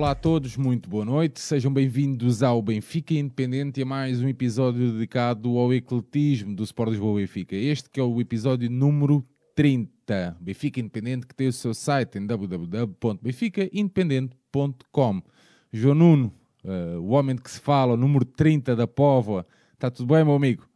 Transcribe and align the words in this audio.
Olá 0.00 0.12
a 0.12 0.14
todos, 0.14 0.56
muito 0.56 0.88
boa 0.88 1.04
noite. 1.04 1.40
Sejam 1.40 1.70
bem-vindos 1.70 2.42
ao 2.42 2.62
Benfica 2.62 3.12
Independente 3.12 3.80
e 3.80 3.82
a 3.82 3.86
mais 3.86 4.22
um 4.22 4.28
episódio 4.28 4.92
dedicado 4.92 5.58
ao 5.58 5.74
ecletismo 5.74 6.56
do 6.56 6.62
Sport 6.62 6.92
Lisboa 6.92 7.20
Benfica. 7.20 7.54
Este 7.54 7.90
que 7.90 8.00
é 8.00 8.02
o 8.02 8.18
episódio 8.18 8.70
número 8.70 9.22
30. 9.54 10.38
Benfica 10.40 10.80
Independente 10.80 11.26
que 11.26 11.34
tem 11.34 11.48
o 11.48 11.52
seu 11.52 11.74
site 11.74 12.16
em 12.16 12.26
www.benficaindependente.com. 12.26 15.22
João 15.70 15.94
Nuno, 15.94 16.32
uh, 16.64 16.98
o 16.98 17.10
homem 17.10 17.36
de 17.36 17.42
que 17.42 17.50
se 17.50 17.60
fala, 17.60 17.92
o 17.92 17.96
número 17.98 18.24
30 18.24 18.74
da 18.74 18.86
Póvoa. 18.86 19.44
Está 19.74 19.90
tudo 19.90 20.14
bem, 20.14 20.24
meu 20.24 20.34
amigo? 20.34 20.66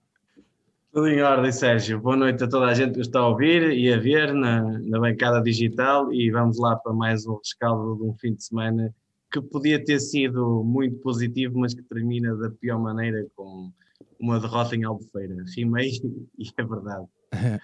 Tudo 0.93 1.09
em 1.09 1.23
ordem, 1.23 1.51
Sérgio. 1.51 1.99
Boa 1.99 2.17
noite 2.17 2.45
a 2.45 2.47
toda 2.47 2.67
a 2.67 2.75
gente 2.75 2.93
que 2.93 3.01
está 3.01 3.21
a 3.21 3.29
ouvir 3.29 3.73
e 3.73 3.91
a 3.91 3.99
ver 3.99 4.35
na, 4.35 4.79
na 4.81 5.01
bancada 5.01 5.41
digital 5.41 6.13
e 6.13 6.31
vamos 6.31 6.59
lá 6.59 6.77
para 6.77 6.93
mais 6.93 7.27
um 7.27 7.39
rescaldo 7.39 7.97
de 7.97 8.03
um 8.03 8.13
fim 8.19 8.35
de 8.35 8.45
semana 8.45 8.95
que 9.35 9.43
podia 9.43 9.85
ter 9.85 9.99
sido 9.99 10.63
muito 10.63 10.97
positivo, 11.01 11.59
mas 11.59 11.75
que 11.75 11.83
termina 11.83 12.37
da 12.37 12.51
pior 12.51 12.79
maneira 12.79 13.27
com 13.35 13.73
uma 14.17 14.39
derrota 14.39 14.77
em 14.77 14.85
Albufeira. 14.85 15.35
Rimei 15.57 15.91
e 16.39 16.49
é 16.57 16.63
verdade. 16.63 17.07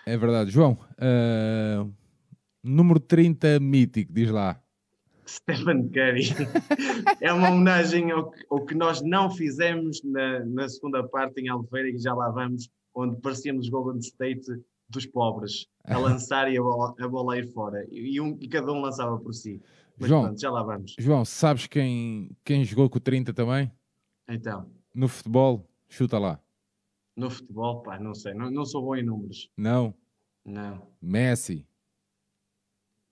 É 0.05 0.16
verdade. 0.16 0.51
João, 0.51 0.77
uh, 0.98 1.88
número 2.60 2.98
30 2.98 3.60
mítico, 3.60 4.12
diz 4.12 4.30
lá. 4.33 4.60
Stephen 5.24 5.88
Curry. 5.91 6.30
é 7.23 7.33
uma 7.33 7.51
homenagem 7.51 8.10
ao, 8.10 8.32
ao, 8.51 8.66
que 8.66 8.74
nós 8.74 9.01
não 9.01 9.30
fizemos 9.30 10.02
na, 10.02 10.45
na 10.45 10.68
segunda 10.68 11.07
parte 11.07 11.41
em 11.41 11.48
Albufeira 11.48 11.88
e 11.88 11.98
já 11.98 12.12
lá 12.12 12.30
vamos, 12.30 12.68
onde 12.93 13.21
parecíamos 13.21 13.68
Golden 13.68 14.01
State 14.01 14.60
dos 14.88 15.07
pobres, 15.07 15.68
a 15.84 15.96
lançar 15.96 16.52
e 16.52 16.59
a 16.59 16.62
bola, 16.62 16.93
a 16.99 17.09
bola 17.09 17.38
ir 17.38 17.46
fora. 17.52 17.87
E, 17.93 18.21
um, 18.21 18.37
e 18.40 18.49
cada 18.49 18.73
um 18.73 18.80
lançava 18.80 19.16
por 19.18 19.32
si. 19.32 19.62
João, 20.01 20.23
pronto, 20.24 20.40
já 20.40 20.51
lá 20.51 20.62
vamos. 20.62 20.95
João, 20.98 21.24
sabes 21.24 21.66
quem, 21.66 22.37
quem 22.45 22.65
jogou 22.65 22.88
com 22.88 22.98
o 22.98 23.01
30 23.01 23.32
também? 23.32 23.70
Então. 24.29 24.70
No 24.95 25.09
futebol, 25.09 25.68
chuta 25.88 26.18
lá. 26.18 26.40
No 27.16 27.30
futebol, 27.30 27.82
pá, 27.82 27.98
não 27.98 28.15
sei. 28.15 28.34
Não, 28.34 28.51
não 28.51 28.65
sou 28.65 28.82
bom 28.82 28.96
em 28.96 29.04
números. 29.04 29.51
Não? 29.56 29.95
Não. 30.45 30.87
Messi. 31.01 31.66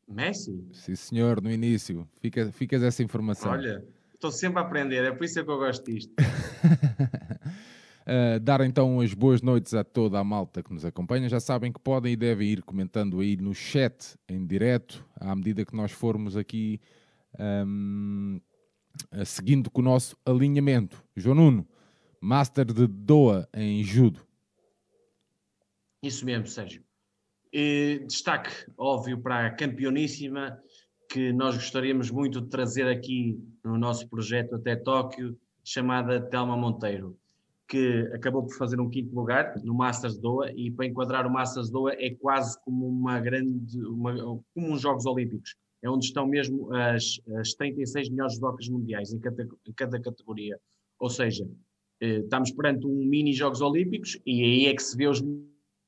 Messi? 0.06 0.66
Sim, 0.72 0.94
senhor, 0.94 1.42
no 1.42 1.50
início. 1.50 2.08
Fica, 2.20 2.50
ficas 2.50 2.82
essa 2.82 3.02
informação. 3.02 3.52
Olha, 3.52 3.84
estou 4.14 4.32
sempre 4.32 4.60
a 4.60 4.62
aprender, 4.62 5.04
é 5.04 5.12
por 5.12 5.24
isso 5.24 5.34
que 5.44 5.50
eu 5.50 5.58
gosto 5.58 5.84
disto. 5.84 6.12
Uh, 8.08 8.40
dar 8.40 8.62
então 8.62 9.02
as 9.02 9.12
boas 9.12 9.42
noites 9.42 9.74
a 9.74 9.84
toda 9.84 10.18
a 10.18 10.24
malta 10.24 10.62
que 10.62 10.72
nos 10.72 10.82
acompanha. 10.82 11.28
Já 11.28 11.38
sabem 11.38 11.70
que 11.70 11.78
podem 11.78 12.14
e 12.14 12.16
devem 12.16 12.48
ir 12.48 12.62
comentando 12.62 13.20
aí 13.20 13.36
no 13.36 13.54
chat 13.54 14.16
em 14.26 14.46
direto, 14.46 15.06
à 15.14 15.36
medida 15.36 15.62
que 15.62 15.76
nós 15.76 15.92
formos 15.92 16.34
aqui 16.34 16.80
um, 17.38 18.40
uh, 19.12 19.26
seguindo 19.26 19.70
com 19.70 19.82
o 19.82 19.84
nosso 19.84 20.16
alinhamento. 20.24 21.04
João 21.14 21.34
Nuno, 21.34 21.68
Master 22.18 22.64
de 22.64 22.86
Doa 22.86 23.46
em 23.52 23.84
Judo. 23.84 24.26
Isso 26.02 26.24
mesmo, 26.24 26.46
Sérgio. 26.46 26.82
E 27.52 28.06
destaque, 28.06 28.50
óbvio, 28.78 29.20
para 29.20 29.48
a 29.48 29.50
campeoníssima, 29.50 30.58
que 31.10 31.30
nós 31.30 31.56
gostaríamos 31.56 32.10
muito 32.10 32.40
de 32.40 32.48
trazer 32.48 32.88
aqui 32.88 33.38
no 33.62 33.76
nosso 33.76 34.08
projeto 34.08 34.54
até 34.54 34.74
Tóquio, 34.76 35.38
chamada 35.62 36.22
Telma 36.22 36.56
Monteiro 36.56 37.14
que 37.68 38.10
acabou 38.14 38.44
por 38.44 38.56
fazer 38.56 38.80
um 38.80 38.88
quinto 38.88 39.14
lugar 39.14 39.54
no 39.62 39.74
Masters 39.74 40.16
Doha 40.18 40.50
e 40.56 40.70
para 40.70 40.86
enquadrar 40.86 41.26
o 41.26 41.30
Masters 41.30 41.70
Doha 41.70 41.92
é 41.98 42.14
quase 42.14 42.58
como 42.62 42.88
uma 42.88 43.20
grande, 43.20 43.78
uma, 43.84 44.14
como 44.54 44.72
uns 44.72 44.80
Jogos 44.80 45.04
Olímpicos, 45.04 45.54
é 45.82 45.90
onde 45.90 46.06
estão 46.06 46.26
mesmo 46.26 46.74
as, 46.74 47.20
as 47.38 47.52
36 47.54 48.08
melhores 48.08 48.34
judocas 48.34 48.68
mundiais 48.68 49.12
em 49.12 49.18
cada, 49.20 49.46
em 49.66 49.72
cada 49.74 50.00
categoria, 50.00 50.58
ou 50.98 51.10
seja, 51.10 51.46
eh, 52.00 52.20
estamos 52.20 52.50
perante 52.52 52.86
um 52.86 53.04
mini 53.04 53.32
Jogos 53.32 53.60
Olímpicos 53.60 54.18
e 54.24 54.42
aí 54.42 54.66
é 54.66 54.74
que 54.74 54.82
se 54.82 54.96
vê 54.96 55.06
os 55.06 55.22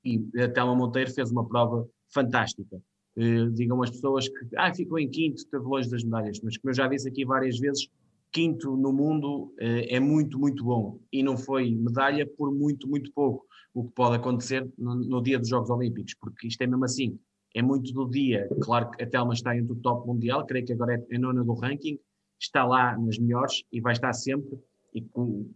e 0.05 0.23
a 0.41 0.49
Telma 0.49 0.75
Monteiro 0.75 1.11
fez 1.13 1.31
uma 1.31 1.47
prova 1.47 1.87
fantástica. 2.09 2.81
Eh, 3.17 3.47
digam 3.53 3.83
as 3.83 3.91
pessoas 3.91 4.29
que 4.29 4.57
ah, 4.57 4.73
ficou 4.73 4.99
em 4.99 5.09
quinto, 5.09 5.37
esteve 5.37 5.65
longe 5.65 5.91
das 5.91 6.05
medalhas, 6.05 6.41
mas 6.43 6.57
como 6.57 6.71
eu 6.71 6.75
já 6.75 6.87
disse 6.87 7.09
aqui 7.09 7.25
várias 7.25 7.59
vezes, 7.59 7.89
quinto 8.33 8.77
no 8.77 8.93
mundo 8.93 9.53
eh, 9.59 9.97
é 9.97 10.01
muito, 10.01 10.39
muito 10.39 10.65
bom. 10.65 11.01
E 11.13 11.23
não 11.23 11.37
foi 11.37 11.75
medalha 11.75 12.27
por 12.27 12.53
muito, 12.53 12.89
muito 12.89 13.13
pouco. 13.13 13.47
O 13.75 13.85
que 13.85 13.93
pode 13.93 14.17
acontecer 14.17 14.69
no, 14.79 14.95
no, 14.97 15.23
dia 15.23 15.39
dos 15.39 15.49
Jogos 15.49 15.71
Olímpicos, 15.71 16.15
porque 16.15 16.49
isto 16.49 16.61
é 16.63 16.67
mesmo 16.67 16.85
assim. 16.85 17.19
É 17.55 17.63
muito 17.63 17.93
do 17.93 18.09
dia. 18.09 18.49
Claro 18.63 18.91
que 18.91 19.03
a 19.03 19.07
Telma 19.09 19.35
está 19.35 19.57
entre 19.57 19.73
o 19.73 19.77
top 19.77 20.07
mundial, 20.07 20.47
creio 20.47 20.65
que 20.65 20.73
agora 20.73 20.95
é 20.95 21.17
a 21.17 21.19
nona 21.19 21.45
do 21.45 21.55
ranking, 21.55 21.99
está 22.39 22.65
lá 22.65 22.97
nas 22.99 23.19
melhores 23.19 23.63
e 23.73 23.81
vai 23.81 23.93
estar 23.93 24.13
sempre. 24.13 24.59
E 24.95 25.03
com, 25.03 25.49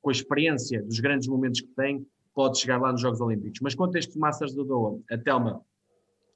com 0.00 0.08
a 0.08 0.12
experiência 0.12 0.82
dos 0.82 1.00
grandes 1.00 1.28
momentos 1.28 1.60
que 1.60 1.68
tem, 1.68 2.06
pode 2.34 2.58
chegar 2.58 2.80
lá 2.80 2.92
nos 2.92 3.00
Jogos 3.00 3.20
Olímpicos. 3.20 3.60
Mas 3.62 3.74
quanto 3.74 3.96
a 3.96 3.98
este 3.98 4.18
Masters 4.18 4.54
do 4.54 4.64
Doha, 4.64 5.00
a 5.10 5.18
Telma 5.18 5.60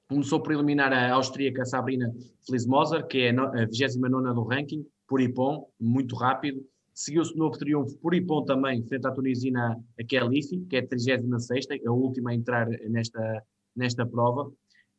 começou 0.08 0.40
por 0.40 0.52
eliminar 0.52 0.92
a 0.92 1.12
austríaca 1.14 1.64
Sabrina 1.64 2.12
Flismoser, 2.46 3.06
que 3.06 3.18
é 3.18 3.30
a 3.30 3.66
29 3.66 4.34
do 4.34 4.42
ranking, 4.42 4.86
por 5.12 5.20
Ipon, 5.20 5.68
muito 5.78 6.16
rápido. 6.16 6.64
Seguiu-se 6.94 7.36
novo 7.36 7.58
triunfo 7.58 7.98
por 7.98 8.14
Ipon 8.14 8.46
também, 8.46 8.82
frente 8.86 9.06
à 9.06 9.10
tunisina 9.10 9.78
a 10.00 10.04
Kelifi, 10.04 10.64
que 10.70 10.76
é 10.76 10.78
a 10.78 10.86
36 10.86 11.66
a 11.86 11.92
última 11.92 12.30
a 12.30 12.34
entrar 12.34 12.66
nesta, 12.88 13.42
nesta 13.76 14.06
prova. 14.06 14.50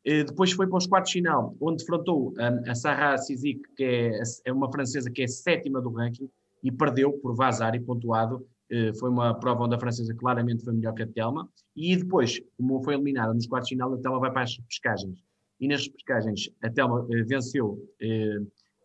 E 0.04 0.22
depois 0.22 0.52
foi 0.52 0.68
para 0.68 0.78
os 0.78 0.86
quartos 0.86 1.10
final, 1.10 1.56
onde 1.60 1.78
defrontou 1.78 2.32
a, 2.38 2.70
a 2.70 2.74
Sarah 2.76 3.18
Sizik, 3.18 3.60
que 3.76 3.82
é, 3.82 4.22
é, 4.44 4.52
uma 4.52 4.70
francesa 4.70 5.10
que 5.10 5.20
é 5.20 5.26
sétima 5.26 5.80
do 5.80 5.90
ranking, 5.90 6.30
e 6.62 6.70
perdeu 6.70 7.14
por 7.14 7.34
vazar 7.34 7.74
e 7.74 7.80
pontuado. 7.80 8.46
Foi 9.00 9.10
uma 9.10 9.34
prova 9.34 9.64
onde 9.64 9.74
a 9.74 9.80
francesa 9.80 10.14
claramente 10.14 10.64
foi 10.64 10.74
melhor 10.74 10.94
que 10.94 11.02
a 11.02 11.08
Telma. 11.08 11.48
E 11.74 11.96
depois, 11.96 12.40
como 12.56 12.80
foi 12.84 12.94
eliminada 12.94 13.34
nos 13.34 13.48
quartos 13.48 13.68
final, 13.68 13.92
a 13.92 13.98
Telma 13.98 14.20
vai 14.20 14.32
para 14.32 14.42
as 14.42 14.56
pescagens. 14.58 15.18
E 15.58 15.66
nas 15.66 15.88
pescagens, 15.88 16.50
a 16.62 16.70
Telma 16.70 17.04
venceu 17.26 17.78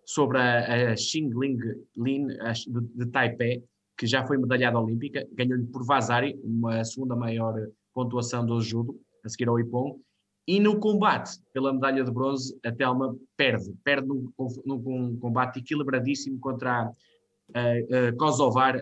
sobre 0.09 0.39
a, 0.39 0.91
a 0.91 0.97
Xingling 0.97 1.59
Lin 1.95 2.27
de, 2.27 2.81
de 2.95 3.05
Taipei, 3.11 3.63
que 3.95 4.07
já 4.07 4.25
foi 4.25 4.39
medalhada 4.39 4.79
olímpica, 4.79 5.27
ganhou-lhe 5.33 5.67
por 5.67 5.85
Vazari, 5.85 6.39
uma 6.43 6.83
segunda 6.83 7.15
maior 7.15 7.53
pontuação 7.93 8.43
do 8.43 8.59
judo, 8.59 8.99
a 9.23 9.29
seguir 9.29 9.47
ao 9.47 9.59
Ipon, 9.59 9.99
e 10.47 10.59
no 10.59 10.79
combate 10.79 11.39
pela 11.53 11.71
medalha 11.71 12.03
de 12.03 12.09
bronze, 12.09 12.57
a 12.65 12.71
Telma 12.71 13.15
perde, 13.37 13.71
perde 13.83 14.07
num, 14.07 14.31
num 14.65 15.15
combate 15.19 15.59
equilibradíssimo 15.59 16.39
contra 16.39 16.91
a, 17.53 18.11
Kosovar, 18.17 18.81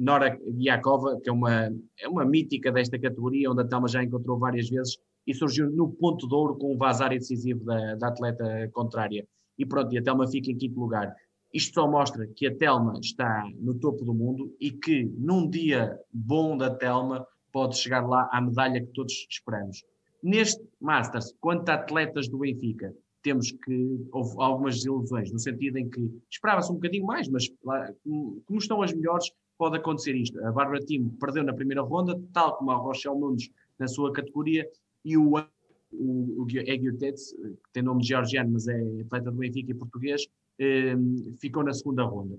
Nora 0.00 0.36
Diakova, 0.52 1.20
que 1.20 1.30
é 1.30 1.32
uma, 1.32 1.70
é 2.00 2.08
uma 2.08 2.24
mítica 2.24 2.72
desta 2.72 2.98
categoria, 2.98 3.52
onde 3.52 3.62
a 3.62 3.68
Telma 3.68 3.86
já 3.86 4.02
encontrou 4.02 4.36
várias 4.36 4.68
vezes 4.68 4.98
e 5.24 5.32
surgiu 5.32 5.70
no 5.70 5.92
ponto 5.92 6.26
de 6.26 6.34
ouro 6.34 6.56
com 6.56 6.74
o 6.74 6.76
Vazari 6.76 7.18
decisivo 7.18 7.64
da, 7.64 7.94
da 7.94 8.08
atleta 8.08 8.68
contrária 8.72 9.24
e 9.58 9.64
pronto, 9.64 9.92
e 9.92 9.98
a 9.98 10.02
Telma 10.02 10.26
fica 10.26 10.50
em 10.50 10.56
quinto 10.56 10.78
lugar. 10.78 11.14
Isto 11.52 11.74
só 11.74 11.90
mostra 11.90 12.26
que 12.26 12.46
a 12.46 12.54
Telma 12.54 12.98
está 13.00 13.48
no 13.58 13.74
topo 13.74 14.04
do 14.04 14.12
mundo 14.12 14.54
e 14.60 14.70
que 14.70 15.04
num 15.16 15.48
dia 15.48 15.98
bom 16.12 16.56
da 16.56 16.70
Telma 16.70 17.26
pode 17.52 17.78
chegar 17.78 18.06
lá 18.06 18.28
à 18.32 18.40
medalha 18.40 18.80
que 18.80 18.92
todos 18.92 19.26
esperamos. 19.30 19.84
Neste 20.22 20.62
Masters, 20.80 21.34
quanto 21.40 21.68
a 21.70 21.74
atletas 21.74 22.28
do 22.28 22.38
Benfica, 22.38 22.94
temos 23.22 23.50
que 23.50 24.06
houve 24.12 24.34
algumas 24.38 24.76
desilusões, 24.76 25.32
no 25.32 25.38
sentido 25.38 25.78
em 25.78 25.88
que 25.88 26.10
esperava-se 26.30 26.70
um 26.70 26.74
bocadinho 26.74 27.06
mais, 27.06 27.28
mas 27.28 27.48
como 27.64 28.58
estão 28.58 28.82
as 28.82 28.92
melhores, 28.92 29.30
pode 29.58 29.76
acontecer 29.78 30.14
isto. 30.14 30.38
A 30.44 30.52
Bárbara 30.52 30.80
Timo 30.80 31.16
perdeu 31.18 31.42
na 31.42 31.54
primeira 31.54 31.82
ronda, 31.82 32.20
tal 32.32 32.56
como 32.56 32.70
a 32.70 32.76
Rochelle 32.76 33.18
Nunes 33.18 33.50
na 33.78 33.88
sua 33.88 34.12
categoria, 34.12 34.68
e 35.04 35.16
o 35.16 35.36
o, 35.92 36.42
o 36.42 36.46
Egiltets, 36.50 37.32
que 37.32 37.72
tem 37.72 37.82
nome 37.82 38.02
georgiano, 38.02 38.50
mas 38.52 38.66
é 38.68 38.80
atleta 39.00 39.30
do 39.30 39.38
Benfica 39.38 39.70
e 39.70 39.74
português, 39.74 40.26
eh, 40.58 40.94
ficou 41.40 41.62
na 41.64 41.72
segunda 41.72 42.04
ronda. 42.04 42.38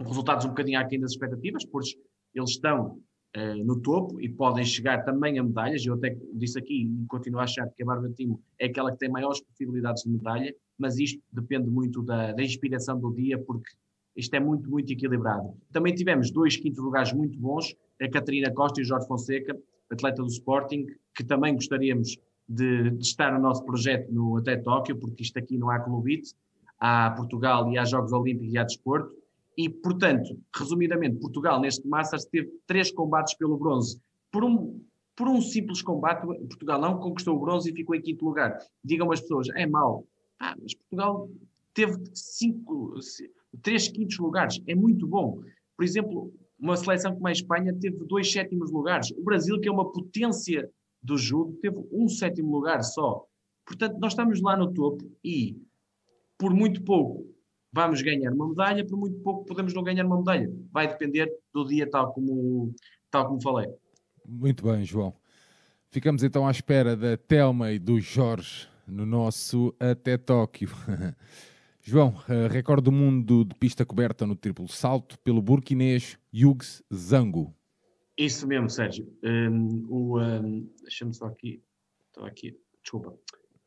Resultados 0.00 0.44
um 0.44 0.50
bocadinho 0.50 0.78
aquém 0.78 1.00
das 1.00 1.12
expectativas, 1.12 1.64
pois 1.64 1.96
eles 2.34 2.50
estão 2.50 3.00
eh, 3.34 3.56
no 3.56 3.80
topo 3.80 4.20
e 4.20 4.28
podem 4.28 4.64
chegar 4.64 5.04
também 5.04 5.38
a 5.38 5.42
medalhas. 5.42 5.84
Eu 5.84 5.94
até 5.94 6.16
disse 6.32 6.58
aqui 6.58 6.84
e 6.84 7.06
continuo 7.06 7.40
a 7.40 7.44
achar 7.44 7.68
que 7.68 7.82
a 7.82 7.86
Bárbara 7.86 8.12
Timo 8.14 8.40
é 8.58 8.66
aquela 8.66 8.92
que 8.92 8.98
tem 8.98 9.10
maiores 9.10 9.40
possibilidades 9.40 10.04
de 10.04 10.10
medalha, 10.10 10.54
mas 10.78 10.98
isto 10.98 11.22
depende 11.32 11.68
muito 11.68 12.02
da, 12.02 12.32
da 12.32 12.42
inspiração 12.42 12.98
do 12.98 13.12
dia, 13.12 13.38
porque 13.38 13.70
isto 14.16 14.34
é 14.34 14.40
muito, 14.40 14.70
muito 14.70 14.92
equilibrado. 14.92 15.54
Também 15.72 15.94
tivemos 15.94 16.30
dois 16.30 16.56
quintos 16.56 16.82
lugares 16.82 17.12
muito 17.12 17.38
bons, 17.38 17.74
a 18.00 18.08
Catarina 18.08 18.50
Costa 18.52 18.80
e 18.80 18.82
o 18.82 18.86
Jorge 18.86 19.06
Fonseca, 19.06 19.58
atleta 19.90 20.22
do 20.22 20.28
Sporting, 20.28 20.86
que 21.14 21.24
também 21.24 21.54
gostaríamos 21.54 22.18
de, 22.48 22.96
estar 23.00 23.32
no 23.32 23.40
nosso 23.40 23.64
projeto 23.64 24.10
no 24.10 24.36
até 24.38 24.56
Tóquio, 24.56 24.96
porque 24.96 25.22
isto 25.22 25.38
aqui 25.38 25.58
não 25.58 25.70
há 25.70 25.78
clubite, 25.78 26.34
há 26.80 27.10
Portugal 27.10 27.70
e 27.70 27.76
há 27.76 27.84
Jogos 27.84 28.12
Olímpicos 28.12 28.54
e 28.54 28.58
há 28.58 28.64
desporto. 28.64 29.12
E, 29.56 29.68
portanto, 29.68 30.38
resumidamente, 30.54 31.18
Portugal 31.18 31.60
neste 31.60 31.86
Masters 31.86 32.24
teve 32.24 32.48
três 32.66 32.92
combates 32.92 33.34
pelo 33.34 33.58
bronze. 33.58 34.00
Por 34.30 34.44
um, 34.44 34.80
por 35.16 35.28
um 35.28 35.40
simples 35.40 35.82
combate, 35.82 36.24
Portugal 36.26 36.80
não 36.80 36.98
conquistou 36.98 37.36
o 37.36 37.40
bronze 37.40 37.70
e 37.70 37.74
ficou 37.74 37.94
em 37.94 38.00
quinto 38.00 38.24
lugar. 38.24 38.56
Digam 38.84 39.10
as 39.10 39.20
pessoas, 39.20 39.48
é 39.50 39.66
mau. 39.66 40.06
Ah, 40.38 40.54
mas 40.60 40.74
Portugal 40.74 41.28
teve 41.74 41.98
cinco, 42.14 42.94
três 43.62 43.88
quintos 43.88 44.18
lugares, 44.18 44.60
é 44.66 44.74
muito 44.74 45.06
bom. 45.06 45.40
Por 45.76 45.84
exemplo, 45.84 46.32
uma 46.58 46.76
seleção 46.76 47.14
como 47.14 47.26
a 47.26 47.32
Espanha 47.32 47.74
teve 47.74 48.04
dois 48.04 48.30
sétimos 48.30 48.70
lugares. 48.70 49.10
O 49.12 49.22
Brasil, 49.22 49.60
que 49.60 49.68
é 49.68 49.72
uma 49.72 49.90
potência 49.90 50.70
do 51.08 51.16
judo, 51.16 51.54
teve 51.62 51.76
um 51.90 52.06
sétimo 52.06 52.52
lugar 52.52 52.82
só. 52.82 53.24
Portanto, 53.66 53.98
nós 53.98 54.12
estamos 54.12 54.42
lá 54.42 54.56
no 54.56 54.72
topo 54.72 55.10
e, 55.24 55.56
por 56.36 56.52
muito 56.52 56.82
pouco, 56.84 57.26
vamos 57.72 58.02
ganhar 58.02 58.30
uma 58.32 58.48
medalha, 58.48 58.86
por 58.86 58.98
muito 58.98 59.18
pouco 59.20 59.46
podemos 59.46 59.72
não 59.72 59.82
ganhar 59.82 60.04
uma 60.04 60.18
medalha. 60.18 60.52
Vai 60.70 60.86
depender 60.86 61.32
do 61.52 61.64
dia, 61.64 61.88
tal 61.90 62.12
como, 62.12 62.74
tal 63.10 63.26
como 63.26 63.42
falei. 63.42 63.68
Muito 64.26 64.62
bem, 64.62 64.84
João. 64.84 65.14
Ficamos 65.90 66.22
então 66.22 66.46
à 66.46 66.50
espera 66.50 66.94
da 66.94 67.16
Telma 67.16 67.72
e 67.72 67.78
do 67.78 67.98
Jorge 67.98 68.68
no 68.86 69.06
nosso 69.06 69.74
Até 69.80 70.18
Tóquio. 70.18 70.68
João, 71.80 72.08
uh, 72.28 72.48
recorde 72.50 72.82
do 72.82 72.92
mundo 72.92 73.46
de 73.46 73.54
pista 73.54 73.86
coberta 73.86 74.26
no 74.26 74.36
triplo 74.36 74.68
salto 74.68 75.18
pelo 75.20 75.40
burkinês 75.40 76.18
Yugs 76.34 76.82
Zango. 76.92 77.57
Isso 78.18 78.48
mesmo, 78.48 78.68
Sérgio. 78.68 79.06
Um, 79.22 79.86
o, 79.88 80.20
um, 80.20 80.68
Deixa-me 80.82 81.14
só 81.14 81.26
aqui. 81.26 81.62
Estava 82.08 82.26
aqui. 82.26 82.58
Desculpa. 82.82 83.14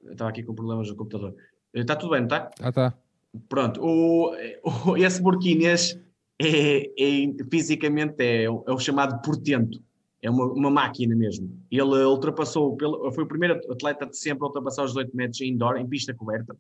Estava 0.04 0.30
aqui 0.30 0.44
com 0.44 0.54
problemas 0.54 0.90
no 0.90 0.96
computador. 0.96 1.36
Está 1.74 1.96
tudo 1.96 2.12
bem, 2.12 2.20
não 2.20 2.28
está? 2.28 2.52
Ah, 2.60 2.70
está. 2.70 2.94
Pronto. 3.48 3.82
O, 3.82 4.36
o, 4.64 4.98
esse 5.00 5.22
burkinês 5.22 5.98
é, 6.38 6.84
é, 6.86 7.34
fisicamente 7.50 8.22
é, 8.22 8.44
é 8.44 8.50
o 8.50 8.80
chamado 8.80 9.22
portento 9.22 9.82
é 10.22 10.30
uma, 10.30 10.46
uma, 10.46 10.70
máquina 10.70 11.16
mesmo. 11.16 11.50
Ele 11.72 12.04
ultrapassou, 12.04 12.76
pelo, 12.76 13.12
foi 13.12 13.24
o 13.24 13.28
primeiro 13.28 13.56
atleta 13.72 14.06
de 14.06 14.16
sempre 14.16 14.44
a 14.44 14.48
ultrapassar 14.48 14.84
os 14.84 14.92
18 14.92 15.16
metros 15.16 15.42
indoor, 15.42 15.78
em 15.78 15.88
pista 15.88 16.14
coberta, 16.14 16.56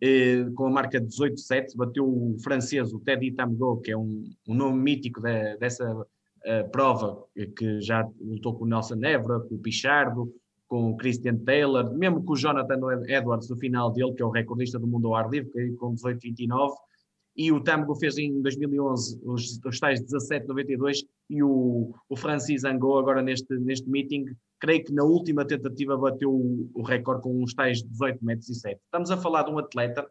eh, 0.00 0.44
com 0.54 0.66
a 0.66 0.70
marca 0.70 1.00
18-7, 1.00 1.74
bateu 1.74 2.06
o 2.06 2.36
francês, 2.38 2.92
o 2.92 3.00
Teddy 3.00 3.32
Tamgo, 3.32 3.80
que 3.80 3.92
é 3.92 3.96
um, 3.96 4.30
um 4.46 4.54
nome 4.54 4.78
mítico 4.82 5.22
de, 5.22 5.56
dessa 5.56 6.06
prova, 6.72 7.24
que 7.56 7.80
já 7.80 8.08
lutou 8.20 8.54
com 8.54 8.64
o 8.64 8.68
Nelson 8.68 9.02
Évora, 9.02 9.40
com 9.40 9.54
o 9.54 9.58
Pichardo, 9.58 10.32
com 10.68 10.90
o 10.90 10.96
Christian 10.96 11.36
Taylor, 11.38 11.92
mesmo 11.94 12.22
com 12.22 12.34
o 12.34 12.36
Jonathan 12.36 12.78
Edwards 13.06 13.48
no 13.48 13.56
final 13.56 13.90
dele, 13.90 14.12
que 14.12 14.22
é 14.22 14.26
o 14.26 14.30
recordista 14.30 14.78
do 14.78 14.86
mundo 14.86 15.08
ao 15.08 15.16
ar 15.16 15.30
livre, 15.30 15.50
que 15.50 15.72
com 15.72 15.94
18-29, 15.94 16.74
e 17.36 17.52
o 17.52 17.62
Tamgo 17.62 17.94
fez 17.94 18.18
em 18.18 18.42
2011 18.42 19.20
os, 19.24 19.60
os 19.64 19.78
tais 19.78 20.00
17,92 20.02 21.06
e 21.30 21.42
o, 21.42 21.94
o 22.08 22.16
Francis 22.16 22.64
Angou 22.64 22.98
agora 22.98 23.22
neste, 23.22 23.56
neste 23.58 23.88
meeting, 23.88 24.26
creio 24.58 24.84
que 24.84 24.92
na 24.92 25.04
última 25.04 25.44
tentativa 25.44 25.96
bateu 25.96 26.32
o, 26.32 26.68
o 26.74 26.82
recorde 26.82 27.22
com 27.22 27.40
uns 27.40 27.54
tais 27.54 27.80
18 27.82 28.24
metros 28.24 28.60
7. 28.60 28.80
Estamos 28.84 29.10
a 29.12 29.16
falar 29.16 29.44
de 29.44 29.52
um 29.52 29.58
atleta 29.58 30.04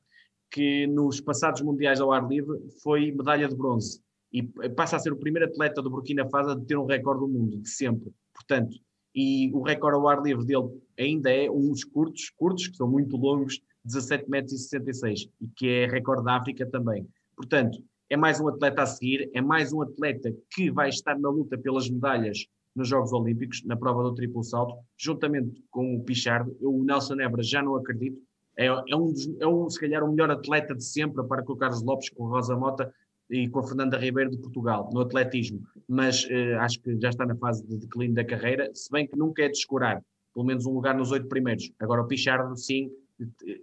que 0.50 0.88
nos 0.88 1.20
passados 1.20 1.62
mundiais 1.62 2.00
ao 2.00 2.14
ar 2.14 2.26
livre 2.28 2.58
foi 2.82 3.12
medalha 3.12 3.50
de 3.50 3.56
bronze 3.56 4.02
e 4.32 4.44
passa 4.70 4.96
a 4.98 5.00
ser 5.00 5.14
o 5.14 5.18
primeiro 5.18 5.48
atleta 5.48 5.82
do 5.82 5.90
Burkina 5.90 6.30
Faso 6.30 6.52
a 6.52 6.60
ter 6.60 6.78
um 6.78 6.86
recorde 6.86 7.22
do 7.22 7.28
mundo, 7.28 7.58
de 7.58 7.70
sempre. 7.70 8.12
Portanto, 8.34 8.78
e 9.16 9.52
o 9.54 9.62
recorde 9.62 9.98
ao 9.98 10.08
ar 10.08 10.22
livre 10.22 10.46
dele 10.46 10.70
ainda 11.00 11.32
é 11.32 11.50
uns 11.50 11.84
curtos, 11.84 12.30
curtos, 12.30 12.68
que 12.68 12.76
são 12.76 12.90
muito 12.90 13.18
longos, 13.18 13.60
17 13.84 14.30
metros 14.30 14.54
e 14.54 14.60
66, 14.60 15.30
e 15.42 15.48
que 15.56 15.68
é 15.68 15.88
recorde 15.88 16.24
da 16.24 16.38
África 16.38 16.66
também. 16.66 17.08
Portanto, 17.36 17.80
é 18.10 18.16
mais 18.16 18.40
um 18.40 18.48
atleta 18.48 18.84
a 18.84 18.86
seguir, 18.86 19.30
é 19.34 19.42
mais 19.42 19.74
um 19.74 19.82
atleta 19.82 20.34
que 20.52 20.70
vai 20.70 20.90
estar 20.90 21.18
na 21.18 21.30
luta 21.30 21.58
pelas 21.58 21.90
medalhas 21.90 22.46
nos 22.76 22.88
Jogos 22.88 23.12
Olímpicos, 23.12 23.64
na 23.66 23.76
prova 23.76 24.04
do 24.04 24.14
triplo 24.14 24.44
salto, 24.44 24.76
juntamente 24.96 25.64
com 25.72 25.96
o 25.96 26.04
Pichardo. 26.04 26.56
o 26.62 26.84
Nelson 26.84 27.16
Nebra 27.16 27.42
já 27.42 27.62
não 27.62 27.76
acredito. 27.76 28.22
É, 28.56 28.68
é, 28.68 28.96
um 28.96 29.12
dos, 29.12 29.28
é 29.40 29.48
um, 29.48 29.68
se 29.70 29.80
calhar, 29.80 30.04
o 30.04 30.12
melhor 30.12 30.30
atleta 30.30 30.76
de 30.76 30.84
sempre 30.84 31.24
para 31.28 31.44
com 31.44 31.54
o 31.54 31.58
Carlos 31.58 31.82
Lopes, 31.82 32.10
com 32.10 32.24
o 32.24 32.30
Rosa 32.30 32.56
Mota 32.56 32.94
e 33.30 33.50
com 33.50 33.60
a 33.60 33.68
Fernanda 33.68 33.98
Ribeiro 33.98 34.32
de 34.32 34.38
Portugal, 34.38 34.90
no 34.94 35.02
atletismo. 35.02 35.62
Mas 35.88 36.26
eh, 36.30 36.56
acho 36.56 36.80
que 36.82 37.00
já 37.00 37.10
está 37.10 37.26
na 37.26 37.36
fase 37.36 37.66
de 37.68 37.78
declínio 37.78 38.16
da 38.16 38.24
carreira, 38.24 38.70
se 38.74 38.90
bem 38.92 39.08
que 39.08 39.18
nunca 39.18 39.44
é 39.44 39.50
de 39.50 39.58
escurar, 39.58 40.02
pelo 40.34 40.46
menos 40.46 40.66
um 40.66 40.74
lugar 40.74 40.96
nos 40.96 41.12
oito 41.12 41.28
primeiros. 41.28 41.72
Agora 41.80 42.02
o 42.02 42.08
Pichardo, 42.08 42.56
sim, 42.56 42.90
eh, 43.20 43.60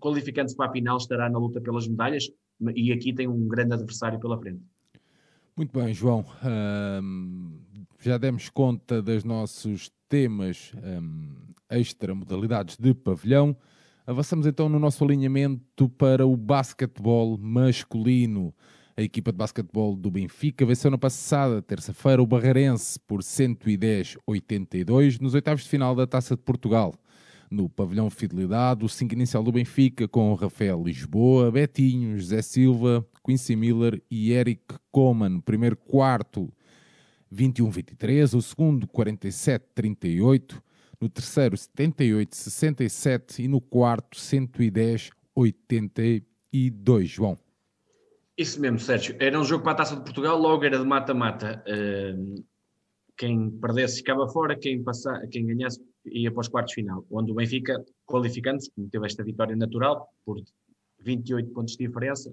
qualificando-se 0.00 0.56
para 0.56 0.70
a 0.70 0.72
final, 0.72 0.96
estará 0.96 1.28
na 1.28 1.38
luta 1.38 1.60
pelas 1.60 1.86
medalhas 1.86 2.30
e 2.74 2.92
aqui 2.92 3.12
tem 3.12 3.28
um 3.28 3.46
grande 3.46 3.74
adversário 3.74 4.18
pela 4.18 4.38
frente. 4.38 4.62
Muito 5.56 5.76
bem, 5.76 5.92
João. 5.92 6.24
Um, 7.02 7.58
já 7.98 8.16
demos 8.16 8.48
conta 8.48 9.02
dos 9.02 9.24
nossos 9.24 9.90
temas 10.08 10.72
um, 10.76 11.32
extra 11.68 12.14
modalidades 12.14 12.76
de 12.76 12.94
pavilhão. 12.94 13.56
Avançamos 14.06 14.46
então 14.46 14.68
no 14.68 14.78
nosso 14.78 15.04
alinhamento 15.04 15.88
para 15.90 16.26
o 16.26 16.36
basquetebol 16.36 17.36
masculino. 17.36 18.54
A 18.98 19.02
equipa 19.02 19.30
de 19.30 19.38
basquetebol 19.38 19.94
do 19.94 20.10
Benfica 20.10 20.66
venceu 20.66 20.90
na 20.90 20.98
passada 20.98 21.62
terça-feira 21.62 22.20
o 22.20 22.26
Barreirense 22.26 22.98
por 22.98 23.20
110-82 23.20 25.20
nos 25.20 25.34
oitavos 25.34 25.62
de 25.62 25.68
final 25.68 25.94
da 25.94 26.04
Taça 26.04 26.34
de 26.34 26.42
Portugal 26.42 26.92
no 27.48 27.68
pavilhão 27.68 28.10
Fidelidade, 28.10 28.84
o 28.84 28.88
5 28.88 29.14
inicial 29.14 29.44
do 29.44 29.52
Benfica 29.52 30.08
com 30.08 30.34
Rafael 30.34 30.82
Lisboa, 30.82 31.52
Betinho, 31.52 32.18
José 32.18 32.42
Silva, 32.42 33.06
Quincy 33.24 33.54
Miller 33.54 34.02
e 34.10 34.32
Eric 34.32 34.64
Coman. 34.90 35.38
Primeiro 35.42 35.76
quarto 35.76 36.52
21-23, 37.32 38.36
o 38.36 38.42
segundo 38.42 38.88
47-38, 38.88 40.60
no 41.00 41.08
terceiro 41.08 41.56
78-67 41.56 43.44
e 43.44 43.46
no 43.46 43.60
quarto 43.60 44.18
110-82. 44.18 47.04
João. 47.04 47.38
Isso 48.38 48.60
mesmo, 48.60 48.78
Sérgio. 48.78 49.16
Era 49.18 49.38
um 49.38 49.44
jogo 49.44 49.64
para 49.64 49.72
a 49.72 49.74
Taça 49.74 49.96
de 49.96 50.02
Portugal, 50.02 50.38
logo 50.38 50.64
era 50.64 50.78
de 50.78 50.84
mata-mata. 50.84 51.60
Uh, 51.66 52.44
quem 53.16 53.50
perdesse 53.50 53.96
ficava 53.96 54.28
fora, 54.28 54.56
quem, 54.56 54.80
passa, 54.84 55.26
quem 55.32 55.44
ganhasse 55.44 55.80
ia 56.06 56.30
para 56.30 56.42
os 56.42 56.48
quartos 56.48 56.72
final, 56.72 57.04
onde 57.10 57.32
o 57.32 57.34
Benfica, 57.34 57.84
qualificando-se, 58.06 58.70
teve 58.92 59.04
esta 59.04 59.24
vitória 59.24 59.56
natural, 59.56 60.08
por 60.24 60.40
28 61.00 61.50
pontos 61.50 61.74
de 61.74 61.84
diferença, 61.84 62.32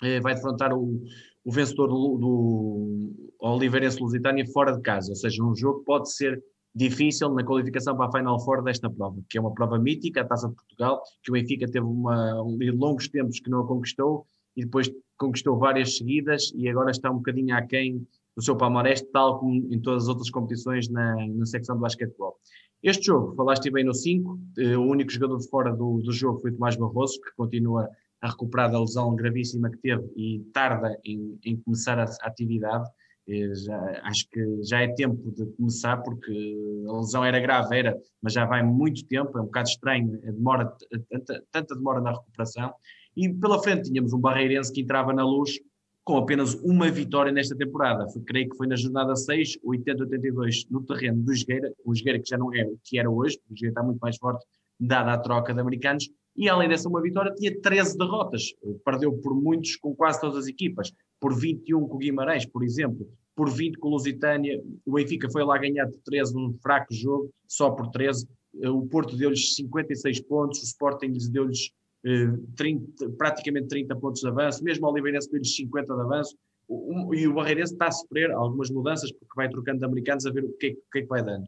eh, 0.00 0.20
vai 0.20 0.36
defrontar 0.36 0.72
o, 0.72 1.02
o 1.44 1.52
vencedor 1.52 1.88
do, 1.88 2.16
do 2.16 3.32
Oliveirense 3.40 4.00
Lusitânia 4.00 4.46
fora 4.46 4.76
de 4.76 4.80
casa, 4.80 5.10
ou 5.10 5.16
seja, 5.16 5.42
um 5.42 5.56
jogo 5.56 5.80
que 5.80 5.86
pode 5.86 6.14
ser 6.14 6.40
difícil 6.72 7.30
na 7.30 7.44
qualificação 7.44 7.96
para 7.96 8.06
a 8.06 8.12
Final 8.12 8.38
Four 8.44 8.62
desta 8.62 8.88
prova, 8.88 9.20
que 9.28 9.36
é 9.36 9.40
uma 9.40 9.52
prova 9.52 9.76
mítica, 9.76 10.20
a 10.20 10.24
Taça 10.24 10.48
de 10.48 10.54
Portugal, 10.54 11.02
que 11.20 11.32
o 11.32 11.34
Benfica 11.34 11.66
teve 11.66 11.84
uma, 11.84 12.40
longos 12.74 13.08
tempos 13.08 13.40
que 13.40 13.50
não 13.50 13.62
a 13.62 13.66
conquistou 13.66 14.24
e 14.56 14.64
depois 14.64 14.90
conquistou 15.16 15.58
várias 15.58 15.96
seguidas 15.96 16.52
e 16.54 16.68
agora 16.68 16.90
está 16.90 17.10
um 17.10 17.16
bocadinho 17.16 17.54
aquém 17.54 18.06
do 18.36 18.42
seu 18.42 18.56
palmarés, 18.56 19.02
tal 19.12 19.38
como 19.38 19.72
em 19.72 19.80
todas 19.80 20.04
as 20.04 20.08
outras 20.08 20.30
competições 20.30 20.88
na, 20.88 21.14
na 21.28 21.46
secção 21.46 21.76
de 21.76 21.82
basquetebol. 21.82 22.36
Este 22.82 23.06
jogo, 23.06 23.34
falaste 23.34 23.70
bem 23.70 23.84
no 23.84 23.94
5, 23.94 24.40
eh, 24.58 24.76
o 24.76 24.82
único 24.82 25.12
jogador 25.12 25.38
de 25.38 25.48
fora 25.48 25.70
do, 25.70 26.00
do 26.00 26.12
jogo 26.12 26.40
foi 26.40 26.52
Tomás 26.52 26.76
Barroso, 26.76 27.20
que 27.20 27.36
continua 27.36 27.86
a 28.22 28.28
recuperar 28.28 28.70
da 28.70 28.80
lesão 28.80 29.14
gravíssima 29.14 29.70
que 29.70 29.76
teve 29.78 30.10
e 30.16 30.40
tarda 30.54 30.98
em, 31.04 31.38
em 31.44 31.56
começar 31.58 31.98
a, 31.98 32.04
a 32.04 32.26
atividade. 32.26 32.88
Eh, 33.28 33.54
já, 33.54 34.00
acho 34.04 34.26
que 34.30 34.62
já 34.62 34.80
é 34.80 34.88
tempo 34.88 35.30
de 35.30 35.44
começar, 35.56 35.98
porque 35.98 36.56
a 36.88 36.92
lesão 36.92 37.22
era 37.22 37.38
grave, 37.38 37.78
era, 37.78 37.98
mas 38.22 38.32
já 38.32 38.46
vai 38.46 38.62
muito 38.62 39.04
tempo, 39.06 39.36
é 39.36 39.42
um 39.42 39.46
bocado 39.46 39.68
estranho, 39.68 40.18
demora, 40.22 40.74
tanta, 41.10 41.44
tanta 41.50 41.74
demora 41.74 42.00
na 42.00 42.12
recuperação. 42.12 42.72
E 43.16 43.28
pela 43.28 43.62
frente 43.62 43.90
tínhamos 43.90 44.12
um 44.12 44.20
Barreirense 44.20 44.72
que 44.72 44.80
entrava 44.80 45.12
na 45.12 45.24
luz 45.24 45.58
com 46.04 46.16
apenas 46.16 46.54
uma 46.54 46.90
vitória 46.90 47.30
nesta 47.30 47.56
temporada. 47.56 48.08
Foi, 48.08 48.22
creio 48.22 48.48
que 48.48 48.56
foi 48.56 48.66
na 48.66 48.76
jornada 48.76 49.14
6, 49.14 49.58
80-82, 49.64 50.66
no 50.70 50.82
terreno 50.84 51.22
do 51.22 51.34
Jogueira, 51.34 51.72
o 51.84 51.94
Jogueira 51.94 52.18
que 52.18 52.28
já 52.28 52.38
não 52.38 52.54
é 52.54 52.64
o 52.64 52.78
que 52.82 52.98
era 52.98 53.10
hoje, 53.10 53.38
o 53.48 53.54
Jogueira 53.54 53.70
está 53.70 53.82
muito 53.82 53.98
mais 54.00 54.16
forte, 54.16 54.44
dada 54.78 55.12
a 55.12 55.18
troca 55.18 55.52
de 55.52 55.60
americanos, 55.60 56.08
e 56.36 56.48
além 56.48 56.68
dessa 56.68 56.88
uma 56.88 57.02
vitória, 57.02 57.34
tinha 57.34 57.54
13 57.60 57.98
derrotas. 57.98 58.54
Perdeu 58.84 59.12
por 59.12 59.34
muitos 59.34 59.76
com 59.76 59.94
quase 59.94 60.20
todas 60.20 60.38
as 60.38 60.46
equipas, 60.46 60.92
por 61.20 61.38
21 61.38 61.86
com 61.86 61.96
o 61.96 61.98
Guimarães, 61.98 62.46
por 62.46 62.62
exemplo, 62.62 63.06
por 63.34 63.50
20 63.50 63.78
com 63.78 63.88
o 63.88 63.90
Lusitânia. 63.92 64.60
O 64.86 64.92
Benfica 64.92 65.28
foi 65.30 65.44
lá 65.44 65.58
ganhar 65.58 65.86
por 65.86 66.00
13 66.04 66.34
num 66.34 66.56
fraco 66.62 66.94
jogo, 66.94 67.30
só 67.46 67.70
por 67.70 67.88
13. 67.88 68.26
O 68.64 68.86
Porto 68.86 69.16
deu-lhes 69.16 69.54
56 69.54 70.20
pontos, 70.22 70.60
o 70.60 70.64
Sporting 70.64 71.06
lhes 71.06 71.28
deu-lhes 71.28 71.70
30, 72.02 73.04
eh, 73.04 73.08
praticamente 73.16 73.68
30 73.68 73.96
pontos 73.96 74.20
de 74.20 74.28
avanço, 74.28 74.64
mesmo 74.64 74.86
o 74.86 74.90
Oliveirense 74.90 75.30
deu-lhes 75.30 75.54
50 75.54 75.94
de 75.94 76.00
avanço, 76.00 76.36
o, 76.68 77.14
e 77.14 77.26
o 77.26 77.34
Barreirense 77.34 77.72
está 77.72 77.88
a 77.88 77.92
sofrer 77.92 78.30
algumas 78.30 78.70
mudanças 78.70 79.10
porque 79.10 79.34
vai 79.34 79.48
trocando 79.48 79.80
de 79.80 79.84
americanos 79.84 80.24
a 80.24 80.30
ver 80.30 80.44
o 80.44 80.52
que, 80.52 80.68
é, 80.68 80.70
o 80.70 80.90
que, 80.92 80.98
é 81.00 81.02
que 81.02 81.08
vai 81.08 81.22
dando. 81.22 81.46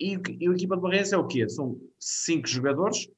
E, 0.00 0.18
e 0.40 0.48
a 0.48 0.52
equipa 0.52 0.76
do 0.76 0.82
Barreirense 0.82 1.14
é 1.14 1.18
o 1.18 1.26
quê? 1.26 1.48
São 1.48 1.78
cinco 2.00 2.48
jogadores, 2.48 3.08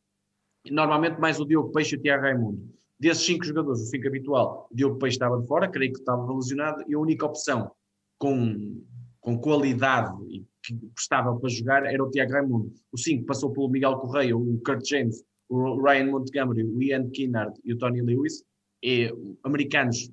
normalmente 0.69 1.21
mais 1.21 1.39
o 1.41 1.45
Diogo 1.45 1.73
Peixe 1.73 1.95
e 1.95 1.99
o 1.99 2.03
Tiago 2.03 2.23
Raimundo. 2.25 2.69
Desses 2.99 3.25
cinco 3.25 3.45
jogadores, 3.45 3.81
o 3.83 3.87
cinco 3.87 4.09
habitual, 4.09 4.69
o 4.71 4.75
Diogo 4.75 4.99
Peixe 4.99 5.15
estava 5.15 5.41
de 5.41 5.47
fora, 5.47 5.69
creio 5.69 5.93
que 5.93 6.01
estava 6.01 6.33
lesionado, 6.33 6.85
e 6.89 6.95
a 6.95 6.99
única 6.99 7.25
opção 7.25 7.71
com, 8.19 8.83
com 9.21 9.39
qualidade 9.39 10.13
e 10.29 10.45
que 10.61 10.77
estava 10.99 11.35
para 11.39 11.49
jogar 11.49 11.87
era 11.87 12.03
o 12.03 12.11
Tiago 12.11 12.33
Raimundo. 12.33 12.73
O 12.93 12.99
5 12.99 13.25
passou 13.25 13.53
pelo 13.53 13.69
Miguel 13.69 13.97
Correia, 13.99 14.37
o 14.37 14.61
Kurt 14.65 14.85
James 14.87 15.23
o 15.49 15.81
Ryan 15.81 16.11
Montgomery, 16.11 16.65
o 16.65 16.83
Ian 16.83 17.09
Kinnard 17.11 17.55
e 17.65 17.73
o 17.73 17.79
Tony 17.79 18.03
Lewis. 18.03 18.45
é, 18.85 19.11
americanos, 19.43 20.11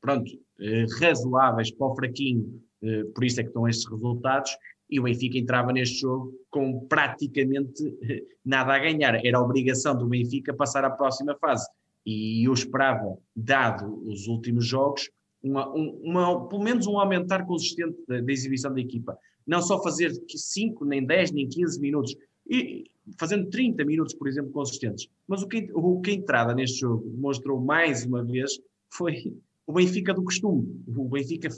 pronto, 0.00 0.30
eh, 0.60 0.84
razoáveis 1.00 1.70
para 1.70 1.86
o 1.86 1.94
fraquinho, 1.94 2.60
eh, 2.82 3.04
por 3.14 3.24
isso 3.24 3.40
é 3.40 3.42
que 3.42 3.50
estão 3.50 3.68
estes 3.68 3.88
resultados, 3.88 4.50
e 4.90 4.98
o 4.98 5.04
Benfica 5.04 5.38
entrava 5.38 5.72
neste 5.72 6.00
jogo 6.00 6.34
com 6.50 6.86
praticamente 6.86 7.82
eh, 8.02 8.22
nada 8.44 8.74
a 8.74 8.78
ganhar. 8.78 9.24
Era 9.24 9.38
a 9.38 9.42
obrigação 9.42 9.96
do 9.96 10.06
Benfica 10.06 10.52
passar 10.52 10.84
à 10.84 10.90
próxima 10.90 11.36
fase. 11.38 11.66
E 12.04 12.46
eu 12.46 12.52
esperava, 12.52 13.16
dado 13.34 14.02
os 14.06 14.26
últimos 14.26 14.66
jogos, 14.66 15.08
uma, 15.42 15.70
uma, 15.72 16.48
pelo 16.48 16.62
menos 16.62 16.86
um 16.86 16.98
aumentar 16.98 17.46
consistente 17.46 17.96
da, 18.06 18.20
da, 18.20 18.32
exibição 18.32 18.74
da 18.74 18.80
equipa. 18.80 19.16
Não 19.46 19.62
só 19.62 19.82
fazer 19.82 20.12
5, 20.28 20.84
nem 20.84 21.04
10, 21.04 21.32
nem 21.32 21.48
15 21.48 21.80
minutos, 21.80 22.14
e 22.48 22.84
fazendo 23.18 23.48
30 23.50 23.84
minutos, 23.84 24.14
por 24.14 24.28
exemplo, 24.28 24.50
consistentes. 24.52 25.08
Mas 25.26 25.42
o 25.42 25.48
que, 25.48 25.70
o 25.74 26.00
que 26.00 26.10
a 26.10 26.14
entrada 26.14 26.54
neste 26.54 26.80
jogo 26.80 27.08
mostrou 27.16 27.60
mais 27.60 28.04
uma 28.04 28.24
vez 28.24 28.58
foi 28.92 29.34
o 29.66 29.72
Benfica 29.72 30.12
do 30.12 30.22
costume. 30.22 30.82
O 30.88 31.08
Benfica, 31.08 31.48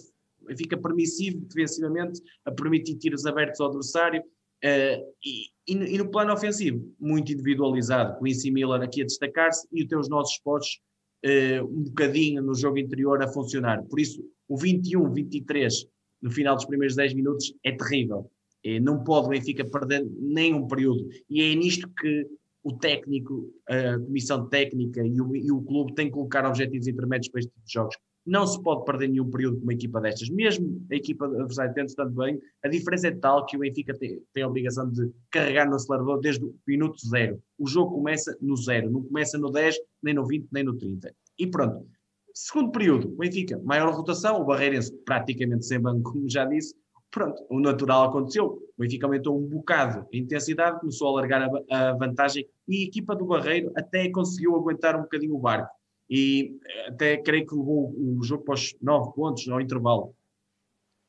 Benfica 0.47 0.77
permissivo 0.77 1.41
defensivamente, 1.41 2.21
a 2.45 2.53
permitir 2.53 2.97
tiros 2.97 3.27
abertos 3.27 3.61
ao 3.61 3.69
adversário. 3.69 4.23
Uh, 4.65 5.03
e, 5.25 5.47
e, 5.67 5.75
no, 5.75 6.05
no, 6.05 6.11
plano 6.11 6.33
ofensivo, 6.33 6.95
muito 7.01 7.33
individualizado, 7.33 8.17
com 8.17 8.25
o 8.25 8.29
Incy 8.29 8.53
aqui 8.83 9.03
a 9.03 9.07
destacar-se 9.07 9.67
e 9.73 9.85
os 9.97 10.09
nossos 10.09 10.39
postos 10.39 10.81
uh, 11.25 11.65
um 11.65 11.83
bocadinho 11.85 12.43
no 12.43 12.55
jogo 12.55 12.79
interior 12.79 13.21
a 13.23 13.29
funcionar. 13.29 13.83
Por 13.85 13.99
isso, 13.99 14.25
o 14.49 14.57
21-23 14.57 15.89
no 16.21 16.31
final 16.31 16.55
dos 16.55 16.65
primeiros 16.65 16.95
10 16.95 17.15
minutos 17.15 17.53
é 17.65 17.73
terrível. 17.73 18.31
É, 18.65 18.79
não 18.81 19.03
pode 19.03 19.27
o 19.27 19.31
Benfica 19.31 19.65
perder 19.65 20.07
nem 20.19 20.55
um 20.55 20.67
período. 20.67 21.09
E 21.29 21.43
é 21.43 21.55
nisto 21.55 21.89
que 21.99 22.27
o 22.63 22.73
técnico, 22.73 23.53
a 23.69 23.99
comissão 23.99 24.49
técnica 24.49 25.05
e 25.05 25.21
o, 25.21 25.37
e 25.37 25.51
o 25.51 25.63
clube 25.63 25.95
têm 25.95 26.07
que 26.07 26.13
colocar 26.13 26.47
objetivos 26.47 26.87
intermédios 26.87 27.29
para 27.29 27.41
este 27.41 27.51
tipo 27.51 27.67
de 27.67 27.73
jogos. 27.73 27.97
Não 28.25 28.47
se 28.47 28.63
pode 28.63 28.85
perder 28.85 29.09
nenhum 29.09 29.29
período 29.29 29.57
com 29.57 29.65
uma 29.65 29.73
equipa 29.73 30.01
destas. 30.01 30.31
Mesmo 30.31 30.87
a 30.93 30.95
equipa 30.95 31.27
adversária 31.27 31.75
tendo 31.75 31.89
estado 31.89 32.11
bem, 32.11 32.41
a 32.65 32.69
diferença 32.69 33.09
é 33.09 33.11
tal 33.11 33.45
que 33.45 33.57
o 33.57 33.61
Benfica 33.61 33.93
tem, 33.95 34.23
tem, 34.33 34.45
a 34.45 34.49
obrigação 34.49 34.89
de 34.89 35.11
carregar 35.29 35.69
no 35.69 35.75
acelerador 35.75 36.21
desde 36.21 36.45
o 36.45 36.55
minuto 36.65 36.97
zero. 37.05 37.43
O 37.59 37.67
jogo 37.67 37.97
começa 37.97 38.37
no 38.41 38.57
zero, 38.57 38.93
não 38.93 39.03
começa 39.03 39.37
no 39.37 39.51
10, 39.51 39.77
nem 40.01 40.15
no 40.15 40.25
20, 40.25 40.47
nem 40.53 40.63
no 40.63 40.79
30. 40.79 41.13
E 41.37 41.49
pronto. 41.49 41.85
Segundo 42.33 42.71
período, 42.71 43.09
o 43.09 43.17
Benfica, 43.17 43.61
maior 43.65 43.93
rotação, 43.93 44.41
o 44.41 44.45
Barreirense 44.45 44.93
praticamente 45.05 45.67
sem 45.67 45.81
banco, 45.81 46.13
como 46.13 46.31
já 46.31 46.45
disse. 46.45 46.75
Pronto, 47.13 47.45
o 47.51 47.61
natural 47.61 48.05
aconteceu. 48.05 48.47
O 48.47 48.81
Benfica 48.81 49.07
aumentou 49.07 49.39
um 49.39 49.47
bocado 49.47 50.09
a 50.13 50.17
intensidade, 50.17 50.81
começou 50.81 51.09
a 51.09 51.11
alargar 51.11 51.43
a, 51.43 51.91
a 51.91 51.93
vantagem 51.93 52.49
e 52.67 52.79
a 52.79 52.87
equipa 52.87 53.15
do 53.15 53.27
Barreiro 53.27 53.71
até 53.77 54.09
conseguiu 54.09 54.57
aguentar 54.57 54.97
um 54.97 55.03
bocadinho 55.03 55.37
o 55.37 55.39
barco. 55.39 55.71
E 56.09 56.59
eh, 56.67 56.89
até 56.89 57.19
creio 57.19 57.47
que 57.47 57.55
levou 57.55 57.95
o 57.95 58.23
jogo 58.25 58.45
para 58.45 58.55
os 58.55 58.75
9 58.81 59.15
pontos 59.15 59.47
ao 59.47 59.61
intervalo. 59.61 60.15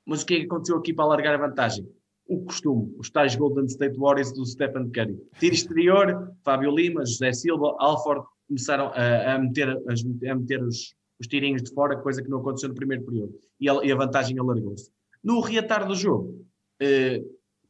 Mas 0.05 0.21
o 0.21 0.25
que 0.25 0.33
é 0.33 0.39
que 0.41 0.45
aconteceu 0.45 0.77
aqui 0.77 0.93
para 0.93 1.05
alargar 1.05 1.35
a 1.35 1.47
vantagem? 1.47 1.89
O 2.27 2.43
costume, 2.43 2.93
os 2.97 3.09
tais 3.09 3.35
Golden 3.37 3.65
State 3.65 3.97
Warriors 3.97 4.33
do 4.33 4.45
Stephen 4.45 4.89
Curry. 4.91 5.17
Tiro 5.39 5.55
exterior, 5.55 6.33
Fábio 6.43 6.75
Lima, 6.75 7.05
José 7.05 7.31
Silva, 7.31 7.77
Alford, 7.79 8.25
começaram 8.45 8.87
a, 8.87 9.35
a 9.35 9.39
meter, 9.39 9.69
a, 9.69 10.31
a 10.31 10.35
meter 10.35 10.61
os, 10.61 10.93
os, 11.17 11.27
tirinhos 11.27 11.63
de 11.63 11.73
fora, 11.73 11.95
coisa 11.97 12.21
que 12.21 12.29
não 12.29 12.39
aconteceu 12.39 12.67
no 12.67 12.75
primeiro 12.75 13.05
período. 13.05 13.33
E 13.57 13.69
a, 13.69 13.73
e 13.85 13.91
a 13.91 13.95
vantagem 13.95 14.37
alargou-se. 14.37 14.91
No 15.23 15.39
reatar 15.39 15.87
do 15.87 15.95
jogo, 15.95 16.45
eh, 16.81 17.23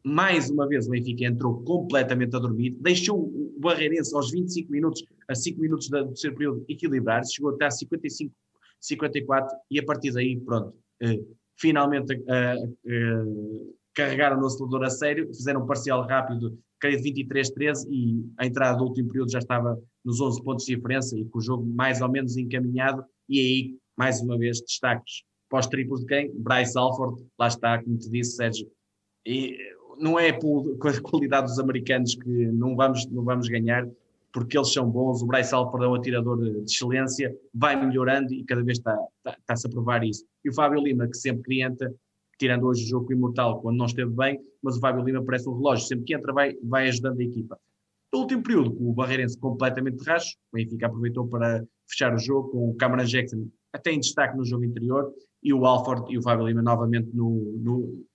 mais 0.04 0.50
uma 0.50 0.68
vez 0.68 0.88
o 0.88 0.92
Benfica 0.92 1.26
entrou 1.26 1.64
completamente 1.64 2.36
a 2.36 2.40
dormir, 2.40 2.76
deixou 2.80 3.20
o 3.20 3.60
Barreirense 3.60 4.14
aos 4.16 4.32
25 4.32 4.72
minutos, 4.72 5.04
a 5.28 5.36
5 5.36 5.62
minutos 5.62 5.90
do 5.90 6.08
terceiro 6.08 6.36
período, 6.36 6.66
equilibrar-se, 6.68 7.36
chegou 7.36 7.52
até 7.52 7.66
a 7.66 7.72
55, 7.72 8.34
54 8.82 9.58
e 9.72 9.80
a 9.80 9.86
partir 9.86 10.12
daí, 10.12 10.40
pronto, 10.40 10.74
eh, 11.02 11.20
finalmente 11.58 12.22
eh, 12.28 12.56
carregaram 13.94 14.40
no 14.40 14.48
acelerador 14.48 14.84
a 14.84 14.90
sério, 14.90 15.28
fizeram 15.28 15.64
um 15.64 15.68
parcial 15.68 16.06
rápido 16.08 16.58
creio 16.84 17.02
de 17.02 17.24
23-13 17.24 17.88
e 17.90 18.26
a 18.38 18.46
entrada 18.46 18.78
do 18.78 18.84
último 18.84 19.08
período 19.08 19.32
já 19.32 19.40
estava 19.40 19.82
nos 20.04 20.20
11 20.20 20.44
pontos 20.44 20.66
de 20.66 20.76
diferença 20.76 21.18
e 21.18 21.24
com 21.24 21.40
o 21.40 21.42
jogo 21.42 21.66
mais 21.66 22.02
ou 22.02 22.10
menos 22.10 22.36
encaminhado 22.36 23.06
e 23.30 23.40
aí, 23.40 23.78
mais 23.98 24.20
uma 24.20 24.38
vez, 24.38 24.60
destaques 24.60 25.24
pós 25.54 25.68
triplos 25.68 26.00
de 26.00 26.08
quem? 26.08 26.32
Bryce 26.34 26.76
Alford, 26.76 27.24
lá 27.38 27.48
está, 27.48 27.80
como 27.84 27.96
te 27.96 28.10
disse, 28.10 28.38
Sérgio, 28.38 28.68
e 29.24 29.56
não 30.00 30.18
é 30.18 30.32
com 30.42 30.76
a 30.84 31.02
qualidade 31.02 31.46
dos 31.46 31.60
americanos 31.60 32.16
que 32.16 32.48
não 32.48 32.76
vamos, 32.76 33.06
não 33.12 33.24
vamos 33.24 33.48
ganhar, 33.48 33.88
porque 34.34 34.58
eles 34.58 34.74
são 34.74 34.90
bons, 34.90 35.22
o 35.22 35.28
Bryce 35.28 35.54
Alford 35.54 35.86
é 35.86 35.88
um 35.90 35.94
atirador 35.94 36.40
de, 36.40 36.64
excelência, 36.64 37.32
vai 37.54 37.76
melhorando 37.80 38.34
e 38.34 38.44
cada 38.46 38.64
vez 38.64 38.80
está, 38.80 38.98
está, 39.18 39.38
está-se 39.40 39.68
a 39.68 39.70
provar 39.70 40.04
isso. 40.04 40.26
E 40.44 40.50
o 40.50 40.54
Fábio 40.56 40.82
Lima, 40.82 41.08
que 41.08 41.16
sempre 41.18 41.44
clienta, 41.44 41.94
tirando 42.40 42.66
hoje 42.66 42.86
o 42.86 42.88
jogo 42.88 43.14
Imortal, 43.14 43.62
quando 43.62 43.78
não 43.78 43.86
esteve 43.86 44.10
bem, 44.10 44.40
mas 44.60 44.78
o 44.78 44.80
Fábio 44.80 45.04
Lima 45.04 45.24
parece 45.24 45.48
um 45.48 45.54
relógio, 45.54 45.86
sempre 45.86 46.06
que 46.06 46.16
entra 46.16 46.34
vai, 46.34 46.56
vai 46.64 46.88
ajudando 46.88 47.20
a 47.20 47.24
equipa. 47.24 47.60
No 48.12 48.22
último 48.22 48.42
período, 48.42 48.74
com 48.74 48.90
o 48.90 48.94
Barreirense 48.94 49.38
completamente 49.38 49.98
de 49.98 50.04
racho, 50.04 50.36
o 50.52 50.58
Benfica 50.58 50.88
aproveitou 50.88 51.28
para 51.28 51.64
fechar 51.88 52.12
o 52.12 52.18
jogo 52.18 52.50
com 52.50 52.70
o 52.72 52.76
Cameron 52.76 53.06
Jackson 53.06 53.48
até 53.72 53.92
em 53.92 54.00
destaque 54.00 54.36
no 54.36 54.46
jogo 54.46 54.66
interior 54.66 55.14
e 55.44 55.54
o 55.54 55.66
Alford 55.66 56.12
e 56.12 56.18
o 56.18 56.22
Fábio 56.22 56.48
Lima 56.48 56.62
novamente 56.62 57.10
no, 57.14 57.30
no 57.58 58.06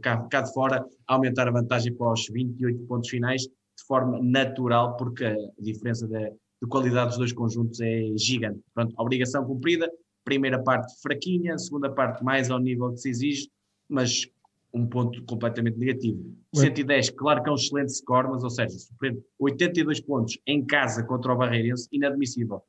cá, 0.00 0.18
cá 0.28 0.40
de 0.40 0.52
fora 0.52 0.84
a 1.06 1.14
aumentar 1.14 1.48
a 1.48 1.50
vantagem 1.50 1.94
para 1.94 2.12
os 2.12 2.26
28 2.28 2.86
pontos 2.86 3.10
finais 3.10 3.42
de 3.42 3.86
forma 3.86 4.18
natural 4.22 4.96
porque 4.96 5.24
a 5.24 5.36
diferença 5.58 6.06
de, 6.06 6.30
de 6.30 6.68
qualidade 6.68 7.10
dos 7.10 7.18
dois 7.18 7.32
conjuntos 7.32 7.80
é 7.80 8.12
gigante. 8.16 8.60
Pronto, 8.74 8.94
obrigação 8.98 9.44
cumprida, 9.44 9.90
primeira 10.24 10.62
parte 10.62 10.92
fraquinha, 11.02 11.58
segunda 11.58 11.90
parte 11.90 12.24
mais 12.24 12.50
ao 12.50 12.58
nível 12.58 12.92
que 12.92 12.98
se 12.98 13.10
exige, 13.10 13.50
mas 13.88 14.26
um 14.72 14.86
ponto 14.86 15.22
completamente 15.24 15.76
negativo. 15.76 16.24
Ué. 16.56 16.62
110, 16.62 17.10
claro 17.10 17.42
que 17.42 17.48
é 17.48 17.52
um 17.52 17.56
excelente 17.56 17.92
score, 17.92 18.28
mas, 18.28 18.42
ou 18.42 18.50
seja, 18.50 18.70
sofrer 18.78 19.18
82 19.38 20.00
pontos 20.00 20.38
em 20.46 20.64
casa 20.64 21.04
contra 21.04 21.32
o 21.32 21.36
Barreirense, 21.36 21.88
inadmissível. 21.92 22.62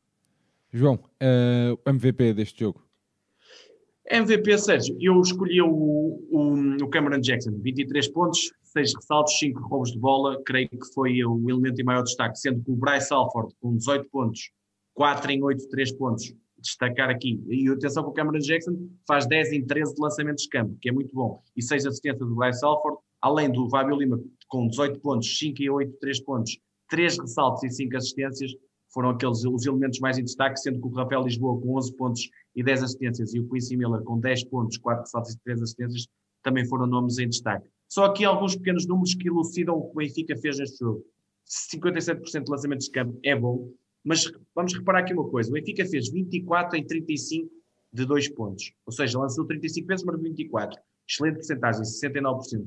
João, 0.72 0.96
uh, 0.96 1.08
eh, 1.22 1.78
MVP 1.86 2.34
deste 2.34 2.60
jogo? 2.60 2.83
MVP, 4.10 4.58
Sérgio, 4.58 4.98
eu 5.00 5.20
escolhi 5.22 5.62
o, 5.62 5.70
o, 5.70 6.76
o, 6.84 6.90
Cameron 6.90 7.22
Jackson, 7.22 7.58
23 7.62 8.10
pontos, 8.10 8.52
6 8.64 8.96
ressaltos, 8.96 9.40
5 9.40 9.62
roubos 9.62 9.92
de 9.92 10.00
bola, 10.00 10.42
creio 10.44 10.70
que 10.70 10.94
foi 10.94 11.24
o 11.24 11.50
elemento 11.50 11.80
em 11.80 11.86
maior 11.86 12.04
destaque, 12.04 12.38
sendo 12.38 12.62
que 12.62 12.72
o 12.72 12.76
Bryce 12.76 13.14
Alford, 13.14 13.54
com 13.62 13.78
18 13.78 14.10
pontos, 14.10 14.52
4 14.94 15.32
em 15.32 15.42
8, 15.42 15.70
3 15.70 15.92
pontos, 15.94 16.34
destacar 16.60 17.10
aqui. 17.10 17.42
E 17.48 17.70
atenção 17.70 18.04
que 18.04 18.10
o 18.10 18.14
Cameron 18.14 18.40
Jackson 18.40 18.90
faz 19.08 19.26
10 19.26 19.54
em 19.54 19.66
13 19.66 19.96
de 19.96 20.02
lançamentos 20.02 20.44
de 20.44 20.50
campo, 20.50 20.78
que 20.82 20.90
é 20.90 20.92
muito 20.92 21.14
bom. 21.14 21.42
E 21.56 21.62
6 21.62 21.86
assistências 21.86 22.28
do 22.28 22.36
Bryce 22.36 22.64
Alford, 22.66 22.98
além 23.22 23.50
do 23.52 23.70
Fábio 23.70 23.96
Lima 23.96 24.20
com 24.48 24.68
18 24.68 25.00
pontos, 25.00 25.38
5 25.38 25.64
em 25.64 25.70
8, 25.70 25.98
3 26.00 26.22
pontos, 26.24 26.60
3 26.90 27.20
ressaltos 27.20 27.64
e 27.64 27.70
5 27.70 27.98
assistências, 27.98 28.52
foram 28.94 29.10
aqueles 29.10 29.44
os 29.44 29.66
elementos 29.66 30.00
mais 30.00 30.18
em 30.18 30.24
destaque, 30.24 30.60
sendo 30.60 30.80
que 30.80 30.88
o 30.88 30.92
Rafael 30.92 31.24
Lisboa 31.24 31.60
com 31.60 31.76
11 31.78 31.96
pontos 31.96 32.30
e 32.56 32.64
10 32.64 32.84
assistências 32.84 33.34
e 33.34 33.40
o 33.40 33.50
Quincy 33.50 33.76
Miller 33.78 34.02
com 34.04 34.20
10 34.20 34.46
pontos, 34.46 34.78
4 34.78 35.04
ressaltos 35.04 35.34
e 35.34 35.40
3 35.40 35.62
assistências, 35.62 36.08
também 36.44 36.66
foram 36.66 36.86
nomes 36.86 37.18
em 37.18 37.28
destaque. 37.28 37.68
Só 37.88 38.06
aqui 38.06 38.26
alguns 38.26 38.56
pequenos 38.56 38.86
números 38.88 39.16
que 39.16 39.28
elucidam 39.28 39.78
o 39.78 39.86
que 39.86 39.92
o 39.92 39.96
Benfica 39.96 40.36
fez 40.38 40.58
neste 40.58 40.80
jogo. 40.80 41.04
57% 41.48 42.44
de 42.44 42.52
lançamentos 42.52 42.86
de 42.88 42.92
campo 42.92 43.20
é 43.24 43.36
bom, 43.36 43.72
mas 44.04 44.32
vamos 44.56 44.74
reparar 44.74 45.00
aqui 45.00 45.14
uma 45.14 45.30
coisa: 45.30 45.50
o 45.50 45.54
Benfica 45.54 45.86
fez 45.86 46.10
24 46.10 46.78
em 46.78 46.86
35 46.86 47.50
de 47.92 48.06
2 48.06 48.30
pontos. 48.30 48.74
Ou 48.86 48.92
seja, 48.92 49.20
lançou 49.20 49.46
35 49.46 49.88
vezes, 49.88 50.06
mas 50.06 50.22
24. 50.22 50.80
Excelente 51.08 51.36
porcentagem, 51.36 51.82
69%. 51.84 52.66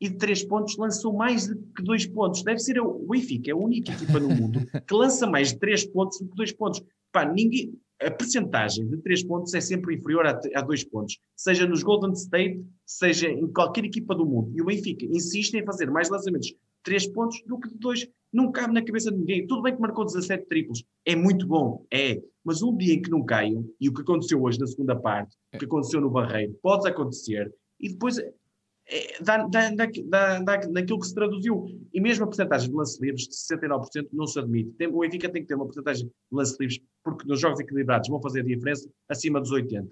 E 0.00 0.08
de 0.08 0.16
3 0.16 0.44
pontos 0.44 0.76
lançou 0.76 1.12
mais 1.12 1.46
do 1.46 1.56
que 1.74 1.82
2 1.82 2.06
pontos. 2.06 2.42
Deve 2.42 2.58
ser 2.58 2.80
o 2.80 3.06
Benfica, 3.06 3.50
é 3.50 3.52
a 3.52 3.56
única 3.56 3.92
equipa 3.92 4.18
no 4.18 4.28
mundo 4.28 4.60
que 4.86 4.94
lança 4.94 5.26
mais 5.26 5.52
de 5.52 5.58
3 5.58 5.86
pontos 5.86 6.20
do 6.20 6.28
que 6.28 6.36
2 6.36 6.52
pontos. 6.52 6.82
Pá, 7.12 7.24
ninguém, 7.24 7.74
a 8.00 8.10
percentagem 8.10 8.88
de 8.88 8.96
3 8.98 9.24
pontos 9.24 9.54
é 9.54 9.60
sempre 9.60 9.94
inferior 9.94 10.26
a, 10.26 10.40
a 10.54 10.62
2 10.62 10.84
pontos, 10.84 11.18
seja 11.36 11.66
nos 11.66 11.82
Golden 11.82 12.12
State, 12.12 12.64
seja 12.86 13.28
em 13.28 13.46
qualquer 13.52 13.84
equipa 13.84 14.14
do 14.14 14.24
mundo. 14.24 14.50
E 14.54 14.62
o 14.62 14.64
Benfica 14.64 15.04
insiste 15.04 15.54
em 15.54 15.64
fazer 15.64 15.90
mais 15.90 16.08
lançamentos 16.08 16.48
de 16.48 16.56
3 16.82 17.08
pontos 17.08 17.42
do 17.46 17.58
que 17.58 17.68
de 17.68 17.78
2 17.78 18.08
não 18.32 18.50
cabe 18.50 18.72
na 18.72 18.82
cabeça 18.82 19.10
de 19.10 19.18
ninguém. 19.18 19.46
Tudo 19.46 19.62
bem 19.62 19.74
que 19.74 19.80
marcou 19.80 20.04
17 20.04 20.46
triplos, 20.46 20.84
é 21.04 21.14
muito 21.14 21.46
bom, 21.46 21.84
é. 21.92 22.20
Mas 22.44 22.62
um 22.62 22.74
dia 22.74 22.94
em 22.94 23.02
que 23.02 23.10
não 23.10 23.24
caiam, 23.24 23.68
e 23.78 23.88
o 23.88 23.92
que 23.92 24.00
aconteceu 24.00 24.42
hoje 24.42 24.58
na 24.58 24.66
segunda 24.66 24.96
parte, 24.96 25.36
o 25.54 25.58
que 25.58 25.64
aconteceu 25.66 26.00
no 26.00 26.10
Barreiro, 26.10 26.58
pode 26.62 26.88
acontecer, 26.88 27.52
e 27.78 27.90
depois 27.90 28.16
dá, 29.20 29.46
dá, 29.46 29.70
dá, 29.70 30.38
dá, 30.40 30.68
naquilo 30.68 31.00
que 31.00 31.06
se 31.06 31.14
traduziu. 31.14 31.66
E 31.92 32.00
mesmo 32.00 32.24
a 32.24 32.26
porcentagem 32.26 32.68
de 32.68 32.74
lance 32.74 33.00
livres 33.00 33.28
de 33.28 33.34
69% 33.34 34.08
não 34.12 34.26
se 34.26 34.38
admite. 34.38 34.70
Tem, 34.72 34.88
o 34.88 35.00
Benfica 35.00 35.28
tem 35.28 35.42
que 35.42 35.48
ter 35.48 35.54
uma 35.54 35.66
porcentagem 35.66 36.06
de 36.06 36.12
lance 36.32 36.56
livres, 36.58 36.80
porque 37.02 37.26
nos 37.26 37.40
jogos 37.40 37.60
equilibrados 37.60 38.08
vão 38.08 38.20
fazer 38.20 38.40
a 38.40 38.44
diferença 38.44 38.88
acima 39.08 39.40
dos 39.40 39.52
80%. 39.52 39.88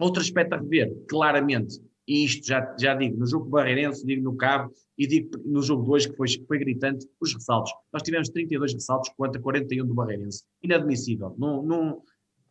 Outro 0.00 0.22
aspecto 0.22 0.52
a 0.54 0.58
rever, 0.58 0.94
claramente, 1.08 1.80
e 2.08 2.24
isto 2.24 2.46
já, 2.46 2.74
já 2.80 2.94
digo 2.94 3.18
no 3.18 3.26
jogo 3.26 3.50
Barreirense, 3.50 4.06
digo 4.06 4.22
no 4.22 4.36
Cabo 4.36 4.72
e 4.96 5.06
digo 5.06 5.30
no 5.44 5.60
jogo 5.60 5.84
2 5.84 6.06
que 6.06 6.16
foi, 6.16 6.26
foi 6.46 6.58
gritante, 6.58 7.06
os 7.20 7.34
ressaltos. 7.34 7.70
Nós 7.92 8.02
tivemos 8.02 8.30
32 8.30 8.72
ressaltos 8.72 9.10
contra 9.10 9.40
41 9.40 9.86
do 9.86 9.94
Barreirense. 9.94 10.44
Inadmissível. 10.62 11.34
Não, 11.36 11.62
não, 11.62 12.02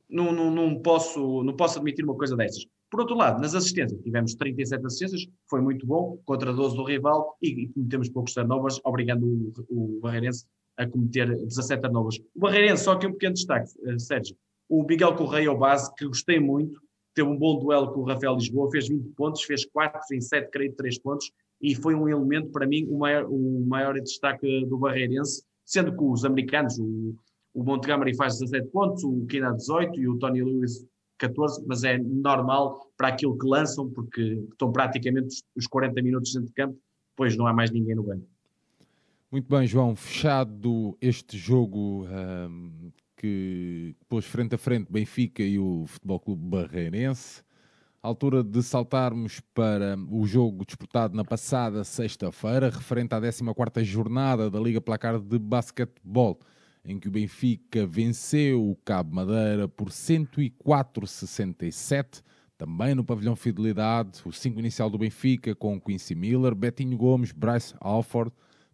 não, 0.07 0.31
não, 0.31 0.51
não, 0.51 0.79
posso, 0.79 1.43
não 1.43 1.55
posso 1.55 1.79
admitir 1.79 2.05
uma 2.05 2.15
coisa 2.15 2.36
dessas. 2.36 2.67
Por 2.89 3.01
outro 3.01 3.17
lado, 3.17 3.41
nas 3.41 3.53
assistências, 3.53 4.01
tivemos 4.01 4.34
37 4.36 4.86
assistências, 4.86 5.27
foi 5.50 5.62
muito 5.62 5.86
bom, 5.86 6.17
contra 6.25 6.53
12 6.53 6.75
do 6.75 6.84
rival 6.84 7.38
e, 7.41 7.67
cometemos 7.70 8.10
poucos 8.10 8.34
turnovers, 8.34 8.79
obrigando 8.84 9.25
o, 9.27 9.98
o 9.98 10.00
Barreirense 10.00 10.46
a 10.77 10.88
cometer 10.88 11.27
17 11.27 11.82
turnovers. 11.82 12.20
O 12.34 12.39
Barreirense, 12.39 12.84
só 12.84 12.96
que 12.96 13.06
um 13.06 13.12
pequeno 13.12 13.34
destaque, 13.34 13.70
uh, 13.82 14.00
Sérgio. 14.00 14.38
O 14.70 14.84
Miguel 14.84 15.15
Correia, 15.15 15.51
o 15.51 15.58
base, 15.58 15.94
que 15.96 16.08
gostei 16.08 16.39
muito, 16.39 16.79
teve 17.13 17.27
um 17.27 17.38
bom 17.38 17.60
duelo 17.60 17.91
com 17.91 18.01
o 18.01 18.03
Rafael 18.06 18.36
Lisboa, 18.36 18.72
fez 18.72 18.88
20 18.88 19.10
pontos, 19.15 19.44
fez 19.44 19.65
4 19.65 20.00
em 20.13 20.22
7, 20.22 20.50
creio, 20.50 20.74
3 20.74 21.00
pontos, 21.00 21.32
e 21.62 21.75
foi 21.75 21.94
um 21.94 22.08
elemento, 22.08 22.51
para 22.51 22.67
mim, 22.67 22.86
o 22.89 22.98
maior, 23.00 23.25
o 23.29 23.65
maior 23.65 24.00
destaque 24.00 24.65
do 24.65 24.77
Barreirense, 24.77 25.44
sendo 25.65 25.91
que 25.91 26.03
os 26.03 26.24
americanos, 26.24 26.77
o, 26.79 27.15
o 27.53 27.63
Montgomery 27.63 28.15
faz 28.15 28.39
17 28.39 28.70
pontos, 28.70 29.03
o 29.03 29.25
Kina 29.25 29.51
18 29.51 30.00
e 30.00 30.08
o 30.08 30.17
Tony 30.20 30.44
Lewis 30.44 30.86
14, 31.17 31.63
mas 31.67 31.83
é 31.83 31.97
normal 31.97 32.91
para 32.97 33.09
aquilo 33.09 33.38
que 33.38 33.47
lançam, 33.47 33.89
porque 33.89 34.21
estão 34.51 34.71
praticamente 34.71 35.43
os 35.55 35.67
40 35.67 36.01
minutos 36.01 36.33
dentro 36.33 36.47
de 36.47 36.53
campo, 36.53 36.77
depois 37.12 37.36
não 37.36 37.47
há 37.47 37.53
mais 37.53 37.71
ninguém 37.71 37.95
no 37.95 38.03
banco. 38.03 38.27
Muito 39.29 39.50
bem, 39.50 39.67
João, 39.67 39.95
fechado 39.95 40.97
este 41.01 41.38
jogo 41.38 42.05
um, 42.05 42.91
que 43.17 43.93
pôs 44.07 44.25
frente 44.25 44.55
a 44.55 44.57
frente 44.57 44.89
Benfica 44.89 45.43
e 45.43 45.59
o 45.59 45.86
Futebol 45.86 46.19
Clube 46.19 46.47
Barreirense. 46.47 47.43
Altura 48.01 48.41
de 48.41 48.63
saltarmos 48.63 49.41
para 49.53 49.97
o 50.09 50.25
jogo 50.25 50.65
disputado 50.65 51.13
na 51.13 51.25
passada 51.25 51.83
sexta-feira, 51.83 52.69
referente 52.69 53.13
à 53.13 53.19
14 53.19 53.83
jornada 53.83 54.50
da 54.50 54.59
Liga 54.59 54.79
Placar 54.79 55.19
de 55.19 55.38
Basquetebol, 55.38 56.39
em 56.88 56.98
que 56.98 57.08
o 57.10 57.12
Benfica 57.12 57.86
venceu 57.86 58.70
o 58.70 58.75
Cabo 58.77 59.13
Madeira 59.13 59.67
por 59.67 59.89
104-67. 59.89 62.24
Também 62.58 62.96
no 62.96 63.03
pavilhão 63.03 63.36
Fidelidade, 63.36 64.22
o 64.25 64.32
5 64.32 64.58
inicial 64.58 64.89
do 64.89 64.98
Benfica 64.98 65.53
com 65.53 65.77
Quincy 65.79 66.15
Miller, 66.15 66.56
Betinho 66.56 66.98
Gomes, 66.98 67.32
Bryce 67.34 67.75
Alford, 67.79 68.32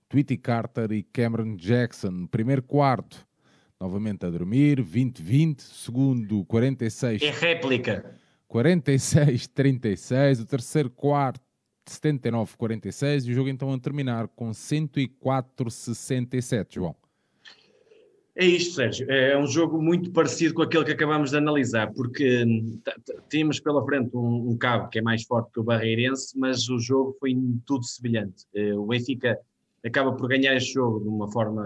Tweety 0.08 0.38
Carter 0.38 0.92
e 0.92 1.02
Cameron 1.02 1.56
Jackson. 1.56 2.28
Primeiro 2.28 2.62
quarto, 2.62 3.26
novamente 3.80 4.28
a 4.28 4.30
dormir, 4.30 4.80
20-20. 4.82 5.62
Segundo, 5.62 6.46
46. 6.46 7.24
É 7.24 7.32
réplica. 7.32 8.16
46-36. 8.48 10.42
O 10.42 10.46
terceiro 10.46 10.92
quarto, 10.92 11.42
79-46. 11.90 13.26
E 13.26 13.32
o 13.32 13.34
jogo 13.34 13.50
então 13.50 13.74
a 13.74 13.80
terminar 13.80 14.28
com 14.28 14.52
104-67, 14.52 16.76
João. 16.76 16.96
É 18.36 18.46
isto, 18.46 18.74
Sérgio. 18.74 19.10
É 19.12 19.38
um 19.38 19.46
jogo 19.46 19.80
muito 19.80 20.12
parecido 20.12 20.56
com 20.56 20.64
aquele 20.64 20.84
que 20.84 20.92
acabamos 20.92 21.30
de 21.30 21.38
analisar, 21.38 21.94
porque 21.94 22.44
hum, 22.44 22.82
tínhamos 23.30 23.60
pela 23.60 23.86
frente 23.86 24.16
um, 24.18 24.50
um, 24.50 24.58
cabo 24.58 24.90
que 24.90 24.98
é 24.98 25.02
mais 25.04 25.24
forte 25.24 25.52
que 25.52 25.60
o 25.60 25.64
Barreirense, 25.64 26.38
mas 26.38 26.68
o 26.68 26.80
jogo 26.80 27.16
foi 27.20 27.36
tudo 27.66 27.86
semelhante. 27.86 28.46
Eh, 28.56 28.74
o 28.74 28.88
Benfica 28.88 29.38
acaba 29.86 30.14
por 30.14 30.28
ganhar 30.28 30.56
este 30.56 30.74
jogo 30.74 31.02
de 31.02 31.10
uma 31.10 31.32
forma 31.32 31.64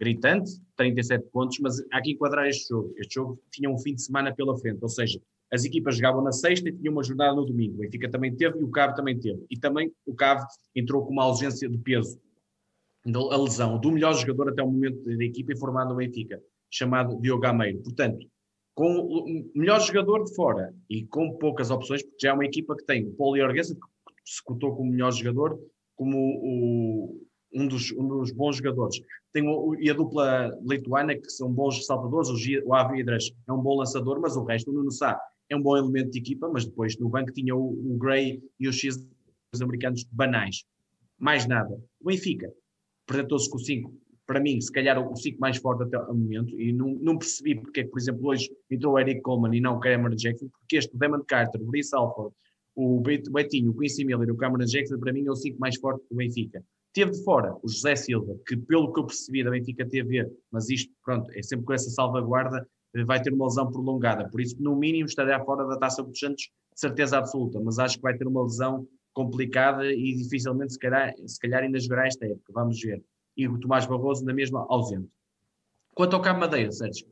gritante, 0.00 0.50
37 0.76 1.26
pontos, 1.30 1.58
mas 1.60 1.76
há 1.92 2.00
que 2.00 2.12
enquadrar 2.12 2.48
este 2.48 2.68
jogo. 2.68 2.94
Este 2.96 3.16
jogo 3.16 3.38
tinha 3.52 3.68
um 3.68 3.78
fim 3.78 3.94
de 3.94 4.02
semana 4.02 4.34
pela 4.34 4.56
frente, 4.56 4.78
ou 4.80 4.88
seja, 4.88 5.20
as 5.52 5.64
equipas 5.64 5.96
jogavam 5.96 6.22
na 6.22 6.32
sexta 6.32 6.70
e 6.70 6.72
tinham 6.72 6.92
uma 6.92 7.02
jornada 7.02 7.34
no 7.34 7.44
domingo. 7.44 7.74
O 7.74 7.78
Benfica 7.80 8.08
também 8.08 8.34
teve 8.34 8.58
e 8.60 8.64
o 8.64 8.70
Cabo 8.70 8.94
também 8.94 9.18
teve. 9.18 9.44
E 9.50 9.58
também 9.58 9.92
o 10.06 10.14
Cabo 10.14 10.46
entrou 10.74 11.04
com 11.04 11.12
uma 11.12 11.24
ausência 11.24 11.68
de 11.68 11.76
peso 11.76 12.18
a 13.06 13.36
lesão 13.36 13.78
do 13.78 13.92
melhor 13.92 14.14
jogador 14.14 14.50
até 14.50 14.62
o 14.62 14.70
momento 14.70 15.02
da 15.04 15.24
equipa 15.24 15.52
informado 15.52 15.90
no 15.90 15.96
Benfica, 15.96 16.42
chamado 16.70 17.20
Diogo 17.20 17.42
Gameiro. 17.42 17.82
Portanto, 17.82 18.26
com 18.74 18.86
o 18.86 19.50
melhor 19.54 19.80
jogador 19.80 20.24
de 20.24 20.34
fora 20.34 20.74
e 20.88 21.04
com 21.06 21.36
poucas 21.38 21.70
opções, 21.70 22.02
porque 22.02 22.18
já 22.22 22.30
é 22.30 22.32
uma 22.32 22.44
equipa 22.44 22.76
que 22.76 22.84
tem 22.84 23.06
o 23.06 23.12
Paulo 23.12 23.36
que 23.52 23.64
se 23.64 24.44
cotou 24.44 24.76
como 24.76 24.90
melhor 24.90 25.12
jogador, 25.12 25.58
como 25.96 26.16
o, 26.16 27.26
um, 27.54 27.66
dos, 27.66 27.90
um 27.92 28.06
dos 28.06 28.30
bons 28.30 28.56
jogadores. 28.56 29.00
Tem 29.32 29.46
o, 29.48 29.74
e 29.80 29.90
a 29.90 29.94
dupla 29.94 30.56
lituana, 30.62 31.16
que 31.16 31.28
são 31.30 31.52
bons 31.52 31.84
saltadores, 31.86 32.28
o, 32.28 32.68
o 32.68 32.74
Avidras 32.74 33.32
é 33.48 33.52
um 33.52 33.60
bom 33.60 33.78
lançador, 33.78 34.20
mas 34.20 34.36
o 34.36 34.44
resto, 34.44 34.70
o 34.70 34.74
Nuno 34.74 34.92
Sá, 34.92 35.18
é 35.50 35.56
um 35.56 35.62
bom 35.62 35.76
elemento 35.76 36.10
de 36.10 36.18
equipa, 36.18 36.48
mas 36.48 36.66
depois 36.66 36.96
no 36.98 37.08
banco 37.08 37.32
tinha 37.32 37.56
o, 37.56 37.70
o 37.70 37.98
Gray 37.98 38.40
e 38.60 38.68
o 38.68 38.72
X 38.72 38.96
os 39.52 39.62
americanos 39.62 40.04
banais. 40.12 40.64
Mais 41.18 41.46
nada. 41.48 41.74
O 42.00 42.04
Benfica 42.04 42.52
apresentou-se 43.08 43.48
com 43.48 43.56
o 43.56 43.60
5, 43.60 43.92
para 44.26 44.40
mim, 44.40 44.60
se 44.60 44.70
calhar 44.70 45.00
o 45.00 45.16
5 45.16 45.40
mais 45.40 45.56
forte 45.56 45.84
até 45.84 45.98
o 45.98 46.14
momento, 46.14 46.60
e 46.60 46.70
não, 46.70 46.88
não 47.00 47.16
percebi 47.16 47.54
porque 47.54 47.80
é 47.80 47.84
que, 47.84 47.90
por 47.90 47.98
exemplo, 47.98 48.28
hoje 48.28 48.50
entrou 48.70 48.92
o 48.92 48.98
Eric 48.98 49.22
Coleman 49.22 49.56
e 49.56 49.60
não 49.60 49.76
o 49.76 49.80
Cameron 49.80 50.14
Jackson, 50.14 50.48
porque 50.50 50.76
este, 50.76 50.94
Damon 50.96 51.24
Carter, 51.26 51.60
o 51.60 51.64
Brice 51.64 51.96
Alford, 51.96 52.34
o 52.76 53.00
Betinho, 53.00 53.70
o 53.70 53.76
Quincy 53.76 54.04
Miller 54.04 54.28
e 54.28 54.32
o 54.32 54.36
Cameron 54.36 54.66
Jackson, 54.66 54.98
para 54.98 55.12
mim, 55.12 55.26
é 55.26 55.30
o 55.30 55.34
5 55.34 55.58
mais 55.58 55.76
forte 55.78 56.04
do 56.10 56.16
Benfica. 56.16 56.62
Teve 56.92 57.12
de 57.12 57.24
fora 57.24 57.56
o 57.62 57.68
José 57.68 57.96
Silva, 57.96 58.36
que 58.46 58.56
pelo 58.56 58.92
que 58.92 59.00
eu 59.00 59.06
percebi 59.06 59.42
da 59.42 59.50
Benfica 59.50 59.86
TV, 59.86 60.30
mas 60.52 60.68
isto, 60.68 60.92
pronto, 61.02 61.30
é 61.34 61.42
sempre 61.42 61.64
com 61.64 61.72
essa 61.72 61.90
salvaguarda, 61.90 62.66
eh, 62.94 63.04
vai 63.04 63.20
ter 63.20 63.32
uma 63.32 63.46
lesão 63.46 63.70
prolongada. 63.70 64.28
Por 64.28 64.40
isso, 64.40 64.56
no 64.60 64.76
mínimo, 64.76 65.06
estará 65.06 65.42
fora 65.44 65.66
da 65.66 65.76
Taça 65.78 66.02
dos 66.02 66.18
Santos, 66.18 66.42
de 66.44 66.80
certeza 66.80 67.18
absoluta. 67.18 67.58
Mas 67.60 67.78
acho 67.78 67.96
que 67.96 68.02
vai 68.02 68.16
ter 68.16 68.26
uma 68.26 68.42
lesão 68.42 68.86
complicada 69.18 69.92
e 69.92 70.14
dificilmente, 70.14 70.74
se 70.74 70.78
calhar, 70.78 71.12
se 71.26 71.38
calhar 71.40 71.62
ainda 71.62 71.80
jogará 71.80 72.06
esta 72.06 72.24
época. 72.24 72.52
Vamos 72.52 72.80
ver 72.80 73.02
e 73.38 73.46
o 73.46 73.58
Tomás 73.60 73.86
Barroso 73.86 74.24
na 74.24 74.34
mesma 74.34 74.66
ausente. 74.68 75.08
Quanto 75.94 76.16
ao 76.16 76.22
Cabo 76.22 76.40
Madeira, 76.40 76.72
Sérgio, 76.72 77.06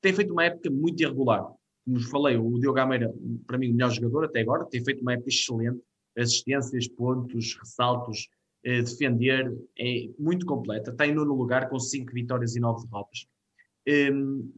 tem 0.00 0.14
feito 0.14 0.32
uma 0.32 0.44
época 0.44 0.70
muito 0.70 1.02
irregular. 1.02 1.46
Como 1.84 2.00
falei, 2.00 2.36
o 2.36 2.58
Diogo 2.58 2.76
Gameira, 2.76 3.14
para 3.46 3.58
mim, 3.58 3.70
o 3.70 3.74
melhor 3.74 3.90
jogador 3.90 4.24
até 4.24 4.40
agora, 4.40 4.64
tem 4.64 4.82
feito 4.82 5.02
uma 5.02 5.12
época 5.12 5.28
excelente. 5.28 5.80
Assistências, 6.16 6.88
pontos, 6.88 7.54
ressaltos, 7.60 8.28
eh, 8.64 8.80
defender, 8.80 9.54
é 9.78 10.08
muito 10.18 10.46
completa. 10.46 10.90
Está 10.90 11.06
em 11.06 11.14
nono 11.14 11.34
lugar 11.34 11.68
com 11.68 11.78
5 11.78 12.10
vitórias 12.12 12.56
e 12.56 12.60
9 12.60 12.86
derrotas. 12.86 13.26
Um, 13.86 14.50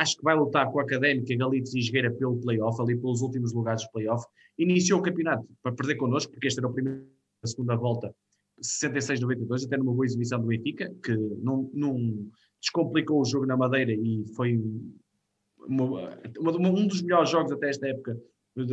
acho 0.00 0.16
que 0.16 0.22
vai 0.22 0.34
lutar 0.34 0.70
com 0.70 0.80
a 0.80 0.82
Académica, 0.82 1.36
Galitos 1.36 1.74
e 1.74 1.82
Jogueira 1.82 2.10
pelo 2.12 2.40
playoff, 2.40 2.80
ali 2.80 2.96
pelos 2.96 3.20
últimos 3.22 3.52
lugares 3.52 3.82
do 3.82 3.90
playoff. 3.90 4.24
Iniciou 4.58 5.00
o 5.00 5.02
campeonato 5.02 5.46
para 5.62 5.72
perder 5.72 5.96
connosco, 5.96 6.32
porque 6.32 6.46
esta 6.46 6.60
era 6.60 6.68
a 6.68 6.72
primeira 6.72 7.04
a 7.42 7.46
segunda 7.46 7.76
volta 7.76 8.14
66-92, 8.60 9.66
até 9.66 9.76
numa 9.76 9.92
boa 9.92 10.06
exibição 10.06 10.40
do 10.40 10.46
Benfica, 10.46 10.92
que 11.02 11.14
não, 11.14 11.70
não 11.74 12.26
descomplicou 12.60 13.20
o 13.20 13.24
jogo 13.24 13.46
na 13.46 13.56
Madeira 13.56 13.92
e 13.92 14.24
foi 14.34 14.58
uma, 15.68 16.18
uma, 16.38 16.70
um 16.70 16.86
dos 16.86 17.02
melhores 17.02 17.30
jogos 17.30 17.52
até 17.52 17.68
esta 17.68 17.86
época 17.86 18.18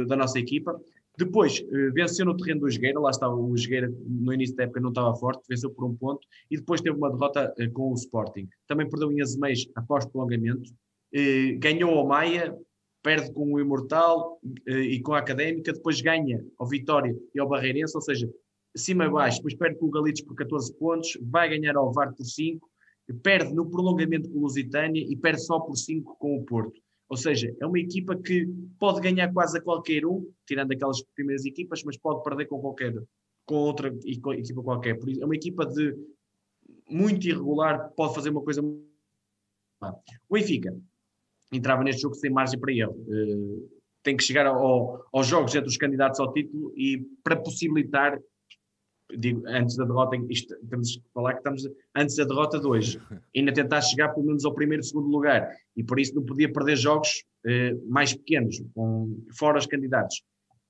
da 0.07 0.15
nossa 0.15 0.39
equipa. 0.39 0.79
Depois 1.17 1.59
eh, 1.59 1.89
venceu 1.91 2.25
no 2.25 2.35
terreno 2.35 2.61
do 2.61 2.69
Jogueira, 2.69 2.99
lá 2.99 3.11
está 3.11 3.29
o 3.29 3.55
Jogueira 3.55 3.93
no 4.07 4.33
início 4.33 4.55
da 4.55 4.63
época 4.63 4.79
não 4.79 4.89
estava 4.89 5.13
forte, 5.15 5.43
venceu 5.47 5.69
por 5.69 5.85
um 5.85 5.95
ponto 5.95 6.25
e 6.49 6.57
depois 6.57 6.81
teve 6.81 6.97
uma 6.97 7.11
derrota 7.11 7.53
eh, 7.59 7.67
com 7.67 7.91
o 7.91 7.93
Sporting. 7.93 8.47
Também 8.67 8.89
perdeu 8.89 9.11
em 9.11 9.21
Azeméis 9.21 9.67
após 9.75 10.05
prolongamento, 10.05 10.71
eh, 11.13 11.53
ganhou 11.59 11.91
ao 11.97 12.07
Maia, 12.07 12.57
perde 13.03 13.31
com 13.33 13.53
o 13.53 13.59
Imortal 13.59 14.39
e 14.65 14.99
com 15.01 15.13
a 15.13 15.19
Académica, 15.19 15.73
depois 15.73 16.01
ganha 16.01 16.43
ao 16.57 16.67
Vitória 16.67 17.15
e 17.35 17.39
ao 17.39 17.47
Barreirense, 17.47 17.95
ou 17.95 18.01
seja, 18.01 18.29
cima 18.75 19.05
e 19.05 19.09
baixo, 19.09 19.37
depois 19.37 19.55
perde 19.55 19.77
com 19.77 19.87
o 19.87 19.91
Galitos 19.91 20.21
por 20.21 20.35
14 20.35 20.73
pontos, 20.77 21.17
vai 21.21 21.49
ganhar 21.49 21.75
ao 21.75 21.91
VAR 21.91 22.13
por 22.15 22.23
5, 22.23 22.67
perde 23.21 23.53
no 23.53 23.69
prolongamento 23.69 24.29
com 24.29 24.39
o 24.39 24.41
Lusitânia 24.43 25.05
e 25.05 25.15
perde 25.15 25.43
só 25.43 25.59
por 25.59 25.75
5 25.75 26.15
com 26.17 26.37
o 26.37 26.43
Porto. 26.45 26.81
Ou 27.09 27.17
seja, 27.17 27.53
é 27.59 27.65
uma 27.65 27.77
equipa 27.77 28.15
que 28.15 28.47
pode 28.79 29.01
ganhar 29.01 29.31
quase 29.31 29.57
a 29.57 29.61
qualquer 29.61 30.05
um, 30.05 30.27
tirando 30.47 30.71
aquelas 30.71 31.03
primeiras 31.13 31.45
equipas, 31.45 31.83
mas 31.83 31.97
pode 31.97 32.23
perder 32.23 32.45
com 32.47 32.59
qualquer, 32.59 32.93
com 33.45 33.55
outra 33.55 33.93
equipa 34.05 34.63
qualquer. 34.63 34.97
Por 34.97 35.09
isso, 35.09 35.21
é 35.21 35.25
uma 35.25 35.35
equipa 35.35 35.65
de 35.65 35.95
muito 36.89 37.27
irregular, 37.27 37.89
pode 37.91 38.15
fazer 38.15 38.29
uma 38.29 38.41
coisa. 38.41 38.63
O 38.63 38.93
Benfica 40.31 40.75
entrava 41.57 41.83
neste 41.83 42.01
jogo 42.01 42.15
sem 42.15 42.29
margem 42.29 42.59
para 42.59 42.71
ele. 42.71 42.85
Uh, 42.85 43.69
tem 44.03 44.17
que 44.17 44.23
chegar 44.23 44.45
ao, 44.45 45.05
aos 45.13 45.27
jogos 45.27 45.55
entre 45.55 45.69
os 45.69 45.77
candidatos 45.77 46.19
ao 46.19 46.33
título 46.33 46.73
e 46.75 47.05
para 47.23 47.37
possibilitar 47.37 48.19
digo, 49.17 49.43
antes 49.47 49.75
da 49.75 49.85
derrota, 49.85 50.17
isto, 50.29 50.55
temos 50.69 50.97
que 50.97 51.03
falar 51.13 51.33
que 51.33 51.39
estamos 51.39 51.67
antes 51.95 52.15
da 52.15 52.23
derrota 52.23 52.59
de 52.59 52.67
hoje, 52.67 52.99
ainda 53.35 53.53
tentar 53.53 53.81
chegar 53.81 54.09
pelo 54.09 54.25
menos 54.25 54.45
ao 54.45 54.53
primeiro 54.53 54.83
segundo 54.83 55.07
lugar, 55.07 55.49
e 55.75 55.83
por 55.83 55.99
isso 55.99 56.15
não 56.15 56.23
podia 56.23 56.51
perder 56.51 56.77
jogos 56.77 57.23
eh, 57.45 57.75
mais 57.87 58.13
pequenos, 58.13 58.61
com, 58.73 59.17
fora 59.37 59.59
os 59.59 59.65
candidatos. 59.65 60.23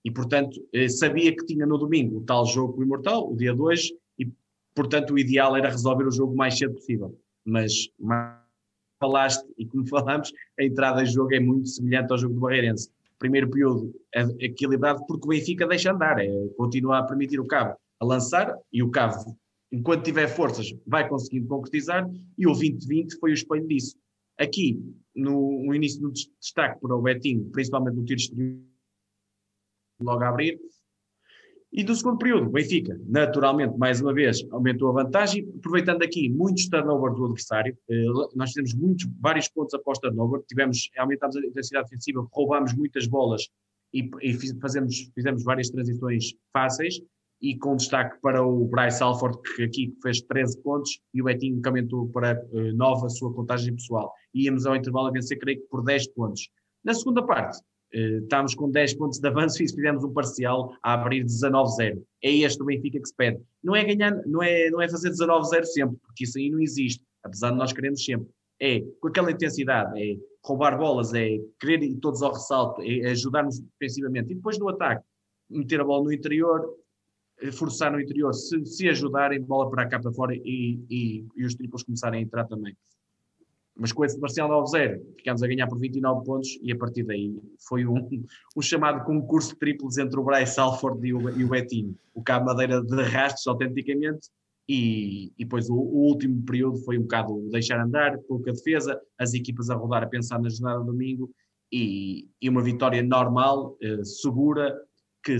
E, 0.03 0.11
portanto, 0.11 0.59
eh, 0.73 0.89
sabia 0.89 1.33
que 1.35 1.45
tinha 1.45 1.65
no 1.65 1.77
domingo 1.77 2.17
o 2.17 2.25
tal 2.25 2.45
jogo 2.45 2.73
com 2.73 2.81
o 2.81 2.83
Imortal, 2.83 3.31
o 3.31 3.35
dia 3.35 3.53
2, 3.53 3.89
e, 4.19 4.31
portanto, 4.75 5.13
o 5.13 5.19
ideal 5.19 5.55
era 5.55 5.69
resolver 5.69 6.05
o 6.05 6.11
jogo 6.11 6.33
o 6.33 6.37
mais 6.37 6.57
cedo 6.57 6.73
possível. 6.73 7.17
Mas, 7.45 7.89
mas 7.99 8.42
falaste, 9.03 9.45
e 9.57 9.65
como 9.65 9.85
falamos, 9.89 10.31
a 10.57 10.63
entrada 10.63 11.03
em 11.03 11.05
jogo 11.05 11.33
é 11.33 11.39
muito 11.39 11.67
semelhante 11.67 12.11
ao 12.11 12.17
jogo 12.17 12.35
do 12.35 12.41
Barreirense. 12.41 12.89
Primeiro 13.19 13.49
período 13.49 13.93
é 14.13 14.21
equilibrado 14.39 15.05
porque 15.05 15.25
o 15.25 15.29
Benfica 15.29 15.67
deixa 15.67 15.91
andar, 15.91 16.19
é, 16.19 16.29
continua 16.57 16.99
a 16.99 17.03
permitir 17.03 17.39
o 17.39 17.45
cabo 17.45 17.75
a 17.99 18.05
lançar 18.05 18.53
e 18.71 18.83
o 18.83 18.91
Cavo, 18.91 19.37
enquanto 19.71 20.03
tiver 20.03 20.27
forças, 20.27 20.75
vai 20.85 21.07
conseguindo 21.07 21.47
concretizar 21.47 22.05
e 22.37 22.45
o 22.45 22.51
2020 22.51 23.17
foi 23.17 23.31
o 23.31 23.33
espelho 23.33 23.65
disso. 23.65 23.95
Aqui, 24.37 24.79
no, 25.15 25.63
no 25.65 25.73
início 25.73 26.01
do 26.01 26.11
destaque 26.11 26.81
para 26.81 26.95
o 26.95 27.01
Betinho, 27.01 27.49
principalmente 27.51 27.95
no 27.95 28.03
tiro 28.03 28.19
exterior, 28.19 28.59
logo 30.01 30.23
a 30.23 30.29
abrir, 30.29 30.59
e 31.75 31.83
do 31.83 31.95
segundo 31.95 32.19
período, 32.19 32.51
Benfica, 32.51 32.99
naturalmente, 33.07 33.75
mais 33.79 33.99
uma 33.99 34.13
vez, 34.13 34.45
aumentou 34.51 34.89
a 34.89 35.03
vantagem, 35.03 35.51
aproveitando 35.57 36.03
aqui 36.03 36.29
muitos 36.29 36.69
turnovers 36.69 37.15
do 37.15 37.25
adversário. 37.25 37.75
Eh, 37.89 38.05
nós 38.35 38.51
fizemos 38.51 38.75
muitos, 38.75 39.07
vários 39.19 39.47
pontos 39.49 39.73
após 39.73 39.97
turnover, 39.97 40.43
tivemos, 40.47 40.91
aumentámos 40.95 41.35
a 41.35 41.39
intensidade 41.39 41.89
defensiva, 41.89 42.27
roubámos 42.31 42.75
muitas 42.75 43.07
bolas 43.07 43.49
e, 43.91 44.07
e 44.21 44.33
fizemos 44.33 45.43
várias 45.43 45.71
transições 45.71 46.35
fáceis. 46.51 47.01
E 47.41 47.57
com 47.57 47.75
destaque 47.75 48.21
para 48.21 48.41
o 48.41 48.65
Bryce 48.67 49.03
Alford, 49.03 49.37
que 49.55 49.63
aqui 49.63 49.93
fez 50.01 50.21
13 50.21 50.61
pontos, 50.61 51.01
e 51.13 51.21
o 51.21 51.25
Betinho 51.25 51.61
que 51.61 51.67
aumentou 51.67 52.07
para 52.07 52.41
uh, 52.53 52.73
9 52.73 53.05
a 53.05 53.09
sua 53.09 53.33
contagem 53.33 53.73
pessoal. 53.73 54.13
Íamos 54.33 54.65
ao 54.65 54.77
intervalo 54.77 55.07
a 55.07 55.11
vencer, 55.11 55.37
creio 55.39 55.59
que 55.59 55.67
por 55.67 55.83
10 55.83 56.07
pontos. 56.13 56.47
Na 56.85 56.93
segunda 56.93 57.21
parte, 57.25 57.59
estamos 57.93 58.55
com 58.55 58.69
10 58.69 58.95
pontos 58.95 59.19
de 59.19 59.27
avanço 59.27 59.61
e 59.61 59.69
fizemos 59.69 60.03
um 60.03 60.11
parcial 60.11 60.75
a 60.81 60.93
abrir 60.93 61.23
19-0. 61.23 62.01
É 62.23 62.31
este 62.31 62.61
o 62.61 62.65
Benfica 62.65 62.99
que 62.99 63.07
se 63.07 63.15
pede. 63.15 63.39
Não 63.63 63.75
é 63.75 63.83
ganhar, 63.83 64.11
não 64.25 64.41
é, 64.41 64.69
não 64.69 64.81
é 64.81 64.89
fazer 64.89 65.11
19-0 65.11 65.63
sempre, 65.65 65.97
porque 65.97 66.23
isso 66.23 66.37
aí 66.37 66.49
não 66.49 66.59
existe, 66.59 67.03
apesar 67.23 67.51
de 67.51 67.57
nós 67.57 67.71
queremos 67.71 68.03
sempre. 68.03 68.27
É 68.59 68.81
com 68.99 69.07
aquela 69.07 69.31
intensidade, 69.31 70.01
é 70.01 70.17
roubar 70.43 70.77
bolas, 70.77 71.13
é 71.13 71.39
querer 71.59 71.83
ir 71.83 71.95
todos 71.97 72.21
ao 72.21 72.33
ressalto, 72.33 72.81
é 72.81 73.11
ajudar-nos 73.11 73.59
defensivamente 73.59 74.31
e 74.31 74.35
depois 74.35 74.57
no 74.57 74.69
ataque, 74.69 75.03
meter 75.49 75.81
a 75.81 75.83
bola 75.83 76.05
no 76.05 76.13
interior, 76.13 76.67
eh, 77.41 77.51
forçar 77.51 77.91
no 77.91 77.99
interior, 77.99 78.33
se, 78.33 78.65
se 78.65 78.89
ajudarem, 78.89 79.41
bola 79.41 79.69
para 79.69 79.87
cá 79.87 79.99
para 79.99 80.11
fora 80.11 80.35
e, 80.35 80.79
e, 80.89 81.25
e 81.35 81.45
os 81.45 81.55
triplos 81.55 81.83
começarem 81.83 82.19
a 82.19 82.23
entrar 82.23 82.45
também. 82.45 82.75
Mas 83.75 83.91
com 83.91 84.05
esse 84.05 84.19
parcial 84.19 84.49
9-0, 84.49 85.01
ficámos 85.17 85.41
a 85.41 85.47
ganhar 85.47 85.67
por 85.67 85.79
29 85.79 86.25
pontos 86.25 86.59
e 86.61 86.71
a 86.71 86.77
partir 86.77 87.03
daí 87.03 87.35
foi 87.67 87.85
um, 87.85 88.23
um 88.55 88.61
chamado 88.61 89.03
concurso 89.03 89.53
de 89.53 89.59
triplos 89.59 89.97
entre 89.97 90.19
o 90.19 90.23
Bryce 90.23 90.59
Alford 90.59 91.07
e 91.07 91.13
o, 91.13 91.29
e 91.29 91.43
o 91.43 91.49
Betinho. 91.49 91.95
O 92.13 92.21
Cabo 92.21 92.45
Madeira 92.45 92.83
de 92.83 93.01
rastos, 93.03 93.47
autenticamente, 93.47 94.29
e, 94.69 95.33
e 95.37 95.43
depois 95.43 95.69
o, 95.69 95.75
o, 95.75 96.07
último 96.07 96.43
período 96.45 96.77
foi 96.83 96.97
um 96.97 97.01
bocado 97.01 97.49
deixar 97.49 97.81
andar, 97.81 98.17
pouca 98.27 98.53
defesa, 98.53 98.99
as 99.17 99.33
equipas 99.33 99.69
a 99.69 99.75
rodar 99.75 100.03
a 100.03 100.07
pensar 100.07 100.39
na 100.39 100.49
jornada 100.49 100.79
de 100.79 100.85
domingo 100.85 101.29
e, 101.71 102.29
e 102.41 102.47
uma 102.47 102.61
vitória 102.61 103.01
normal, 103.01 103.75
eh, 103.81 104.03
segura, 104.03 104.79
que 105.23 105.35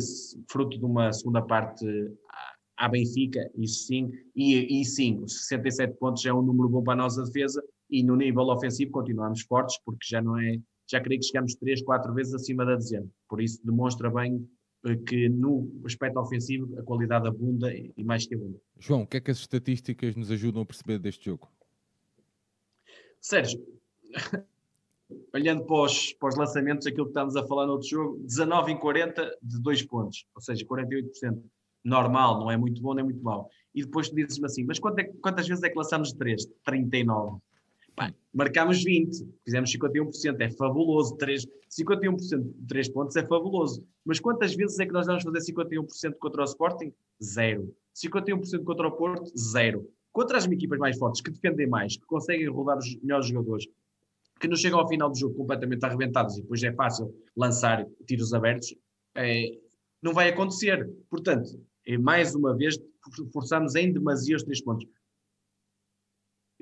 fruto 0.49 0.79
de 0.79 0.83
uma 0.85 1.13
segunda 1.13 1.41
parte 1.41 1.85
à 2.75 2.89
Benfica, 2.89 3.49
isso 3.55 3.85
sim, 3.85 4.11
e, 4.35 4.81
e 4.81 4.83
sim, 4.83 5.21
os 5.23 5.45
67 5.47 5.93
pontos 5.99 6.25
é 6.25 6.33
um 6.33 6.41
número 6.41 6.67
bom 6.67 6.83
para 6.83 6.93
a 6.93 7.03
nossa 7.03 7.23
defesa, 7.23 7.63
e 7.93 8.01
no 8.01 8.15
nível 8.15 8.47
ofensivo 8.49 8.91
continuamos 8.91 9.43
fortes, 9.43 9.77
porque 9.85 10.07
já 10.09 10.19
não 10.19 10.35
é, 10.35 10.59
já 10.87 10.99
creio 10.99 11.21
que 11.21 11.27
chegamos 11.27 11.53
3, 11.53 11.83
4 11.83 12.11
vezes 12.11 12.33
acima 12.33 12.65
da 12.65 12.75
dezena. 12.75 13.07
Por 13.29 13.39
isso 13.39 13.63
demonstra 13.63 14.09
bem 14.09 14.49
eh, 14.83 14.95
que 14.95 15.29
no 15.29 15.71
aspecto 15.85 16.19
ofensivo 16.19 16.75
a 16.79 16.81
qualidade 16.81 17.27
abunda 17.27 17.71
e 17.71 18.03
mais 18.03 18.25
que 18.25 18.33
abunda. 18.33 18.59
João, 18.79 19.03
o 19.03 19.07
que 19.07 19.17
é 19.17 19.21
que 19.21 19.29
as 19.29 19.37
estatísticas 19.37 20.15
nos 20.15 20.31
ajudam 20.31 20.63
a 20.63 20.65
perceber 20.65 20.97
deste 20.97 21.25
jogo? 21.25 21.47
Sérgio, 23.21 23.63
olhando 25.31 25.63
para 25.63 25.83
os, 25.83 26.13
para 26.13 26.29
os, 26.29 26.35
lançamentos, 26.35 26.87
aquilo 26.87 27.05
que 27.05 27.11
estamos 27.11 27.35
a 27.35 27.45
falar 27.45 27.67
no 27.67 27.73
outro 27.73 27.87
jogo, 27.87 28.17
19 28.23 28.71
em 28.71 28.79
40 28.79 29.37
de 29.39 29.61
2 29.61 29.83
pontos, 29.83 30.25
ou 30.33 30.41
seja, 30.41 30.65
48% 30.65 31.43
normal, 31.83 32.39
não 32.39 32.49
é 32.49 32.57
muito 32.57 32.81
bom 32.81 32.95
nem 32.95 33.05
muito 33.05 33.23
mau. 33.23 33.47
E 33.75 33.83
depois 33.83 34.09
tu 34.09 34.15
dizes-me 34.15 34.47
assim, 34.47 34.63
mas 34.63 34.79
é, 34.97 35.03
quantas 35.21 35.47
vezes 35.47 35.63
é 35.63 35.69
que 35.69 35.77
lançamos 35.77 36.09
de 36.09 36.17
3? 36.17 36.47
39. 36.65 37.39
Marcámos 38.33 38.83
20, 38.83 39.27
fizemos 39.45 39.71
51%, 39.71 40.41
é 40.41 40.49
fabuloso. 40.49 41.15
3, 41.17 41.45
51% 41.69 42.41
de 42.41 42.67
3 42.67 42.89
pontos 42.89 43.15
é 43.15 43.23
fabuloso. 43.23 43.85
Mas 44.03 44.19
quantas 44.19 44.55
vezes 44.55 44.79
é 44.79 44.87
que 44.87 44.91
nós 44.91 45.05
vamos 45.05 45.23
fazer 45.23 45.39
51% 45.53 46.15
contra 46.17 46.41
o 46.41 46.45
Sporting? 46.45 46.91
Zero. 47.23 47.75
51% 47.95 48.63
contra 48.63 48.87
o 48.87 48.91
Porto? 48.91 49.31
Zero. 49.37 49.87
Contra 50.11 50.37
as 50.37 50.45
equipas 50.45 50.79
mais 50.79 50.97
fortes, 50.97 51.21
que 51.21 51.29
defendem 51.29 51.67
mais, 51.67 51.95
que 51.95 52.05
conseguem 52.05 52.47
rodar 52.47 52.77
os 52.77 52.99
melhores 53.01 53.27
jogadores, 53.27 53.67
que 54.39 54.47
não 54.47 54.55
chegam 54.55 54.79
ao 54.79 54.87
final 54.87 55.09
do 55.09 55.17
jogo 55.17 55.35
completamente 55.35 55.83
arrebentados 55.83 56.37
e 56.37 56.41
depois 56.41 56.61
é 56.63 56.71
fácil 56.71 57.13
lançar 57.35 57.85
tiros 58.07 58.33
abertos, 58.33 58.75
é, 59.15 59.57
não 60.01 60.13
vai 60.13 60.29
acontecer. 60.29 60.87
Portanto, 61.09 61.59
é, 61.87 61.97
mais 61.97 62.35
uma 62.35 62.55
vez, 62.55 62.77
forçamos 63.31 63.75
em 63.75 63.91
demasia 63.91 64.35
os 64.35 64.43
três 64.43 64.61
pontos 64.61 64.87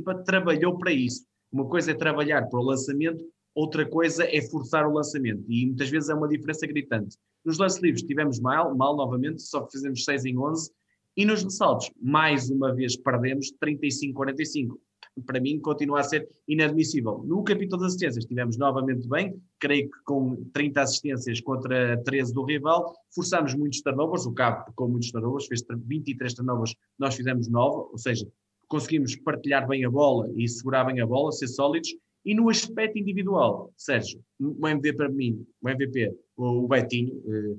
equipa 0.02 0.16
trabalhou 0.16 0.78
para 0.78 0.92
isso. 0.92 1.26
Uma 1.52 1.66
coisa 1.68 1.92
é 1.92 1.94
trabalhar 1.94 2.48
para 2.48 2.60
o 2.60 2.64
lançamento, 2.64 3.24
outra 3.54 3.88
coisa 3.88 4.24
é 4.24 4.42
forçar 4.42 4.88
o 4.88 4.94
lançamento. 4.94 5.44
E 5.48 5.66
muitas 5.66 5.90
vezes 5.90 6.10
é 6.10 6.14
uma 6.14 6.28
diferença 6.28 6.66
gritante. 6.66 7.18
Nos 7.46 7.58
lance 7.58 7.82
livres 7.82 8.04
tivemos 8.04 8.40
mal, 8.40 8.76
mal 8.76 8.96
novamente, 8.96 9.42
só 9.42 9.68
fizemos 9.70 10.04
6 10.04 10.26
em 10.26 10.38
11. 10.38 10.72
E 11.18 11.26
nos 11.26 11.44
ressaltos, 11.44 11.92
mais 12.02 12.50
uma 12.50 12.74
vez 12.74 12.96
perdemos 12.96 13.54
35-45. 13.64 14.78
Para 15.26 15.42
mim, 15.42 15.60
continua 15.60 16.00
a 16.00 16.04
ser 16.04 16.26
inadmissível. 16.48 17.22
No 17.26 17.44
capítulo 17.44 17.82
das 17.82 17.90
assistências, 17.90 18.24
tivemos 18.24 18.58
novamente 18.58 19.10
bem, 19.10 19.36
creio 19.60 19.90
que 19.90 20.04
com 20.06 20.42
30 20.54 20.82
assistências 20.82 21.42
contra 21.42 22.02
13 22.04 22.34
do 22.34 22.46
rival, 22.46 22.96
forçámos 23.14 23.54
muitos 23.54 23.82
turnovers, 23.82 24.26
o 24.26 24.32
Cabo 24.32 24.72
com 24.74 24.88
muitos 24.88 25.12
turnovers, 25.12 25.48
fez 25.48 25.62
23 25.70 26.34
turnovers, 26.34 26.74
nós 26.98 27.14
fizemos 27.14 27.50
9, 27.50 27.90
ou 27.92 27.98
seja, 27.98 28.26
conseguimos 28.72 29.18
partilhar 29.18 29.68
bem 29.68 29.84
a 29.84 29.90
bola 29.90 30.32
e 30.34 30.48
segurar 30.48 30.86
bem 30.86 31.02
a 31.02 31.06
bola, 31.06 31.30
ser 31.34 31.48
sólidos. 31.48 31.90
E 32.24 32.34
no 32.34 32.50
aspecto 32.50 32.98
individual, 32.98 33.74
Sérgio, 33.76 34.24
o 34.40 34.66
MVP 34.66 34.94
para 34.94 35.10
mim, 35.10 35.46
o 35.62 35.70
MVP, 35.70 36.16
o 36.38 36.68
Betinho, 36.68 37.22
eh, 37.28 37.58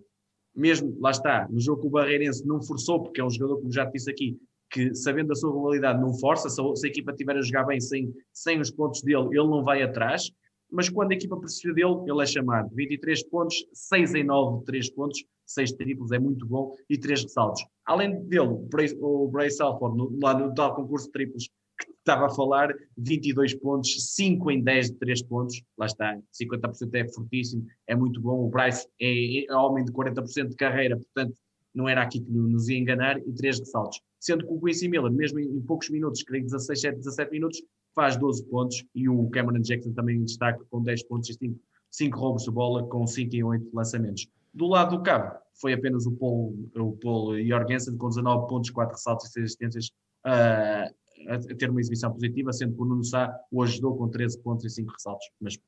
mesmo, 0.55 0.97
lá 1.01 1.11
está, 1.11 1.47
no 1.51 1.61
jogo 1.61 1.83
que 1.83 1.87
o 1.89 1.91
Barreirense 1.91 2.47
não 2.47 2.63
forçou, 2.63 3.03
porque 3.03 3.21
é 3.21 3.25
um 3.25 3.31
jogador, 3.31 3.59
como 3.59 3.73
já 3.73 3.85
disse 3.85 4.11
aqui, 4.11 4.39
que 4.71 4.95
sabendo 4.95 5.29
da 5.29 5.35
sua 5.35 5.53
qualidade 5.53 6.01
não 6.01 6.15
força, 6.15 6.49
se 6.49 6.61
a, 6.61 6.77
se 6.77 6.87
a 6.87 6.91
equipa 6.91 7.11
estiver 7.11 7.37
a 7.37 7.43
jogar 7.43 7.65
bem 7.65 7.81
sem, 7.81 8.11
sem 8.33 8.59
os 8.59 8.71
pontos 8.71 9.03
dele, 9.03 9.27
ele 9.27 9.49
não 9.49 9.63
vai 9.63 9.83
atrás, 9.83 10.31
mas 10.73 10.89
quando 10.89 11.13
a 11.13 11.15
equipa 11.15 11.37
precisa 11.37 11.75
dele, 11.75 12.03
ele 12.07 12.23
é 12.23 12.27
chamado. 12.27 12.75
23 12.75 13.23
pontos, 13.29 13.65
6 13.73 14.15
em 14.15 14.25
9 14.25 14.61
de 14.61 14.65
3 14.65 14.91
pontos, 14.91 15.25
6 15.47 15.73
triplos, 15.73 16.13
é 16.13 16.19
muito 16.19 16.47
bom, 16.47 16.75
e 16.89 16.97
3 16.97 17.25
ressaltos. 17.25 17.65
Além 17.85 18.23
dele, 18.25 18.59
o 19.01 19.29
Bryce 19.29 19.63
Alford, 19.63 20.17
lá 20.23 20.39
no 20.39 20.55
tal 20.55 20.75
concurso 20.75 21.07
de 21.07 21.13
triplos 21.13 21.49
que 21.79 21.91
estava 21.91 22.27
a 22.27 22.31
falar, 22.31 22.75
22 22.97 23.55
pontos, 23.55 24.15
5 24.15 24.51
em 24.51 24.63
10 24.63 24.93
de 24.93 24.97
3 24.99 25.23
pontos, 25.25 25.63
lá 25.77 25.87
está, 25.87 26.19
50% 26.33 26.95
é 26.95 27.09
fortíssimo, 27.13 27.67
é 27.87 27.95
muito 27.95 28.21
bom. 28.21 28.47
O 28.47 28.49
Bryce 28.49 28.87
é, 29.01 29.45
é 29.45 29.55
homem 29.55 29.85
de 29.85 29.93
40% 29.93 30.49
de 30.49 30.57
carreira, 30.57 30.97
portanto, 30.97 31.37
não 31.75 31.89
era 31.89 32.03
aqui 32.03 32.21
que 32.21 32.31
nos 32.31 32.69
ia 32.69 32.79
enganar, 32.79 33.19
e 33.19 33.33
3 33.33 33.61
ressaltos. 33.61 34.01
Sendo 34.21 34.47
que 34.47 34.53
o 34.53 34.61
Quincy 34.61 34.89
Miller, 34.89 35.11
mesmo 35.11 35.39
em, 35.39 35.61
poucos 35.63 35.91
minutos, 35.91 36.23
creio 36.23 36.45
16, 36.45 36.81
17, 36.81 36.99
17 36.99 37.33
minutos, 37.33 37.63
faz 37.95 38.17
12 38.17 38.45
pontos, 38.47 38.85
e 38.95 39.09
o 39.09 39.29
Cameron 39.31 39.61
Jackson 39.61 39.93
também 39.93 40.17
em 40.17 40.25
destaque 40.25 40.63
com 40.71 40.83
10 40.83 41.05
pontos 41.05 41.31
e 41.31 41.35
5, 41.35 41.61
5 41.91 42.19
roubos 42.19 42.45
de 42.45 42.51
bola, 42.51 42.87
com 42.87 43.07
5 43.07 43.35
e 43.35 43.45
8 43.45 43.71
lançamentos. 43.73 44.27
Do 44.55 44.67
lado 44.67 44.97
do 44.97 45.03
cabo, 45.03 45.39
foi 45.55 45.73
apenas 45.73 46.07
o 46.07 46.13
Paul, 46.13 46.71
o 46.77 46.93
Paul 46.93 47.43
Jorgensen 47.45 47.97
com 47.97 48.09
19 48.09 48.49
pontos, 48.49 48.71
4 48.71 48.95
ressaltos 48.95 49.27
e 49.27 49.33
6 49.33 49.45
assistências 49.45 49.87
uh, 50.27 50.95
a 51.29 51.39
ter 51.57 51.71
uma 51.71 51.81
exibição 51.81 52.13
positiva, 52.13 52.53
sendo 52.53 52.75
que 52.75 52.83
o 52.83 52.85
Nuno 52.85 53.05
Sá 53.05 53.35
o 53.51 53.63
ajudou 53.63 53.97
com 53.97 54.09
13 54.09 54.39
pontos 54.41 54.65
e 54.65 54.71
5 54.71 54.93
ressaltos. 54.93 55.27
Mas, 55.41 55.59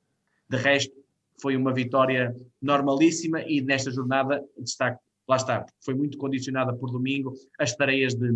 de 0.48 0.56
resto, 0.56 0.94
foi 1.40 1.56
uma 1.56 1.72
vitória 1.72 2.34
normalíssima 2.60 3.42
e 3.42 3.60
nesta 3.60 3.90
jornada, 3.90 4.44
destaque, 4.58 5.00
lá 5.28 5.36
está, 5.36 5.64
foi 5.84 5.94
muito 5.94 6.18
condicionada 6.18 6.74
por 6.74 6.90
domingo, 6.90 7.32
as 7.58 7.74
tareias 7.74 8.14
de, 8.14 8.32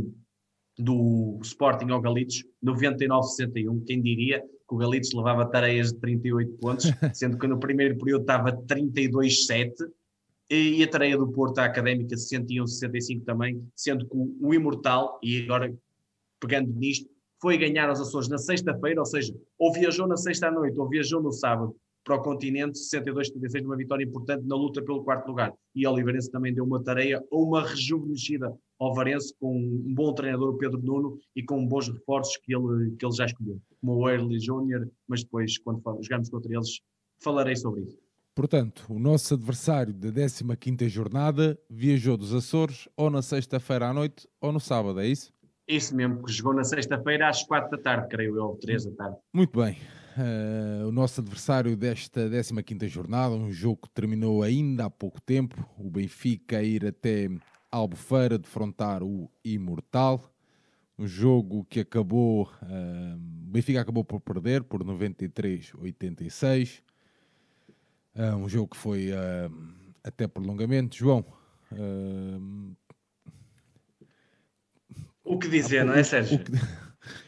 do 0.78 1.38
Sporting 1.42 1.90
ao 1.90 2.00
Galitos, 2.00 2.44
99-61, 2.64 3.84
quem 3.86 4.00
diria 4.00 4.40
que 4.40 4.74
o 4.74 4.76
Galitos 4.76 5.12
levava 5.12 5.46
tareias 5.46 5.92
de 5.92 5.98
38 5.98 6.52
pontos, 6.58 6.86
sendo 7.14 7.38
que 7.38 7.46
no 7.46 7.58
primeiro 7.58 7.98
período 7.98 8.22
estava 8.22 8.52
32-7, 8.52 9.72
e 10.50 10.82
a 10.82 10.88
tarefa 10.88 11.18
do 11.18 11.30
Porto, 11.30 11.58
a 11.58 11.64
Académica, 11.64 12.14
61-65 12.14 13.24
também, 13.24 13.62
sendo 13.76 14.06
que 14.08 14.16
o, 14.16 14.54
Imortal, 14.54 15.18
e 15.22 15.42
agora 15.42 15.74
pegando 16.40 16.72
nisto, 16.72 17.10
foi 17.40 17.58
ganhar 17.58 17.88
aos 17.88 18.00
Açores 18.00 18.28
na 18.28 18.38
sexta-feira, 18.38 19.00
ou 19.00 19.06
seja, 19.06 19.34
ou 19.58 19.72
viajou 19.72 20.06
na 20.06 20.16
sexta 20.16 20.48
à 20.48 20.50
noite, 20.50 20.78
ou 20.78 20.88
viajou 20.88 21.22
no 21.22 21.32
sábado 21.32 21.76
para 22.08 22.16
o 22.16 22.22
continente, 22.22 22.78
62-36, 22.78 23.66
uma 23.66 23.76
vitória 23.76 24.02
importante 24.02 24.42
na 24.46 24.56
luta 24.56 24.80
pelo 24.80 25.04
quarto 25.04 25.28
lugar. 25.28 25.52
E 25.74 25.86
o 25.86 25.92
Oliveirense 25.92 26.30
também 26.30 26.54
deu 26.54 26.64
uma 26.64 26.82
tarefa, 26.82 27.22
ou 27.30 27.48
uma 27.48 27.62
rejuvenescida 27.62 28.50
ao 28.78 28.94
Varense, 28.94 29.34
com 29.38 29.54
um 29.54 29.94
bom 29.94 30.14
treinador, 30.14 30.54
o 30.54 30.56
Pedro 30.56 30.80
Nuno, 30.80 31.18
e 31.36 31.42
com 31.42 31.66
bons 31.66 31.88
reforços 31.88 32.38
que 32.38 32.56
ele, 32.56 32.96
que 32.96 33.04
ele 33.04 33.14
já 33.14 33.26
escolheu, 33.26 33.60
como 33.78 33.96
o 33.96 34.08
Early 34.08 34.40
Júnior, 34.40 34.88
mas 35.06 35.22
depois, 35.22 35.58
quando 35.58 35.82
jogamos 36.00 36.30
contra 36.30 36.50
eles, 36.50 36.80
falarei 37.22 37.56
sobre 37.56 37.82
isso. 37.82 37.98
Portanto, 38.34 38.86
o 38.88 38.98
nosso 38.98 39.34
adversário 39.34 39.92
da 39.92 40.10
15ª 40.10 40.88
jornada 40.88 41.58
viajou 41.68 42.16
dos 42.16 42.32
Açores 42.32 42.88
ou 42.96 43.10
na 43.10 43.20
sexta-feira 43.20 43.88
à 43.88 43.92
noite 43.92 44.26
ou 44.40 44.50
no 44.50 44.60
sábado, 44.60 44.98
é 45.00 45.06
isso? 45.06 45.30
Isso 45.66 45.94
mesmo, 45.94 46.24
que 46.24 46.32
jogou 46.32 46.54
na 46.54 46.64
sexta-feira 46.64 47.28
às 47.28 47.42
4 47.42 47.70
da 47.70 47.76
tarde, 47.76 48.08
creio 48.08 48.36
eu, 48.36 48.44
ou 48.44 48.56
3 48.56 48.86
da 48.86 48.92
tarde. 48.92 49.16
Muito 49.34 49.60
bem. 49.60 49.76
Uh, 50.18 50.86
o 50.88 50.92
nosso 50.92 51.20
adversário 51.20 51.76
desta 51.76 52.28
15 52.28 52.88
jornada, 52.88 53.34
um 53.34 53.52
jogo 53.52 53.82
que 53.82 53.90
terminou 53.90 54.42
ainda 54.42 54.86
há 54.86 54.90
pouco 54.90 55.20
tempo, 55.20 55.56
o 55.78 55.88
Benfica 55.88 56.58
a 56.58 56.62
ir 56.62 56.84
até 56.86 57.28
Albufeira 57.70 58.38
defrontar 58.38 59.02
o 59.02 59.30
Imortal, 59.44 60.34
um 60.98 61.06
jogo 61.06 61.64
que 61.64 61.80
acabou, 61.80 62.50
uh, 62.62 63.16
o 63.16 63.50
Benfica 63.50 63.80
acabou 63.80 64.04
por 64.04 64.20
perder 64.20 64.64
por 64.64 64.84
93-86, 64.84 66.80
uh, 68.14 68.36
um 68.36 68.48
jogo 68.48 68.68
que 68.68 68.76
foi 68.76 69.10
até 70.02 70.26
prolongamento. 70.26 70.96
João, 70.96 71.24
o 75.24 75.38
que 75.38 75.48
dizer, 75.48 75.84
não 75.84 75.94
é, 75.94 76.02
Sérgio? 76.02 76.40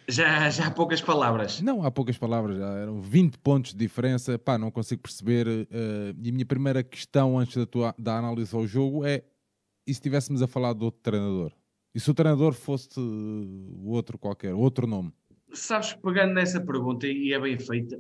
Já, 0.08 0.50
já 0.50 0.66
há 0.66 0.70
poucas 0.70 1.00
palavras. 1.00 1.60
Não, 1.60 1.84
há 1.84 1.90
poucas 1.90 2.18
palavras, 2.18 2.58
já 2.58 2.70
eram 2.78 3.00
20 3.00 3.38
pontos 3.38 3.72
de 3.72 3.78
diferença. 3.78 4.38
Pá, 4.38 4.58
não 4.58 4.70
consigo 4.70 5.02
perceber. 5.02 5.46
Uh, 5.46 6.16
e 6.22 6.28
a 6.28 6.32
minha 6.32 6.46
primeira 6.46 6.82
questão 6.82 7.38
antes 7.38 7.56
da, 7.56 7.66
tua, 7.66 7.94
da 7.98 8.18
análise 8.18 8.54
ao 8.54 8.66
jogo 8.66 9.04
é: 9.04 9.22
e 9.86 9.92
se 9.92 9.98
estivéssemos 9.98 10.42
a 10.42 10.46
falar 10.46 10.74
de 10.74 10.84
outro 10.84 11.00
treinador? 11.02 11.52
E 11.94 12.00
se 12.00 12.10
o 12.10 12.14
treinador 12.14 12.52
fosse 12.52 12.98
o 12.98 13.90
outro 13.90 14.18
qualquer, 14.18 14.54
outro 14.54 14.86
nome? 14.86 15.12
Sabes, 15.52 15.94
pegando 15.94 16.34
nessa 16.34 16.60
pergunta, 16.60 17.08
e 17.08 17.32
é 17.32 17.40
bem 17.40 17.58
feita, 17.58 17.98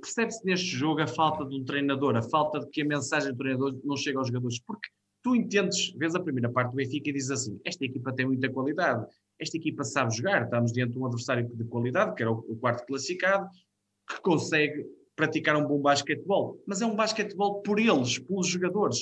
percebe-se 0.00 0.44
neste 0.44 0.68
jogo 0.68 1.02
a 1.02 1.08
falta 1.08 1.44
de 1.44 1.56
um 1.56 1.64
treinador, 1.64 2.14
a 2.14 2.22
falta 2.22 2.60
de 2.60 2.68
que 2.68 2.82
a 2.82 2.84
mensagem 2.84 3.32
do 3.32 3.38
treinador 3.38 3.76
não 3.82 3.96
chega 3.96 4.18
aos 4.18 4.28
jogadores. 4.28 4.60
Porque 4.60 4.88
tu 5.20 5.34
entendes, 5.34 5.92
vês 5.96 6.14
a 6.14 6.20
primeira 6.20 6.48
parte 6.48 6.70
do 6.70 6.76
Benfica 6.76 7.10
e 7.10 7.12
dizes 7.12 7.30
assim: 7.32 7.60
esta 7.64 7.84
equipa 7.84 8.12
tem 8.12 8.26
muita 8.26 8.48
qualidade, 8.48 9.04
esta 9.38 9.56
equipa 9.56 9.84
sabe 9.84 10.14
jogar, 10.14 10.44
estamos 10.44 10.72
diante 10.72 10.92
de 10.92 10.98
um 10.98 11.06
adversário 11.06 11.48
de 11.48 11.64
qualidade, 11.64 12.14
que 12.14 12.22
era 12.22 12.32
o, 12.32 12.56
quarto 12.56 12.86
classificado, 12.86 13.48
que 14.08 14.20
consegue 14.20 14.86
praticar 15.16 15.56
um 15.56 15.66
bom 15.66 15.80
basquetebol, 15.80 16.60
mas 16.66 16.82
é 16.82 16.86
um 16.86 16.94
basquetebol 16.96 17.62
por 17.62 17.78
eles, 17.78 18.18
pelos 18.18 18.46
jogadores, 18.46 18.98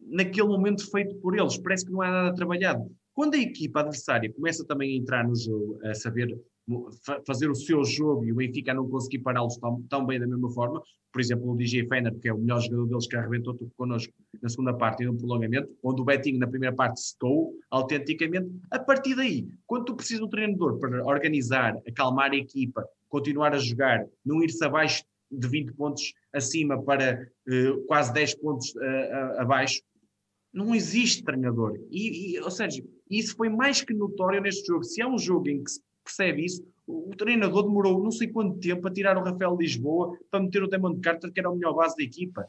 naquele 0.00 0.48
momento 0.48 0.90
feito 0.90 1.14
por 1.16 1.38
eles, 1.38 1.58
parece 1.58 1.84
que 1.86 1.92
não 1.92 2.02
há 2.02 2.10
nada 2.10 2.34
trabalhado. 2.34 2.90
Quando 3.14 3.34
a 3.34 3.38
equipa 3.38 3.80
adversária 3.80 4.32
começa 4.32 4.64
também 4.64 4.94
a 4.94 4.96
entrar 5.00 5.26
no 5.26 5.36
jogo, 5.36 5.78
a 5.84 5.94
saber 5.94 6.36
fazer 7.26 7.50
o 7.50 7.54
seu 7.54 7.84
jogo 7.84 8.24
e 8.24 8.32
o 8.32 8.36
Benfica 8.36 8.72
não 8.72 8.88
conseguir 8.88 9.18
pará-los 9.18 9.56
tão, 9.56 9.82
tão, 9.88 10.06
bem 10.06 10.20
da 10.20 10.26
mesma 10.26 10.50
forma, 10.50 10.82
por 11.12 11.20
exemplo, 11.20 11.50
o 11.50 11.56
DJ 11.56 11.86
Fener, 11.88 12.14
que 12.18 12.28
é 12.28 12.32
o 12.32 12.38
melhor 12.38 12.60
jogador 12.60 12.86
deles 12.86 13.06
que 13.06 13.16
arrebentou 13.16 13.54
tudo 13.54 13.70
connosco 13.76 14.12
na 14.40 14.48
segunda 14.48 14.72
parte 14.72 15.02
e 15.02 15.06
no 15.06 15.16
prolongamento, 15.16 15.68
onde 15.82 16.00
o 16.00 16.04
Betinho 16.04 16.38
na 16.38 16.46
primeira 16.46 16.74
parte 16.74 17.00
secou 17.00 17.54
autenticamente, 17.70 18.50
a 18.70 18.78
partir 18.78 19.14
daí, 19.14 19.46
quando 19.66 19.86
tu 19.86 19.96
precisas 19.96 20.20
de 20.20 20.26
um 20.26 20.30
treinador 20.30 20.78
para 20.78 21.04
organizar, 21.04 21.76
acalmar 21.86 22.30
a 22.30 22.36
equipa, 22.36 22.86
continuar 23.08 23.54
a 23.54 23.58
jogar, 23.58 24.06
não 24.24 24.42
ir-se 24.42 24.64
abaixo 24.64 25.04
de 25.30 25.48
20 25.48 25.72
pontos 25.72 26.14
acima 26.32 26.80
para 26.82 27.28
uh, 27.48 27.86
quase 27.86 28.12
10 28.12 28.34
pontos 28.36 28.74
uh, 28.74 29.40
abaixo, 29.40 29.82
não 30.52 30.74
existe 30.74 31.24
treinador. 31.24 31.78
E, 31.90 32.36
e, 32.36 32.40
ou 32.40 32.50
seja, 32.50 32.82
isso 33.08 33.34
foi 33.36 33.48
mais 33.48 33.82
que 33.82 33.94
notório 33.94 34.40
neste 34.40 34.66
jogo. 34.66 34.84
Se 34.84 35.00
há 35.00 35.08
um 35.08 35.18
jogo 35.18 35.48
em 35.48 35.62
que 35.62 35.70
se 35.70 35.80
percebe 36.04 36.44
isso. 36.44 36.64
O, 36.86 37.10
treinador 37.16 37.62
demorou 37.62 38.02
não 38.02 38.10
sei 38.10 38.28
quanto 38.28 38.58
tempo 38.58 38.86
a 38.86 38.92
tirar 38.92 39.16
o 39.16 39.22
Rafael 39.22 39.56
Lisboa 39.56 40.18
para 40.30 40.40
meter 40.40 40.62
o 40.62 40.68
Damon 40.68 41.00
Carter, 41.00 41.32
que 41.32 41.40
era 41.40 41.50
o 41.50 41.54
melhor 41.54 41.74
base 41.74 41.96
da 41.96 42.02
equipa. 42.02 42.46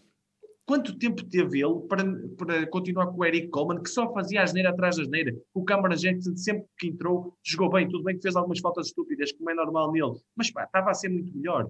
Quanto 0.65 0.97
tempo 0.97 1.23
teve 1.25 1.61
ele 1.61 1.81
para, 1.87 2.03
para 2.37 2.67
continuar 2.67 3.07
com 3.07 3.19
o 3.19 3.25
Eric 3.25 3.49
Coleman, 3.49 3.83
que 3.83 3.89
só 3.89 4.11
fazia 4.13 4.41
a 4.41 4.43
asneira 4.43 4.69
atrás 4.69 4.95
da 4.95 5.03
asneira? 5.03 5.35
O 5.53 5.63
Cameron 5.63 5.95
Jackson, 5.95 6.35
sempre 6.37 6.65
que 6.77 6.87
entrou, 6.87 7.37
jogou 7.43 7.69
bem. 7.69 7.87
Tudo 7.87 8.03
bem 8.03 8.15
que 8.15 8.21
fez 8.21 8.35
algumas 8.35 8.59
faltas 8.59 8.87
estúpidas, 8.87 9.31
como 9.33 9.49
é 9.49 9.53
normal 9.53 9.91
nele, 9.91 10.13
mas 10.35 10.49
pá, 10.49 10.63
estava 10.63 10.89
a 10.89 10.93
ser 10.93 11.09
muito 11.09 11.35
melhor. 11.35 11.69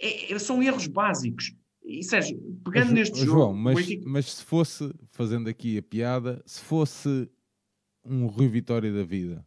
É, 0.00 0.32
é 0.32 0.38
são 0.38 0.62
erros 0.62 0.86
básicos. 0.86 1.54
E 1.84 2.04
Sérgio, 2.04 2.38
pegando 2.64 2.90
mas, 2.90 2.94
neste 2.94 3.24
João, 3.24 3.48
jogo. 3.48 3.54
Mas, 3.56 3.74
Benfica... 3.76 4.08
mas 4.08 4.32
se 4.32 4.44
fosse, 4.44 4.94
fazendo 5.10 5.48
aqui 5.48 5.76
a 5.76 5.82
piada, 5.82 6.40
se 6.46 6.60
fosse 6.60 7.28
um 8.04 8.26
Rui 8.26 8.48
Vitória 8.48 8.92
da 8.92 9.02
vida, 9.02 9.44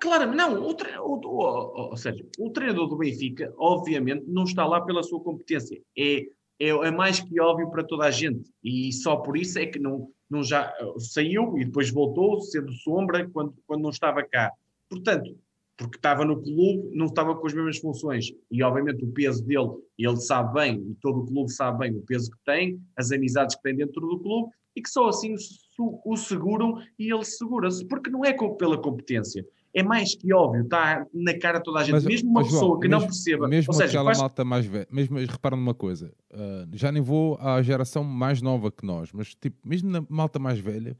Claro, 0.00 0.32
não, 0.34 0.62
o, 0.62 0.70
o, 0.70 1.26
o, 1.26 1.90
ou 1.90 1.96
seja, 1.96 2.24
o 2.38 2.50
treinador 2.50 2.88
do 2.88 2.96
Benfica, 2.96 3.52
obviamente, 3.56 4.24
não 4.26 4.44
está 4.44 4.66
lá 4.66 4.80
pela 4.80 5.02
sua 5.02 5.20
competência. 5.20 5.80
É, 5.96 6.26
é, 6.58 6.68
é, 6.68 6.90
mais 6.90 7.20
que 7.20 7.40
óbvio 7.40 7.70
para 7.70 7.84
toda 7.84 8.04
a 8.04 8.10
gente. 8.10 8.50
E 8.62 8.92
só 8.92 9.16
por 9.16 9.36
isso 9.36 9.58
é 9.58 9.66
que 9.66 9.78
não, 9.78 10.08
não 10.30 10.42
já 10.42 10.72
saiu 10.98 11.58
e 11.58 11.64
depois 11.64 11.90
voltou, 11.90 12.40
sendo 12.40 12.72
sombra, 12.72 13.28
quando, 13.30 13.54
quando 13.66 13.82
não 13.82 13.90
estava 13.90 14.22
cá. 14.22 14.52
Portanto, 14.88 15.36
porque 15.76 15.96
estava 15.96 16.24
no 16.24 16.40
clube, 16.40 16.90
não 16.94 17.06
estava 17.06 17.34
com 17.34 17.46
as 17.46 17.52
mesmas 17.52 17.78
funções. 17.78 18.32
E 18.50 18.62
obviamente 18.62 19.04
o 19.04 19.12
peso 19.12 19.44
dele, 19.44 19.70
ele 19.98 20.16
sabe 20.18 20.54
bem, 20.54 20.76
e 20.90 20.94
todo 21.00 21.20
o 21.20 21.26
clube 21.26 21.50
sabe 21.50 21.78
bem 21.78 21.96
o 21.96 22.02
peso 22.02 22.30
que 22.30 22.38
tem, 22.44 22.80
as 22.96 23.10
amizades 23.10 23.56
que 23.56 23.62
tem 23.62 23.74
dentro 23.74 24.00
do 24.00 24.20
clube, 24.20 24.52
e 24.76 24.82
que 24.82 24.88
só 24.88 25.08
assim 25.08 25.34
o 25.78 26.16
seguram 26.16 26.78
e 26.98 27.12
ele 27.12 27.24
segura-se, 27.24 27.84
porque 27.86 28.10
não 28.10 28.24
é 28.24 28.32
pela 28.56 28.80
competência 28.80 29.44
é 29.74 29.82
mais 29.82 30.14
que 30.14 30.32
óbvio, 30.32 30.62
está 30.62 31.04
na 31.12 31.36
cara 31.36 31.60
toda 31.60 31.80
a 31.80 31.82
gente, 31.82 31.94
mas, 31.94 32.04
mesmo 32.04 32.30
uma 32.30 32.40
mas, 32.40 32.48
pessoa 32.48 32.68
João, 32.68 32.80
que 32.80 32.88
mesmo, 32.88 33.00
não 33.00 33.06
perceba. 33.06 33.48
Mesmo 33.48 33.72
ou 33.72 33.76
seja, 33.76 33.88
aquela 33.88 34.04
faz... 34.06 34.18
malta 34.18 34.44
mais 34.44 34.66
velha, 34.66 34.86
mesmo, 34.90 35.18
repara 35.18 35.56
numa 35.56 35.74
coisa, 35.74 36.12
uh, 36.32 36.68
já 36.76 36.92
nem 36.92 37.02
vou 37.02 37.36
à 37.40 37.60
geração 37.60 38.04
mais 38.04 38.40
nova 38.40 38.70
que 38.70 38.86
nós, 38.86 39.10
mas 39.12 39.34
tipo, 39.34 39.56
mesmo 39.68 39.90
na 39.90 40.04
malta 40.08 40.38
mais 40.38 40.60
velha, 40.60 40.96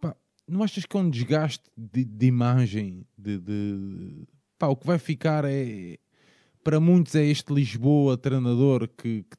pá, 0.00 0.16
não 0.48 0.62
achas 0.64 0.84
que 0.84 0.96
é 0.96 1.00
um 1.00 1.08
desgaste 1.08 1.70
de, 1.76 2.04
de 2.04 2.26
imagem? 2.26 3.06
De, 3.16 3.38
de, 3.38 4.26
pá, 4.58 4.66
o 4.66 4.76
que 4.76 4.86
vai 4.86 4.98
ficar 4.98 5.44
é, 5.44 5.96
para 6.64 6.80
muitos, 6.80 7.14
é 7.14 7.24
este 7.24 7.54
Lisboa 7.54 8.16
treinador 8.16 8.88
que, 8.88 9.22
que 9.22 9.36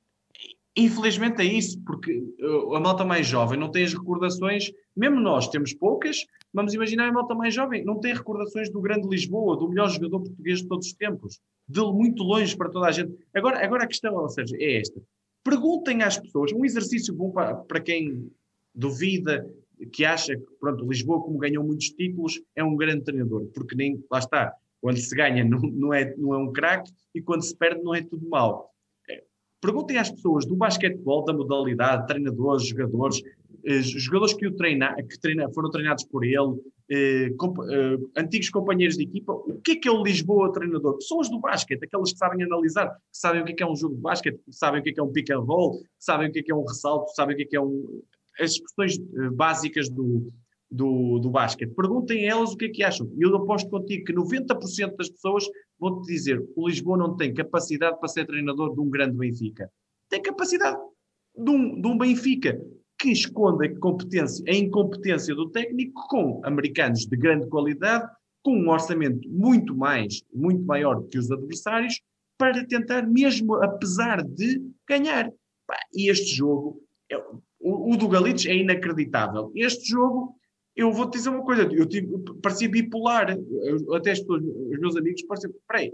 Infelizmente 0.80 1.42
é 1.42 1.44
isso, 1.44 1.82
porque 1.84 2.20
uh, 2.40 2.76
a 2.76 2.80
malta 2.80 3.04
mais 3.04 3.26
jovem 3.26 3.58
não 3.58 3.72
tem 3.72 3.84
as 3.84 3.94
recordações, 3.94 4.72
mesmo 4.96 5.20
nós 5.20 5.48
temos 5.48 5.74
poucas, 5.74 6.24
vamos 6.54 6.72
imaginar 6.76 7.10
a 7.10 7.12
malta 7.12 7.34
mais 7.34 7.52
jovem, 7.52 7.84
não 7.84 8.00
tem 8.00 8.14
recordações 8.14 8.70
do 8.70 8.80
grande 8.80 9.08
Lisboa, 9.08 9.58
do 9.58 9.68
melhor 9.68 9.90
jogador 9.90 10.20
português 10.20 10.60
de 10.62 10.68
todos 10.68 10.86
os 10.86 10.94
tempos, 10.94 11.40
de 11.68 11.82
muito 11.82 12.22
longe 12.22 12.56
para 12.56 12.70
toda 12.70 12.86
a 12.86 12.92
gente. 12.92 13.12
Agora, 13.34 13.66
agora 13.66 13.86
a 13.86 13.88
questão, 13.88 14.14
ou 14.14 14.30
seja, 14.30 14.56
é 14.56 14.80
esta. 14.80 15.02
Perguntem 15.44 16.04
às 16.04 16.20
pessoas, 16.20 16.54
um 16.54 16.64
exercício 16.64 17.12
bom 17.12 17.32
para, 17.32 17.56
para 17.56 17.80
quem 17.80 18.30
duvida, 18.76 19.52
que 19.92 20.06
acha 20.06 20.38
que, 20.38 20.46
pronto, 20.60 20.88
Lisboa, 20.88 21.24
como 21.24 21.40
ganhou 21.40 21.64
muitos 21.64 21.90
títulos, 21.90 22.40
é 22.56 22.64
um 22.64 22.76
grande 22.76 23.04
treinador, 23.04 23.48
porque 23.48 23.76
nem, 23.76 24.04
lá 24.12 24.20
está, 24.20 24.54
quando 24.80 24.98
se 24.98 25.16
ganha 25.16 25.44
não, 25.44 25.60
não, 25.60 25.92
é, 25.92 26.16
não 26.16 26.36
é 26.36 26.38
um 26.38 26.52
craque 26.52 26.92
e 27.16 27.22
quando 27.22 27.42
se 27.42 27.56
perde 27.56 27.82
não 27.82 27.96
é 27.96 28.04
tudo 28.04 28.30
mal 28.30 28.77
Perguntem 29.62 29.98
às 29.98 30.12
pessoas 30.12 30.46
do 30.46 30.56
basquetebol, 30.56 31.26
da 31.26 31.34
modalidade, 31.34 32.08
treinadores, 32.08 32.68
jogadores, 32.68 33.22
eh, 33.66 33.82
jogadores 33.82 34.34
que, 34.34 34.48
o 34.48 34.56
treina, 34.56 34.96
que 34.96 35.20
treina, 35.20 35.50
foram 35.52 35.72
treinados 35.72 36.04
por 36.06 36.24
ele, 36.24 36.62
eh, 36.90 37.34
comp 37.38 37.58
eh, 37.60 37.98
antigos 38.16 38.50
companheiros 38.50 38.98
de 38.98 39.04
equipa, 39.04 39.34
o 39.34 39.60
que 39.62 39.72
é 39.72 39.76
que 39.76 39.88
é 39.88 39.92
o 39.92 40.04
Lisboa 40.04 40.52
treinador? 40.54 40.98
Pessoas 40.98 41.30
do 41.30 41.40
basquete, 41.40 41.84
aquelas 41.84 42.14
que 42.14 42.18
sabem 42.18 42.44
analisar, 42.44 42.90
que 42.90 43.18
sabem 43.18 43.42
o 43.42 43.46
que 43.46 43.52
é, 43.52 43.56
que 43.56 43.64
é 43.64 43.68
um 43.68 43.76
jogo 43.76 43.96
de 43.96 44.02
basquete, 44.02 44.40
que 44.46 44.54
sabem 44.54 44.80
o 44.80 44.84
que 44.84 44.92
é, 44.92 44.94
que 44.94 45.00
é 45.00 45.04
um 45.04 45.12
pick 45.12 45.32
and 45.32 45.40
roll, 45.40 45.82
que 45.82 45.88
sabem 46.00 46.30
o 46.30 46.32
que 46.32 46.40
é, 46.40 46.44
que 46.44 46.52
é 46.52 46.56
um 46.56 46.64
ressalto, 46.64 47.14
sabem 47.16 47.34
o 47.34 47.38
que 47.38 47.44
é, 47.44 47.48
que 47.48 47.56
é 47.58 47.62
um... 47.62 48.02
as 48.40 48.56
eh, 48.56 49.30
básicas 49.32 49.90
do, 49.90 50.32
do, 50.70 51.20
do 51.20 51.30
basquete. 51.30 51.74
Perguntem 51.74 52.28
a 52.28 52.32
elas 52.32 52.52
o 52.52 52.58
que 52.58 52.66
é 52.66 52.70
que 52.70 52.84
acham. 52.84 53.10
Eu 53.18 53.36
aposto 53.36 53.70
contigo 53.70 54.06
que 54.06 54.14
90% 54.14 54.96
das 54.96 55.10
pessoas 55.10 55.46
vão-te 55.80 56.06
dizer 56.08 56.44
o 56.56 56.68
Lisboa 56.68 56.98
não 56.98 57.16
tem 57.16 57.34
capacidade 57.34 57.98
para 58.00 58.10
ser 58.10 58.26
treinador 58.26 58.74
de 58.74 58.82
um 58.82 58.90
grande 58.90 59.18
Benfica. 59.18 59.72
Tem 60.10 60.22
capacidade 60.22 60.78
de 61.36 61.50
um, 61.50 61.82
de 61.82 61.88
um 61.88 61.98
Benfica 61.98 62.60
que 63.00 63.12
esconde 63.12 63.68
a, 63.68 63.80
competência, 63.80 64.44
a 64.48 64.56
incompetência 64.56 65.36
do 65.36 65.50
técnico 65.50 66.08
com 66.10 66.42
americanos 66.44 67.06
de 67.06 67.16
grande 67.16 67.48
qualidade, 67.48 68.10
com 68.44 68.58
um 68.58 68.70
orçamento 68.70 69.28
muito 69.30 69.76
mais, 69.76 70.24
muito 70.34 70.64
maior 70.64 71.04
que 71.04 71.18
os 71.18 71.30
adversários, 71.32 72.02
para 72.38 72.66
tentar 72.66 73.04
mesmo, 73.04 73.56
apesar 73.56 74.24
de 74.24 74.62
ganhar. 74.88 75.32
E 75.94 76.10
este 76.10 76.36
jogo, 76.36 76.82
é, 77.12 77.18
o, 77.60 77.94
o 77.94 77.98
do 77.98 78.08
Galitos 78.08 78.46
é 78.46 78.56
inacreditável. 78.56 79.52
Este 79.56 79.90
jogo 79.90 80.37
eu 80.78 80.92
vou-te 80.92 81.14
dizer 81.14 81.30
uma 81.30 81.44
coisa, 81.44 81.64
eu 81.64 81.88
tive, 81.88 82.08
parecia 82.42 82.70
bipolar, 82.70 83.36
até 83.96 84.12
as 84.12 84.20
pessoas, 84.20 84.44
os 84.44 84.80
meus 84.80 84.96
amigos 84.96 85.24
pareciam, 85.24 85.52
peraí, 85.68 85.92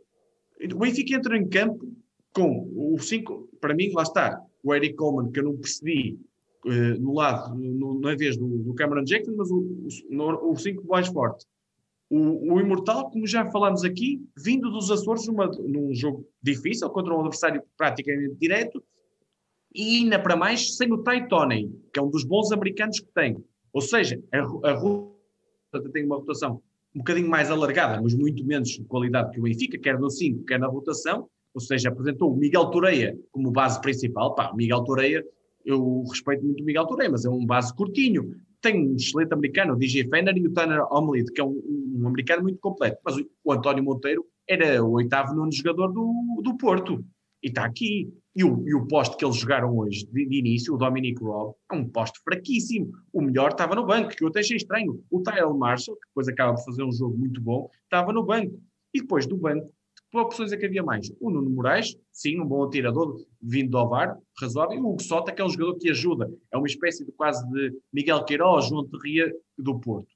o 0.72 0.78
Benfica 0.78 1.16
entra 1.16 1.38
em 1.38 1.48
campo 1.48 1.88
com 2.34 2.70
o 2.76 3.00
5, 3.00 3.50
para 3.62 3.74
mim, 3.74 3.92
lá 3.94 4.04
está, 4.04 4.42
o 4.62 4.76
Eric 4.76 4.96
Coleman, 4.96 5.32
que 5.32 5.40
eu 5.40 5.46
não 5.46 5.56
percebi 5.56 6.20
uh, 6.66 7.00
no 7.00 7.14
lado, 7.14 7.56
no, 7.56 8.00
na 8.00 8.14
vez 8.14 8.36
do, 8.36 8.46
do 8.46 8.74
Cameron 8.74 9.06
Jackson, 9.06 9.34
mas 9.38 9.50
o 9.50 10.56
5 10.56 10.86
mais 10.86 11.08
forte. 11.08 11.46
O, 12.10 12.54
o, 12.54 12.60
Imortal, 12.60 13.10
como 13.10 13.26
já 13.26 13.50
falámos 13.52 13.84
aqui, 13.86 14.22
vindo 14.38 14.70
dos 14.70 14.92
Açores 14.92 15.26
numa, 15.28 15.48
num 15.48 15.94
jogo 15.94 16.28
difícil, 16.42 16.90
contra 16.90 17.14
um 17.14 17.22
adversário 17.22 17.64
praticamente 17.78 18.36
direto, 18.36 18.84
e 19.74 20.00
ainda 20.00 20.20
para 20.20 20.36
mais 20.36 20.76
sem 20.76 20.92
o 20.92 21.04
Ty 21.04 21.28
Toney, 21.28 21.72
que 21.92 22.00
é 22.00 22.04
um 22.04 22.10
dos 22.10 22.24
bons 22.24 22.52
americanos 22.52 23.00
que 23.00 23.12
tem. 23.14 23.44
Ou 23.74 23.82
seja, 23.82 24.22
a, 24.32 24.72
a 24.72 25.90
tem 25.92 26.06
uma 26.06 26.18
rotação 26.18 26.62
um 26.96 27.00
bocadinho 27.00 27.28
mais 27.28 27.50
alargada, 27.50 28.00
mas 28.02 28.14
muito 28.14 28.46
menos 28.46 28.80
qualidade 28.88 29.32
que 29.32 29.40
o 29.40 29.44
Benfica, 29.44 29.78
quer 29.80 30.00
no 30.00 30.10
5, 30.10 30.46
quer 30.46 30.60
na 30.60 30.68
rotação, 30.68 31.28
ou 31.54 31.62
seja, 31.62 31.90
apresentou 31.90 32.32
o 32.32 32.38
Miguel 32.38 32.68
Toreia 32.68 33.18
como 33.32 33.52
base 33.52 33.82
principal. 33.82 34.36
Pá, 34.36 34.54
Miguel 34.56 34.84
Toreia, 34.84 35.26
eu 35.66 36.04
respeito 36.04 36.44
muito 36.44 36.62
o 36.62 36.66
Miguel 36.66 36.86
Toreia, 36.86 37.10
mas 37.10 37.26
é 37.26 37.30
um 37.30 37.46
base 37.46 37.74
curtinho. 37.76 38.36
Tem 38.62 38.92
um 38.92 38.96
excelente 38.96 39.34
americano, 39.34 39.74
o 39.74 39.78
DJ 39.78 40.08
Fenner 40.08 40.38
e 40.38 40.48
o 40.48 40.54
Tanner 40.54 40.82
Omelid, 40.92 41.32
que 41.32 41.42
é 41.42 41.44
um, 41.44 41.62
um, 42.00 42.08
americano 42.08 42.44
muito 42.44 42.60
completo. 42.60 42.98
Mas 43.04 43.18
o, 43.18 43.28
o 43.44 43.52
António 43.52 43.84
Monteiro 43.84 44.26
era 44.48 44.84
o 44.84 44.92
oitavo 44.94 45.34
nono 45.34 45.52
jogador 45.52 45.88
do, 45.92 46.42
do 46.44 46.58
Porto. 46.58 47.04
E 47.42 47.48
está 47.48 47.66
aqui. 47.66 48.14
E 48.36 48.44
o, 48.44 48.68
e 48.68 48.74
o 48.74 48.88
poste 48.88 49.16
que 49.16 49.24
eles 49.24 49.38
jogaram 49.38 49.78
hoje, 49.78 50.08
de, 50.08 50.26
de 50.26 50.40
início, 50.40 50.74
o 50.74 50.78
Dominic 50.78 51.22
Robb, 51.24 51.56
é 51.72 51.76
um 51.76 51.88
poste 51.88 52.20
fraquíssimo. 52.24 52.92
O 53.12 53.22
melhor 53.22 53.52
estava 53.52 53.76
no 53.76 53.86
banco, 53.86 54.10
que 54.10 54.24
eu 54.24 54.28
até 54.28 54.40
achei 54.40 54.58
estranho. 54.58 55.04
O 55.12 55.22
Tyrell 55.22 55.54
Marshall, 55.54 55.98
que 55.98 56.08
depois 56.08 56.28
acaba 56.28 56.56
por 56.56 56.66
fazer 56.66 56.84
um 56.84 56.92
jogo 56.92 57.16
muito 57.16 57.40
bom, 57.40 57.70
estava 57.84 58.12
no 58.12 58.24
banco. 58.24 58.60
E 58.92 59.02
depois 59.02 59.28
do 59.28 59.38
banco, 59.38 59.72
que 60.14 60.18
opções 60.18 60.52
é 60.52 60.58
que 60.58 60.66
havia 60.66 60.84
mais? 60.84 61.12
O 61.20 61.32
Nuno 61.32 61.50
Moraes, 61.50 61.96
sim, 62.12 62.40
um 62.40 62.46
bom 62.46 62.64
atirador, 62.64 63.16
vindo 63.42 63.72
do 63.72 63.78
Ovar, 63.78 64.16
razoável. 64.40 64.78
E 64.78 64.80
o 64.80 64.90
Hugo 64.90 65.02
Sota, 65.02 65.32
que 65.32 65.42
é 65.42 65.46
um 65.46 65.50
jogador 65.50 65.76
que 65.78 65.90
ajuda. 65.90 66.32
É 66.52 66.58
uma 66.58 66.68
espécie 66.68 67.06
de 67.06 67.12
quase 67.12 67.48
de 67.50 67.76
Miguel 67.92 68.24
Queiroz, 68.24 68.68
João 68.68 68.88
Terria 68.88 69.32
do 69.58 69.80
Porto. 69.80 70.14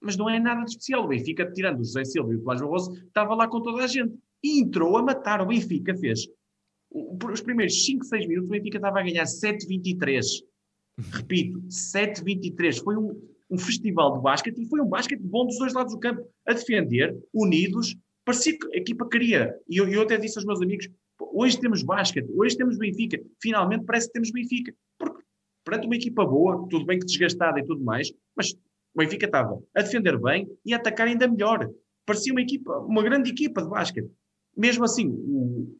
Mas 0.00 0.16
não 0.16 0.28
é 0.28 0.40
nada 0.40 0.64
de 0.64 0.70
especial. 0.70 1.04
O 1.04 1.08
Benfica, 1.08 1.50
tirando 1.52 1.80
o 1.80 1.84
José 1.84 2.04
Silva 2.04 2.32
e 2.32 2.36
o 2.36 2.40
Tomás 2.40 2.60
Barroso, 2.60 2.92
estava 2.94 3.34
lá 3.34 3.48
com 3.48 3.60
toda 3.60 3.82
a 3.82 3.86
gente. 3.86 4.14
E 4.42 4.60
entrou 4.60 4.96
a 4.96 5.02
matar. 5.02 5.40
O 5.40 5.46
Benfica 5.46 5.94
fez 5.96 6.28
os 6.90 7.40
primeiros 7.40 7.84
5, 7.84 8.04
6 8.04 8.26
minutos, 8.26 8.48
o 8.48 8.52
Benfica 8.52 8.78
estava 8.78 9.00
a 9.00 9.02
ganhar 9.02 9.24
7-23. 9.24 10.24
Repito, 11.12 11.60
7-23. 11.68 12.82
Foi 12.82 12.96
um, 12.96 13.20
um 13.50 13.58
festival 13.58 14.16
de 14.16 14.22
basquete 14.22 14.62
e 14.62 14.68
foi 14.68 14.80
um 14.80 14.88
basquete 14.88 15.20
bom 15.20 15.46
dos 15.46 15.58
dois 15.58 15.72
lados 15.72 15.92
do 15.92 16.00
campo, 16.00 16.26
a 16.46 16.52
defender, 16.52 17.16
unidos. 17.32 17.96
Parecia 18.24 18.58
que 18.58 18.66
a 18.74 18.78
equipa 18.78 19.08
queria. 19.08 19.54
E 19.68 19.76
eu, 19.78 19.88
eu 19.88 20.02
até 20.02 20.16
disse 20.16 20.38
aos 20.38 20.44
meus 20.44 20.60
amigos: 20.60 20.88
hoje 21.32 21.60
temos 21.60 21.82
basquete, 21.82 22.28
hoje 22.34 22.56
temos 22.56 22.76
Benfica. 22.76 23.20
Finalmente 23.40 23.84
parece 23.84 24.06
que 24.06 24.14
temos 24.14 24.30
Benfica. 24.30 24.74
Porque 24.98 25.22
perante 25.64 25.86
uma 25.86 25.96
equipa 25.96 26.24
boa, 26.24 26.66
tudo 26.68 26.84
bem 26.84 26.98
que 26.98 27.06
desgastada 27.06 27.60
e 27.60 27.64
tudo 27.64 27.84
mais, 27.84 28.12
mas 28.36 28.52
o 28.52 28.98
Benfica 28.98 29.26
estava 29.26 29.62
a 29.74 29.82
defender 29.82 30.18
bem 30.18 30.48
e 30.64 30.74
a 30.74 30.76
atacar 30.76 31.06
ainda 31.06 31.28
melhor. 31.28 31.70
Parecia 32.04 32.32
uma 32.32 32.40
equipa, 32.40 32.78
uma 32.78 33.02
grande 33.02 33.30
equipa 33.30 33.62
de 33.62 33.68
basquete. 33.68 34.10
Mesmo 34.56 34.84
assim, 34.84 35.08
o, 35.08 35.76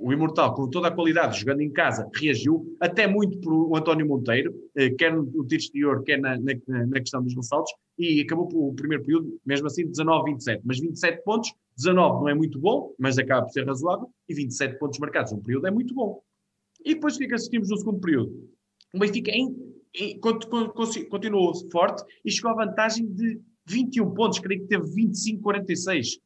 o 0.00 0.12
Imortal, 0.14 0.54
com 0.54 0.68
toda 0.68 0.88
a 0.88 0.90
qualidade, 0.90 1.38
jogando 1.38 1.60
em 1.60 1.70
casa, 1.70 2.08
reagiu, 2.14 2.74
até 2.80 3.06
muito 3.06 3.38
por 3.38 3.52
o 3.52 3.76
António 3.76 4.06
Monteiro, 4.06 4.54
eh, 4.74 4.88
quer 4.90 5.14
no 5.14 5.46
tiro 5.46 5.60
exterior, 5.60 6.02
quer 6.02 6.18
na, 6.18 6.38
na, 6.38 6.86
na, 6.86 7.00
questão 7.00 7.22
dos 7.22 7.36
ressaltos, 7.36 7.70
e 7.98 8.22
acabou 8.22 8.48
o 8.50 8.74
primeiro 8.74 9.04
período, 9.04 9.38
mesmo 9.44 9.66
assim, 9.66 9.86
19-27. 9.86 10.62
Mas 10.64 10.80
27 10.80 11.22
pontos, 11.22 11.52
19 11.76 12.20
não 12.20 12.28
é 12.30 12.34
muito 12.34 12.58
bom, 12.58 12.94
mas 12.98 13.18
acaba 13.18 13.42
por 13.42 13.52
ser 13.52 13.66
razoável, 13.66 14.08
e 14.26 14.34
27 14.34 14.78
pontos 14.78 14.98
marcados 14.98 15.32
num 15.32 15.42
período 15.42 15.66
é 15.66 15.70
muito 15.70 15.94
bom. 15.94 16.22
E 16.82 16.94
depois 16.94 17.16
o 17.16 17.18
que 17.18 17.24
é 17.24 17.28
que 17.28 17.34
assistimos 17.34 17.68
no 17.68 17.76
segundo 17.76 18.00
período? 18.00 18.32
O 18.94 18.98
Benfica 18.98 19.30
em, 19.30 19.54
em, 19.94 20.18
continuou 20.18 21.52
forte 21.70 22.02
e 22.24 22.30
chegou 22.30 22.52
à 22.52 22.64
vantagem 22.64 23.06
de 23.06 23.38
21 23.68 24.14
pontos, 24.14 24.38
creio 24.38 24.62
que 24.62 24.68
teve 24.68 24.84
25-46. 24.84 26.18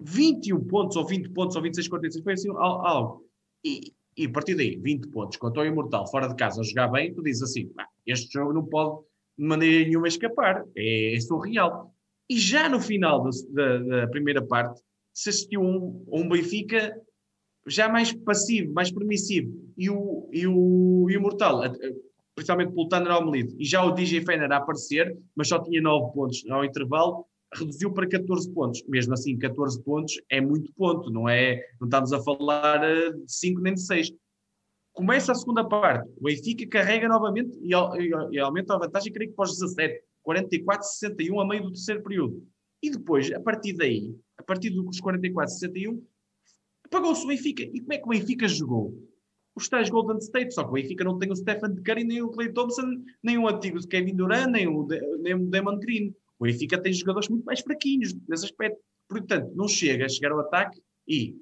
21 0.00 0.64
pontos, 0.64 0.96
ou 0.96 1.06
20 1.06 1.28
pontos, 1.30 1.56
ou 1.56 1.62
26, 1.62 1.88
46, 1.88 2.24
foi 2.24 2.32
assim 2.32 2.50
algo. 2.50 3.24
E, 3.64 3.92
e 4.16 4.26
a 4.26 4.30
partir 4.30 4.54
daí, 4.54 4.76
20 4.76 5.08
pontos, 5.08 5.36
quanto 5.36 5.60
ao 5.60 5.66
Imortal, 5.66 6.06
fora 6.10 6.28
de 6.28 6.36
casa, 6.36 6.60
a 6.60 6.64
jogar 6.64 6.88
bem, 6.88 7.14
tu 7.14 7.22
dizes 7.22 7.42
assim, 7.42 7.70
este 8.06 8.32
jogo 8.32 8.52
não 8.52 8.64
pode 8.64 9.02
de 9.38 9.44
maneira 9.46 9.88
nenhuma 9.88 10.08
escapar, 10.08 10.64
é, 10.76 11.14
é 11.14 11.20
surreal. 11.20 11.94
E 12.28 12.38
já 12.38 12.68
no 12.68 12.80
final 12.80 13.22
da, 13.22 13.30
da, 13.50 13.78
da 13.78 14.08
primeira 14.08 14.42
parte, 14.46 14.80
se 15.12 15.30
assistiu 15.30 15.62
um, 15.62 16.04
um 16.08 16.28
Benfica 16.28 16.94
já 17.66 17.88
mais 17.88 18.12
passivo, 18.12 18.72
mais 18.72 18.90
permissivo, 18.90 19.52
e 19.76 19.90
o, 19.90 20.28
e 20.32 20.46
o, 20.46 21.06
e 21.10 21.16
o 21.16 21.20
Mortal, 21.20 21.62
principalmente 22.34 22.72
pelo 22.72 22.88
Tanner 22.88 23.12
Almelide, 23.12 23.54
e 23.58 23.64
já 23.64 23.84
o 23.84 23.92
DJ 23.92 24.22
Fener 24.22 24.50
a 24.52 24.56
aparecer, 24.56 25.16
mas 25.34 25.48
só 25.48 25.58
tinha 25.62 25.80
9 25.80 26.12
pontos 26.12 26.44
ao 26.48 26.64
intervalo, 26.64 27.26
reduziu 27.54 27.92
para 27.92 28.08
14 28.08 28.52
pontos. 28.52 28.82
Mesmo 28.88 29.14
assim, 29.14 29.36
14 29.38 29.82
pontos 29.82 30.20
é 30.30 30.40
muito 30.40 30.72
ponto, 30.74 31.10
não 31.10 31.28
é? 31.28 31.56
Não 31.80 31.86
estamos 31.86 32.12
a 32.12 32.22
falar 32.22 32.82
eh, 32.84 33.12
de 33.12 33.32
5 33.32 33.60
nem 33.60 33.74
de 33.74 33.82
6. 33.82 34.12
Começa 34.92 35.32
a 35.32 35.34
segunda 35.34 35.64
parte, 35.64 36.08
o 36.18 36.24
Benfica 36.24 36.66
carrega 36.66 37.08
novamente 37.08 37.56
e, 37.62 37.72
e, 37.72 38.10
e 38.32 38.38
aumenta 38.38 38.74
a 38.74 38.78
vantagem, 38.78 39.12
creio 39.12 39.32
que 39.32 39.40
os 39.40 39.58
17, 39.58 40.02
44-61 40.26 41.40
a 41.40 41.46
meio 41.46 41.62
do 41.62 41.72
terceiro 41.72 42.02
período. 42.02 42.46
E 42.82 42.90
depois, 42.90 43.30
a 43.32 43.40
partir 43.40 43.74
daí, 43.74 44.14
a 44.36 44.42
partir 44.42 44.70
dos 44.70 45.00
44-61, 45.00 46.02
apagou-se 46.84 47.24
o 47.24 47.28
Benfica. 47.28 47.62
E 47.62 47.80
como 47.80 47.92
é 47.92 47.98
que 47.98 48.04
o 48.04 48.08
Benfica 48.08 48.48
jogou? 48.48 48.94
Os 49.54 49.68
tais 49.68 49.90
Golden 49.90 50.18
State, 50.18 50.54
só 50.54 50.64
que 50.64 50.70
o 50.70 50.72
Benfica 50.72 51.04
não 51.04 51.18
tem 51.18 51.30
o 51.30 51.36
Stephen 51.36 51.74
Curry, 51.82 52.04
nem 52.04 52.22
o 52.22 52.30
Clay 52.30 52.52
Thompson, 52.52 53.02
nem 53.22 53.38
o 53.38 53.48
antigo 53.48 53.78
Kevin 53.86 54.14
Durant, 54.14 54.50
nem 54.50 54.66
o, 54.66 54.86
nem 55.20 55.34
o 55.34 55.46
Damon 55.46 55.78
Green. 55.78 56.14
O 56.40 56.44
Benfica 56.44 56.80
tem 56.80 56.92
jogadores 56.92 57.28
muito 57.28 57.44
mais 57.44 57.60
fraquinhos 57.60 58.14
nesse 58.26 58.46
aspecto. 58.46 58.80
Portanto, 59.06 59.52
não 59.54 59.68
chega 59.68 60.06
a 60.06 60.08
chegar 60.08 60.32
ao 60.32 60.40
ataque 60.40 60.80
e 61.06 61.36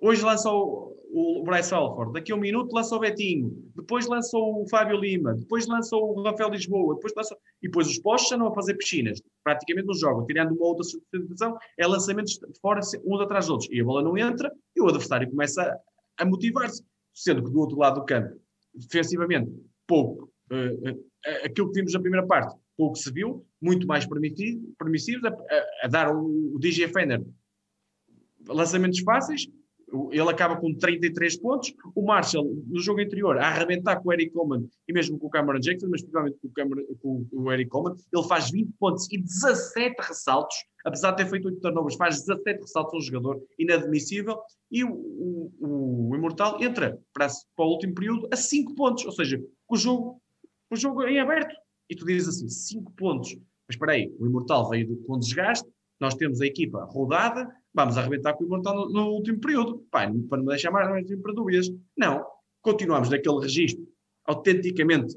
hoje 0.00 0.22
lança 0.22 0.50
o, 0.50 0.96
o 1.12 1.42
Bryce 1.42 1.74
Alford, 1.74 2.12
daqui 2.12 2.32
a 2.32 2.34
um 2.34 2.38
minuto 2.40 2.72
lança 2.72 2.94
o 2.94 2.98
Betinho, 2.98 3.50
depois 3.74 4.06
lança 4.06 4.36
o 4.36 4.66
Fábio 4.68 4.98
Lima, 4.98 5.34
depois 5.34 5.66
lança 5.66 5.96
o 5.96 6.22
Rafael 6.22 6.50
Lisboa, 6.50 6.94
depois 6.94 7.12
lança... 7.16 7.36
e 7.62 7.68
depois 7.68 7.88
os 7.88 7.98
postos 7.98 8.38
não 8.38 8.48
a 8.48 8.54
fazer 8.54 8.74
piscinas, 8.74 9.20
praticamente 9.42 9.86
não 9.86 9.94
jogam, 9.94 10.26
tirando 10.26 10.52
uma 10.52 10.66
outra 10.66 10.84
substituição, 10.84 11.56
é 11.78 11.86
lançamentos 11.86 12.38
fora 12.60 12.80
uns 13.04 13.20
atrás 13.20 13.46
dos 13.46 13.50
outros, 13.50 13.70
e 13.70 13.80
a 13.80 13.84
bola 13.84 14.02
não 14.02 14.16
entra, 14.16 14.52
e 14.74 14.80
o 14.80 14.86
adversário 14.86 15.30
começa 15.30 15.62
a, 15.62 16.22
a 16.22 16.24
motivar-se, 16.24 16.84
sendo 17.14 17.42
que 17.42 17.50
do 17.50 17.58
outro 17.58 17.78
lado 17.78 18.00
do 18.00 18.06
campo, 18.06 18.38
defensivamente, 18.74 19.50
pouco, 19.86 20.30
uh, 20.52 20.90
uh, 20.90 21.06
aquilo 21.44 21.68
que 21.70 21.80
vimos 21.80 21.94
na 21.94 22.00
primeira 22.00 22.26
parte, 22.26 22.54
pouco 22.76 22.96
se 22.96 23.10
viu, 23.10 23.46
muito 23.60 23.86
mais 23.86 24.06
permissivos, 24.06 25.24
a, 25.24 25.28
a, 25.28 25.66
a 25.84 25.88
dar 25.88 26.14
o, 26.14 26.54
o 26.54 26.58
DJ 26.58 26.88
Fenner 26.88 27.22
lançamentos 28.48 29.00
fáceis, 29.00 29.48
ele 30.10 30.28
acaba 30.28 30.56
com 30.56 30.74
33 30.74 31.38
pontos. 31.38 31.72
O 31.94 32.02
Marshall, 32.02 32.44
no 32.66 32.80
jogo 32.80 33.00
anterior, 33.00 33.38
a 33.38 33.46
arrebentar 33.46 34.00
com 34.00 34.08
o 34.08 34.12
Eric 34.12 34.32
Coleman 34.32 34.66
e 34.88 34.92
mesmo 34.92 35.18
com 35.18 35.28
o 35.28 35.30
Cameron 35.30 35.60
Jackson, 35.60 35.88
mas 35.88 36.02
principalmente 36.02 36.38
com 36.40 36.48
o, 36.48 36.52
Cameron, 36.52 36.82
com 37.00 37.26
o 37.32 37.52
Eric 37.52 37.70
Coleman, 37.70 37.96
ele 38.12 38.22
faz 38.24 38.50
20 38.50 38.72
pontos 38.78 39.06
e 39.12 39.18
17 39.18 39.94
ressaltos, 40.00 40.56
apesar 40.84 41.12
de 41.12 41.18
ter 41.18 41.30
feito 41.30 41.46
8 41.46 41.60
turnovers, 41.60 41.96
faz 41.96 42.20
17 42.24 42.62
ressaltos 42.62 42.94
um 42.94 43.00
jogador 43.00 43.40
inadmissível. 43.58 44.38
E 44.70 44.82
o, 44.82 44.90
o, 44.90 46.10
o 46.10 46.16
Imortal 46.16 46.60
entra 46.60 46.98
para, 47.12 47.28
para 47.54 47.64
o 47.64 47.70
último 47.70 47.94
período 47.94 48.28
a 48.32 48.36
5 48.36 48.74
pontos, 48.74 49.06
ou 49.06 49.12
seja, 49.12 49.40
o 49.68 49.76
jogo, 49.76 50.20
o 50.70 50.76
jogo 50.76 51.04
em 51.04 51.20
aberto 51.20 51.54
e 51.88 51.96
tu 51.96 52.04
dizes 52.04 52.28
assim, 52.28 52.48
5 52.48 52.92
pontos. 52.92 53.34
Mas 53.68 53.74
espera 53.74 53.92
aí, 53.92 54.14
o 54.18 54.26
Imortal 54.26 54.68
veio 54.68 54.96
com 55.04 55.18
desgaste, 55.18 55.68
nós 56.00 56.14
temos 56.14 56.40
a 56.40 56.46
equipa 56.46 56.84
rodada, 56.84 57.48
vamos 57.74 57.96
arrebentar 57.96 58.34
com 58.34 58.44
o 58.44 58.46
Imortal 58.46 58.74
no, 58.74 58.92
no 58.92 59.08
último 59.10 59.40
período. 59.40 59.84
Pá, 59.90 60.10
para 60.28 60.38
não 60.38 60.46
deixar 60.46 60.70
mais, 60.70 60.88
mais 60.88 61.06
para 61.20 61.32
dúvidas. 61.32 61.68
Não, 61.96 62.24
continuamos 62.62 63.10
naquele 63.10 63.40
registro 63.40 63.86
autenticamente 64.24 65.16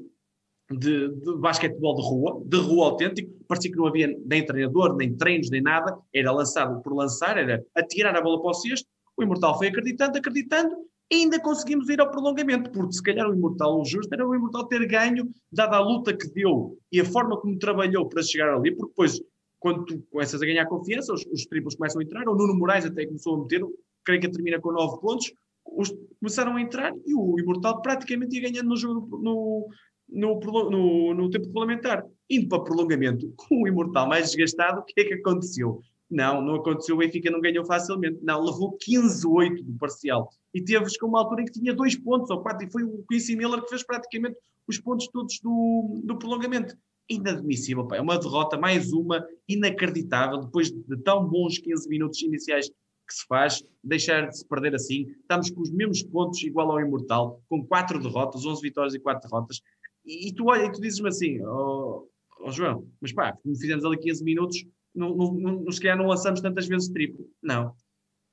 de, 0.70 1.08
de 1.08 1.36
basquetebol 1.38 1.96
de 1.96 2.02
rua, 2.02 2.42
de 2.46 2.56
rua 2.58 2.86
autêntico, 2.86 3.32
parecia 3.48 3.70
que 3.70 3.76
não 3.76 3.86
havia 3.86 4.16
nem 4.24 4.44
treinador, 4.44 4.96
nem 4.96 5.16
treinos, 5.16 5.50
nem 5.50 5.60
nada, 5.60 5.98
era 6.14 6.30
lançado 6.30 6.80
por 6.82 6.94
lançar, 6.94 7.36
era 7.36 7.64
atirar 7.74 8.14
a 8.16 8.22
bola 8.22 8.40
para 8.40 8.50
o 8.50 8.54
cesto, 8.54 8.88
o 9.16 9.22
Imortal 9.22 9.58
foi 9.58 9.68
acreditando, 9.68 10.16
acreditando, 10.16 10.76
ainda 11.12 11.40
conseguimos 11.40 11.88
ir 11.88 12.00
ao 12.00 12.10
prolongamento, 12.10 12.70
porque 12.70 12.92
se 12.92 13.02
calhar 13.02 13.28
o 13.28 13.34
Imortal, 13.34 13.80
o 13.80 13.84
justo 13.84 14.12
era 14.12 14.26
o 14.26 14.34
Imortal 14.34 14.66
ter 14.66 14.86
ganho, 14.86 15.28
dada 15.50 15.76
a 15.76 15.80
luta 15.80 16.16
que 16.16 16.28
deu 16.28 16.78
e 16.92 17.00
a 17.00 17.04
forma 17.04 17.36
como 17.40 17.58
trabalhou 17.58 18.08
para 18.08 18.22
chegar 18.22 18.54
ali, 18.54 18.70
porque 18.70 18.90
depois, 18.90 19.20
quando 19.58 19.84
tu 19.84 20.02
começas 20.10 20.40
a 20.40 20.46
ganhar 20.46 20.66
confiança, 20.66 21.12
os, 21.12 21.26
os 21.26 21.46
triplos 21.46 21.74
começam 21.74 22.00
a 22.00 22.04
entrar, 22.04 22.28
o 22.28 22.34
Nuno 22.34 22.54
Moraes 22.54 22.84
até 22.84 23.06
começou 23.06 23.34
a 23.34 23.38
meter, 23.40 23.62
creio 24.04 24.20
que 24.20 24.30
termina 24.30 24.60
com 24.60 24.72
9 24.72 25.00
pontos, 25.00 25.32
os, 25.66 25.92
começaram 26.20 26.56
a 26.56 26.60
entrar 26.60 26.92
e 27.06 27.14
o 27.14 27.38
Imortal 27.38 27.82
praticamente 27.82 28.36
ia 28.36 28.48
ganhando 28.48 28.68
no 28.68 28.76
jogo 28.76 29.18
no, 29.18 29.68
no, 30.08 30.40
no, 30.70 31.14
no 31.14 31.30
tempo 31.30 31.46
regulamentar. 31.46 32.04
Indo 32.28 32.48
para 32.48 32.62
prolongamento, 32.62 33.32
com 33.36 33.62
o 33.62 33.68
Imortal 33.68 34.08
mais 34.08 34.26
desgastado, 34.30 34.80
o 34.80 34.84
que 34.84 35.00
é 35.00 35.04
que 35.04 35.14
aconteceu? 35.14 35.80
Não, 36.10 36.42
não 36.42 36.56
aconteceu. 36.56 36.96
O 36.96 36.98
Benfica 36.98 37.30
não 37.30 37.40
ganhou 37.40 37.64
facilmente. 37.64 38.18
Não, 38.22 38.42
levou 38.42 38.76
15-8 38.78 39.62
do 39.62 39.78
parcial. 39.78 40.28
E 40.52 40.62
teve 40.62 40.84
com 40.98 41.06
uma 41.06 41.20
altura 41.20 41.42
em 41.42 41.44
que 41.44 41.52
tinha 41.52 41.72
dois 41.72 41.96
pontos 41.96 42.30
ou 42.30 42.42
quatro. 42.42 42.66
E 42.66 42.70
foi 42.70 42.82
o 42.82 43.04
Quincy 43.08 43.36
Miller 43.36 43.62
que 43.62 43.68
fez 43.68 43.84
praticamente 43.84 44.36
os 44.66 44.78
pontos 44.78 45.06
todos 45.08 45.38
do, 45.40 46.00
do 46.04 46.18
prolongamento. 46.18 46.76
Inadmissível, 47.08 47.86
pá. 47.86 47.96
É 47.96 48.00
uma 48.00 48.18
derrota, 48.18 48.58
mais 48.58 48.92
uma, 48.92 49.24
inacreditável. 49.48 50.38
Depois 50.38 50.70
de 50.70 50.96
tão 50.98 51.24
bons 51.24 51.58
15 51.58 51.88
minutos 51.88 52.20
iniciais 52.22 52.68
que 52.68 53.14
se 53.14 53.26
faz, 53.26 53.64
deixar 53.82 54.28
de 54.28 54.38
se 54.38 54.46
perder 54.46 54.74
assim. 54.74 55.06
Estamos 55.20 55.50
com 55.50 55.60
os 55.60 55.70
mesmos 55.70 56.02
pontos, 56.02 56.42
igual 56.42 56.70
ao 56.70 56.80
Imortal, 56.80 57.42
com 57.48 57.66
quatro 57.66 58.00
derrotas, 58.00 58.46
11 58.46 58.62
vitórias 58.62 58.94
e 58.94 59.00
quatro 59.00 59.28
derrotas. 59.28 59.60
E, 60.04 60.28
e 60.28 60.34
tu 60.34 60.46
olha, 60.46 60.64
e 60.64 60.72
tu 60.72 60.80
dizes-me 60.80 61.08
assim, 61.08 61.42
ó 61.42 62.06
oh, 62.06 62.08
oh, 62.40 62.50
João, 62.50 62.86
mas 63.00 63.12
pá, 63.12 63.32
como 63.42 63.56
fizemos 63.56 63.84
ali 63.84 63.98
15 63.98 64.24
minutos, 64.24 64.64
não, 64.94 65.14
não, 65.14 65.32
não, 65.34 65.72
se 65.72 65.80
calhar 65.80 65.96
não 65.96 66.06
lançamos 66.06 66.40
tantas 66.40 66.66
vezes 66.66 66.88
triplo. 66.88 67.26
Não. 67.42 67.74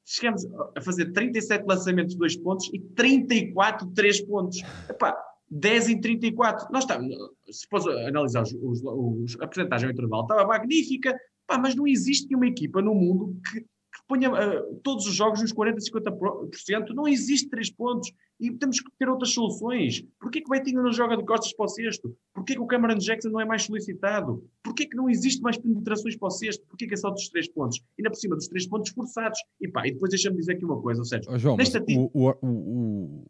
chegamos 0.05 0.45
a 0.76 0.82
fazer 0.82 1.12
37 1.12 1.66
lançamentos 1.68 2.14
de 2.14 2.20
2 2.20 2.38
pontos 2.38 2.70
e 2.74 2.80
34 2.80 3.88
de 3.88 3.93
3 3.93 4.22
pontos. 4.26 4.58
Epá, 4.89 5.18
10 5.49 5.89
em 5.89 6.01
34. 6.01 6.68
Nós 6.72 6.84
estamos, 6.84 7.16
se 7.49 7.68
fores 7.70 7.88
analisar 7.88 8.43
os, 8.43 8.53
os, 8.53 8.82
os, 8.84 9.41
a 9.41 9.47
porcentagem 9.47 9.88
ao 9.88 9.93
intervalo, 9.93 10.24
estava 10.24 10.45
magnífica, 10.45 11.18
pá, 11.45 11.58
mas 11.58 11.76
não 11.76 11.88
existe 11.88 12.34
uma 12.36 12.47
equipa 12.47 12.82
no 12.82 12.93
mundo 12.93 13.39
que 13.49 13.66
ponha 14.08 14.32
uh, 14.32 14.76
todos 14.84 15.05
os 15.05 15.14
jogos 15.14 15.41
nos 15.41 15.53
40%, 15.53 15.78
50%. 15.91 16.89
Não 16.93 17.08
existe 17.08 17.49
3 17.49 17.72
pontos. 17.72 18.12
E 18.39 18.51
temos 18.51 18.80
que 18.80 18.89
ter 18.99 19.10
outras 19.10 19.34
soluções. 19.34 20.05
Porquê 20.20 20.41
que 20.41 20.47
o 20.47 20.51
Betinho 20.51 20.84
não 20.84 20.91
joga 20.91 21.18
de 21.18 21.26
costas 21.26 21.53
para 21.53 21.66
o 21.66 21.68
cesto? 21.68 22.16
Porquê 22.34 22.53
que 22.53 22.62
o 22.62 22.68
Cameron 22.68 22.97
Jackson 22.97 23.30
não 23.30 23.41
é 23.41 23.45
mais 23.45 23.64
solicitado? 23.64 24.43
Porquê 24.64 24.86
que 24.86 24.95
não 24.95 25.10
existe 25.10 25.41
mais 25.41 25.58
penetrações 25.58 26.16
para 26.16 26.28
o 26.28 26.32
cesto? 26.32 26.64
Porquê 26.68 26.88
que 26.88 26.93
é 26.93 26.97
só 26.97 27.10
dos 27.10 27.30
três 27.30 27.47
pontos? 27.49 27.82
Ainda 27.97 28.12
por 28.12 28.18
cima 28.18 28.36
dos 28.36 28.47
três 28.47 28.68
pontos 28.68 28.91
forçados. 28.91 29.39
E 29.60 29.68
pá, 29.68 29.88
e 29.88 29.91
depois 29.91 30.12
deixa-me 30.12 30.38
dizer 30.38 30.53
aqui 30.53 30.66
uma 30.66 30.80
coisa, 30.80 31.01
ou 31.01 31.05
seja, 31.05 31.24
oh, 31.28 31.38
João, 31.38 31.58
nesta 31.58 31.84
o, 31.89 32.12
o, 32.14 32.30
o, 32.41 33.26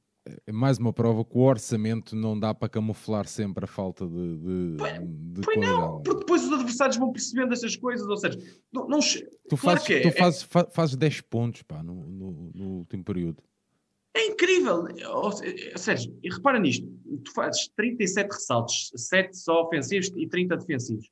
é 0.46 0.52
mais 0.52 0.78
uma 0.78 0.94
prova 0.94 1.24
que 1.24 1.38
o 1.38 1.42
orçamento 1.42 2.16
não 2.16 2.40
dá 2.40 2.54
para 2.54 2.70
camuflar 2.70 3.28
sempre 3.28 3.66
a 3.66 3.68
falta 3.68 4.06
de, 4.08 4.38
de, 4.38 4.76
pois, 4.78 4.94
de 5.00 5.42
pois 5.42 5.60
não, 5.60 6.02
porque 6.02 6.20
depois 6.20 6.44
os 6.46 6.54
adversários 6.54 6.98
vão 6.98 7.12
percebendo 7.12 7.54
essas 7.54 7.76
coisas, 7.76 8.08
ou 8.08 8.18
seja, 8.18 8.38
não, 8.72 8.88
não 8.88 9.00
tu, 9.00 9.58
claro 9.58 9.80
fazes, 9.80 9.90
é, 9.90 10.02
tu 10.02 10.12
fazes, 10.18 10.48
é... 10.56 10.72
fazes 10.72 10.96
10 10.96 11.22
pontos 11.22 11.62
pá, 11.64 11.82
no, 11.84 11.94
no, 12.08 12.52
no 12.54 12.66
último 12.80 13.04
período. 13.04 13.44
É 14.16 14.26
incrível. 14.26 14.88
Ou 15.14 15.32
seja, 15.32 16.12
e 16.24 16.34
repara 16.34 16.60
nisto: 16.60 16.88
tu 17.24 17.32
fazes 17.34 17.70
37 17.76 18.32
ressaltos, 18.32 18.92
7 18.96 19.38
só 19.38 19.64
ofensivos 19.64 20.12
e 20.16 20.28
30 20.28 20.58
defensivos. 20.58 21.08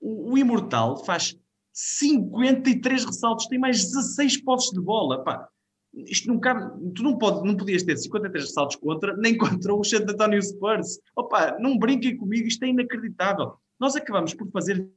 O, 0.00 0.32
o 0.32 0.38
Imortal 0.38 1.04
faz 1.04 1.36
53 1.72 3.04
ressaltos, 3.04 3.46
tem 3.48 3.58
mais 3.58 3.82
16 3.82 4.42
postos 4.42 4.72
de 4.72 4.80
bola. 4.80 5.24
Pá, 5.24 5.48
isto 5.96 6.28
não 6.28 6.38
cabe, 6.40 6.92
tu 6.94 7.02
não, 7.02 7.16
pode, 7.16 7.46
não 7.46 7.56
podias 7.56 7.82
ter 7.82 7.96
53 7.96 8.44
ressaltos 8.44 8.76
contra, 8.76 9.16
nem 9.16 9.36
contra 9.38 9.74
o 9.74 9.84
Santo 9.84 10.12
António 10.12 10.42
Spurs. 10.42 10.98
Opa, 11.16 11.56
não 11.58 11.78
brinquem 11.78 12.16
comigo, 12.16 12.46
isto 12.46 12.64
é 12.64 12.68
inacreditável. 12.68 13.54
Nós 13.78 13.96
acabamos 13.96 14.34
por 14.34 14.50
fazer. 14.50 14.88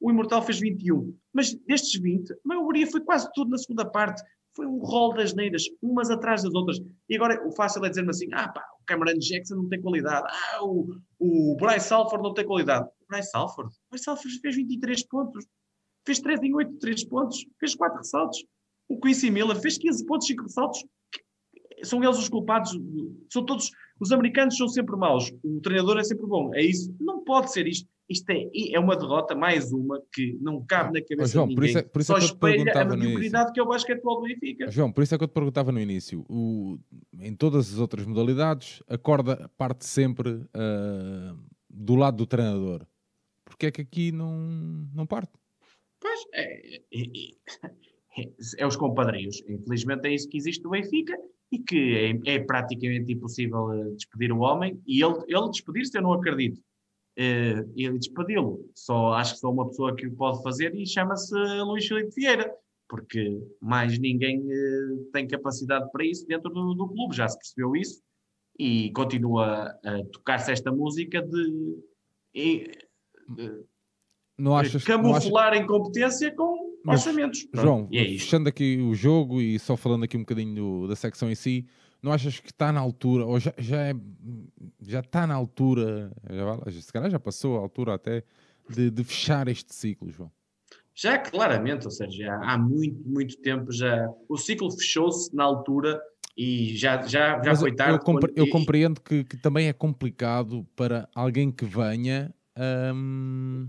O 0.00 0.10
Imortal 0.10 0.42
fez 0.42 0.58
21, 0.58 1.16
mas 1.32 1.54
destes 1.66 1.98
20, 1.98 2.32
a 2.32 2.36
maioria 2.44 2.86
foi 2.86 3.00
quase 3.00 3.30
tudo 3.32 3.50
na 3.50 3.56
segunda 3.56 3.84
parte 3.84 4.22
foi 4.54 4.66
um 4.66 4.78
rol 4.78 5.14
das 5.14 5.34
neiras, 5.34 5.64
umas 5.82 6.10
atrás 6.10 6.42
das 6.42 6.54
outras. 6.54 6.80
E 7.08 7.16
agora 7.16 7.46
o 7.46 7.52
fácil 7.52 7.84
é 7.84 7.88
dizer-me 7.88 8.10
assim: 8.10 8.28
ah 8.32 8.48
pá, 8.48 8.64
o 8.80 8.84
Cameron 8.84 9.18
Jackson 9.18 9.56
não 9.56 9.68
tem 9.68 9.80
qualidade, 9.80 10.26
ah, 10.28 10.64
o, 10.64 10.96
o 11.18 11.56
Bryce 11.56 11.88
Salford 11.88 12.22
não 12.22 12.32
tem 12.32 12.46
qualidade. 12.46 12.88
O 13.00 13.06
Bryce 13.08 13.30
Salford? 13.30 13.74
O 13.74 13.90
Bryce 13.90 14.04
Salford 14.04 14.40
fez 14.40 14.56
23 14.56 15.06
pontos, 15.08 15.44
fez 16.06 16.20
3 16.20 16.42
em 16.42 16.54
8, 16.54 16.78
3 16.78 17.04
pontos, 17.04 17.44
fez 17.58 17.74
4 17.74 17.98
ressaltos. 17.98 18.44
O 18.88 19.00
Quincy 19.00 19.30
Miller 19.30 19.56
fez 19.60 19.78
15 19.78 20.06
pontos, 20.06 20.26
5 20.26 20.42
ressaltos. 20.42 20.84
São 21.82 22.02
eles 22.02 22.18
os 22.18 22.28
culpados, 22.28 22.70
são 23.30 23.44
todos, 23.44 23.70
os 24.00 24.10
americanos 24.10 24.56
são 24.56 24.68
sempre 24.68 24.96
maus, 24.96 25.30
o 25.44 25.60
treinador 25.60 25.98
é 25.98 26.04
sempre 26.04 26.26
bom, 26.26 26.54
é 26.54 26.62
isso? 26.62 26.94
Não 26.98 27.22
pode 27.22 27.52
ser 27.52 27.66
isto. 27.66 27.88
Isto 28.08 28.30
é, 28.30 28.50
é 28.72 28.78
uma 28.78 28.96
derrota, 28.96 29.34
mais 29.34 29.72
uma, 29.72 30.00
que 30.12 30.36
não 30.40 30.62
cabe 30.64 30.92
na 30.92 31.06
cabeça 31.06 31.32
João, 31.32 31.48
de 31.48 31.54
ninguém. 31.54 31.56
Por 31.56 31.64
isso 31.64 31.78
é, 31.78 31.82
por 31.82 32.00
isso 32.02 32.12
Só 32.12 32.18
é 32.18 32.20
que 32.20 32.26
espelha 32.26 32.80
a 32.80 32.84
mediocridade 32.84 33.52
que 33.52 33.60
é 33.60 33.62
o 33.62 33.66
basquetebol 33.66 34.20
do 34.20 34.26
Benfica. 34.26 34.70
João, 34.70 34.92
por 34.92 35.02
isso 35.02 35.14
é 35.14 35.18
que 35.18 35.24
eu 35.24 35.28
te 35.28 35.32
perguntava 35.32 35.72
no 35.72 35.80
início. 35.80 36.24
O, 36.28 36.78
em 37.18 37.34
todas 37.34 37.72
as 37.72 37.78
outras 37.78 38.04
modalidades, 38.04 38.82
a 38.88 38.98
corda 38.98 39.50
parte 39.56 39.86
sempre 39.86 40.30
uh, 40.32 41.38
do 41.70 41.94
lado 41.94 42.18
do 42.18 42.26
treinador. 42.26 42.86
Porque 43.42 43.66
é 43.66 43.70
que 43.70 43.80
aqui 43.80 44.12
não, 44.12 44.36
não 44.92 45.06
parte? 45.06 45.32
Pois, 45.98 46.20
é, 46.34 46.76
é, 46.76 46.80
é, 46.92 47.70
é 48.58 48.66
os 48.66 48.76
compadrios. 48.76 49.42
Infelizmente 49.48 50.06
é 50.06 50.14
isso 50.14 50.28
que 50.28 50.36
existe 50.36 50.62
no 50.62 50.70
Benfica 50.70 51.16
e 51.50 51.58
que 51.58 52.20
é, 52.26 52.34
é 52.34 52.38
praticamente 52.40 53.12
impossível 53.12 53.72
eh, 53.72 53.90
despedir 53.90 54.32
o 54.32 54.40
homem. 54.40 54.80
E 54.86 55.02
ele, 55.02 55.18
ele 55.28 55.50
despedir-se 55.50 55.96
eu 55.96 56.02
não 56.02 56.12
acredito 56.12 56.60
uh, 57.18 57.72
ele 57.76 57.98
despedi-lo. 57.98 58.70
Só 58.74 59.12
acho 59.14 59.34
que 59.34 59.40
só 59.40 59.50
uma 59.50 59.66
pessoa 59.68 59.94
que 59.94 60.06
o 60.06 60.14
pode 60.14 60.42
fazer 60.42 60.74
e 60.74 60.86
chama-se 60.86 61.34
Luís 61.34 61.86
Filipe 61.86 62.14
Vieira, 62.14 62.52
porque 62.88 63.40
mais 63.60 63.98
ninguém 63.98 64.40
uh, 64.40 65.04
tem 65.12 65.26
capacidade 65.26 65.90
para 65.90 66.04
isso 66.04 66.26
dentro 66.26 66.50
do, 66.50 66.74
do, 66.74 66.88
clube, 66.88 67.16
já 67.16 67.28
se 67.28 67.38
percebeu 67.38 67.76
isso 67.76 68.02
e 68.58 68.92
continua 68.92 69.76
a 69.84 70.04
tocar-se 70.12 70.52
esta 70.52 70.70
música 70.70 71.20
de, 71.20 71.78
de, 72.32 73.64
não 74.38 74.56
achas, 74.56 74.84
camuflar 74.84 75.54
não 75.54 75.62
incompetência 75.62 76.32
com 76.34 76.63
Mas, 76.84 77.00
orçamentos. 77.00 77.48
João, 77.52 77.88
é 77.90 78.04
fechando 78.04 78.48
aqui 78.48 78.76
o 78.76 78.94
jogo 78.94 79.40
e 79.40 79.58
só 79.58 79.74
falando 79.74 80.04
aqui 80.04 80.18
um 80.18 80.20
bocadinho 80.20 80.86
da 80.86 80.94
secção 80.94 81.30
em 81.30 81.34
si, 81.34 81.66
não 82.02 82.12
achas 82.12 82.38
que 82.38 82.50
está 82.50 82.70
na 82.70 82.78
altura, 82.78 83.24
ou 83.24 83.40
já, 83.40 83.54
já, 83.56 83.86
é, 83.86 83.94
já 84.82 85.00
está 85.00 85.26
na 85.26 85.34
altura, 85.34 86.12
já, 86.30 86.70
se 86.82 86.92
calhar 86.92 87.10
já 87.10 87.18
passou 87.18 87.56
a 87.56 87.60
altura 87.60 87.94
até, 87.94 88.22
de, 88.68 88.90
de 88.90 89.02
fechar 89.02 89.48
este 89.48 89.74
ciclo, 89.74 90.10
João? 90.10 90.30
Já 90.94 91.18
claramente, 91.18 91.86
ou 91.86 91.90
seja, 91.90 92.24
já 92.24 92.36
há 92.36 92.58
muito, 92.58 93.02
muito 93.08 93.36
tempo 93.38 93.72
já. 93.72 94.06
O 94.28 94.36
ciclo 94.36 94.70
fechou-se 94.70 95.34
na 95.34 95.42
altura 95.42 95.98
e 96.36 96.76
já, 96.76 97.02
já, 97.02 97.42
já 97.42 97.56
foi 97.56 97.74
tarde. 97.74 97.94
Eu, 97.94 97.98
compre, 97.98 98.32
quando... 98.32 98.38
eu 98.38 98.50
compreendo 98.50 99.00
que, 99.00 99.24
que, 99.24 99.36
também 99.38 99.68
é 99.68 99.72
complicado 99.72 100.66
para 100.76 101.08
alguém 101.14 101.50
que 101.50 101.64
venha. 101.64 102.32
Hum 102.94 103.68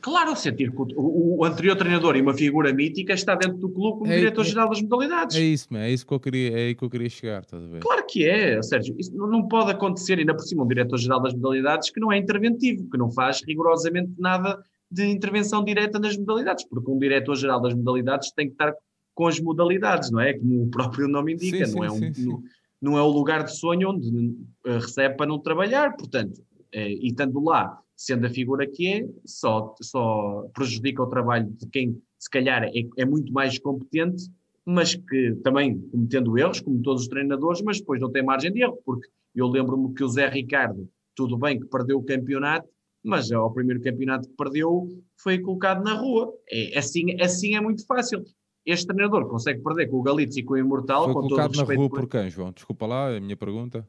Claro, 0.00 0.34
sentir 0.36 0.70
que 0.70 0.82
o, 0.96 1.38
o, 1.38 1.44
anterior 1.44 1.76
treinador 1.76 2.16
e 2.16 2.20
uma 2.22 2.34
figura 2.34 2.72
mítica 2.72 3.12
está 3.12 3.34
dentro 3.34 3.58
do 3.58 3.68
clube 3.68 3.98
como 4.00 4.12
é, 4.12 4.16
diretor-geral 4.18 4.66
é, 4.66 4.70
das 4.70 4.82
modalidades. 4.82 5.36
É 5.36 5.40
isso, 5.40 5.76
é 5.76 5.90
isso 5.90 6.06
que 6.06 6.12
eu 6.12 6.20
queria, 6.20 6.52
é 6.52 6.66
aí 6.66 6.74
que 6.74 6.84
eu 6.84 6.90
queria 6.90 7.08
chegar, 7.08 7.42
estás 7.42 7.62
a 7.62 7.66
ver? 7.66 7.80
Claro 7.80 8.04
que 8.06 8.28
é, 8.28 8.62
Sérgio. 8.62 8.94
Isso 8.98 9.14
não 9.14 9.46
pode 9.48 9.70
acontecer, 9.70 10.18
ainda 10.18 10.34
por 10.34 10.42
cima, 10.42 10.64
um 10.64 10.68
diretor-geral 10.68 11.20
das 11.20 11.34
modalidades 11.34 11.90
que 11.90 12.00
não 12.00 12.12
é 12.12 12.18
interventivo, 12.18 12.88
que 12.90 12.98
não 12.98 13.10
faz 13.10 13.42
rigorosamente 13.46 14.12
nada 14.18 14.62
de 14.90 15.06
intervenção 15.06 15.64
direta 15.64 15.98
nas 15.98 16.16
modalidades, 16.16 16.64
porque 16.68 16.90
um 16.90 16.98
diretor-geral 16.98 17.60
das 17.60 17.74
modalidades 17.74 18.30
tem 18.32 18.46
que 18.46 18.52
estar 18.52 18.72
com 19.14 19.26
as 19.26 19.40
modalidades, 19.40 20.10
não 20.10 20.20
é? 20.20 20.34
Como 20.34 20.64
o 20.64 20.68
próprio 20.68 21.08
nome 21.08 21.34
indica, 21.34 21.66
sim, 21.66 21.78
não, 21.78 21.90
sim, 21.90 22.04
é 22.04 22.08
um, 22.08 22.14
sim, 22.14 22.26
não, 22.26 22.42
não, 22.80 22.98
é 22.98 23.02
o 23.02 23.08
lugar 23.08 23.44
de 23.44 23.56
sonho 23.56 23.90
onde 23.90 24.36
eh, 24.66 24.78
recebe 24.78 25.16
para 25.16 25.26
não 25.26 25.38
trabalhar, 25.38 25.96
portanto, 25.96 26.42
é, 26.72 26.90
e 26.90 27.08
estando 27.08 27.42
lá 27.42 27.78
sendo 27.96 28.26
a 28.26 28.30
figura 28.30 28.66
que 28.66 28.86
é, 28.88 29.08
só, 29.24 29.74
só 29.80 30.46
prejudica 30.54 31.02
o 31.02 31.06
trabalho 31.06 31.48
de 31.50 31.68
quem, 31.68 32.00
se 32.18 32.28
calhar, 32.30 32.64
é, 32.64 32.72
é 32.96 33.04
muito 33.04 33.32
mais 33.32 33.58
competente, 33.58 34.24
mas 34.64 34.94
que 34.94 35.34
também 35.42 35.78
cometendo 35.90 36.38
erros, 36.38 36.60
como 36.60 36.82
todos 36.82 37.02
os 37.02 37.08
treinadores, 37.08 37.62
mas 37.62 37.78
depois 37.78 38.00
não 38.00 38.10
tem 38.10 38.24
margem 38.24 38.52
de 38.52 38.62
erro, 38.62 38.78
porque 38.84 39.08
eu 39.34 39.46
lembro-me 39.46 39.92
que 39.94 40.02
o 40.02 40.08
Zé 40.08 40.28
Ricardo, 40.28 40.88
tudo 41.14 41.36
bem 41.36 41.60
que 41.60 41.66
perdeu 41.66 41.98
o 41.98 42.04
campeonato, 42.04 42.68
mas 43.04 43.30
ao 43.30 43.52
primeiro 43.52 43.82
campeonato 43.82 44.28
que 44.28 44.34
perdeu 44.34 44.88
foi 45.16 45.38
colocado 45.38 45.84
na 45.84 45.92
rua. 45.94 46.32
É, 46.50 46.78
assim, 46.78 47.20
assim 47.20 47.54
é 47.54 47.60
muito 47.60 47.84
fácil. 47.86 48.24
Este 48.64 48.86
treinador 48.86 49.28
consegue 49.28 49.62
perder 49.62 49.88
com 49.88 49.98
o 49.98 50.02
Galitz 50.02 50.36
e 50.38 50.42
com 50.42 50.54
o 50.54 50.58
Imortal. 50.58 51.04
Foi 51.04 51.12
com 51.12 51.20
colocado 51.20 51.52
todo 51.52 51.68
na 51.68 51.74
rua 51.74 51.90
por 51.90 52.08
quem, 52.08 52.30
João? 52.30 52.50
Desculpa 52.50 52.86
lá, 52.86 53.10
é 53.10 53.18
a 53.18 53.20
minha 53.20 53.36
pergunta. 53.36 53.86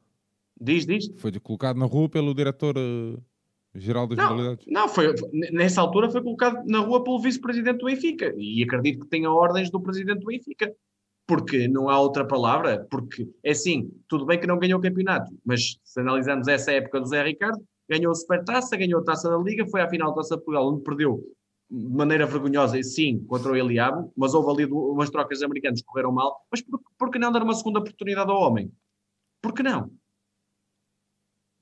Diz, 0.60 0.86
diz. 0.86 1.10
Foi 1.16 1.32
colocado 1.40 1.78
na 1.78 1.86
rua 1.86 2.10
pelo 2.10 2.34
diretor 2.34 2.76
uh, 2.78 3.22
geral 3.76 4.08
das 4.08 4.18
não, 4.18 4.30
modalidades? 4.30 4.66
Não, 4.68 4.88
foi, 4.88 5.14
nessa 5.52 5.82
altura 5.82 6.10
foi 6.10 6.22
colocado 6.22 6.66
na 6.66 6.80
rua 6.80 7.04
pelo 7.04 7.20
vice-presidente 7.20 7.80
do 7.80 7.86
Benfica 7.86 8.34
e 8.38 8.64
acredito 8.64 9.02
que 9.02 9.10
tenha 9.10 9.32
ordens 9.32 9.70
do 9.70 9.82
presidente 9.82 10.20
do 10.20 10.28
Benfica, 10.28 10.74
porque 11.28 11.68
não 11.68 11.90
há 11.90 12.00
outra 12.00 12.26
palavra, 12.26 12.86
porque 12.90 13.28
é 13.44 13.52
assim, 13.52 13.92
tudo 14.08 14.26
bem 14.26 14.40
que 14.40 14.48
não 14.48 14.60
ganhou 14.60 14.80
o 14.80 14.82
campeonato, 14.82 15.32
mas 15.44 15.78
se 15.84 16.00
analisarmos 16.00 16.48
essa 16.48 16.72
época 16.72 17.02
do 17.02 17.08
Zé 17.08 17.24
Ricardo, 17.24 17.62
ganhou 17.90 18.12
a 18.12 18.16
Supertaça, 18.16 18.78
ganhou 18.78 19.02
a 19.02 19.04
Taça 19.04 19.30
da 19.30 19.38
Liga, 19.38 19.66
foi 19.68 19.82
à 19.82 19.90
final 19.90 20.10
da 20.10 20.18
Taça 20.18 20.38
de 20.38 20.44
Portugal, 20.44 20.72
onde 20.72 20.84
perdeu 20.84 21.24
de 21.70 21.96
maneira 21.96 22.26
vergonhosa, 22.28 22.82
sim, 22.84 23.26
contra 23.26 23.52
o 23.52 23.56
Eliabo, 23.56 24.12
mas 24.16 24.34
houve 24.34 24.64
ali 24.64 24.72
umas 24.72 25.10
trocas 25.10 25.42
americanas 25.42 25.82
que 25.82 25.88
correram 25.88 26.12
mal, 26.12 26.46
mas 26.52 26.62
por, 26.62 26.80
por 26.98 27.10
que 27.10 27.20
não 27.20 27.32
dar 27.32 27.44
uma 27.44 27.56
segunda 27.56 27.80
oportunidade 27.80 28.30
ao 28.30 28.40
homem? 28.40 28.72
Por 29.42 29.54
que 29.54 29.64
não? 29.64 29.92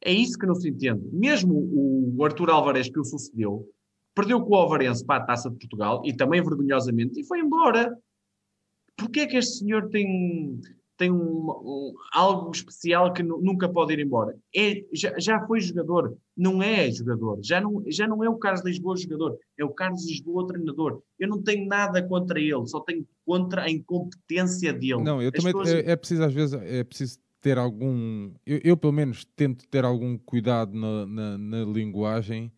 É 0.06 0.12
isso 0.12 0.38
que 0.38 0.45
não 0.45 0.56
se 0.56 0.70
entende. 0.70 1.01
Mesmo 1.12 1.54
o 1.56 2.26
Arthur 2.26 2.49
Alvarez, 2.49 2.89
que 2.89 2.99
o 2.99 3.06
sucedeu, 3.06 3.68
perdeu 4.14 4.41
com 4.41 4.54
o 4.54 4.56
Alvarense 4.56 5.06
para 5.06 5.24
a 5.24 5.26
Taça 5.26 5.49
de 5.49 5.58
Portugal, 5.58 6.01
e 6.06 6.14
também 6.14 6.43
vergonhosamente, 6.43 7.20
e 7.20 7.24
foi 7.24 7.39
embora. 7.39 7.97
Porquê 8.97 9.22
é 9.22 9.28
que 9.28 9.38
este 9.38 9.60
senhor 9.60 9.89
tem, 9.89 10.62
tem 10.97 11.10
um, 11.10 11.49
um, 11.49 11.93
algo 12.14 12.51
especial 12.51 13.12
que 13.12 13.24
nunca 13.24 13.68
pode 13.68 13.93
ir 13.93 13.99
embora? 13.99 14.38
É, 14.56 14.84
já, 14.93 15.18
já 15.18 15.47
foi 15.47 15.60
jogador, 15.62 16.16
não 16.38 16.62
é 16.62 16.91
jogador. 16.91 17.39
Já 17.41 17.60
não, 17.60 17.84
já 17.88 18.08
não 18.08 18.24
é 18.24 18.30
o 18.30 18.38
Carlos 18.38 18.64
Lisboa 18.64 18.95
jogador, 18.95 19.38
é 19.58 19.66
o 19.66 19.70
Carlos 19.70 20.06
Lisboa 20.06 20.45
treinador. 20.45 21.01
Eu 21.18 21.28
não 21.28 21.41
tenho 21.41 21.66
nada 21.66 22.04
contra 22.04 22.39
ele, 22.39 22.68
só 22.68 22.82
tenho 22.82 23.08
contra 23.26 23.64
a 23.64 23.72
incompetência 23.72 24.72
dele. 24.72 25.01
Não, 25.01 25.22
eu 25.22 25.30
As 25.30 25.43
também, 25.43 25.54
pessoas... 25.54 25.70
é, 25.70 25.91
é 25.91 25.95
preciso 25.95 26.24
às 26.24 26.34
vezes, 26.34 26.54
é 26.54 26.84
preciso 26.84 27.18
ter 27.43 27.57
algum. 27.57 28.31
Eu, 28.45 28.59
eu, 28.63 28.77
pelo 28.77 28.93
menos 28.93 29.25
tento 29.35 29.67
ter 29.67 29.83
algum 29.83 30.17
cuidado 30.17 30.73
na, 30.73 31.05
na, 31.05 31.37
na, 31.37 31.65
linguagem, 31.65 32.49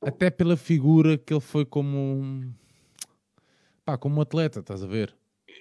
até 0.00 0.30
pela 0.30 0.56
figura 0.56 1.18
que 1.18 1.34
ele 1.34 1.40
foi 1.40 1.64
como 1.64 2.44
pá, 3.84 3.98
como 3.98 4.20
atleta, 4.20 4.60
estás 4.60 4.82
a 4.82 4.86
ver? 4.86 5.14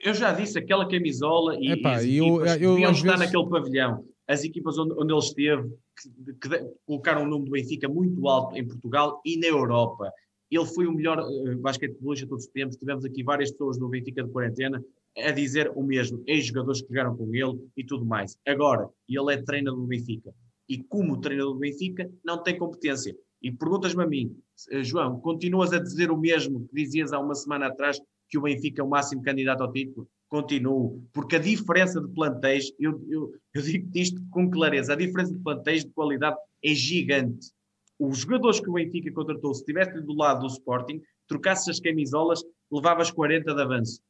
eu 0.03 0.13
já 0.13 0.31
disse, 0.31 0.59
aquela 0.59 0.87
camisola 0.87 1.57
e, 1.59 1.71
Epá, 1.71 1.95
as 1.95 2.05
eu- 2.05 2.45
eu, 2.45 2.87
às 2.87 2.97
estar 2.97 3.17
naquele 3.17 3.49
pavilhão. 3.49 4.05
As 4.27 4.43
equipas 4.43 4.77
onde, 4.77 4.93
onde 4.93 5.11
ele 5.11 5.19
esteve, 5.19 5.69
que, 5.99 6.33
que 6.33 6.49
de- 6.49 6.71
colocaram 6.85 7.23
o 7.23 7.27
nome 7.27 7.45
do 7.45 7.51
Benfica 7.51 7.87
muito 7.89 8.27
alto 8.27 8.55
em 8.55 8.65
Portugal 8.65 9.19
e 9.25 9.37
na 9.39 9.47
Europa. 9.47 10.11
Ele 10.51 10.65
foi 10.65 10.85
o 10.85 10.91
melhor 10.91 11.19
uh, 11.19 11.57
basquetebolista 11.57 12.25
de 12.25 12.29
todos 12.29 12.45
os 12.45 12.51
tempos. 12.51 12.75
Tivemos 12.75 13.03
aqui 13.03 13.23
várias 13.23 13.51
pessoas 13.51 13.79
do 13.79 13.87
Benfica 13.87 14.23
de 14.23 14.29
quarentena 14.29 14.83
a 15.17 15.31
dizer 15.31 15.71
o 15.75 15.83
mesmo, 15.83 16.23
ex-jogadores 16.27 16.81
que 16.81 16.89
jogaram 16.89 17.15
com 17.15 17.33
ele 17.33 17.59
e 17.75 17.83
tudo 17.83 18.05
mais. 18.05 18.37
Agora, 18.45 18.89
ele 19.07 19.33
é 19.33 19.41
treinador 19.41 19.79
do 19.79 19.87
Benfica. 19.87 20.33
E 20.67 20.81
como 20.83 21.21
treinador 21.21 21.53
do 21.53 21.59
Benfica, 21.59 22.09
não 22.23 22.41
tem 22.41 22.57
competência. 22.57 23.15
E 23.41 23.51
perguntas-me 23.51 24.03
a 24.03 24.07
mim, 24.07 24.35
eh, 24.71 24.83
João, 24.83 25.19
continuas 25.19 25.71
a 25.71 25.79
dizer 25.79 26.11
o 26.11 26.17
mesmo 26.17 26.67
que 26.67 26.75
dizias 26.75 27.13
há 27.13 27.19
uma 27.19 27.35
semana 27.35 27.67
atrás, 27.67 27.99
que 28.27 28.37
o 28.37 28.41
Benfica 28.41 28.81
é 28.81 28.85
o 28.85 28.89
máximo 28.89 29.21
candidato 29.21 29.61
ao 29.61 29.71
título? 29.71 30.07
Continuo, 30.27 31.03
porque 31.13 31.35
a 31.35 31.39
diferença 31.39 32.01
de 32.01 32.11
plantéis, 32.13 32.71
eu, 32.79 32.99
eu, 33.07 33.31
eu 33.53 33.61
digo 33.61 33.89
isto 33.93 34.19
com 34.31 34.49
clareza, 34.49 34.93
a 34.93 34.95
diferença 34.95 35.31
de 35.31 35.39
plantéis 35.39 35.85
de 35.85 35.91
qualidade 35.91 36.37
é 36.63 36.73
gigante. 36.73 37.51
Os 37.99 38.19
jogadores 38.19 38.59
que 38.59 38.69
o 38.69 38.73
Benfica 38.73 39.11
contratou, 39.11 39.53
se 39.53 39.61
estivesse 39.61 40.01
do 40.01 40.13
lado 40.13 40.41
do 40.41 40.47
Sporting, 40.47 41.01
trocasse 41.27 41.69
as 41.69 41.79
camisolas, 41.79 42.43
levavas 42.71 43.11
40 43.11 43.53
de 43.53 43.61
avanço. 43.61 44.01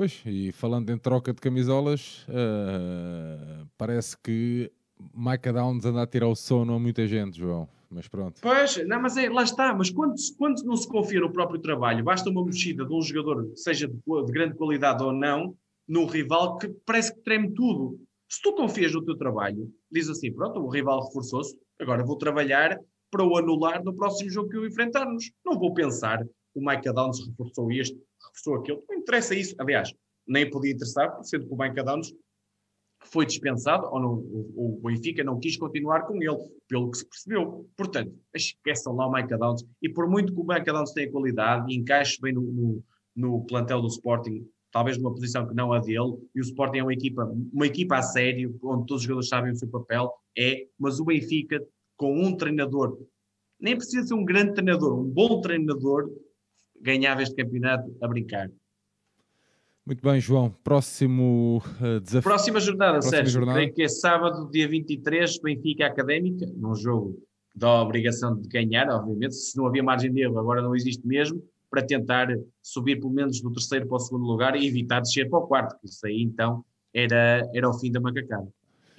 Pois, 0.00 0.22
e 0.24 0.50
falando 0.50 0.88
em 0.88 0.96
troca 0.96 1.30
de 1.30 1.42
camisolas, 1.42 2.24
eh, 2.30 3.66
parece 3.76 4.16
que 4.16 4.72
Micah 5.14 5.52
Downs 5.52 5.84
anda 5.84 6.00
a 6.00 6.06
tirar 6.06 6.28
o 6.28 6.34
sono 6.34 6.72
a 6.72 6.78
muita 6.78 7.06
gente, 7.06 7.38
João. 7.38 7.68
Mas 7.90 8.08
pronto. 8.08 8.40
Pois, 8.40 8.78
não, 8.88 9.02
mas 9.02 9.18
é, 9.18 9.28
lá 9.28 9.42
está. 9.42 9.74
Mas 9.74 9.90
quando, 9.90 10.14
quando 10.38 10.62
não 10.62 10.74
se 10.74 10.88
confia 10.88 11.20
no 11.20 11.30
próprio 11.30 11.60
trabalho, 11.60 12.02
basta 12.02 12.30
uma 12.30 12.42
mexida 12.42 12.86
de 12.86 12.94
um 12.94 13.02
jogador, 13.02 13.52
seja 13.56 13.86
de, 13.86 13.94
de 13.94 14.32
grande 14.32 14.54
qualidade 14.56 15.04
ou 15.04 15.12
não, 15.12 15.54
num 15.86 16.06
rival 16.06 16.56
que 16.56 16.68
parece 16.86 17.14
que 17.14 17.20
treme 17.20 17.52
tudo. 17.52 18.00
Se 18.26 18.40
tu 18.40 18.54
confias 18.54 18.94
no 18.94 19.04
teu 19.04 19.18
trabalho, 19.18 19.70
diz 19.92 20.08
assim: 20.08 20.32
pronto, 20.32 20.60
o 20.60 20.70
rival 20.70 21.04
reforçou-se, 21.04 21.54
agora 21.78 22.02
vou 22.06 22.16
trabalhar 22.16 22.78
para 23.10 23.22
o 23.22 23.36
anular 23.36 23.84
no 23.84 23.94
próximo 23.94 24.30
jogo 24.30 24.48
que 24.48 24.56
o 24.56 24.66
enfrentarmos. 24.66 25.30
Não 25.44 25.58
vou 25.58 25.74
pensar 25.74 26.24
o 26.54 26.60
Mike 26.64 26.92
Downs 26.92 27.26
reforçou 27.26 27.70
este, 27.70 27.96
reforçou 28.22 28.56
aquele. 28.56 28.82
Não 28.88 28.98
interessa 28.98 29.34
isso. 29.34 29.54
Aliás, 29.58 29.92
nem 30.26 30.48
podia 30.48 30.72
interessar, 30.72 31.22
sendo 31.24 31.46
que 31.46 31.54
o 31.54 31.58
Mike 31.58 31.82
Downs 31.82 32.14
foi 33.04 33.24
dispensado, 33.24 33.86
ou 33.86 34.00
não, 34.00 34.12
o 34.54 34.80
Benfica 34.84 35.24
não 35.24 35.40
quis 35.40 35.56
continuar 35.56 36.02
com 36.02 36.22
ele, 36.22 36.38
pelo 36.68 36.90
que 36.90 36.98
se 36.98 37.08
percebeu. 37.08 37.68
Portanto, 37.76 38.14
esqueçam 38.34 38.94
lá 38.94 39.06
o 39.06 39.12
Mike 39.12 39.36
Downs. 39.36 39.64
E 39.82 39.88
por 39.88 40.08
muito 40.08 40.34
que 40.34 40.40
o 40.40 40.44
Mike 40.44 40.66
Downs 40.66 40.92
tenha 40.92 41.10
qualidade 41.10 41.72
e 41.72 41.76
encaixe 41.76 42.20
bem 42.20 42.34
no, 42.34 42.42
no, 42.42 42.84
no 43.16 43.44
plantel 43.46 43.80
do 43.80 43.88
Sporting, 43.88 44.46
talvez 44.70 44.98
numa 44.98 45.12
posição 45.12 45.46
que 45.48 45.54
não 45.54 45.72
a 45.72 45.78
dele, 45.78 46.16
e 46.34 46.40
o 46.40 46.42
Sporting 46.42 46.78
é 46.78 46.82
uma 46.82 46.92
equipa, 46.92 47.24
uma 47.52 47.66
equipa 47.66 47.96
a 47.96 48.02
sério, 48.02 48.56
onde 48.62 48.86
todos 48.86 49.02
os 49.02 49.02
jogadores 49.02 49.28
sabem 49.28 49.52
o 49.52 49.56
seu 49.56 49.68
papel, 49.68 50.12
é, 50.38 50.66
mas 50.78 51.00
o 51.00 51.04
Benfica, 51.04 51.60
com 51.96 52.14
um 52.22 52.36
treinador, 52.36 52.98
nem 53.58 53.76
precisa 53.76 54.06
ser 54.06 54.14
um 54.14 54.24
grande 54.24 54.54
treinador, 54.54 54.98
um 54.98 55.04
bom 55.04 55.40
treinador, 55.40 56.10
ganhava 56.80 57.22
este 57.22 57.34
campeonato 57.34 57.94
a 58.00 58.08
brincar. 58.08 58.50
Muito 59.84 60.02
bem, 60.02 60.20
João. 60.20 60.50
Próximo 60.62 61.62
eh, 61.80 62.00
desafio. 62.00 62.22
Próxima 62.22 62.60
jornada, 62.60 62.92
Próxima 62.92 63.16
Sérgio, 63.16 63.32
jornada. 63.32 63.58
creio 63.58 63.74
que 63.74 63.82
é 63.82 63.88
sábado, 63.88 64.50
dia 64.50 64.68
23, 64.68 65.38
Benfica 65.40 65.86
Académica, 65.86 66.46
num 66.56 66.74
jogo 66.74 67.18
da 67.54 67.82
obrigação 67.82 68.36
de 68.36 68.48
ganhar, 68.48 68.88
obviamente, 68.88 69.34
se 69.34 69.56
não 69.56 69.66
havia 69.66 69.82
margem 69.82 70.12
de 70.12 70.22
erro, 70.22 70.38
agora 70.38 70.62
não 70.62 70.76
existe 70.76 71.04
mesmo, 71.06 71.42
para 71.68 71.82
tentar 71.82 72.28
subir 72.62 73.00
pelo 73.00 73.12
menos 73.12 73.40
do 73.40 73.52
terceiro 73.52 73.86
para 73.86 73.96
o 73.96 74.00
segundo 74.00 74.24
lugar 74.24 74.56
e 74.56 74.66
evitar 74.66 75.00
descer 75.00 75.28
para 75.28 75.38
o 75.38 75.46
quarto, 75.46 75.78
que 75.80 75.86
isso 75.86 76.06
aí 76.06 76.22
então 76.22 76.64
era, 76.94 77.48
era 77.54 77.68
o 77.68 77.74
fim 77.78 77.90
da 77.90 78.00
macacada. 78.00 78.48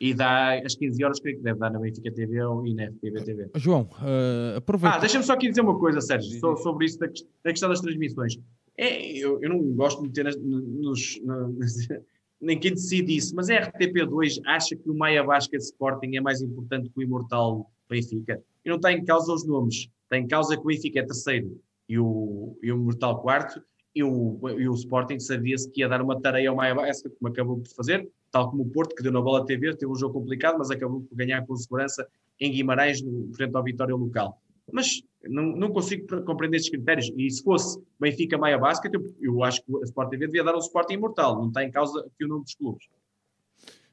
E 0.03 0.15
dá 0.15 0.55
às 0.65 0.73
15 0.73 1.03
horas, 1.03 1.19
creio 1.19 1.37
que 1.37 1.43
deve 1.43 1.59
dar 1.59 1.69
na 1.69 1.77
Benfica 1.79 2.11
TV 2.11 2.41
ou 2.43 2.65
e 2.65 2.73
na 2.73 2.87
FTV 2.87 3.23
TV. 3.23 3.49
João, 3.57 3.87
eh, 4.01 4.55
aproveita. 4.57 4.95
Ah, 4.95 4.99
deixa-me 4.99 5.23
só 5.23 5.33
aqui 5.33 5.47
dizer 5.49 5.61
uma 5.61 5.77
coisa, 5.77 6.01
Sérgio, 6.01 6.39
so- 6.39 6.57
sobre 6.57 6.87
isso 6.87 6.97
da, 6.97 7.05
da 7.05 7.51
questão 7.51 7.69
das 7.69 7.81
transmissões. 7.81 8.35
É, 8.75 9.11
eu, 9.15 9.39
eu 9.43 9.49
não 9.49 9.61
gosto 9.75 10.01
de 10.01 10.07
meter 10.07 10.23
nas, 10.25 10.35
nos, 10.37 11.21
nas- 11.23 11.87
nem 12.41 12.59
quem 12.59 12.71
decide 12.73 13.15
isso, 13.15 13.35
mas 13.35 13.47
a 13.51 13.53
RTP2 13.69 14.41
acha 14.47 14.75
que 14.75 14.89
o 14.89 14.95
Maia 14.97 15.23
Basket 15.23 15.61
Sporting 15.61 16.15
é 16.15 16.21
mais 16.21 16.41
importante 16.41 16.89
que 16.89 16.97
o 16.99 17.03
Imortal 17.03 17.69
Benfica. 17.87 18.41
E 18.65 18.69
não 18.69 18.77
está 18.77 18.91
em 18.91 19.05
causa 19.05 19.31
os 19.31 19.45
nomes, 19.45 19.87
está 20.05 20.17
em 20.17 20.27
causa 20.27 20.55
que 20.55 20.63
o 20.63 20.65
Benfica 20.65 20.99
é 21.01 21.03
terceiro 21.05 21.59
e 21.87 21.99
o, 21.99 22.57
e 22.63 22.71
o 22.71 22.75
Imortal 22.75 23.21
quarto, 23.21 23.61
e 23.93 24.03
o, 24.03 24.39
e 24.57 24.67
o 24.69 24.73
Sporting 24.73 25.19
sabia-se 25.19 25.69
que 25.69 25.81
ia 25.81 25.89
dar 25.89 26.01
uma 26.01 26.19
tarefa 26.19 26.49
ao 26.49 26.55
Maia 26.55 26.73
Basket, 26.73 27.11
como 27.19 27.31
acabou 27.31 27.57
por 27.57 27.67
fazer, 27.69 28.09
tal 28.31 28.49
como 28.49 28.63
o 28.63 28.69
Porto, 28.69 28.95
que 28.95 29.03
deu 29.03 29.11
na 29.11 29.21
bola 29.21 29.45
TV, 29.45 29.75
teve 29.75 29.91
um 29.91 29.95
jogo 29.95 30.13
complicado, 30.19 30.57
mas 30.57 30.71
acabou 30.71 31.01
por 31.01 31.15
ganhar 31.15 31.45
com 31.45 31.55
segurança 31.55 32.07
em 32.39 32.51
Guimarães, 32.51 33.01
no- 33.01 33.31
frente 33.33 33.55
ao 33.55 33.63
Vitória 33.63 33.95
local. 33.95 34.41
Mas 34.71 35.03
não, 35.23 35.43
não 35.43 35.71
consigo 35.71 36.05
pre- 36.07 36.21
compreender 36.21 36.57
estes 36.57 36.71
critérios. 36.71 37.11
E 37.17 37.29
se 37.29 37.43
fosse 37.43 37.79
Benfica 37.99 38.37
Maia 38.37 38.57
Basket, 38.57 38.93
eu, 38.93 39.13
eu 39.19 39.43
acho 39.43 39.61
que 39.63 39.75
a 39.77 39.83
Sport 39.83 40.09
TV 40.09 40.27
devia 40.27 40.43
dar 40.43 40.55
um 40.55 40.59
Sporting 40.59 40.93
imortal. 40.93 41.37
Não 41.37 41.49
está 41.49 41.63
em 41.63 41.69
causa 41.71 41.99
aqui 41.99 42.23
o 42.23 42.27
nome 42.27 42.43
dos 42.43 42.55
clubes. 42.55 42.87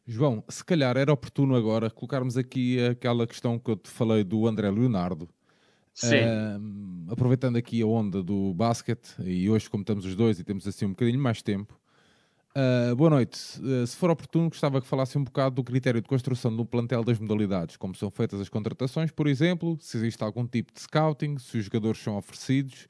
João, 0.06 0.42
se 0.48 0.64
calhar 0.64 0.96
era 0.96 1.12
oportuno 1.12 1.54
agora 1.54 1.90
colocarmos 1.90 2.36
aqui 2.36 2.78
aquela 2.86 3.26
questão 3.26 3.58
que 3.58 3.70
eu 3.70 3.76
te 3.76 3.90
falei 3.90 4.24
do 4.24 4.46
André 4.46 4.70
Leonardo. 4.70 5.28
Sim. 6.00 6.18
Ahm, 6.56 7.06
aproveitando 7.10 7.56
aqui 7.56 7.82
a 7.82 7.86
onda 7.86 8.22
do 8.22 8.54
basquete, 8.54 9.14
e 9.24 9.48
hoje, 9.50 9.68
como 9.68 9.82
estamos 9.82 10.04
os 10.04 10.14
dois 10.14 10.38
e 10.38 10.44
temos 10.44 10.66
assim 10.66 10.86
um 10.86 10.90
bocadinho 10.90 11.18
mais 11.20 11.42
tempo, 11.42 11.78
ah, 12.54 12.94
boa 12.96 13.10
noite. 13.10 13.38
Ah, 13.82 13.86
se 13.86 13.96
for 13.96 14.10
oportuno, 14.10 14.48
gostava 14.50 14.80
que 14.80 14.86
falasse 14.86 15.18
um 15.18 15.24
bocado 15.24 15.56
do 15.56 15.64
critério 15.64 16.00
de 16.00 16.08
construção 16.08 16.54
do 16.54 16.64
plantel 16.66 17.04
das 17.04 17.18
modalidades, 17.18 17.76
como 17.76 17.94
são 17.94 18.10
feitas 18.10 18.40
as 18.40 18.48
contratações, 18.48 19.10
por 19.10 19.26
exemplo, 19.28 19.76
se 19.80 19.96
existe 19.98 20.22
algum 20.24 20.46
tipo 20.46 20.72
de 20.72 20.80
scouting, 20.80 21.38
se 21.38 21.58
os 21.58 21.64
jogadores 21.64 22.00
são 22.02 22.16
oferecidos 22.16 22.88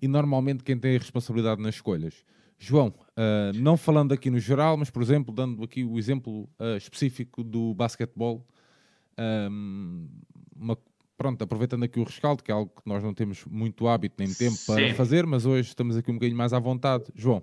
e 0.00 0.08
normalmente 0.08 0.64
quem 0.64 0.78
tem 0.78 0.96
a 0.96 0.98
responsabilidade 0.98 1.62
nas 1.62 1.76
escolhas. 1.76 2.24
João, 2.58 2.94
ah, 3.16 3.52
não 3.54 3.76
falando 3.76 4.12
aqui 4.12 4.30
no 4.30 4.38
geral, 4.40 4.76
mas 4.76 4.90
por 4.90 5.02
exemplo, 5.02 5.34
dando 5.34 5.62
aqui 5.64 5.84
o 5.84 5.98
exemplo 5.98 6.48
específico 6.76 7.44
do 7.44 7.74
basquetebol, 7.74 8.46
ahm, 9.16 10.06
uma- 10.56 10.78
pronto, 11.18 11.42
aproveitando 11.42 11.82
aqui 11.82 11.98
o 11.98 12.04
rescaldo, 12.04 12.42
que 12.42 12.50
é 12.50 12.54
algo 12.54 12.70
que 12.70 12.88
nós 12.88 13.02
não 13.02 13.12
temos 13.12 13.44
muito 13.44 13.88
hábito 13.88 14.14
nem 14.18 14.32
tempo 14.32 14.56
para 14.64 14.88
Sim. 14.88 14.94
fazer, 14.94 15.26
mas 15.26 15.44
hoje 15.44 15.68
estamos 15.68 15.96
aqui 15.96 16.10
um 16.10 16.14
bocadinho 16.14 16.38
mais 16.38 16.52
à 16.52 16.60
vontade. 16.60 17.06
João, 17.14 17.42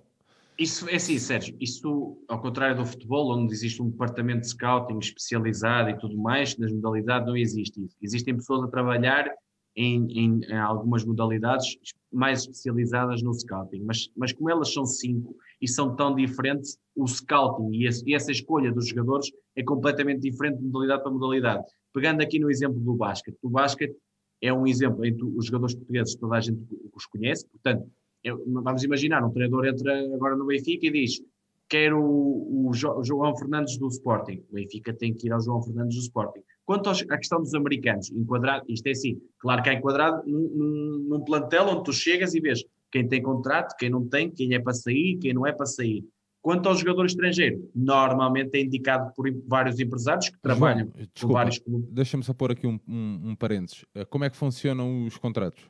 Isso 0.57 0.87
é 0.89 0.95
assim, 0.95 1.19
Sérgio. 1.19 1.55
Isso, 1.59 2.17
ao 2.29 2.41
contrário 2.41 2.77
do 2.77 2.85
futebol, 2.85 3.37
onde 3.37 3.53
existe 3.53 3.81
um 3.81 3.89
departamento 3.89 4.41
de 4.41 4.47
scouting 4.47 4.97
especializado 4.99 5.89
e 5.89 5.97
tudo 5.99 6.17
mais, 6.17 6.57
nas 6.57 6.71
modalidades 6.71 7.27
não 7.27 7.35
existe 7.35 7.83
isso. 7.83 7.97
Existem 8.01 8.33
pessoas 8.35 8.63
a 8.63 8.67
trabalhar 8.69 9.29
em, 9.75 10.05
em- 10.17 10.39
em 10.45 10.57
algumas 10.57 11.03
modalidades 11.03 11.75
mais 12.09 12.39
especializadas 12.43 13.21
no 13.21 13.33
scouting, 13.33 13.81
mas, 13.83 14.09
mas 14.15 14.31
como 14.31 14.49
elas 14.49 14.71
são 14.71 14.85
cinco 14.85 15.35
e 15.61 15.67
são 15.67 15.93
tão 15.97 16.15
diferentes, 16.15 16.77
o 16.95 17.05
scouting 17.05 17.73
e, 17.75 17.85
esse- 17.85 18.09
e 18.09 18.15
essa 18.15 18.31
escolha 18.31 18.71
dos 18.71 18.87
jogadores 18.87 19.29
é 19.53 19.61
completamente 19.63 20.21
diferente 20.21 20.59
de 20.59 20.63
modalidade 20.63 21.03
para 21.03 21.11
modalidade. 21.11 21.65
Pegando 21.95 22.21
aqui 22.21 22.37
no 22.39 22.51
exemplo 22.51 22.79
do 22.79 22.93
basquete, 22.93 23.37
o 23.41 23.49
basquete 23.49 23.95
é 24.41 24.51
um 24.53 24.67
exemplo 24.67 25.05
em 25.05 25.15
que 25.15 25.23
os 25.23 25.45
jogadores 25.45 25.73
portugueses 25.75 26.15
toda 26.15 26.35
a 26.35 26.41
gente 26.41 26.59
os 26.93 27.05
conhece, 27.05 27.47
portanto, 27.47 27.89
eu- 28.23 28.43
vamos 28.47 28.83
imaginar, 28.83 29.23
um 29.23 29.31
treinador 29.31 29.65
entra 29.65 29.97
agora 30.13 30.35
no 30.35 30.45
Benfica 30.45 30.85
e 30.87 30.91
diz 30.91 31.21
quero 31.69 31.99
o, 31.99 32.67
o 32.69 32.73
Jo- 32.73 33.01
João 33.03 33.35
Fernandes 33.35 33.77
do 33.77 33.87
Sporting. 33.87 34.43
O 34.51 34.53
Benfica 34.55 34.93
tem 34.93 35.13
que 35.13 35.27
ir 35.27 35.31
ao 35.31 35.39
João 35.41 35.61
Fernandes 35.63 35.95
do 35.95 36.01
Sporting. 36.01 36.41
Quanto 36.65 36.89
aos- 36.89 37.01
à 37.09 37.17
questão 37.17 37.39
dos 37.39 37.53
americanos, 37.55 38.11
enquadrado, 38.11 38.65
isto 38.69 38.85
é 38.87 38.91
assim, 38.91 39.19
claro 39.39 39.63
que 39.63 39.69
é 39.69 39.73
enquadrado 39.73 40.21
num- 40.29 41.05
num 41.09 41.23
plantel 41.23 41.65
onde 41.69 41.83
tu 41.85 41.93
chegas 41.93 42.35
e 42.35 42.39
vês 42.41 42.63
quem 42.91 43.07
tem 43.07 43.21
contrato, 43.21 43.75
quem 43.79 43.89
não 43.89 44.05
tem, 44.07 44.29
quem 44.29 44.53
é 44.53 44.59
para 44.59 44.73
sair, 44.73 45.17
quem 45.17 45.33
não 45.33 45.45
é 45.47 45.51
para 45.53 45.65
sair. 45.65 46.03
Quanto 46.45 46.69
ao 46.69 46.75
jogador 46.75 47.07
estrangeiro, 47.07 47.67
normalmente 47.73 48.51
é 48.55 48.61
indicado 48.61 49.11
por 49.15 49.25
vários 49.47 49.79
empresários 49.79 50.29
que 50.29 50.39
trabalham 50.39 50.81
João, 50.81 50.91
por 50.91 51.07
desculpa, 51.11 51.33
vários 51.33 51.57
clubes. 51.57 51.89
deixa-me 51.91 52.23
só 52.23 52.35
pôr 52.35 52.51
aqui 52.51 52.67
um, 52.67 52.79
um, 52.87 53.19
um 53.31 53.35
parênteses. 53.35 53.83
Eh, 53.95 54.05
Como 54.05 54.25
é 54.25 54.29
que 54.29 54.37
funcionam 54.37 55.07
os 55.07 55.17
contratos? 55.17 55.63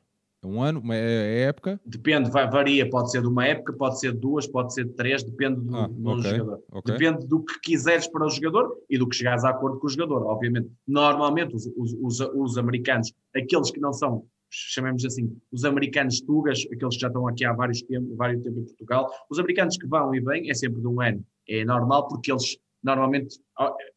É 0.44 0.46
um 0.48 0.62
ano? 0.62 0.82
Uma 0.82 0.94
é 0.98 1.00
é 1.00 1.42
época? 1.44 1.80
Depende, 1.86 2.30
va- 2.30 2.46
varia, 2.48 2.90
pode 2.90 3.10
ser 3.10 3.22
de 3.22 3.28
uma 3.30 3.46
época, 3.48 3.72
pode 3.72 4.02
ser 4.02 4.12
de 4.12 4.20
duas, 4.20 4.46
pode 4.48 4.74
ser 4.74 4.84
de 4.84 4.92
três, 4.92 5.24
depende 5.24 5.62
do, 5.62 5.78
Ah, 5.78 5.88
do 5.88 6.10
ok, 6.10 6.24
jogador. 6.32 6.60
ok. 6.74 6.94
Depende 6.98 7.26
do 7.26 7.42
que 7.42 7.58
quiseres 7.62 8.06
para 8.10 8.26
o 8.26 8.30
jogador 8.30 8.76
e 8.90 8.98
do 8.98 9.08
que 9.08 9.16
chegares 9.16 9.46
a 9.46 9.52
acordo 9.52 9.80
com 9.80 9.88
o 9.88 9.90
jogador, 9.90 10.26
obviamente. 10.26 10.70
Normalmente, 10.86 11.56
os, 11.56 11.66
os, 11.78 11.94
os, 12.02 12.20
os 12.36 12.58
americanos, 12.58 13.14
aqueles 13.34 13.72
que 13.72 13.80
não 13.80 13.94
são, 13.94 14.26
chamemos 14.50 15.04
assim, 15.06 15.36
os 15.52 15.66
americanos 15.66 16.22
tugas, 16.22 16.66
aqueles 16.72 16.96
que 16.96 17.02
já 17.02 17.08
estão 17.08 17.28
aqui 17.28 17.46
há 17.46 17.54
vários 17.54 17.82
tempo, 17.82 18.16
vários 18.16 18.44
tempo 18.44 18.60
em 18.60 18.64
Portugal, 18.66 19.12
os 19.30 19.40
americanos 19.40 19.78
que 19.78 19.88
vão 19.88 20.14
e 20.16 20.20
vêm 20.22 20.50
é 20.50 20.54
sempre 20.54 20.82
de 20.82 20.88
um 20.88 21.02
ano. 21.02 21.26
É 21.48 21.64
normal 21.66 22.08
porque 22.08 22.32
eles 22.32 22.58
normalmente 22.84 23.40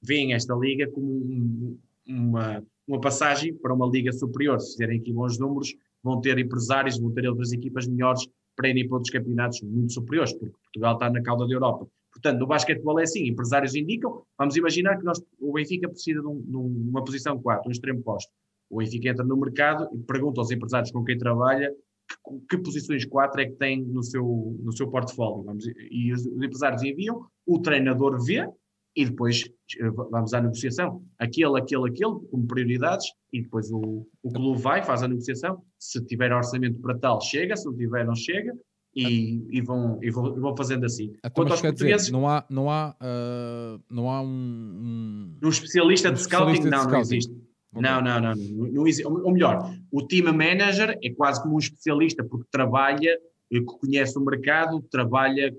veem 0.02 0.32
esta 0.32 0.54
liga 0.54 0.90
como 0.90 1.06
um- 1.06 1.78
uma, 2.06 2.64
uma 2.86 3.00
passagem 3.00 3.54
para 3.54 3.74
uma 3.74 3.86
liga 3.86 4.12
superior. 4.12 4.58
Se 4.60 4.72
fizerem 4.72 4.98
aqui 5.00 5.12
bons 5.12 5.38
números, 5.38 5.74
vão 6.02 6.20
ter 6.20 6.38
empresários, 6.38 6.98
vão 6.98 7.12
ter 7.12 7.28
outras 7.28 7.52
equipas 7.52 7.86
melhores 7.86 8.26
para 8.56 8.68
ir 8.70 8.88
para 8.88 8.96
outros 8.96 9.12
campeonatos 9.12 9.60
muito 9.62 9.92
superiores, 9.92 10.32
porque 10.32 10.50
Portugal 10.64 10.94
está 10.94 11.10
na 11.10 11.22
cauda 11.22 11.46
da 11.46 11.52
Europa. 11.52 11.86
Portanto, 12.10 12.40
no 12.40 12.46
basquetebol 12.46 12.98
é 12.98 13.04
assim, 13.04 13.28
empresários 13.28 13.74
indicam, 13.74 14.22
vamos 14.36 14.56
imaginar 14.56 14.96
que 14.98 15.04
nós, 15.04 15.22
o 15.38 15.52
Benfica 15.52 15.88
precisa 15.88 16.20
de, 16.20 16.26
um, 16.26 16.40
de 16.42 16.56
uma 16.56 17.04
posição 17.04 17.40
4, 17.40 17.68
um 17.68 17.70
extremo 17.70 18.02
posto. 18.02 18.32
O 18.70 18.78
Benfica 18.78 19.08
entra 19.08 19.24
no 19.24 19.36
mercado 19.36 19.88
e 19.94 19.98
pergunta 19.98 20.40
aos 20.40 20.50
empresários 20.50 20.90
com 20.90 21.04
quem 21.04 21.16
trabalha 21.16 21.72
que, 22.08 22.56
que 22.56 22.62
posições 22.62 23.04
4 23.04 23.40
é 23.40 23.46
que 23.46 23.56
tem 23.56 23.82
no 23.82 24.02
seu, 24.02 24.56
no 24.62 24.72
seu 24.72 24.88
portfólio. 24.88 25.44
Vamos, 25.44 25.64
e 25.90 26.12
os, 26.12 26.24
os 26.24 26.42
empresários 26.42 26.82
enviam, 26.82 27.26
o 27.46 27.60
treinador 27.60 28.22
vê 28.24 28.48
e 28.96 29.04
depois 29.04 29.44
eh, 29.78 29.90
vamos 29.90 30.32
à 30.34 30.40
negociação. 30.40 31.02
Aquele, 31.18 31.58
aquele, 31.58 31.88
aquele, 31.88 32.18
como 32.30 32.46
prioridades, 32.46 33.06
e 33.32 33.42
depois 33.42 33.70
o, 33.70 34.06
o 34.22 34.32
clube 34.32 34.60
vai, 34.60 34.82
faz 34.82 35.02
a 35.02 35.08
negociação. 35.08 35.62
Se 35.78 36.04
tiver 36.04 36.32
orçamento 36.32 36.80
para 36.80 36.98
tal, 36.98 37.20
chega, 37.20 37.56
se 37.56 37.66
não 37.66 37.76
tiver, 37.76 38.04
não 38.04 38.14
chega. 38.14 38.52
E, 38.96 39.46
e, 39.50 39.60
vão, 39.60 39.98
e 40.02 40.10
vão, 40.10 40.34
vão 40.34 40.56
fazendo 40.56 40.84
assim. 40.84 41.12
Então, 41.18 41.30
Quanto 41.30 41.52
aos 41.52 41.60
portugueses, 41.60 42.06
dizer, 42.06 42.12
não 42.12 42.28
há, 42.28 42.44
não 42.50 42.68
há, 42.68 42.96
uh, 43.00 43.80
não 43.88 44.10
há 44.10 44.20
um, 44.22 44.26
um, 44.26 45.38
um 45.40 45.48
especialista 45.48 46.10
de 46.10 46.20
scouting, 46.20 46.64
não, 46.64 46.84
não 46.84 46.98
existe. 46.98 47.32
Não, 47.72 48.00
não, 48.00 48.20
não, 48.20 48.34
não, 48.34 48.34
não. 48.34 49.24
Ou 49.24 49.32
melhor, 49.32 49.74
o 49.92 50.06
team 50.06 50.32
manager 50.32 50.98
é 51.02 51.10
quase 51.10 51.42
como 51.42 51.56
um 51.56 51.58
especialista 51.58 52.24
porque 52.24 52.46
trabalha, 52.50 53.18
que 53.50 53.60
conhece 53.62 54.18
o 54.18 54.24
mercado, 54.24 54.82
trabalha 54.90 55.54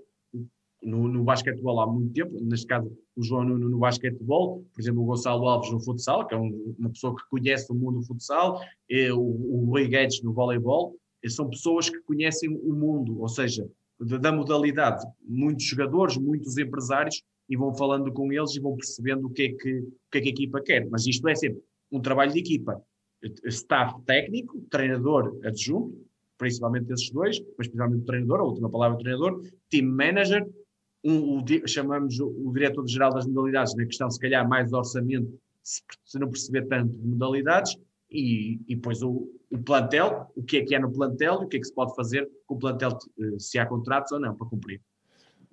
no, 0.82 1.08
no 1.08 1.24
basquetebol 1.24 1.80
há 1.82 1.88
muito 1.88 2.14
tempo, 2.14 2.40
neste 2.42 2.66
caso 2.66 2.92
o 3.16 3.24
João 3.24 3.44
no, 3.44 3.58
no 3.58 3.78
basquetebol, 3.78 4.64
por 4.74 4.82
exemplo 4.82 5.02
o 5.02 5.06
Gonçalo 5.06 5.48
Alves 5.48 5.72
no 5.72 5.80
futsal, 5.80 6.26
que 6.26 6.34
é 6.34 6.38
um, 6.38 6.76
uma 6.80 6.90
pessoa 6.90 7.16
que 7.16 7.24
conhece 7.30 7.72
o 7.72 7.76
mundo 7.76 8.00
do 8.00 8.06
futsal, 8.06 8.62
e 8.90 9.12
o, 9.12 9.20
o 9.20 9.66
Rui 9.66 9.88
Guedes 9.88 10.24
no 10.24 10.34
voleibol, 10.34 10.96
são 11.28 11.50
pessoas 11.50 11.90
que 11.90 12.00
conhecem 12.04 12.50
o 12.50 12.74
mundo, 12.74 13.20
ou 13.20 13.28
seja, 13.28 13.70
da 14.00 14.32
modalidade. 14.32 15.06
Muitos 15.22 15.66
jogadores, 15.66 16.18
muitos 16.18 16.58
empresários, 16.58 17.22
e 17.50 17.58
vão 17.58 17.74
falando 17.74 18.12
com 18.14 18.32
eles 18.32 18.56
e 18.56 18.60
vão 18.60 18.76
percebendo 18.76 19.28
o 19.28 19.30
que 19.30 19.42
é 19.42 19.50
que, 19.50 19.80
o 19.80 20.12
que, 20.12 20.18
é 20.20 20.22
que 20.22 20.30
a 20.30 20.32
equipa 20.32 20.62
quer. 20.62 20.88
Mas 20.90 21.06
isto 21.08 21.28
é 21.28 21.36
sempre 21.36 21.62
um 21.92 22.02
trabalho 22.02 22.32
de 22.32 22.40
equipa. 22.40 22.82
Staff 23.46 24.02
técnico, 24.06 24.62
treinador 24.70 25.40
adjunto, 25.44 26.06
principalmente 26.38 26.92
esses 26.94 27.10
dois, 27.12 27.40
mas 27.58 27.68
principalmente 27.68 28.04
o 28.04 28.06
treinador, 28.06 28.40
a 28.40 28.44
última 28.44 28.70
palavra 28.70 28.98
o 28.98 29.02
treinador, 29.02 29.42
team 29.70 29.88
manager, 29.88 30.48
um, 31.04 31.38
o, 31.38 31.68
chamamos 31.68 32.20
o, 32.20 32.28
o 32.28 32.54
diretor-geral 32.54 33.14
das 33.14 33.26
modalidades, 33.26 33.76
na 33.76 33.86
questão 33.86 34.10
se 34.10 34.20
calhar 34.20 34.48
mais 34.48 34.72
orçamento, 34.72 35.38
se, 35.62 35.82
se 36.06 36.18
não 36.18 36.30
perceber 36.30 36.68
tanto 36.68 36.94
de 36.98 37.08
modalidades, 37.08 37.76
e, 38.12 38.60
e 38.68 38.76
depois 38.76 39.04
o, 39.04 39.30
o, 39.52 39.58
plantel, 39.60 40.32
o 40.36 40.44
que 40.44 40.58
é 40.58 40.66
que 40.66 40.74
é 40.74 40.80
no 40.80 40.92
plantel 40.92 41.42
e 41.42 41.46
o 41.46 41.48
que 41.48 41.58
é 41.58 41.60
que 41.60 41.68
se 41.68 41.74
pode 41.74 41.96
fazer 41.96 42.30
com 42.46 42.56
o 42.56 42.60
plantel, 42.60 42.98
eh, 43.20 43.38
se 43.38 43.60
há 43.60 43.66
contratos 43.66 44.12
ou 44.12 44.20
não 44.20 44.36
para 44.36 44.48
cumprir. 44.48 44.82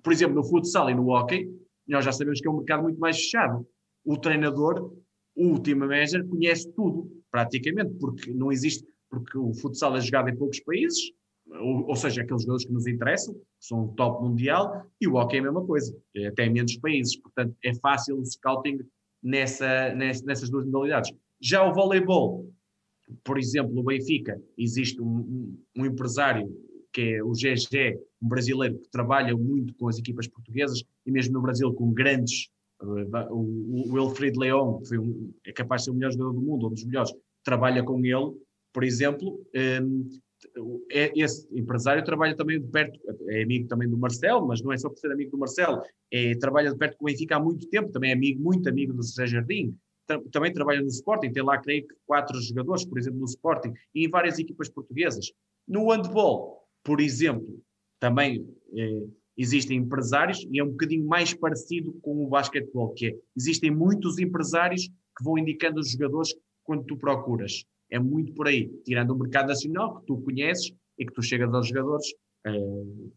Por 0.01 0.11
exemplo, 0.11 0.35
no 0.35 0.43
futsal 0.43 0.89
e 0.89 0.95
no 0.95 1.09
hockey, 1.09 1.49
nós 1.87 2.03
já 2.03 2.11
sabemos 2.11 2.41
que 2.41 2.47
é 2.47 2.51
um 2.51 2.57
mercado 2.57 2.83
muito 2.83 2.99
mais 2.99 3.17
fechado. 3.17 3.67
O 4.03 4.17
treinador, 4.17 4.91
o 5.37 5.59
team 5.59 5.77
manager, 5.77 6.25
conhece 6.27 6.71
tudo, 6.73 7.11
praticamente, 7.29 7.93
porque 7.99 8.33
não 8.33 8.51
existe, 8.51 8.85
porque 9.09 9.37
o 9.37 9.53
futsal 9.53 9.95
é 9.95 10.01
jogado 10.01 10.29
em 10.29 10.35
poucos 10.35 10.59
países, 10.61 11.11
ou, 11.49 11.87
ou, 11.87 11.95
seja, 11.95 12.23
aqueles 12.23 12.41
jogadores 12.41 12.65
que 12.65 12.73
nos 12.73 12.87
interessam, 12.87 13.33
que 13.35 13.41
são 13.59 13.87
top 13.89 14.23
mundial, 14.23 14.85
e 14.99 15.07
o 15.07 15.15
hockey 15.15 15.37
é 15.37 15.39
a 15.39 15.43
mesma 15.43 15.65
coisa, 15.65 15.95
é 16.15 16.27
até 16.27 16.45
em 16.45 16.51
menos 16.51 16.75
países, 16.77 17.15
portanto 17.15 17.55
é 17.63 17.73
fácil 17.75 18.19
o 18.19 18.25
scouting 18.25 18.79
nessa, 19.23 19.93
nessas 19.93 20.49
duas 20.49 20.65
modalidades. 20.65 21.13
Já 21.39 21.63
o 21.63 21.73
voleibol, 21.73 22.51
por 23.23 23.37
exemplo, 23.37 23.79
o 23.79 23.83
Benfica, 23.83 24.41
existe 24.57 25.01
um, 25.01 25.55
um, 25.75 25.85
empresário 25.85 26.49
que 26.91 27.15
é 27.15 27.23
o 27.23 27.31
GG, 27.31 27.99
um 28.21 28.27
brasileiro 28.27 28.79
que 28.79 28.89
trabalha 28.89 29.35
muito 29.37 29.73
com 29.75 29.87
as 29.87 29.99
equipas 29.99 30.27
portuguesas 30.27 30.83
e 31.05 31.11
mesmo 31.11 31.33
no 31.33 31.41
Brasil 31.41 31.71
com 31.73 31.93
grandes, 31.93 32.49
o, 32.81 33.93
Wilfried 33.93 34.37
Leão, 34.37 34.81
que 34.81 34.97
um, 34.97 35.33
é 35.45 35.51
capaz 35.51 35.81
de 35.81 35.85
ser 35.85 35.91
o 35.91 35.93
melhor 35.95 36.11
jogador 36.11 36.33
do 36.33 36.41
mundo, 36.41 36.67
um 36.67 36.69
dos 36.71 36.85
melhores, 36.85 37.11
trabalha 37.43 37.83
com 37.83 37.99
ele, 38.05 38.33
por 38.73 38.83
exemplo, 38.83 39.41
um, 39.81 40.09
é, 40.91 41.11
esse 41.15 41.47
empresário 41.51 42.03
trabalha 42.03 42.35
também 42.35 42.59
de 42.59 42.67
perto, 42.67 42.99
é 43.29 43.43
amigo 43.43 43.67
também 43.67 43.89
do 43.89 43.97
Marcelo, 43.97 44.47
mas 44.47 44.61
não 44.61 44.71
é 44.71 44.77
só 44.77 44.89
por 44.89 44.97
ser 44.97 45.11
amigo 45.11 45.31
do 45.31 45.37
Marcelo, 45.37 45.81
é, 46.11 46.35
trabalha 46.35 46.71
de 46.71 46.77
perto 46.77 46.97
com 46.97 47.05
o 47.05 47.07
Benfica 47.07 47.37
há 47.37 47.39
muito 47.39 47.67
tempo, 47.69 47.91
também 47.91 48.11
é 48.11 48.13
amigo, 48.13 48.41
muito 48.41 48.69
amigo 48.69 48.93
do 48.93 49.01
José 49.01 49.25
Jardim, 49.25 49.75
também 50.31 50.53
trabalha 50.53 50.81
no 50.81 50.87
Sporting, 50.87 51.31
tem 51.31 51.43
lá, 51.43 51.57
creio 51.57 51.85
que, 51.87 51.95
quatro 52.05 52.39
jogadores, 52.39 52.85
por 52.85 52.97
exemplo, 52.97 53.19
no 53.19 53.25
Sporting, 53.25 53.73
e 53.93 54.05
em 54.05 54.09
várias 54.09 54.39
equipas 54.39 54.69
portuguesas. 54.69 55.31
No 55.67 55.91
handball, 55.91 56.63
por 56.83 57.01
exemplo, 57.01 57.61
também 57.99 58.47
é, 58.73 59.03
existem 59.37 59.77
empresários, 59.77 60.45
e 60.51 60.59
é 60.59 60.63
um 60.63 60.71
bocadinho 60.71 61.05
mais 61.05 61.33
parecido 61.33 61.93
com 62.01 62.25
o 62.25 62.27
basquetebol, 62.27 62.93
que 62.93 63.07
é, 63.07 63.15
existem 63.35 63.69
muitos 63.69 64.17
empresários 64.17 64.87
que 64.87 65.23
vão 65.23 65.37
indicando 65.37 65.79
os 65.79 65.91
jogadores 65.91 66.33
quando 66.63 66.83
tu 66.85 66.97
procuras. 66.97 67.63
É 67.89 67.99
muito 67.99 68.33
por 68.33 68.47
aí, 68.47 68.69
tirando 68.83 69.11
o 69.11 69.19
mercado 69.19 69.47
nacional, 69.47 69.99
que 69.99 70.07
tu 70.07 70.17
conheces 70.21 70.73
e 70.97 71.05
que 71.05 71.13
tu 71.13 71.21
chegas 71.21 71.53
aos 71.53 71.67
jogadores 71.67 72.07
é, 72.45 72.51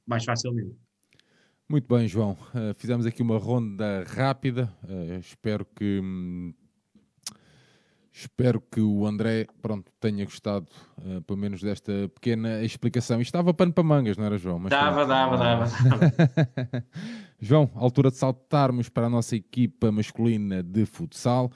mais 0.06 0.24
facilmente. 0.24 0.76
Muito 1.68 1.86
bem, 1.86 2.08
João. 2.08 2.32
Uh, 2.32 2.74
fizemos 2.76 3.06
aqui 3.06 3.22
uma 3.22 3.38
ronda 3.38 4.02
rápida. 4.04 4.68
Uh, 4.82 5.20
espero 5.20 5.64
que 5.64 6.00
hum, 6.02 6.52
espero 8.12 8.60
que 8.60 8.80
o 8.80 9.06
André 9.06 9.46
pronto, 9.62 9.90
tenha 10.00 10.24
gostado, 10.24 10.66
uh, 10.98 11.22
pelo 11.22 11.38
menos, 11.38 11.62
desta 11.62 11.92
pequena 12.14 12.62
explicação. 12.62 13.20
Isto 13.20 13.28
estava 13.28 13.54
pano 13.54 13.72
para 13.72 13.84
mangas, 13.84 14.16
não 14.16 14.24
era, 14.24 14.38
João? 14.38 14.58
Mas, 14.58 14.70
dava, 14.70 15.06
dava, 15.06 15.36
dava, 15.36 15.64
dava. 15.66 16.84
João, 17.40 17.70
altura 17.74 18.10
de 18.10 18.16
saltarmos 18.16 18.88
para 18.88 19.06
a 19.06 19.10
nossa 19.10 19.36
equipa 19.36 19.90
masculina 19.90 20.62
de 20.62 20.84
futsal 20.84 21.50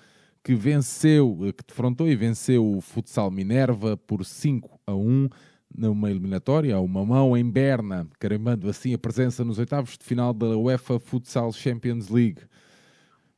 que 0.45 0.55
venceu, 0.55 1.39
que 1.57 1.65
defrontou 1.67 2.07
e 2.07 2.15
venceu 2.15 2.77
o 2.77 2.81
Futsal 2.83 3.31
Minerva 3.31 3.97
por 3.97 4.23
5 4.27 4.79
a 4.87 4.95
1 4.95 5.31
numa 5.77 6.11
eliminatória, 6.11 6.79
uma 6.79 7.05
mão 7.05 7.35
em 7.35 7.51
Berna, 7.51 8.07
carimbando 8.21 8.69
assim 8.69 8.93
a 8.93 8.99
presença 8.99 9.43
nos 9.43 9.59
oitavos 9.59 9.97
de 9.97 10.05
final 10.05 10.35
da 10.35 10.57
UEFA 10.57 11.01
Futsal 11.01 11.51
Champions 11.51 12.11
League. 12.11 12.43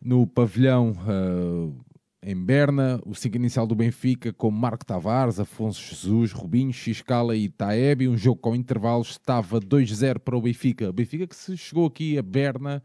No 0.02 0.26
pavilhão 0.26 0.90
uh, 0.90 1.85
em 2.26 2.34
Berna, 2.34 3.00
o 3.06 3.14
5 3.14 3.36
inicial 3.36 3.68
do 3.68 3.76
Benfica 3.76 4.32
com 4.32 4.50
Marco 4.50 4.84
Tavares, 4.84 5.38
Afonso 5.38 5.80
Jesus, 5.80 6.32
Rubinho, 6.32 6.72
Xiscala 6.72 7.36
e 7.36 7.48
Taebi. 7.48 8.08
Um 8.08 8.16
jogo 8.16 8.40
com 8.40 8.56
intervalos 8.56 9.10
estava 9.10 9.60
2-0 9.60 10.18
para 10.18 10.36
o 10.36 10.42
Benfica. 10.42 10.90
O 10.90 10.92
Benfica 10.92 11.24
que 11.24 11.36
se 11.36 11.56
chegou 11.56 11.86
aqui 11.86 12.18
a 12.18 12.22
Berna 12.22 12.82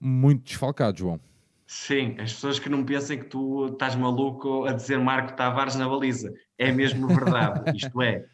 muito 0.00 0.42
desfalcado, 0.42 0.98
João. 0.98 1.20
Sim, 1.68 2.16
as 2.18 2.32
pessoas 2.32 2.58
que 2.58 2.68
não 2.68 2.84
pensem 2.84 3.20
que 3.20 3.26
tu 3.26 3.66
estás 3.66 3.94
maluco 3.94 4.64
a 4.64 4.72
dizer 4.72 4.98
Marco 4.98 5.36
Tavares 5.36 5.76
na 5.76 5.88
baliza. 5.88 6.34
É 6.58 6.72
mesmo 6.72 7.06
verdade. 7.06 7.62
Isto 7.78 8.02
é, 8.02 8.24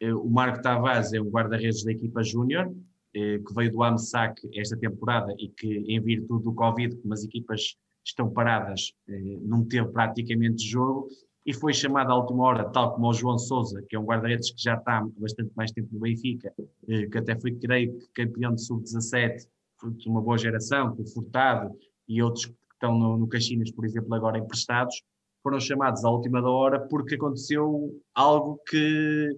eh, 0.00 0.14
o 0.14 0.30
Marco 0.30 0.62
Tavares 0.62 1.12
é 1.12 1.20
um 1.20 1.28
guarda-redes 1.28 1.84
da 1.84 1.92
equipa 1.92 2.22
júnior, 2.22 2.72
eh, 3.14 3.40
que 3.46 3.54
veio 3.54 3.70
do 3.70 3.82
AMSAC 3.82 4.40
esta 4.54 4.74
temporada 4.74 5.34
e 5.38 5.48
que, 5.48 5.84
em 5.86 6.00
virtude 6.00 6.44
do 6.44 6.54
Covid, 6.54 6.96
como 6.96 7.12
as 7.12 7.22
equipas 7.24 7.76
estão 8.10 8.30
paradas, 8.30 8.92
eh, 9.08 9.38
não 9.42 9.64
teve 9.64 9.88
praticamente 9.88 10.66
jogo 10.66 11.08
e 11.44 11.52
foi 11.54 11.72
chamado 11.72 12.10
à 12.10 12.16
última 12.16 12.44
hora, 12.44 12.68
tal 12.70 12.94
como 12.94 13.08
o 13.08 13.12
João 13.12 13.38
Souza, 13.38 13.82
que 13.88 13.94
é 13.94 13.98
um 13.98 14.04
guarda-redes 14.04 14.50
que 14.50 14.60
já 14.60 14.74
está 14.74 14.98
há 14.98 15.08
bastante 15.16 15.52
mais 15.56 15.70
tempo 15.70 15.88
no 15.92 16.00
Benfica, 16.00 16.52
que 16.86 17.18
até 17.18 17.38
foi, 17.38 17.52
creio, 17.52 17.96
campeão 18.12 18.52
de 18.52 18.64
sub-17, 18.64 19.46
fruto 19.78 19.98
de 19.98 20.08
uma 20.08 20.20
boa 20.20 20.36
geração, 20.36 20.96
com 20.96 21.02
o 21.02 21.06
Furtado 21.06 21.70
e 22.08 22.20
outros 22.20 22.52
estão 22.72 22.98
no, 22.98 23.16
no 23.16 23.28
Caxinas, 23.28 23.70
por 23.70 23.84
exemplo, 23.84 24.12
agora 24.14 24.38
emprestados, 24.38 25.02
foram 25.42 25.60
chamados 25.60 26.04
à 26.04 26.10
última 26.10 26.42
da 26.42 26.50
hora 26.50 26.80
porque 26.80 27.14
aconteceu 27.14 27.96
algo 28.14 28.60
que 28.68 29.28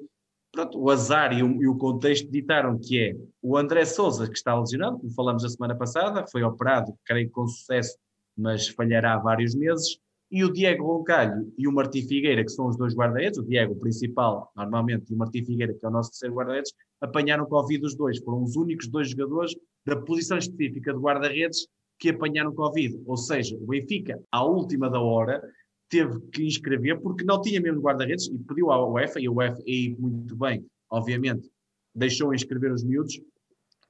pronto, 0.51 0.79
o 0.81 0.91
azar 0.91 1.33
e 1.33 1.43
o, 1.43 1.63
e 1.63 1.69
o, 1.69 1.77
contexto 1.77 2.31
ditaram 2.31 2.79
que 2.79 2.99
é 2.99 3.17
o 3.43 3.57
André 3.57 3.85
Souza, 3.85 4.27
que 4.27 4.37
está 4.37 4.59
lesionado, 4.59 4.99
como 4.99 5.13
falamos 5.13 5.45
a 5.45 5.49
semana 5.49 5.77
passada, 5.77 6.25
foi 6.31 6.43
operado, 6.43 6.95
creio 7.05 7.31
com 7.31 7.47
sucesso, 7.47 7.97
mas 8.39 8.69
falhará 8.69 9.19
vários 9.19 9.55
meses, 9.55 9.99
e 10.31 10.45
o 10.45 10.53
Diego 10.53 10.85
Roncalho 10.85 11.51
e 11.57 11.67
o 11.67 11.73
Martim 11.73 12.07
Figueira, 12.07 12.45
que 12.45 12.51
são 12.51 12.69
os 12.69 12.77
dois 12.77 12.95
guarda-redes, 12.95 13.39
o 13.39 13.43
Diego 13.43 13.73
o 13.73 13.77
principal, 13.77 14.53
normalmente, 14.55 15.11
e 15.11 15.15
o 15.15 15.19
Martim 15.19 15.45
Figueira, 15.45 15.73
que 15.73 15.85
é 15.85 15.89
o 15.89 15.93
nosso 15.93 16.11
terceiro 16.11 16.35
guarda-redes, 16.35 16.73
apanharam 17.01 17.47
Covid 17.47 17.85
os 17.85 17.95
dois, 17.95 18.19
foram 18.19 18.43
os 18.43 18.55
únicos 18.55 18.89
dois 18.89 19.11
jogadores 19.11 19.57
da 19.87 19.97
posição 19.97 20.37
específica 20.37 20.93
de 20.93 20.99
guarda-redes 20.99 21.67
que 21.99 22.11
apanharam 22.11 22.55
Covid. 22.55 23.03
Ou 23.07 23.17
seja, 23.17 23.57
o 23.57 23.67
Benfica, 23.67 24.21
à 24.31 24.45
última 24.45 24.91
da 24.91 25.01
hora, 25.01 25.43
teve 25.89 26.21
que 26.31 26.45
inscrever 26.45 27.01
porque 27.01 27.25
não 27.25 27.41
tinha 27.41 27.61
mesmo 27.61 27.81
guarda-redes 27.81 28.27
e 28.27 28.39
pediu 28.39 28.71
à 28.71 28.87
UEFA, 28.87 29.21
e 29.21 29.27
a 29.27 29.33
UEFA, 29.33 29.63
e 29.67 29.97
muito 29.99 30.37
bem, 30.37 30.65
obviamente, 30.91 31.51
deixou 31.95 32.35
inscrever 32.35 32.71
os 32.71 32.85
miúdos, 32.85 33.19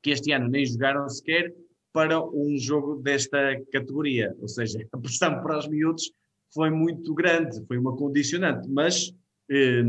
que 0.00 0.10
este 0.10 0.30
ano 0.30 0.48
nem 0.48 0.64
jogaram 0.64 1.08
sequer 1.08 1.52
para 1.92 2.22
um 2.22 2.56
jogo 2.58 2.96
desta 2.96 3.60
categoria. 3.72 4.34
Ou 4.40 4.48
seja, 4.48 4.86
a 4.92 4.98
pressão 4.98 5.42
para 5.42 5.58
os 5.58 5.68
miúdos 5.68 6.10
foi 6.52 6.70
muito 6.70 7.14
grande, 7.14 7.64
foi 7.66 7.78
uma 7.78 7.96
condicionante, 7.96 8.68
mas 8.68 9.12
eh, 9.50 9.82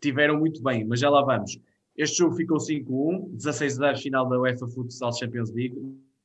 tiveram 0.00 0.38
muito 0.38 0.62
bem, 0.62 0.84
mas 0.84 1.00
já 1.00 1.10
lá 1.10 1.22
vamos. 1.22 1.58
Este 1.96 2.18
jogo 2.18 2.36
ficou 2.36 2.58
5-1, 2.58 3.34
16 3.34 3.78
da 3.78 3.96
final 3.96 4.28
da 4.28 4.38
UEFA 4.38 4.68
Futsal 4.68 5.12
Champions 5.12 5.52
League, 5.52 5.76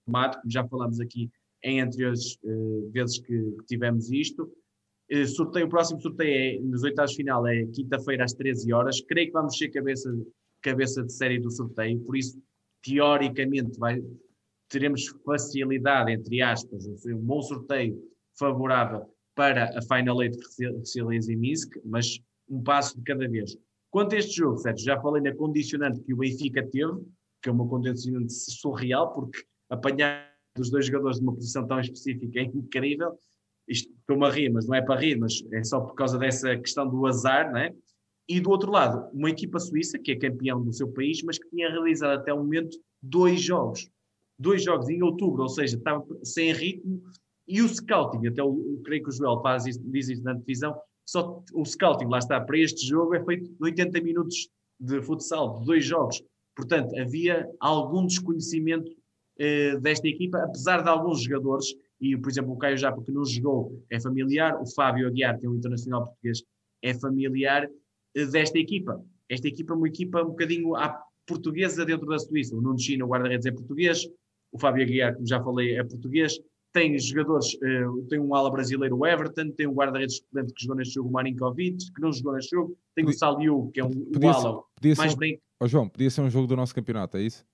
mato, 0.07 0.39
como 0.39 0.51
já 0.51 0.67
falámos 0.67 0.99
aqui 0.99 1.31
em 1.63 1.81
anteriores 1.81 2.37
uh, 2.43 2.91
vezes 2.91 3.19
que, 3.19 3.33
que, 3.33 3.65
tivemos 3.65 4.11
isto. 4.11 4.51
Uh, 5.11 5.25
sorteio, 5.25 5.65
o 5.65 5.69
próximo 5.69 5.99
sorteio 6.01 6.59
é 6.59 6.59
nos 6.61 6.83
oitavos 6.83 7.11
de 7.11 7.17
final, 7.17 7.47
é 7.47 7.65
quinta-feira 7.67 8.23
às 8.23 8.33
13 8.33 8.71
horas. 8.71 9.01
Creio 9.01 9.27
que 9.27 9.33
vamos 9.33 9.57
ser 9.57 9.69
cabeça, 9.69 10.13
cabeça 10.61 11.03
de 11.03 11.11
série 11.11 11.39
do 11.39 11.49
sorteio, 11.49 11.99
por 12.01 12.15
isso, 12.15 12.39
teoricamente, 12.83 13.79
vai, 13.79 13.99
teremos 14.73 15.05
facilidade, 15.23 16.11
entre 16.11 16.41
aspas, 16.41 16.83
um 17.05 17.17
bom 17.19 17.43
sorteio 17.43 17.95
favorável 18.39 19.05
para 19.35 19.65
a 19.77 19.81
Final 19.83 20.23
Eight 20.23 20.35
realiza 20.95 21.31
em 21.31 21.35
Minsk, 21.35 21.75
mas 21.85 22.19
um 22.49 22.61
passo 22.63 22.97
de 22.97 23.03
cada 23.03 23.27
vez. 23.29 23.55
Quanto 23.91 24.15
a 24.15 24.17
este 24.17 24.37
jogo, 24.37 24.59
já 24.75 24.99
falei 24.99 25.21
na 25.21 25.35
condicionante 25.35 26.01
que 26.01 26.11
o 26.11 26.17
Benfica 26.17 26.67
teve, 26.67 27.05
que 27.41 27.49
é 27.49 27.51
uma 27.51 27.67
condicionante 27.67 28.33
surreal, 28.33 29.13
porque 29.13 29.43
apanhar 29.69 30.33
os 30.57 30.71
dois 30.71 30.87
jogadores 30.87 31.19
de 31.19 31.23
uma 31.23 31.35
posição 31.35 31.67
tão 31.67 31.79
específica 31.79 32.39
é 32.39 32.43
incrível. 32.43 33.15
Isto 33.67 33.93
estou-me 33.93 34.25
a 34.25 34.31
rir, 34.31 34.49
mas 34.49 34.65
não 34.67 34.75
é 34.75 34.81
para 34.81 34.99
rir, 34.99 35.19
mas 35.19 35.33
é 35.53 35.63
só 35.63 35.81
por 35.81 35.93
causa 35.93 36.17
dessa 36.17 36.57
questão 36.57 36.89
do 36.89 37.05
azar, 37.05 37.51
não 37.51 37.59
é? 37.59 37.71
E 38.27 38.39
do 38.39 38.49
outro 38.49 38.71
lado, 38.71 39.07
uma 39.13 39.29
equipa 39.29 39.59
suíça, 39.59 39.99
que 39.99 40.13
é 40.13 40.15
campeão 40.15 40.63
do 40.63 40.73
seu 40.73 40.91
país, 40.91 41.21
mas 41.21 41.37
que 41.37 41.47
tinha 41.49 41.69
realizado 41.69 42.19
até 42.19 42.33
o 42.33 42.37
momento 42.37 42.75
dois 43.01 43.39
jogos. 43.39 43.87
Dois 44.37 44.63
jogos 44.63 44.89
em 44.89 45.01
outubro, 45.01 45.43
ou 45.43 45.49
seja, 45.49 45.77
estava 45.77 46.05
sem 46.23 46.51
ritmo. 46.53 47.01
E 47.47 47.61
o 47.61 47.67
scouting, 47.67 48.27
até 48.27 48.41
o, 48.41 48.81
creio 48.83 49.03
que 49.03 49.09
o 49.09 49.11
Joel 49.11 49.41
faz 49.41 49.65
isso, 49.65 49.79
diz 49.83 50.09
isso 50.09 50.23
na 50.23 50.33
divisão, 50.33 50.75
só 51.05 51.43
o 51.53 51.65
scouting, 51.65 52.05
lá 52.05 52.19
está, 52.19 52.39
para 52.39 52.57
este 52.57 52.87
jogo 52.87 53.13
é 53.15 53.23
feito 53.23 53.49
de 53.49 53.57
80 53.59 54.01
minutos 54.01 54.49
de 54.79 55.01
futsal, 55.01 55.59
de 55.59 55.65
dois 55.65 55.85
jogos. 55.85 56.23
Portanto, 56.55 56.95
havia 56.97 57.49
algum 57.59 58.05
desconhecimento 58.05 58.89
eh, 59.37 59.77
desta 59.79 60.07
equipa, 60.07 60.37
apesar 60.43 60.81
de 60.81 60.89
alguns 60.89 61.23
jogadores, 61.23 61.67
e 61.99 62.15
por 62.17 62.29
exemplo 62.29 62.53
o 62.53 62.57
Caio 62.57 62.77
Japa 62.77 63.01
que 63.01 63.11
não 63.11 63.25
jogou 63.25 63.83
é 63.89 63.99
familiar, 63.99 64.61
o 64.61 64.65
Fábio 64.73 65.07
Aguiar, 65.07 65.39
que 65.39 65.45
é 65.45 65.49
um 65.49 65.55
internacional 65.55 66.05
português, 66.05 66.43
é 66.81 66.93
familiar 66.93 67.67
eh, 68.15 68.25
desta 68.25 68.59
equipa. 68.59 69.03
Esta 69.27 69.47
equipa 69.47 69.73
é 69.73 69.75
uma 69.77 69.87
equipa 69.87 70.21
um 70.21 70.29
bocadinho 70.29 70.75
à 70.75 71.01
portuguesa 71.25 71.85
dentro 71.85 72.05
da 72.07 72.19
Suíça. 72.19 72.55
O 72.55 72.61
Nuno 72.61 72.79
China, 72.79 73.05
o 73.05 73.07
guarda-redes, 73.07 73.45
é 73.45 73.51
português, 73.51 74.07
o 74.53 74.59
Fábio 74.59 74.83
Aguiar, 74.83 75.15
como 75.15 75.27
já 75.27 75.43
falei, 75.43 75.75
é 75.75 75.83
português, 75.83 76.39
tem 76.71 76.97
jogadores, 76.97 77.53
uh, 77.55 78.03
tem 78.09 78.19
um 78.19 78.33
ala 78.33 78.49
brasileiro, 78.49 78.97
o 78.97 79.05
Everton, 79.05 79.51
tem 79.51 79.67
um 79.67 79.73
guarda-redes 79.73 80.17
suplente 80.17 80.53
que 80.53 80.63
jogou 80.63 80.77
neste 80.77 80.93
jogo, 80.93 81.09
o 81.09 81.11
Marinkovic, 81.11 81.91
que 81.91 82.01
não 82.01 82.11
jogou 82.11 82.33
neste 82.33 82.55
jogo, 82.55 82.77
tem 82.95 83.03
podia, 83.03 83.15
o 83.15 83.19
Saliu, 83.19 83.71
que 83.73 83.79
é 83.79 83.85
um, 83.85 83.89
um 83.89 84.29
ala 84.29 84.63
mais 84.97 85.15
bem... 85.15 85.39
Oh, 85.59 85.67
João, 85.67 85.89
podia 85.89 86.09
ser 86.09 86.21
um 86.21 86.29
jogo 86.29 86.47
do 86.47 86.55
nosso 86.55 86.73
campeonato, 86.73 87.17
é 87.17 87.21
isso? 87.21 87.45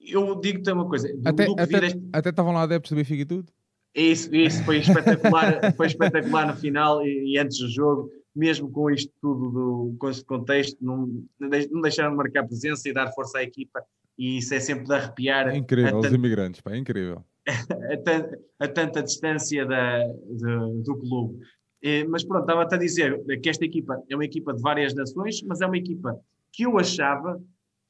eu 0.00 0.34
digo-te 0.40 0.70
uma 0.70 0.88
coisa. 0.88 1.08
Até, 1.24 1.46
até, 1.58 1.86
este... 1.86 2.08
até 2.12 2.30
estavam 2.30 2.52
lá 2.52 2.62
adeptos 2.62 2.90
do 2.90 2.96
Benfica 2.96 3.22
e 3.22 3.26
tudo? 3.26 3.52
Isso, 3.94 4.34
isso 4.34 4.64
foi 4.64 4.78
espetacular, 4.78 5.60
foi 5.76 5.86
espetacular 5.86 6.46
no 6.46 6.56
final 6.56 7.04
e, 7.04 7.32
e, 7.32 7.38
antes 7.38 7.58
do 7.58 7.68
jogo, 7.68 8.10
mesmo 8.34 8.70
com 8.70 8.90
isto 8.90 9.12
tudo, 9.20 9.50
do, 9.50 9.96
com 9.98 10.08
este 10.08 10.24
contexto, 10.24 10.76
não, 10.80 11.06
não 11.38 11.80
deixaram 11.80 12.10
de 12.10 12.16
marcar 12.16 12.46
presença 12.46 12.88
e 12.88 12.92
dar 12.92 13.12
força 13.12 13.38
à 13.38 13.42
equipa 13.42 13.82
e 14.18 14.38
isso 14.38 14.52
é 14.54 14.60
sempre 14.60 14.84
de 14.84 14.94
arrepiar. 14.94 15.48
É 15.48 15.56
incrível, 15.56 15.98
os 15.98 16.12
imigrantes, 16.12 16.60
pá, 16.60 16.72
é 16.72 16.76
incrível. 16.76 17.24
a, 18.60 18.64
a, 18.64 18.68
tanta 18.68 19.02
distância 19.02 19.64
da, 19.64 20.04
de, 20.04 20.82
do 20.82 20.96
clube. 20.98 21.38
Eh, 21.82 22.04
mas 22.04 22.24
pronto, 22.24 22.42
estava-te 22.42 22.74
a 22.74 22.78
dizer 22.78 23.24
que 23.40 23.48
esta 23.48 23.64
equipa 23.64 24.02
é 24.10 24.14
uma 24.14 24.24
equipa 24.24 24.52
de 24.52 24.60
várias 24.60 24.94
nações, 24.94 25.42
mas 25.44 25.60
é 25.60 25.66
uma 25.66 25.78
equipa 25.78 26.18
que 26.52 26.64
eu 26.64 26.76
achava 26.78 27.40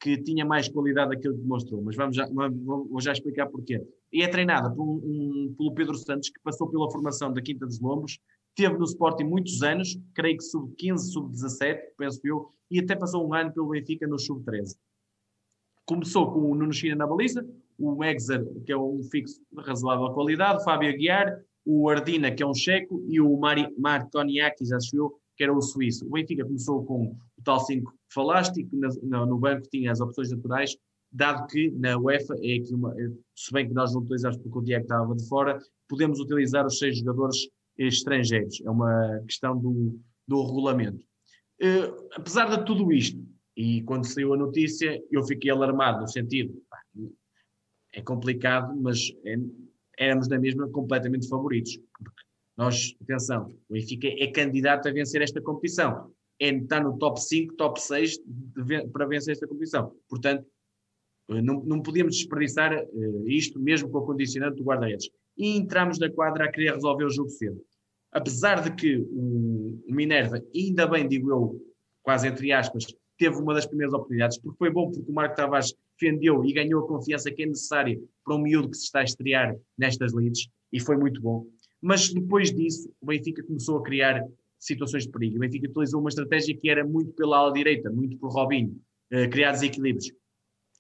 que 0.01 0.17
tinha 0.19 0.45
mais 0.45 0.69
qualidade 0.69 1.11
daquilo 1.11 1.35
que 1.35 1.41
demonstrou, 1.41 1.83
mas 1.83 1.97
vamos 1.97 2.15
já, 2.15 2.29
vou 2.29 3.01
já 3.01 3.13
explicar 3.13 3.47
porquê. 3.47 3.83
E 4.13 4.23
é 4.23 4.29
treinada 4.29 4.71
por 4.71 4.83
um, 4.83 5.01
um, 5.05 5.55
pelo 5.57 5.75
Pedro 5.75 5.95
Santos, 5.97 6.29
que 6.29 6.41
passou 6.43 6.69
pela 6.69 6.91
formação 6.91 7.33
da 7.33 7.43
Quinta 7.43 7.67
dos 7.67 7.81
Lombos, 7.81 8.21
teve 8.55 8.77
no 8.77 8.85
Sporting 8.85 9.25
muitos 9.25 9.63
anos, 9.63 9.99
creio 10.15 10.37
que 10.37 10.45
sub-15, 10.45 10.99
sub-17, 10.99 11.79
penso 11.97 12.21
eu, 12.25 12.49
e 12.71 12.79
até 12.79 12.95
passou 12.95 13.27
um 13.27 13.35
ano 13.35 13.53
pelo 13.53 13.69
Benfica 13.69 14.07
no 14.07 14.19
sub-13. 14.19 14.77
Começou 15.89 16.31
com 16.31 16.41
o 16.41 16.55
Nuno 16.55 16.71
China 16.71 16.97
na 16.97 17.07
baliza, 17.07 17.49
o 17.79 18.05
Exer, 18.05 18.47
que 18.67 18.71
é 18.71 18.77
um 18.77 19.03
fixo 19.05 19.41
de 19.51 19.63
razoável 19.63 20.11
qualidade, 20.13 20.61
o 20.61 20.65
Fábio 20.65 20.91
Aguiar, 20.91 21.41
o 21.65 21.89
Ardina, 21.89 22.31
que 22.31 22.43
é 22.43 22.47
um 22.47 22.53
checo, 22.53 23.03
e 23.09 23.19
o 23.19 23.35
Mari, 23.39 23.67
Martoniakis, 23.79 24.71
acho 24.71 24.95
eu, 24.95 25.19
que 25.35 25.45
era 25.45 25.53
o 25.53 25.63
suíço. 25.63 26.07
O 26.07 26.11
Benfica 26.11 26.45
começou 26.45 26.85
com 26.85 27.05
o 27.05 27.43
tal 27.43 27.61
5 27.61 27.91
falaste, 28.13 28.65
que 28.65 28.77
no, 28.77 29.25
no 29.25 29.39
banco 29.39 29.67
tinha 29.71 29.91
as 29.91 29.99
opções 29.99 30.31
naturais, 30.31 30.77
dado 31.11 31.47
que 31.47 31.71
na 31.71 31.97
UEFA, 31.97 32.35
é 32.43 32.57
aqui 32.57 32.75
uma, 32.75 32.95
se 33.35 33.51
bem 33.51 33.67
que 33.67 33.73
nós 33.73 33.95
não 33.95 34.03
utilizamos 34.03 34.37
porque 34.37 34.59
o 34.59 34.63
Diego 34.63 34.83
estava 34.83 35.17
de 35.17 35.27
fora, 35.27 35.59
podemos 35.89 36.21
utilizar 36.21 36.67
os 36.67 36.79
seis 36.79 36.99
jogadores 36.99 37.49
estrangeiros. 37.79 38.61
É 38.63 38.71
uma 38.71 39.23
questão 39.27 39.57
do, 39.57 39.99
do 40.27 40.45
regulamento. 40.45 41.03
Uh, 41.63 42.09
apesar 42.15 42.55
de 42.55 42.63
tudo 42.67 42.93
isto, 42.93 43.19
e 43.59 43.83
quando 43.83 44.07
saiu 44.07 44.35
a 44.35 44.37
notícia, 44.37 45.03
eu 45.11 45.25
fiquei 45.25 45.51
alarmado 45.51 46.03
no 46.03 46.07
sentido, 46.07 46.63
pá, 46.71 46.79
é 47.93 48.01
complicado, 48.01 48.73
mas 48.81 49.13
é, 49.25 49.37
éramos 49.99 50.29
na 50.29 50.39
mesma 50.39 50.69
completamente 50.69 51.29
favoritos. 51.29 51.77
Nós, 52.57 52.95
atenção, 53.03 53.49
o 53.69 53.73
Benfica 53.73 54.07
é 54.07 54.29
candidato 54.29 54.87
a 54.87 54.93
vencer 54.93 55.23
esta 55.23 55.43
competição. 55.43 56.13
É, 56.41 56.51
está 56.51 56.81
no 56.81 56.97
top 56.99 57.21
5, 57.21 57.57
top 57.57 57.83
6 57.83 58.19
de, 58.25 58.87
para 58.93 59.07
vencer 59.07 59.33
esta 59.33 59.49
competição. 59.49 59.93
Portanto, 60.09 60.47
eh, 61.31 61.43
não, 61.43 61.61
não 61.65 61.83
podíamos 61.83 62.15
desperdiçar 62.15 62.73
uh, 62.73 63.29
isto 63.29 63.59
mesmo 63.59 63.91
com 63.91 63.99
o 63.99 64.07
condicionante 64.07 64.59
do 64.59 64.63
guarda-redes. 64.63 65.11
E 65.37 65.57
entramos 65.57 65.99
na 65.99 66.09
quadra 66.09 66.45
a 66.45 66.53
querer 66.53 66.75
resolver 66.75 67.07
o 67.07 67.11
jogo 67.11 67.31
cedo. 67.31 67.61
Apesar 68.13 68.63
de 68.63 68.73
que 68.77 68.99
o, 68.99 69.83
o 69.89 69.93
Minerva, 69.93 70.41
ainda 70.55 70.87
bem 70.87 71.09
digo 71.09 71.29
eu, 71.29 71.61
quase 72.05 72.29
entre 72.29 72.53
aspas, 72.53 72.87
teve 73.19 73.37
uma 73.37 73.53
das 73.53 73.67
primeiras 73.67 73.93
oportunidades, 73.93 74.39
porque 74.39 74.57
foi 74.57 74.71
bom 74.71 74.91
porque 74.91 75.11
o 75.11 75.15
Marco 75.15 75.37
Tavares 75.37 75.75
defendeu 75.99 76.45
e 76.45 76.53
ganhou 76.53 76.85
a 76.85 76.89
confiança 76.89 77.31
que 77.31 77.43
é 77.43 77.47
necessária 77.47 78.01
para 78.25 78.37
um 78.37 78.43
miúdo 78.43 78.71
que 78.71 78.77
se 78.77 78.85
está 78.85 79.01
a 79.01 79.05
estrear 79.05 79.57
nestas 79.77 80.13
leads, 80.15 80.49
e 80.73 80.81
foi 80.81 80.97
muito 80.97 81.21
bom. 81.21 81.47
Mas 81.81 82.13
depois 82.13 82.53
disso, 82.55 82.91
o 83.01 83.07
Benfica 83.07 83.43
começou 83.43 83.79
a 83.79 83.83
criar 83.83 84.25
situações 84.59 85.05
de 85.05 85.11
perigo. 85.11 85.37
O 85.37 85.41
Benfica 85.41 85.69
utilizou 85.69 86.01
uma 86.01 86.09
estratégia 86.09 86.57
que 86.57 86.69
era 86.69 86.85
muito 86.85 87.13
pela 87.13 87.39
ala 87.39 87.53
direita, 87.53 87.91
muito 87.91 88.17
por 88.19 88.33
Robinho, 88.33 88.77
uh, 89.13 89.29
criar 89.31 89.53
desequilíbrios. 89.53 90.13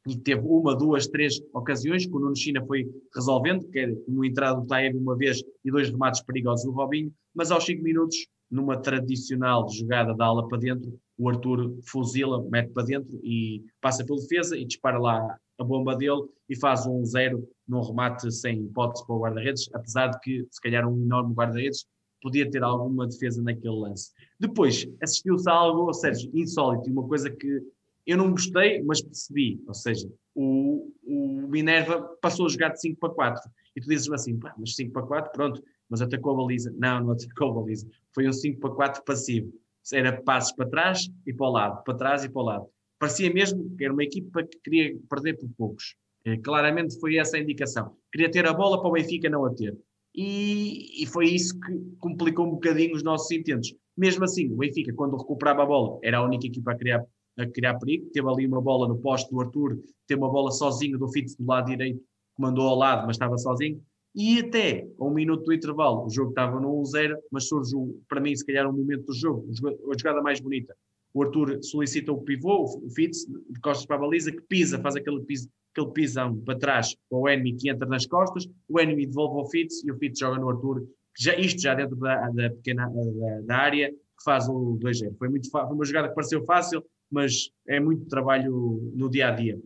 E 0.06 0.16
teve 0.16 0.40
uma, 0.44 0.74
duas, 0.74 1.06
três 1.06 1.40
ocasiões 1.52 2.06
que 2.06 2.14
o 2.14 2.18
Nuno 2.18 2.36
China 2.36 2.64
foi 2.66 2.88
resolvendo, 3.14 3.68
que 3.68 3.78
era 3.78 3.94
uma 4.06 4.26
entrada 4.26 4.60
do 4.60 4.66
Taeb 4.66 4.96
uma 4.96 5.16
vez 5.16 5.42
e 5.64 5.70
dois 5.70 5.90
remates 5.90 6.22
perigosos 6.22 6.64
do 6.64 6.72
Robinho, 6.72 7.12
mas 7.34 7.50
aos 7.50 7.64
5 7.64 7.82
minutos, 7.82 8.16
numa 8.50 8.80
tradicional 8.80 9.68
jogada 9.68 10.14
da 10.14 10.24
ala 10.24 10.48
para 10.48 10.58
dentro, 10.58 10.98
o 11.18 11.28
Arthur 11.28 11.76
fuzila, 11.82 12.42
mete 12.48 12.72
para 12.72 12.84
dentro 12.84 13.20
e 13.24 13.64
passa 13.80 14.04
pela 14.04 14.20
defesa 14.20 14.56
e 14.56 14.64
dispara 14.64 14.98
lá 14.98 15.38
a 15.58 15.64
bomba 15.64 15.96
dele 15.96 16.22
e 16.48 16.56
faz 16.56 16.86
um 16.86 17.04
zero 17.04 17.46
num 17.66 17.82
remate 17.82 18.30
sem 18.30 18.64
hipótese 18.64 19.04
para 19.04 19.16
o 19.16 19.20
guarda-redes, 19.20 19.68
apesar 19.74 20.08
de 20.08 20.20
que, 20.20 20.46
se 20.50 20.60
calhar, 20.60 20.86
um 20.88 21.02
enorme 21.02 21.34
guarda-redes 21.34 21.86
podia 22.22 22.48
ter 22.50 22.62
alguma 22.62 23.06
defesa 23.06 23.42
naquele 23.42 23.74
lance. 23.74 24.12
Depois, 24.38 24.88
assistiu-se 25.02 25.48
a 25.48 25.52
algo, 25.52 25.86
ou 25.86 25.94
seja, 25.94 26.28
insólito, 26.32 26.90
uma 26.90 27.06
coisa 27.06 27.30
que 27.30 27.62
eu 28.06 28.16
não 28.16 28.30
gostei, 28.30 28.82
mas 28.82 29.02
percebi, 29.02 29.62
ou 29.66 29.74
seja, 29.74 30.10
o, 30.34 30.90
o 31.04 31.46
Minerva 31.48 32.00
passou 32.22 32.46
a 32.46 32.48
jogar 32.48 32.70
de 32.70 32.80
5 32.80 32.98
para 32.98 33.10
4, 33.10 33.50
e 33.76 33.80
tu 33.80 33.88
dizes 33.88 34.10
assim, 34.10 34.38
mas 34.56 34.74
5 34.74 34.92
para 34.92 35.02
4, 35.02 35.32
pronto, 35.32 35.62
mas 35.88 36.00
atacou 36.00 36.32
a 36.32 36.36
baliza. 36.36 36.74
Não, 36.76 37.04
não 37.04 37.12
atacou 37.12 37.50
a 37.50 37.54
baliza, 37.60 37.86
foi 38.14 38.28
um 38.28 38.32
5 38.32 38.60
para 38.60 38.70
4 38.70 39.04
passivo, 39.04 39.52
era 39.92 40.20
passos 40.22 40.52
para 40.52 40.68
trás 40.68 41.08
e 41.26 41.32
para 41.32 41.46
o 41.46 41.50
lado, 41.50 41.84
para 41.84 41.94
trás 41.94 42.24
e 42.24 42.28
para 42.28 42.42
o 42.42 42.44
lado. 42.44 42.66
Parecia 42.98 43.32
mesmo 43.32 43.76
que 43.76 43.84
era 43.84 43.92
uma 43.92 44.02
equipa 44.02 44.42
que 44.42 44.58
queria 44.58 44.98
perder 45.08 45.38
por 45.38 45.48
poucos. 45.56 45.94
Eh, 46.24 46.36
claramente 46.38 46.98
foi 46.98 47.16
essa 47.16 47.36
a 47.36 47.40
indicação. 47.40 47.96
Queria 48.12 48.30
ter 48.30 48.46
a 48.46 48.52
bola 48.52 48.80
para 48.80 48.88
o 48.88 48.92
Benfica 48.92 49.28
não 49.30 49.44
a 49.44 49.54
ter. 49.54 49.76
E, 50.14 51.02
e, 51.02 51.06
foi 51.06 51.26
isso 51.26 51.58
que 51.60 51.72
complicou 52.00 52.46
um 52.46 52.50
bocadinho 52.50 52.94
os 52.94 53.04
nossos 53.04 53.30
intentos. 53.30 53.72
Mesmo 53.96 54.24
assim, 54.24 54.52
o 54.52 54.56
Benfica, 54.56 54.92
quando 54.92 55.16
recuperava 55.16 55.62
a 55.62 55.66
bola, 55.66 55.98
era 56.02 56.18
a 56.18 56.24
única 56.24 56.46
equipa 56.46 56.72
a 56.72 56.76
criar, 56.76 57.04
a 57.38 57.46
criar 57.46 57.78
perigo. 57.78 58.10
Teve 58.12 58.28
ali 58.28 58.46
uma 58.46 58.60
bola 58.60 58.88
no 58.88 58.98
poste 58.98 59.30
do 59.30 59.40
Arthur, 59.40 59.78
teve 60.06 60.20
uma 60.20 60.30
bola 60.30 60.50
sozinho 60.50 60.98
do 60.98 61.08
Fitz 61.08 61.36
do 61.36 61.46
lado 61.46 61.66
direito, 61.66 62.00
que 62.00 62.42
mandou 62.42 62.66
ao 62.66 62.74
lado, 62.74 63.06
mas 63.06 63.14
estava 63.14 63.38
sozinho. 63.38 63.80
E 64.20 64.40
até 64.40 64.84
a 64.98 65.04
um 65.04 65.14
minuto 65.14 65.44
do 65.44 65.52
intervalo, 65.52 66.04
o 66.04 66.10
jogo 66.10 66.30
estava 66.30 66.58
no 66.58 66.82
1-0, 66.82 67.16
mas 67.30 67.46
surgiu, 67.46 68.02
para 68.08 68.20
mim, 68.20 68.34
se 68.34 68.44
calhar, 68.44 68.68
um 68.68 68.72
momento 68.72 69.06
do 69.06 69.14
jogo, 69.14 69.48
a 69.48 69.96
jogada 69.96 70.20
mais 70.20 70.40
bonita. 70.40 70.74
O 71.14 71.22
Arthur 71.22 71.62
solicita 71.62 72.10
o 72.10 72.20
pivô, 72.22 72.64
o 72.64 72.90
Fitz, 72.90 73.26
de 73.26 73.60
costas 73.60 73.86
para 73.86 73.94
a 73.94 74.00
baliza, 74.00 74.32
que 74.32 74.42
pisa, 74.42 74.80
faz 74.80 74.96
aquele 74.96 75.20
piso 75.20 75.48
aquele 75.70 75.92
pisão 75.92 76.36
para 76.40 76.58
trás 76.58 76.96
para 77.08 77.18
o 77.18 77.28
enemy 77.28 77.54
que 77.54 77.70
entra 77.70 77.86
nas 77.86 78.06
costas, 78.06 78.48
o 78.68 78.80
enemy 78.80 79.06
devolve 79.06 79.38
ao 79.38 79.48
Fitz 79.48 79.84
e 79.84 79.92
o 79.92 79.96
Fitz 79.96 80.18
joga 80.18 80.40
no 80.40 80.50
Arthur, 80.50 80.84
já, 81.16 81.36
isto 81.36 81.62
já 81.62 81.74
dentro 81.74 81.94
da, 81.94 82.28
da 82.30 82.50
pequena 82.50 82.88
da, 82.88 83.40
da, 83.42 83.56
área, 83.56 83.90
que 83.90 84.24
faz 84.24 84.48
o 84.48 84.76
2-0. 84.82 85.16
Foi, 85.16 85.28
muito, 85.28 85.48
foi 85.48 85.62
uma 85.62 85.84
jogada 85.84 86.08
que 86.08 86.14
pareceu 86.16 86.44
fácil, 86.44 86.84
mas 87.08 87.50
é 87.68 87.78
muito 87.78 88.06
trabalho 88.06 88.92
no 88.94 89.08
dia 89.08 89.28
a 89.28 89.30
dia. 89.30 89.60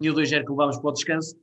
E 0.00 0.08
o 0.08 0.14
2-0 0.14 0.44
que 0.44 0.50
levámos 0.50 0.78
para 0.78 0.88
o 0.88 0.92
descanso 0.92 1.36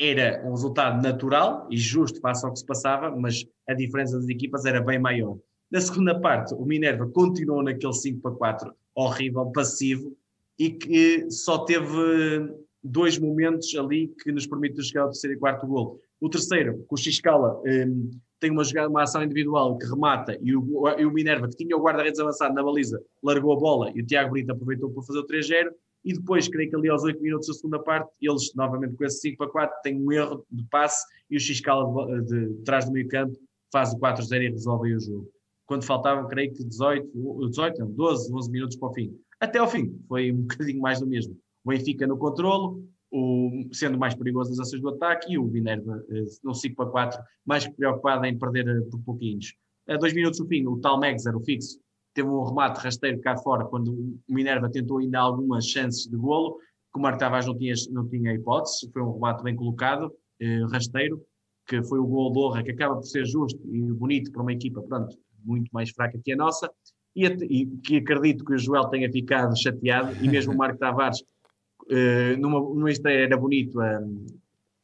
era 0.00 0.42
um 0.44 0.50
resultado 0.50 1.02
natural 1.02 1.68
e 1.70 1.76
justo 1.76 2.20
face 2.20 2.44
ao 2.44 2.52
que 2.52 2.58
se 2.58 2.66
passava, 2.66 3.14
mas 3.14 3.46
a 3.68 3.74
diferença 3.74 4.18
das 4.18 4.28
equipas 4.28 4.64
era 4.64 4.80
bem 4.80 4.98
maior. 4.98 5.36
Na 5.70 5.80
segunda 5.80 6.18
parte, 6.20 6.54
o 6.54 6.64
Minerva 6.64 7.08
continuou 7.08 7.62
naquele 7.62 7.92
5 7.92 8.20
para 8.20 8.32
4 8.32 8.74
horrível, 8.94 9.46
passivo, 9.46 10.16
e 10.58 10.70
que 10.70 11.28
só 11.30 11.64
teve 11.64 12.48
dois 12.82 13.18
momentos 13.18 13.74
ali 13.76 14.14
que 14.22 14.30
nos 14.30 14.46
permitiu 14.46 14.84
chegar 14.84 15.02
ao 15.02 15.10
terceiro 15.10 15.36
e 15.36 15.38
quarto 15.38 15.66
gol. 15.66 16.00
O 16.20 16.28
terceiro, 16.28 16.84
com 16.86 16.94
o 16.94 16.98
Xiscala, 16.98 17.60
um, 17.66 18.10
tem 18.38 18.50
uma, 18.50 18.62
jogada, 18.62 18.88
uma 18.88 19.02
ação 19.02 19.22
individual 19.22 19.76
que 19.78 19.86
remata 19.86 20.38
e 20.40 20.54
o, 20.54 20.88
e 20.98 21.04
o 21.04 21.10
Minerva, 21.10 21.48
que 21.48 21.56
tinha 21.56 21.76
o 21.76 21.82
guarda-redes 21.82 22.20
avançado 22.20 22.54
na 22.54 22.62
baliza, 22.62 23.02
largou 23.22 23.52
a 23.52 23.58
bola 23.58 23.92
e 23.94 24.02
o 24.02 24.06
Tiago 24.06 24.32
Brito 24.32 24.52
aproveitou 24.52 24.90
para 24.90 25.02
fazer 25.02 25.18
o 25.18 25.26
3-0. 25.26 25.70
E 26.04 26.12
depois, 26.12 26.48
creio 26.48 26.68
que 26.68 26.76
ali 26.76 26.88
aos 26.88 27.02
8 27.02 27.20
minutos 27.22 27.46
da 27.48 27.54
segunda 27.54 27.78
parte, 27.78 28.10
eles, 28.20 28.52
novamente 28.54 28.94
com 28.94 29.04
esse 29.04 29.20
5 29.20 29.38
para 29.38 29.50
4, 29.50 29.76
têm 29.82 30.00
um 30.00 30.12
erro 30.12 30.44
de 30.50 30.64
passe 30.64 31.04
e 31.30 31.36
o 31.36 31.40
Xiscala 31.40 31.84
de, 32.20 32.26
de, 32.26 32.54
de 32.54 32.62
trás 32.62 32.84
do 32.84 32.92
meio 32.92 33.08
campo 33.08 33.36
faz 33.72 33.92
o 33.92 33.98
4-0 33.98 34.42
e 34.42 34.50
resolve 34.50 34.94
o 34.94 35.00
jogo. 35.00 35.28
Quando 35.66 35.84
faltavam, 35.84 36.28
creio 36.28 36.52
que 36.52 36.62
18, 36.62 37.48
18 37.48 37.78
não, 37.80 37.90
12, 37.90 38.32
11 38.32 38.50
minutos 38.50 38.76
para 38.76 38.88
o 38.88 38.92
fim. 38.92 39.18
Até 39.40 39.58
ao 39.58 39.68
fim, 39.68 39.98
foi 40.06 40.30
um 40.30 40.42
bocadinho 40.46 40.80
mais 40.80 41.00
do 41.00 41.06
mesmo. 41.06 41.36
O 41.64 41.70
Benfica 41.70 42.06
no 42.06 42.18
controlo, 42.18 42.84
o, 43.10 43.68
sendo 43.72 43.98
mais 43.98 44.14
perigoso 44.14 44.50
nas 44.50 44.60
ações 44.60 44.82
do 44.82 44.90
ataque, 44.90 45.32
e 45.32 45.38
o 45.38 45.44
Minerva 45.44 46.04
eh, 46.10 46.24
no 46.42 46.54
5 46.54 46.76
para 46.76 46.90
4, 46.90 47.22
mais 47.46 47.66
preocupado 47.66 48.26
em 48.26 48.38
perder 48.38 48.68
eh, 48.68 48.80
por 48.90 49.00
pouquinhos. 49.00 49.54
A 49.88 49.96
dois 49.96 50.12
minutos 50.12 50.38
do 50.38 50.46
fim, 50.46 50.66
o 50.66 50.78
tal 50.80 51.00
Megzer, 51.00 51.36
o 51.36 51.40
fixo, 51.40 51.78
teve 52.14 52.28
um 52.28 52.44
remate 52.44 52.80
rasteiro 52.80 53.20
cá 53.20 53.36
fora, 53.36 53.64
quando 53.64 53.92
o 53.92 54.18
Minerva 54.28 54.70
tentou 54.70 54.98
ainda 54.98 55.18
algumas 55.18 55.66
chances 55.66 56.06
de 56.06 56.16
golo, 56.16 56.56
que 56.92 56.98
o 56.98 57.02
Marco 57.02 57.18
Tavares 57.18 57.46
não 57.46 57.56
tinha, 57.58 57.74
não 57.90 58.08
tinha 58.08 58.32
hipótese, 58.32 58.90
foi 58.92 59.02
um 59.02 59.12
remate 59.12 59.42
bem 59.42 59.56
colocado, 59.56 60.12
eh, 60.40 60.64
rasteiro, 60.70 61.20
que 61.66 61.82
foi 61.82 61.98
o 61.98 62.06
gol 62.06 62.32
do 62.32 62.40
Orra, 62.40 62.62
que 62.62 62.70
acaba 62.70 62.94
por 62.94 63.04
ser 63.04 63.26
justo 63.26 63.60
e 63.72 63.82
bonito 63.92 64.30
para 64.30 64.42
uma 64.42 64.52
equipa, 64.52 64.80
pronto, 64.82 65.16
muito 65.44 65.68
mais 65.72 65.90
fraca 65.90 66.18
que 66.22 66.32
a 66.32 66.36
nossa, 66.36 66.70
e, 67.16 67.26
e, 67.26 67.66
que 67.78 67.96
acredito 67.98 68.44
que 68.44 68.54
o 68.54 68.58
Joel 68.58 68.86
tenha 68.86 69.10
ficado 69.10 69.58
chateado, 69.60 70.14
e 70.24 70.28
mesmo 70.28 70.52
o 70.52 70.56
Marco 70.56 70.78
Tavares, 70.78 71.20
uh, 71.20 72.36
numa, 72.38 72.60
numa 72.60 72.90
estreia 72.90 73.24
era 73.24 73.36
bonito 73.36 73.80
a, 73.80 74.00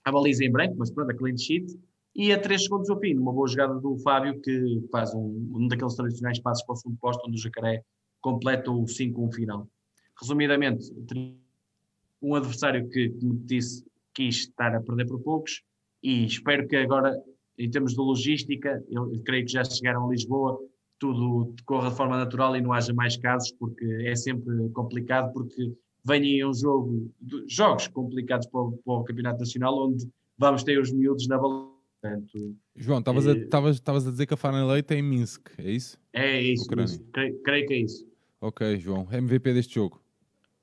a 0.04 0.12
baliza 0.12 0.44
em 0.44 0.50
branco, 0.50 0.74
mas 0.78 0.90
pronto, 0.90 1.10
a 1.10 1.14
clean 1.14 1.36
sheet, 1.36 1.66
e 2.14 2.32
a 2.32 2.40
3 2.40 2.64
segundos 2.64 2.90
ao 2.90 2.98
fim, 2.98 3.16
uma 3.16 3.32
boa 3.32 3.48
jogada 3.48 3.74
do 3.78 3.96
Fábio, 3.98 4.40
que 4.40 4.88
faz 4.90 5.14
um, 5.14 5.52
um 5.54 5.68
daqueles 5.68 5.94
tradicionais 5.94 6.40
passos 6.40 6.64
para 6.64 6.72
o 6.72 6.76
segundo 6.76 6.98
posto, 6.98 7.26
onde 7.26 7.38
o 7.38 7.42
Jacaré 7.42 7.82
completa 8.20 8.70
o 8.70 8.84
5-1 8.84 9.34
final. 9.34 9.68
Resumidamente, 10.20 10.92
um 12.20 12.34
adversário 12.34 12.88
que, 12.88 13.10
como 13.10 13.34
disse, 13.46 13.84
quis 14.12 14.40
estar 14.40 14.74
a 14.74 14.80
perder 14.80 15.06
por 15.06 15.20
poucos, 15.20 15.62
e 16.02 16.24
espero 16.24 16.66
que 16.66 16.76
agora, 16.76 17.14
em 17.58 17.70
termos 17.70 17.92
de 17.92 18.00
logística, 18.00 18.82
eu 18.90 19.10
creio 19.24 19.46
que 19.46 19.52
já 19.52 19.64
chegaram 19.64 20.06
a 20.06 20.10
Lisboa, 20.10 20.58
tudo 20.98 21.54
corra 21.64 21.90
de 21.90 21.96
forma 21.96 22.16
natural 22.16 22.54
e 22.56 22.60
não 22.60 22.72
haja 22.72 22.92
mais 22.92 23.16
casos, 23.16 23.52
porque 23.52 23.84
é 24.04 24.14
sempre 24.14 24.68
complicado, 24.70 25.32
porque 25.32 25.72
aí 26.08 26.44
um 26.44 26.52
jogo, 26.52 27.10
jogos 27.48 27.88
complicados 27.88 28.46
para 28.46 28.60
o, 28.60 28.72
para 28.84 28.94
o, 28.94 29.04
Campeonato 29.04 29.40
Nacional, 29.40 29.88
onde 29.88 30.06
vamos 30.38 30.62
ter 30.62 30.78
os 30.78 30.92
miúdos 30.92 31.26
na 31.26 31.38
balança. 31.38 31.79
João, 32.76 32.98
estavas 33.00 33.26
a, 33.26 33.32
a, 33.32 33.96
a 33.96 34.10
dizer 34.10 34.26
que 34.26 34.34
a 34.34 34.36
Final 34.36 34.68
Leite 34.68 34.94
é 34.94 34.98
em 34.98 35.02
Minsk, 35.02 35.48
é 35.58 35.70
isso? 35.70 35.98
É 36.12 36.40
isso, 36.40 36.66
isso. 36.80 37.04
Creio, 37.12 37.42
creio, 37.42 37.66
que 37.66 37.74
é 37.74 37.78
isso. 37.78 38.06
Ok, 38.40 38.78
João. 38.78 39.06
MVP 39.12 39.52
deste 39.52 39.74
jogo? 39.74 40.02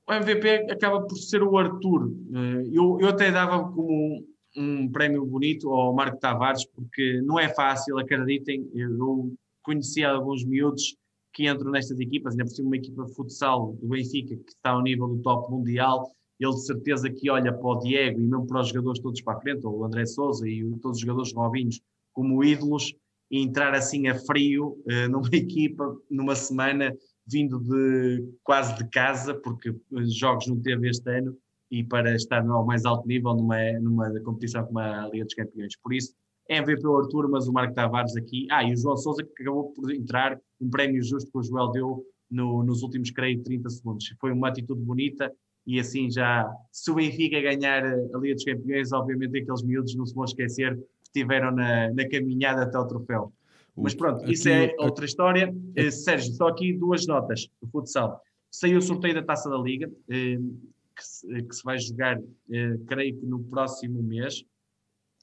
O 0.06 0.12
MVP 0.12 0.70
acaba 0.70 1.02
por 1.02 1.16
ser 1.16 1.42
o 1.42 1.56
Arthur. 1.56 2.12
Eh, 2.34 2.70
eu, 2.72 2.98
eu 3.00 3.08
até 3.08 3.30
dava 3.30 3.70
como 3.70 3.92
um, 3.92 4.26
um 4.56 4.90
prémio 4.90 5.24
bonito 5.24 5.70
ao 5.70 5.94
Marco 5.94 6.18
Tavares, 6.18 6.64
porque 6.64 7.20
não 7.22 7.38
é 7.38 7.48
fácil, 7.48 7.98
acreditem. 7.98 8.68
Eu 8.74 9.32
conheci 9.62 10.02
alguns 10.02 10.44
miúdos 10.44 10.96
que 11.32 11.48
entram 11.48 11.70
nestas 11.70 12.00
equipas, 12.00 12.32
ainda 12.32 12.44
por 12.44 12.50
cima 12.50 12.68
uma 12.68 12.76
equipa 12.76 13.04
de 13.04 13.14
futsal 13.14 13.74
do 13.74 13.86
Benfica 13.86 14.34
que 14.34 14.50
está 14.50 14.70
ao 14.70 14.82
nível 14.82 15.06
do 15.08 15.22
top 15.22 15.50
mundial, 15.52 16.10
ele 16.38 16.54
de 16.54 16.64
certeza 16.64 17.10
que 17.10 17.30
olha 17.30 17.52
para 17.52 17.68
o 17.68 17.78
Diego 17.80 18.20
e 18.20 18.22
mesmo 18.22 18.46
para 18.46 18.60
os 18.60 18.68
jogadores 18.68 19.00
todos 19.00 19.20
para 19.22 19.36
a 19.36 19.40
frente, 19.40 19.66
ou 19.66 19.78
o 19.78 19.84
André 19.84 20.06
Souza 20.06 20.48
e 20.48 20.64
todos 20.80 20.98
os 20.98 21.00
jogadores 21.00 21.32
novinhos 21.32 21.80
como 22.12 22.42
ídolos, 22.42 22.94
e 23.30 23.42
entrar 23.42 23.74
assim 23.74 24.08
a 24.08 24.14
frio 24.14 24.78
uh, 24.86 25.08
numa 25.10 25.28
equipa, 25.32 25.96
numa 26.10 26.34
semana, 26.34 26.96
vindo 27.26 27.58
de 27.58 28.24
quase 28.42 28.76
de 28.76 28.88
casa, 28.88 29.34
porque 29.34 29.74
jogos 30.06 30.46
não 30.46 30.60
teve 30.60 30.88
este 30.88 31.10
ano, 31.10 31.36
e 31.70 31.84
para 31.84 32.14
estar 32.14 32.44
ao 32.48 32.64
mais 32.64 32.84
alto 32.84 33.06
nível 33.06 33.34
numa, 33.34 33.72
numa 33.80 34.20
competição 34.20 34.64
como 34.64 34.78
a 34.78 35.08
Liga 35.08 35.24
dos 35.24 35.34
Campeões. 35.34 35.76
Por 35.82 35.92
isso, 35.92 36.14
MVP 36.48 36.86
o 36.86 36.96
Arthur, 36.96 37.28
mas 37.28 37.46
o 37.46 37.52
Marco 37.52 37.74
Tavares 37.74 38.16
aqui. 38.16 38.46
Ah, 38.50 38.64
e 38.64 38.72
o 38.72 38.76
João 38.76 38.96
Souza 38.96 39.22
que 39.22 39.42
acabou 39.42 39.70
por 39.72 39.92
entrar, 39.92 40.40
um 40.58 40.70
prémio 40.70 41.02
justo 41.02 41.30
que 41.30 41.38
o 41.38 41.42
Joel 41.42 41.70
deu 41.70 42.02
no, 42.30 42.62
nos 42.62 42.82
últimos, 42.82 43.10
creio, 43.10 43.42
30 43.42 43.68
segundos. 43.68 44.06
Foi 44.18 44.32
uma 44.32 44.48
atitude 44.48 44.80
bonita 44.80 45.30
e 45.68 45.78
assim 45.78 46.10
já, 46.10 46.50
se 46.72 46.90
o 46.90 46.94
Benfica 46.94 47.38
ganhar 47.42 47.84
a 47.84 48.18
Liga 48.18 48.34
dos 48.34 48.44
Campeões, 48.44 48.90
obviamente 48.90 49.38
aqueles 49.38 49.62
miúdos 49.62 49.94
não 49.94 50.06
se 50.06 50.14
vão 50.14 50.24
esquecer 50.24 50.74
que 50.74 51.08
estiveram 51.08 51.52
na, 51.52 51.92
na 51.92 52.08
caminhada 52.08 52.62
até 52.62 52.78
o 52.78 52.86
troféu. 52.86 53.30
Mas 53.76 53.94
pronto, 53.94 54.22
aqui, 54.22 54.32
isso 54.32 54.48
é 54.48 54.74
outra 54.78 55.04
história. 55.04 55.54
Uh, 55.78 55.92
Sérgio, 55.92 56.32
só 56.32 56.48
aqui 56.48 56.72
duas 56.72 57.06
notas 57.06 57.50
do 57.60 57.68
futsal. 57.68 58.18
Saiu 58.50 58.78
o 58.78 58.82
sorteio 58.82 59.16
da 59.16 59.22
Taça 59.22 59.50
da 59.50 59.58
Liga, 59.58 59.88
uh, 59.88 59.92
que, 60.08 61.04
se, 61.04 61.42
que, 61.42 61.54
se, 61.54 61.62
vai 61.62 61.78
jogar, 61.78 62.18
uh, 62.18 62.84
creio 62.86 63.18
que 63.20 63.26
no 63.26 63.44
próximo 63.44 64.02
mês. 64.02 64.42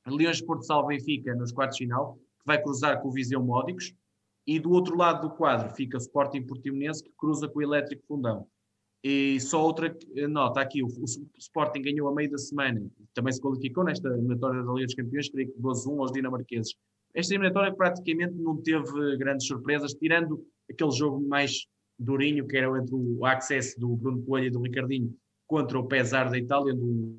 Leões 0.06 0.44
Porto 0.44 0.64
Salvo 0.64 0.90
Benfica 0.90 1.34
nos 1.34 1.52
quartos 1.52 1.80
de 1.80 1.86
final, 1.86 2.20
que 2.40 2.46
vai 2.46 2.62
cruzar 2.62 3.02
com 3.02 3.08
o 3.08 3.12
Viseu 3.12 3.44
Módicos, 3.44 3.96
e 4.46 4.60
do 4.60 4.70
outro 4.70 4.96
lado 4.96 5.28
do 5.28 5.36
quadro 5.36 5.74
fica 5.74 5.98
o 5.98 6.00
Sporting 6.00 6.44
Portimonense, 6.44 7.04
que 7.04 7.12
cruza 7.18 7.50
com 7.50 7.58
o 7.58 7.64
Elétrico 7.64 8.04
Fundão. 8.08 8.48
E 9.08 9.40
só 9.40 9.64
outra 9.64 9.96
nota 10.28 10.60
aqui, 10.60 10.82
o, 10.82 10.88
o 10.88 11.06
Sporting 11.38 11.84
ganhou 11.84 12.08
a 12.08 12.16
meio 12.16 12.32
da 12.32 12.40
semana, 12.40 12.84
também 13.14 13.32
se 13.32 13.40
qualificou 13.40 13.84
nesta 13.84 14.08
eliminatória 14.08 14.64
da 14.64 14.74
Liga 14.74 14.88
dos 14.88 14.96
Campeões, 14.96 15.30
creio 15.30 15.54
que 15.54 15.62
12-1 15.62 16.00
aos 16.00 16.12
dinamarqueses. 16.12 16.74
Esta 17.14 17.36
eliminatória 17.36 17.72
praticamente 17.72 18.34
não 18.34 18.58
teve 18.58 19.16
grandes 19.18 19.46
surpresas, 19.46 19.94
tirando 19.94 20.44
aquele 20.68 20.90
jogo 20.90 21.22
mais 21.22 21.68
durinho, 22.00 22.48
que 22.48 22.58
era 22.58 22.68
entre 22.80 22.96
o 22.96 23.24
Access 23.24 23.80
do 23.80 23.96
Bruno 23.96 24.24
Coelho 24.24 24.48
e 24.48 24.50
do 24.50 24.62
Ricardinho 24.62 25.16
contra 25.46 25.78
o 25.78 25.88
Pesar 25.88 26.32
da 26.32 26.38
Itália, 26.40 26.74
do, 26.74 27.16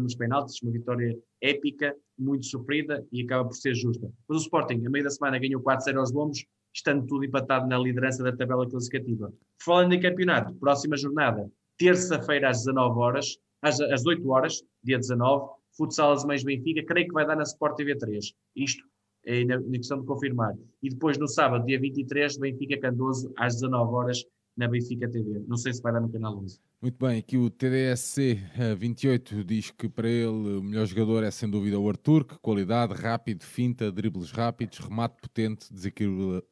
nos 0.00 0.14
penaltis, 0.14 0.62
uma 0.62 0.70
vitória 0.70 1.18
épica, 1.40 1.92
muito 2.16 2.46
sofrida 2.46 3.04
e 3.10 3.22
acaba 3.22 3.48
por 3.48 3.56
ser 3.56 3.74
justa. 3.74 4.08
Mas 4.28 4.38
o 4.38 4.42
Sporting, 4.42 4.86
a 4.86 4.90
meio 4.90 5.02
da 5.02 5.10
semana, 5.10 5.40
ganhou 5.40 5.60
4-0 5.60 5.98
aos 5.98 6.12
Lombos, 6.12 6.46
estando 6.76 7.06
tudo 7.06 7.24
empatado 7.24 7.66
na 7.66 7.78
liderança 7.78 8.22
da 8.22 8.36
tabela 8.36 8.68
classificativa. 8.68 9.32
Falando 9.62 9.94
em 9.94 10.00
campeonato, 10.00 10.54
próxima 10.56 10.96
jornada, 10.96 11.50
terça-feira 11.78 12.50
às 12.50 12.58
19 12.58 12.98
horas, 12.98 13.38
às, 13.62 13.80
às 13.80 14.04
8 14.04 14.28
horas, 14.28 14.62
dia 14.84 14.98
19, 14.98 15.50
Futsal 15.76 16.12
Azemães 16.12 16.44
Benfica, 16.44 16.84
creio 16.84 17.08
que 17.08 17.14
vai 17.14 17.26
dar 17.26 17.36
na 17.36 17.44
Sport 17.44 17.76
TV 17.76 17.96
3. 17.96 18.32
Isto 18.54 18.84
é 19.24 19.44
na, 19.44 19.58
na 19.58 19.72
questão 19.72 20.00
de 20.00 20.06
confirmar. 20.06 20.54
E 20.82 20.90
depois, 20.90 21.18
no 21.18 21.26
sábado, 21.26 21.64
dia 21.64 21.80
23, 21.80 22.38
Benfica 22.38 22.78
Candoso, 22.78 23.32
às 23.38 23.54
19 23.54 23.94
horas, 23.94 24.24
na 24.56 24.66
Benfica 24.66 25.08
TV. 25.08 25.44
Não 25.46 25.56
sei 25.56 25.72
se 25.72 25.82
vai 25.82 25.92
dar 25.92 26.00
no 26.00 26.08
canal 26.08 26.38
11. 26.38 26.58
Muito 26.80 27.04
bem, 27.04 27.18
aqui 27.18 27.36
o 27.36 27.50
TDSC 27.50 28.38
28 28.76 29.44
diz 29.44 29.70
que 29.70 29.88
para 29.88 30.08
ele 30.08 30.58
o 30.58 30.62
melhor 30.62 30.86
jogador 30.86 31.24
é 31.24 31.30
sem 31.30 31.48
dúvida 31.48 31.78
o 31.78 31.88
Arthur, 31.88 32.24
que 32.24 32.38
qualidade, 32.38 32.94
rápido, 32.94 33.42
finta, 33.42 33.90
dribles 33.92 34.30
rápidos, 34.30 34.78
remate 34.78 35.16
potente, 35.20 35.72
desequilibrador. 35.72 36.42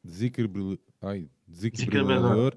desequilibrador. 1.47 2.55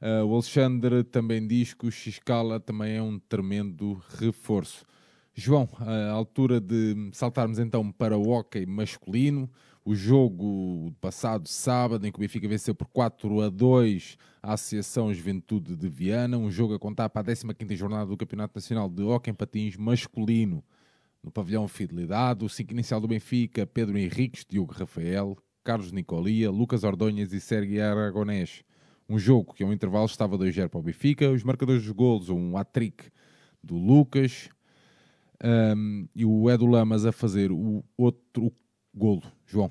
Uh, 0.00 0.24
o 0.24 0.34
Alexandre 0.34 1.02
também 1.02 1.46
diz 1.46 1.74
que 1.74 1.86
o 1.86 1.90
Xcala 1.90 2.60
também 2.60 2.96
é 2.96 3.02
um 3.02 3.18
tremendo 3.18 4.00
reforço. 4.18 4.86
João, 5.34 5.68
a 5.78 6.10
altura 6.10 6.60
de 6.60 7.10
saltarmos 7.12 7.58
então 7.58 7.92
para 7.92 8.16
o 8.16 8.28
hockey 8.28 8.66
masculino 8.66 9.50
o 9.88 9.94
jogo 9.94 10.92
passado 11.00 11.48
sábado, 11.48 12.06
em 12.06 12.12
que 12.12 12.18
o 12.18 12.20
Benfica 12.20 12.46
venceu 12.46 12.74
por 12.74 12.86
4 12.88 13.40
a 13.40 13.48
2 13.48 14.18
a 14.42 14.52
Associação 14.52 15.14
Juventude 15.14 15.74
de 15.74 15.88
Viana, 15.88 16.36
um 16.36 16.50
jogo 16.50 16.74
a 16.74 16.78
contar 16.78 17.08
para 17.08 17.32
a 17.32 17.34
15ª 17.34 17.74
jornada 17.74 18.04
do 18.04 18.14
Campeonato 18.14 18.52
Nacional 18.54 18.90
de 18.90 19.02
Hockey 19.02 19.30
em 19.30 19.34
Patins 19.34 19.78
masculino. 19.78 20.62
No 21.22 21.30
pavilhão 21.30 21.66
Fidelidade, 21.66 22.44
o 22.44 22.50
5 22.50 22.70
inicial 22.70 23.00
do 23.00 23.08
Benfica, 23.08 23.66
Pedro 23.66 23.96
Henriques, 23.96 24.44
Diogo 24.46 24.74
Rafael, 24.74 25.38
Carlos 25.64 25.90
Nicolia, 25.90 26.50
Lucas 26.50 26.84
Ordonhas 26.84 27.32
e 27.32 27.40
Sérgio 27.40 27.82
Aragonés. 27.82 28.62
Um 29.08 29.18
jogo 29.18 29.54
que 29.54 29.64
ao 29.64 29.72
intervalo 29.72 30.04
estava 30.04 30.36
2-0 30.36 30.68
para 30.68 30.80
o 30.80 30.82
Benfica, 30.82 31.30
os 31.30 31.42
marcadores 31.42 31.82
dos 31.82 31.92
golos, 31.92 32.28
um 32.28 32.58
hat-trick 32.58 33.10
do 33.64 33.78
Lucas 33.78 34.50
um, 35.42 36.06
e 36.14 36.26
o 36.26 36.50
Edu 36.50 36.66
Lamas 36.66 37.06
a 37.06 37.12
fazer 37.12 37.50
o 37.50 37.82
outro 37.96 38.52
golo, 38.98 39.22
João. 39.46 39.70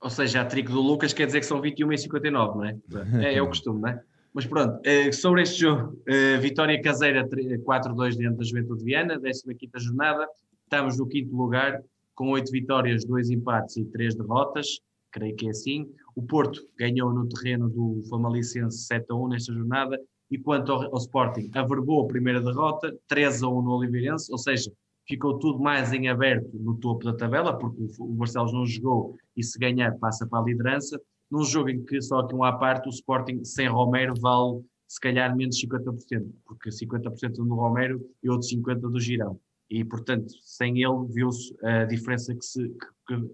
Ou 0.00 0.10
seja, 0.10 0.42
a 0.42 0.44
trico 0.44 0.70
do 0.70 0.80
Lucas 0.80 1.12
quer 1.12 1.26
dizer 1.26 1.40
que 1.40 1.46
são 1.46 1.60
21 1.60 1.92
e 1.92 1.98
59, 1.98 2.58
não 2.58 2.64
é? 2.64 2.76
É, 3.26 3.34
é 3.36 3.42
o 3.42 3.48
costume, 3.48 3.80
não 3.80 3.88
é? 3.88 4.00
Mas 4.32 4.44
pronto, 4.44 4.78
eh, 4.84 5.10
sobre 5.12 5.42
este 5.42 5.60
jogo, 5.60 5.98
eh, 6.06 6.36
vitória 6.36 6.80
caseira 6.82 7.26
4-2 7.26 8.18
diante 8.18 8.36
da 8.36 8.44
Juventude 8.44 8.80
de 8.80 8.84
Viana, 8.84 9.18
15 9.18 9.44
jornada, 9.78 10.28
estamos 10.62 10.98
no 10.98 11.08
quinto 11.08 11.34
lugar, 11.34 11.82
com 12.14 12.30
8 12.30 12.52
vitórias, 12.52 13.06
2 13.06 13.30
empates 13.30 13.78
e 13.78 13.86
3 13.86 14.14
derrotas, 14.14 14.78
creio 15.10 15.34
que 15.34 15.46
é 15.46 15.50
assim. 15.50 15.90
O 16.14 16.22
Porto 16.22 16.60
ganhou 16.78 17.14
no 17.14 17.26
terreno 17.26 17.70
do 17.70 18.02
Famalicense 18.10 18.86
7-1 18.86 19.30
nesta 19.30 19.54
jornada, 19.54 19.98
e 20.30 20.36
quanto 20.36 20.70
ao, 20.70 20.82
ao 20.82 20.98
Sporting, 20.98 21.50
averbou 21.54 22.04
a 22.04 22.06
primeira 22.06 22.40
derrota, 22.40 22.94
3-1 23.10 23.62
no 23.62 23.70
Oliveirense, 23.70 24.30
ou 24.30 24.36
seja, 24.36 24.70
ficou 25.06 25.38
tudo 25.38 25.60
mais 25.60 25.92
em 25.92 26.08
aberto 26.08 26.50
no 26.54 26.76
topo 26.76 27.04
da 27.04 27.14
tabela, 27.14 27.56
porque 27.56 27.86
o 27.98 28.14
Barcelos 28.14 28.52
não 28.52 28.66
jogou 28.66 29.16
e 29.36 29.42
se 29.42 29.58
ganhar 29.58 29.96
passa 29.98 30.26
para 30.26 30.40
a 30.40 30.44
liderança 30.44 31.00
num 31.30 31.44
jogo 31.44 31.70
em 31.70 31.84
que 31.84 32.00
só 32.00 32.22
que 32.26 32.34
um 32.34 32.44
à 32.44 32.52
parte 32.52 32.88
o 32.88 32.90
Sporting 32.90 33.44
sem 33.44 33.68
Romero 33.68 34.14
vale 34.20 34.62
se 34.88 35.00
calhar 35.00 35.34
menos 35.36 35.60
50%, 35.60 36.30
porque 36.44 36.70
50% 36.70 37.32
do 37.32 37.54
Romero 37.54 38.00
e 38.22 38.30
outros 38.30 38.52
50% 38.52 38.80
do 38.80 39.00
Girão. 39.00 39.38
E, 39.68 39.84
portanto, 39.84 40.32
sem 40.42 40.82
ele 40.82 41.06
viu-se 41.08 41.52
a 41.64 41.84
diferença 41.84 42.32
que, 42.34 42.44
se, 42.44 42.68
que, 43.06 43.30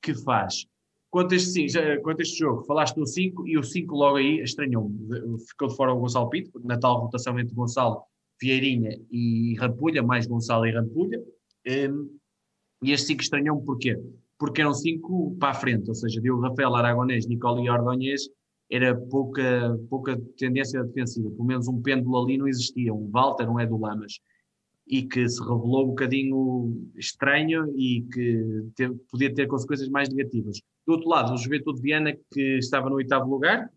que 0.00 0.14
faz. 0.14 0.64
Quanto 1.10 1.34
a, 1.34 1.36
este, 1.36 1.68
já, 1.68 2.00
quanto 2.00 2.20
a 2.20 2.22
este 2.22 2.38
jogo, 2.38 2.64
falaste 2.64 2.96
no 2.96 3.06
5 3.06 3.48
e 3.48 3.58
o 3.58 3.64
5 3.64 3.94
logo 3.94 4.16
aí 4.16 4.40
estranhou-me. 4.40 4.96
Ficou 5.48 5.68
de 5.68 5.76
fora 5.76 5.92
o 5.92 5.98
Gonçalo 5.98 6.30
Pinto, 6.30 6.60
na 6.64 6.78
tal 6.78 7.00
rotação 7.00 7.38
entre 7.38 7.54
Gonçalo, 7.54 8.02
Vieirinha 8.42 8.98
e 9.10 9.54
Rampulha, 9.58 10.02
mais 10.02 10.26
Gonçalo 10.26 10.66
e 10.66 10.72
Rampulha. 10.72 11.22
Um, 11.66 12.18
e 12.82 12.92
este 12.92 13.06
5 13.08 13.22
estranhou-me 13.22 13.64
porquê? 13.64 13.96
porque 14.42 14.60
eram 14.60 14.74
cinco 14.74 15.36
para 15.38 15.50
a 15.50 15.54
frente, 15.54 15.88
ou 15.88 15.94
seja, 15.94 16.20
Diogo 16.20 16.42
Rafael, 16.42 16.74
Aragonês, 16.74 17.28
Nicole 17.28 17.64
e 17.64 17.70
Ordonhês, 17.70 18.22
era 18.68 18.92
pouca, 18.92 19.78
pouca 19.88 20.20
tendência 20.36 20.82
defensiva, 20.82 21.30
pelo 21.30 21.44
menos 21.44 21.68
um 21.68 21.80
pêndulo 21.80 22.20
ali 22.20 22.36
não 22.36 22.48
existia, 22.48 22.92
um 22.92 23.08
Walter, 23.08 23.48
um 23.48 23.60
Edu 23.60 23.78
Lamas, 23.78 24.14
e 24.84 25.04
que 25.04 25.28
se 25.28 25.40
revelou 25.40 25.84
um 25.84 25.88
bocadinho 25.90 26.90
estranho 26.96 27.72
e 27.78 28.02
que 28.12 28.66
ter, 28.74 28.92
podia 29.12 29.32
ter 29.32 29.46
consequências 29.46 29.88
mais 29.88 30.08
negativas. 30.08 30.60
Do 30.84 30.94
outro 30.94 31.08
lado, 31.08 31.34
o 31.34 31.38
Juventude 31.38 31.76
de 31.76 31.82
Viana, 31.82 32.12
que 32.32 32.58
estava 32.58 32.90
no 32.90 32.96
oitavo 32.96 33.30
lugar, 33.30 33.70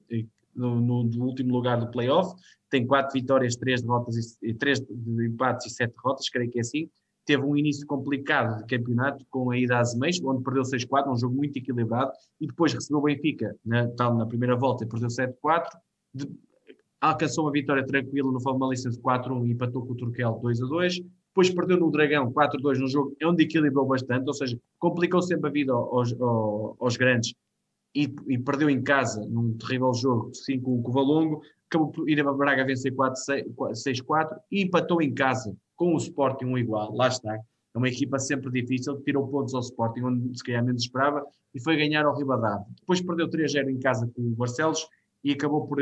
no, 0.56 0.82
no, 0.82 1.04
no 1.04 1.26
último 1.26 1.54
lugar 1.54 1.80
do 1.80 1.92
playoff, 1.92 2.34
tem 2.76 2.86
quatro 2.86 3.14
vitórias, 3.14 3.56
três 3.56 3.82
derrotas 3.82 4.38
e 4.42 4.54
três 4.54 4.82
empates 5.26 5.68
e 5.68 5.70
sete 5.70 5.94
derrotas, 5.96 6.30
creio 6.30 6.52
que 6.52 6.58
é 6.58 6.62
assim, 6.62 6.90
teve 7.26 7.42
um 7.42 7.56
início 7.56 7.88
complicado 7.88 8.58
de 8.58 8.66
campeonato 8.66 9.26
com 9.30 9.50
a 9.50 9.58
ida 9.58 9.80
às 9.80 9.96
meias, 9.96 10.22
onde 10.22 10.44
perdeu 10.44 10.64
6-4, 10.64 11.10
um 11.10 11.18
jogo 11.18 11.36
muito 11.36 11.58
equilibrado, 11.58 12.12
e 12.40 12.48
depois 12.48 12.74
recebeu 12.74 13.00
o 13.00 13.04
Benfica 13.04 13.56
na, 13.66 13.88
tal, 13.88 14.16
na 14.18 14.26
primeira 14.26 14.58
volta 14.58 14.84
e 14.84 14.88
perdeu 14.88 15.08
7-4, 15.08 15.70
alcançou 17.00 17.46
uma 17.46 17.52
vitória 17.52 17.86
tranquila 17.86 18.30
no 18.30 18.42
Famalicão 18.42 18.92
4-1 18.92 19.48
e 19.48 19.52
empatou 19.52 19.86
com 19.86 19.94
o 19.94 19.96
Turquel 19.96 20.38
2-2, 20.44 21.02
depois 21.30 21.50
perdeu 21.50 21.78
no 21.78 21.90
Dragão 21.90 22.30
4-2 22.32 22.78
num 22.78 22.88
jogo 22.88 23.16
onde 23.24 23.44
equilibrou 23.44 23.86
bastante, 23.86 24.28
ou 24.28 24.34
seja, 24.34 24.60
complicou 24.78 25.22
sempre 25.22 25.50
a 25.50 25.54
vida 25.54 25.72
aos, 25.72 26.14
aos, 26.20 26.76
aos 26.78 26.98
grandes. 26.98 27.34
E, 27.94 28.14
e, 28.28 28.38
perdeu 28.38 28.70
em 28.70 28.84
casa 28.84 29.26
num 29.26 29.54
terrível 29.54 29.94
jogo 29.94 30.34
5 30.34 30.82
com 30.82 30.90
o 30.90 30.94
Valongo, 30.94 31.42
acabou 31.70 31.92
por 31.92 32.10
ir 32.10 32.20
a 32.20 32.34
Braga 32.34 32.66
vencer 32.66 32.94
6-4 32.94 34.40
e 34.52 34.64
empatou 34.64 35.02
em 35.02 35.14
casa 35.14 35.56
com 35.76 35.94
o 35.94 35.98
Sporting 35.98 36.46
um 36.46 36.58
igual, 36.58 36.96
lá 36.96 37.08
está. 37.08 37.34
É 37.36 37.78
uma 37.78 37.90
equipa 37.90 38.18
sempre 38.18 38.50
difícil, 38.50 39.02
tirou 39.02 39.28
pontos 39.28 39.54
ao 39.54 39.60
Sporting, 39.60 40.02
onde 40.02 40.38
se 40.38 40.44
calhar 40.44 40.64
menos 40.64 40.84
esperava, 40.84 41.26
e 41.54 41.62
foi 41.62 41.76
ganhar 41.76 42.06
ao 42.06 42.16
Ribadavia. 42.18 42.66
Depois 42.80 43.02
perdeu 43.02 43.30
3-0 43.30 43.70
em 43.70 43.80
casa 43.80 44.10
com 44.16 44.22
o 44.22 44.36
Barcelos 44.36 44.88
e 45.24 45.32
acabou 45.34 45.68
por 45.68 45.80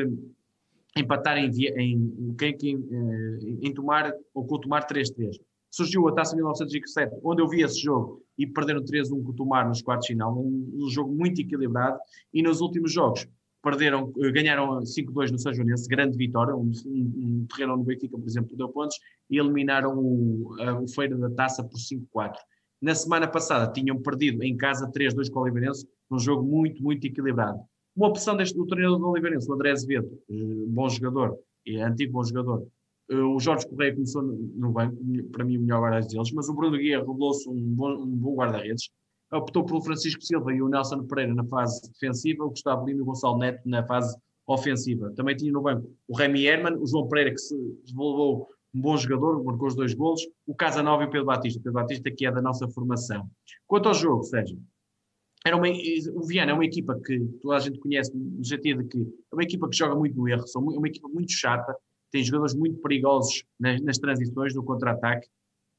empatar 0.98 1.38
em, 1.38 1.50
em, 1.50 2.36
em, 2.40 2.58
em, 2.62 3.60
em 3.62 3.74
tomar, 3.74 4.12
ou 4.34 4.46
com 4.46 4.56
o 4.56 4.60
Tomar 4.60 4.88
3-3. 4.88 5.40
Surgiu 5.70 6.08
a 6.08 6.14
Taça 6.14 6.36
1907, 6.36 7.20
onde 7.24 7.42
eu 7.42 7.48
vi 7.48 7.62
esse 7.62 7.80
jogo 7.80 8.24
e 8.38 8.46
perderam 8.46 8.84
3-1 8.84 9.24
com 9.24 9.32
o 9.32 9.34
Tomar 9.34 9.68
nos 9.68 9.82
quartos 9.82 10.08
de 10.08 10.14
final, 10.14 10.36
um, 10.36 10.72
um 10.76 10.90
jogo 10.90 11.12
muito 11.12 11.42
equilibrado, 11.42 12.00
e 12.34 12.42
nos 12.42 12.62
últimos 12.62 12.92
jogos 12.92 13.28
perderam, 13.64 14.12
eh, 14.22 14.32
ganharam 14.32 14.86
5-2 14.86 15.32
no 15.32 15.40
São 15.40 15.54
Joanense, 15.54 15.88
grande 15.88 16.18
vitória, 16.18 16.54
um, 16.56 16.70
um, 16.86 17.48
terreno 17.50 17.78
no 17.78 17.84
Benfica, 17.84 18.18
por 18.18 18.28
exemplo, 18.28 18.58
deu 18.58 18.68
pontos, 18.70 19.00
e 19.30 19.40
eliminaram 19.40 19.98
o, 19.98 20.54
o 20.84 20.88
Feira 20.90 21.18
da 21.18 21.30
Taça 21.30 21.64
por 21.64 21.78
5-4. 21.78 22.36
Na 22.82 22.94
semana 22.94 23.28
passada 23.28 23.72
tinham 23.72 24.02
perdido 24.02 24.44
em 24.44 24.58
casa 24.58 24.92
3-2 24.92 25.32
com 25.32 25.40
o 25.40 25.44
Oliveirense, 25.44 25.88
num 26.12 26.20
jogo 26.20 26.44
muito, 26.44 26.84
muito 26.84 27.08
equilibrado. 27.08 27.60
Uma 27.96 28.10
opção 28.10 28.36
deste, 28.36 28.58
do 28.58 28.68
treinador 28.68 29.00
do 29.00 29.08
Oliveirense, 29.08 29.50
o 29.50 29.54
André 29.54 29.72
Azevedo, 29.72 30.12
eh, 30.30 30.66
bom 30.68 30.90
jogador, 30.90 31.38
é 31.66 31.82
antigo 31.82 32.12
bom 32.12 32.24
jogador, 32.24 32.68
eh, 33.10 33.16
o 33.16 33.40
Jorge 33.40 33.68
Correia 33.68 33.94
começou 33.94 34.22
no 34.22 34.72
banco, 34.72 34.98
para 35.32 35.46
mim 35.46 35.58
o 35.58 35.62
melhor 35.62 35.82
guarda-redes 35.82 36.14
deles, 36.14 36.32
mas 36.34 36.50
o 36.50 36.54
Bruno 36.54 36.78
Guia 36.78 37.00
revelou-se 37.00 37.48
um 37.48 37.56
bom, 37.56 37.94
um 37.94 38.18
bom 38.18 38.36
guarda-redes, 38.36 38.90
optou 39.34 39.66
pelo 39.66 39.82
Francisco 39.82 40.22
Silva 40.22 40.54
e 40.54 40.62
o 40.62 40.70
Nelson 40.70 41.04
Pereira 41.04 41.34
na 41.34 41.46
fase 41.46 41.82
defensiva, 41.92 42.44
o 42.44 42.50
Gustavo 42.50 42.86
Lima 42.86 43.00
e 43.00 43.02
o 43.02 43.06
Gonçalo 43.06 43.38
Neto 43.38 43.62
na 43.68 43.86
fase 43.86 44.16
ofensiva. 44.48 45.12
Também 45.16 45.36
tinha 45.36 45.52
no 45.52 45.62
banco 45.62 45.92
o 46.08 46.16
Remy 46.16 46.46
Herman, 46.46 46.78
o 46.78 46.88
João 46.88 47.08
Pereira, 47.08 47.32
que 47.32 47.40
se 47.40 47.56
desenvolveu 47.84 48.48
um 48.74 48.82
bom 48.82 48.98
jogador, 48.98 49.44
marcou 49.44 49.68
os 49.68 49.76
dois 49.76 49.94
golos, 49.94 50.22
o 50.48 50.56
Casanova 50.56 51.04
e 51.04 51.08
o 51.08 51.10
Pedro 51.10 51.28
Batista. 51.28 51.60
O 51.60 51.64
Pedro 51.64 51.80
Batista 51.80 52.12
que 52.12 52.26
é 52.26 52.32
da 52.32 52.42
nossa 52.42 52.68
formação. 52.70 53.30
Quanto 53.68 53.88
ao 53.88 53.94
jogo, 53.94 54.24
Sérgio, 54.24 54.60
era 55.46 55.58
uma, 55.58 55.68
o 55.68 56.26
Viana 56.26 56.52
é 56.52 56.54
uma 56.54 56.66
equipa 56.66 57.00
que 57.06 57.20
toda 57.42 57.58
a 57.58 57.60
gente 57.60 57.78
conhece 57.80 58.12
no 58.16 58.44
sentido 58.46 58.84
de 58.84 58.90
que 58.90 58.98
é 58.98 59.36
uma 59.36 59.44
equipa 59.44 59.70
que 59.70 59.76
joga 59.76 59.96
muito 59.96 60.16
no 60.16 60.28
erro, 60.28 60.44
é 60.44 60.60
uma 60.60 60.88
equipa 60.88 61.10
muito 61.10 61.32
chata, 61.34 61.76
tem 62.12 62.24
jogadores 62.24 62.56
muito 62.56 62.80
perigosos 62.80 63.44
nas, 63.60 63.82
nas 63.82 63.98
transições, 63.98 64.56
no 64.56 64.64
contra-ataque, 64.64 65.28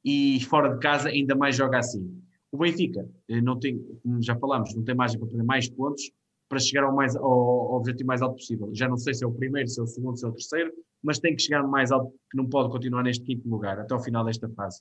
e 0.05 0.39
fora 0.45 0.75
de 0.75 0.81
casa 0.81 1.09
ainda 1.09 1.35
mais 1.35 1.57
joga 1.57 1.79
assim. 1.79 2.23
O 2.55 2.57
Benfica 2.57 3.05
eh, 3.29 3.41
não 3.41 3.59
tem, 3.59 3.85
como 4.01 4.23
já 4.23 4.37
falámos, 4.37 4.73
não 4.77 4.85
tem 4.85 4.95
margem 4.95 5.19
para 5.19 5.29
fazer 5.29 5.43
mais 5.43 5.69
pontos 5.69 6.13
para 6.49 6.61
chegar 6.61 6.85
ao, 6.85 6.95
mais, 6.95 7.17
ao, 7.17 7.25
ao, 7.25 7.75
objetivo 7.75 8.07
mais 8.07 8.23
alto 8.23 8.37
possível. 8.37 8.71
Já 8.73 8.89
não 8.89 8.97
sei 8.97 9.13
se 9.13 9.25
é 9.25 9.27
o 9.27 9.33
primeiro, 9.33 9.69
se 9.69 9.81
é 9.81 9.83
o 9.83 9.87
segundo, 9.89 10.17
se 10.17 10.25
é 10.25 10.29
o 10.29 10.33
terceiro, 10.33 10.73
mas 11.03 11.19
tem 11.19 11.35
que 11.35 11.43
chegar 11.43 11.65
mais 11.65 11.91
alto, 11.91 12.15
que 12.31 12.37
não 12.37 12.49
pode 12.49 12.71
continuar 12.71 13.03
neste 13.03 13.25
quinto 13.25 13.49
lugar 13.49 13.81
até 13.81 13.93
o 13.93 13.99
final 13.99 14.25
desta 14.25 14.49
fase. 14.51 14.81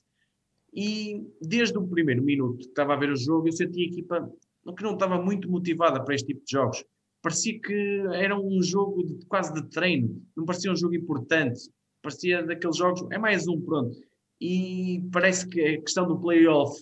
E 0.72 1.26
desde 1.42 1.76
o 1.76 1.84
primeiro 1.84 2.22
minuto 2.22 2.58
que 2.58 2.66
estava 2.66 2.94
a 2.94 2.96
ver 2.96 3.10
o 3.10 3.16
jogo, 3.16 3.48
eu 3.48 3.52
senti 3.52 3.80
a 3.82 3.86
equipa 3.86 4.32
que 4.76 4.82
não 4.84 4.92
estava 4.92 5.20
muito 5.20 5.50
motivada 5.50 6.00
para 6.04 6.14
este 6.14 6.28
tipo 6.28 6.44
de 6.44 6.52
jogos. 6.52 6.84
Parecia 7.20 7.58
que 7.60 8.04
era 8.12 8.38
um 8.38 8.62
jogo 8.62 9.02
de, 9.02 9.26
quase 9.26 9.52
de 9.52 9.68
treino, 9.70 10.22
não 10.36 10.44
parecia 10.44 10.70
um 10.70 10.76
jogo 10.76 10.94
importante, 10.94 11.60
parecia 12.00 12.40
daqueles 12.46 12.76
jogos, 12.76 13.04
é 13.10 13.18
mais 13.18 13.48
um, 13.48 13.60
pronto. 13.60 13.98
E 14.40 15.02
parece 15.10 15.48
que 15.48 15.60
a 15.60 15.80
questão 15.80 16.06
do 16.06 16.20
playoff 16.20 16.72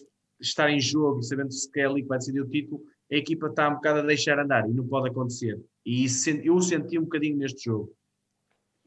estar 0.43 0.68
em 0.70 0.80
jogo, 0.80 1.22
sabendo 1.22 1.53
se 1.53 1.68
é 1.76 1.84
ali 1.84 2.03
que 2.03 2.09
vai 2.09 2.18
decidir 2.18 2.40
o 2.40 2.49
título, 2.49 2.82
a 3.11 3.16
equipa 3.16 3.47
está 3.47 3.68
um 3.68 3.74
bocado 3.74 4.01
a 4.01 4.03
deixar 4.03 4.38
andar 4.38 4.68
e 4.68 4.72
não 4.72 4.86
pode 4.86 5.09
acontecer. 5.09 5.61
E 5.84 6.07
eu 6.45 6.61
senti 6.61 6.99
um 6.99 7.03
bocadinho 7.03 7.36
neste 7.36 7.64
jogo. 7.64 7.93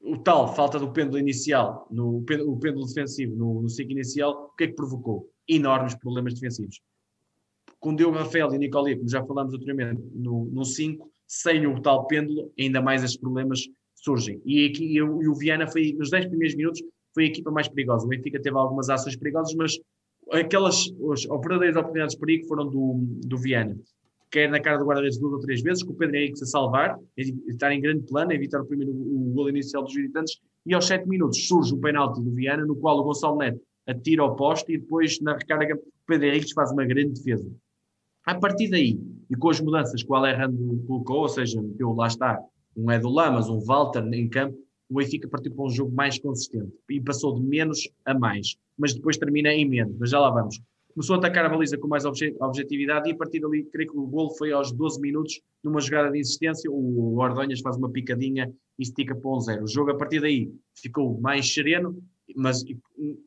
O 0.01 0.17
tal 0.17 0.53
falta 0.53 0.77
do 0.77 0.91
pêndulo 0.91 1.17
inicial, 1.17 1.87
no, 1.89 2.17
o 2.17 2.59
pêndulo 2.59 2.85
defensivo 2.85 3.35
no, 3.35 3.61
no 3.61 3.69
ciclo 3.69 3.93
inicial, 3.93 4.51
o 4.51 4.55
que 4.55 4.65
é 4.65 4.67
que 4.67 4.73
provocou? 4.73 5.29
Enormes 5.47 5.95
problemas 5.95 6.33
defensivos. 6.33 6.79
Com 7.79 7.95
Diogo 7.95 8.17
Rafael 8.17 8.53
e 8.53 8.57
Nicolai, 8.57 8.95
como 8.95 9.09
já 9.09 9.23
falámos 9.23 9.53
anteriormente, 9.53 10.01
no 10.13 10.63
5, 10.63 11.09
sem 11.27 11.65
o 11.67 11.81
tal 11.81 12.07
pêndulo, 12.07 12.51
ainda 12.59 12.81
mais 12.81 13.03
esses 13.03 13.17
problemas 13.17 13.67
surgem. 13.95 14.41
E, 14.45 14.65
aqui, 14.67 14.85
e 14.85 15.01
o 15.01 15.33
Viana 15.35 15.67
foi, 15.67 15.93
nos 15.93 16.09
10 16.09 16.27
primeiros 16.27 16.55
minutos, 16.55 16.83
foi 17.13 17.23
a 17.23 17.27
equipa 17.27 17.49
mais 17.49 17.67
perigosa. 17.67 18.05
O 18.05 18.09
Benfica 18.09 18.41
teve 18.41 18.57
algumas 18.57 18.89
ações 18.89 19.15
perigosas, 19.15 19.55
mas 19.55 19.79
aquelas 20.31 20.87
os 20.99 21.23
verdadeiras 21.25 21.75
oportunidades 21.75 22.15
de 22.15 22.19
perigo 22.19 22.47
foram 22.47 22.67
do, 22.67 22.95
do 23.25 23.37
Viana, 23.37 23.77
quer 24.31 24.49
na 24.49 24.59
cara 24.59 24.77
do 24.77 24.85
guarda-redes 24.85 25.17
duas 25.17 25.33
ou 25.33 25.39
três 25.39 25.61
vezes, 25.61 25.83
com 25.83 25.93
o 25.93 25.95
Pedro 25.95 26.17
Henrique 26.17 26.41
a 26.41 26.45
salvar, 26.45 26.99
estar 27.15 27.71
em 27.71 27.79
grande 27.79 28.05
plano, 28.05 28.31
evitar 28.31 28.61
o 28.61 28.65
primeiro 28.65 28.91
o 28.91 29.31
gol 29.33 29.49
inicial 29.49 29.83
dos 29.83 29.93
visitantes, 29.93 30.39
e 30.65 30.73
aos 30.73 30.85
sete 30.85 31.07
minutos 31.07 31.47
surge 31.47 31.73
um 31.73 31.79
penalti 31.79 32.21
do 32.21 32.31
Viana, 32.31 32.65
no 32.65 32.75
qual 32.75 32.99
o 32.99 33.03
Gonçalo 33.03 33.37
Neto 33.37 33.61
atira 33.87 34.23
ao 34.23 34.35
poste 34.35 34.73
e 34.73 34.77
depois 34.79 35.19
na 35.21 35.33
recarga 35.33 35.75
o 35.75 35.79
Pedro 36.07 36.27
Henrique 36.27 36.53
faz 36.53 36.71
uma 36.71 36.85
grande 36.85 37.13
defesa. 37.13 37.49
A 38.25 38.33
partir 38.35 38.69
daí, 38.69 38.99
e 39.29 39.35
com 39.35 39.49
as 39.49 39.61
mudanças 39.61 40.01
que 40.01 40.11
o 40.11 40.15
Alejandro 40.15 40.83
colocou, 40.87 41.21
ou 41.21 41.29
seja, 41.29 41.61
meteu 41.61 41.93
lá 41.93 42.07
está 42.07 42.39
um 42.75 42.91
Edu 42.91 43.09
Lamas, 43.09 43.47
um 43.47 43.59
Walter 43.59 44.03
em 44.11 44.27
campo, 44.27 44.57
o 44.89 44.95
Benfica 44.95 45.27
partiu 45.27 45.53
para 45.53 45.65
um 45.65 45.69
jogo 45.69 45.93
mais 45.93 46.19
consistente 46.19 46.71
e 46.89 47.01
passou 47.01 47.35
de 47.35 47.41
menos 47.41 47.89
a 48.05 48.13
mais, 48.13 48.55
mas 48.77 48.93
depois 48.93 49.17
termina 49.17 49.53
em 49.53 49.67
menos, 49.67 49.95
mas 49.97 50.09
já 50.09 50.19
lá 50.19 50.29
vamos. 50.29 50.61
Começou 50.93 51.15
a 51.15 51.19
atacar 51.19 51.45
a 51.45 51.49
baliza 51.49 51.77
com 51.77 51.89
mais 51.89 52.05
objetividade 52.05 53.09
e 53.09 53.11
a 53.11 53.17
partir 53.17 53.41
dali, 53.41 53.65
creio 53.65 53.91
que 53.91 53.97
o 53.97 54.07
golo 54.07 54.29
foi 54.31 54.53
aos 54.53 54.71
12 54.71 55.01
minutos, 55.01 55.41
numa 55.61 55.81
jogada 55.81 56.09
de 56.09 56.19
insistência, 56.19 56.71
o 56.71 57.17
Ordonhas 57.17 57.59
faz 57.59 57.75
uma 57.75 57.89
picadinha 57.89 58.49
e 58.79 58.83
estica 58.83 59.13
para 59.13 59.29
um 59.29 59.39
zero. 59.41 59.63
O 59.63 59.67
jogo 59.67 59.91
a 59.91 59.97
partir 59.97 60.21
daí 60.21 60.49
ficou 60.73 61.19
mais 61.19 61.53
sereno, 61.53 62.01
mas 62.33 62.63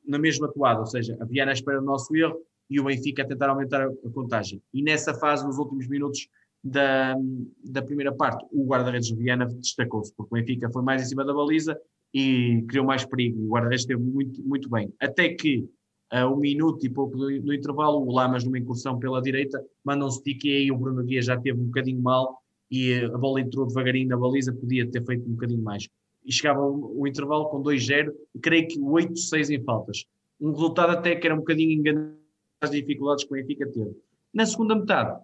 na 0.07 0.19
mesma 0.19 0.49
toada, 0.49 0.81
ou 0.81 0.87
seja, 0.87 1.17
a 1.21 1.27
Viana 1.27 1.53
espera 1.53 1.79
do 1.79 1.85
nosso 1.85 2.17
erro 2.17 2.41
e 2.71 2.81
o 2.81 2.85
Benfica 2.85 3.23
a 3.23 3.27
tentar 3.27 3.51
aumentar 3.51 3.87
a 3.87 4.11
contagem. 4.15 4.63
E 4.73 4.83
nessa 4.83 5.13
fase, 5.13 5.47
nos 5.47 5.59
últimos 5.59 5.87
minutos, 5.89 6.27
da, 6.71 7.17
da 7.65 7.83
primeira 7.83 8.13
parte, 8.13 8.45
o 8.53 8.67
guarda-redes 8.67 9.11
Viana 9.11 9.47
destacou-se, 9.47 10.13
porque 10.15 10.35
o 10.35 10.39
Benfica 10.39 10.71
foi 10.71 10.83
mais 10.83 11.03
em 11.03 11.07
cima 11.07 11.25
da 11.25 11.33
baliza 11.33 11.79
e 12.13 12.65
criou 12.69 12.85
mais 12.85 13.05
perigo. 13.05 13.43
O 13.45 13.49
guarda-redes 13.49 13.83
esteve 13.83 14.03
muito, 14.03 14.43
muito 14.43 14.69
bem. 14.69 14.93
Até 15.01 15.31
que, 15.31 15.69
a 16.11 16.27
um 16.29 16.37
minuto 16.37 16.85
e 16.85 16.91
pouco 16.91 17.17
do, 17.17 17.43
do 17.43 17.55
intervalo, 17.55 18.07
o 18.07 18.13
Lamas, 18.13 18.45
numa 18.45 18.59
incursão 18.59 18.99
pela 18.99 19.21
direita, 19.21 19.63
manda 19.85 20.07
um 20.07 20.11
stick 20.11 20.45
e 20.45 20.57
aí 20.57 20.73
o 20.73 20.79
Bruno 20.79 21.03
Guia 21.05 21.23
já 21.23 21.39
teve 21.39 21.61
um 21.61 21.67
bocadinho 21.67 22.01
mal 22.01 22.39
e 22.71 22.95
a 22.95 23.19
bola 23.19 23.41
entrou 23.41 23.67
devagarinho 23.67 24.09
na 24.09 24.17
baliza, 24.17 24.53
podia 24.53 24.91
ter 24.91 25.05
feito 25.05 25.29
um 25.29 25.33
bocadinho 25.33 25.63
mais. 25.63 25.89
E 26.25 26.33
chegava 26.33 26.61
o, 26.61 27.01
o 27.01 27.07
intervalo 27.07 27.49
com 27.49 27.63
2-0, 27.63 28.13
creio 28.43 28.69
que 28.69 28.79
8-6 28.79 29.51
em 29.51 29.63
faltas. 29.65 30.05
Um 30.41 30.53
resultado 30.53 30.93
até 30.93 31.17
que 31.17 31.27
era 31.27 31.35
um 31.35 31.39
bocadinho 31.39 31.73
enganado 31.73 32.19
as 32.61 32.71
dificuldades 32.71 33.25
que 33.25 33.31
o 33.31 33.35
Benfica 33.35 33.67
teve. 33.71 33.97
Na 34.35 34.45
segunda 34.45 34.75
metade, 34.75 35.19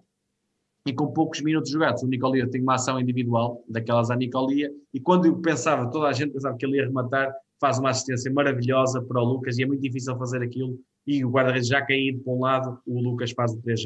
e 0.85 0.93
com 0.93 1.11
poucos 1.11 1.41
minutos 1.41 1.71
jogados, 1.71 2.03
o 2.03 2.07
Nicolia 2.07 2.47
tem 2.49 2.61
uma 2.61 2.75
ação 2.75 2.99
individual, 2.99 3.63
daquelas 3.67 4.11
à 4.11 4.15
Nicolia, 4.15 4.69
e 4.93 4.99
quando 4.99 5.25
eu 5.25 5.37
pensava, 5.41 5.89
toda 5.89 6.07
a 6.07 6.13
gente 6.13 6.31
pensava 6.31 6.55
que 6.55 6.65
ele 6.65 6.77
ia 6.77 6.85
rematar, 6.85 7.33
faz 7.59 7.79
uma 7.79 7.89
assistência 7.89 8.31
maravilhosa 8.31 9.01
para 9.01 9.21
o 9.21 9.25
Lucas, 9.25 9.57
e 9.57 9.63
é 9.63 9.65
muito 9.65 9.81
difícil 9.81 10.15
fazer 10.17 10.43
aquilo, 10.43 10.77
e 11.07 11.25
o 11.25 11.29
guarda-redes 11.29 11.67
já 11.67 11.81
caído 11.81 12.21
para 12.23 12.33
um 12.33 12.39
lado, 12.39 12.79
o 12.85 13.01
Lucas 13.01 13.31
faz 13.31 13.53
o 13.53 13.61
3 13.61 13.81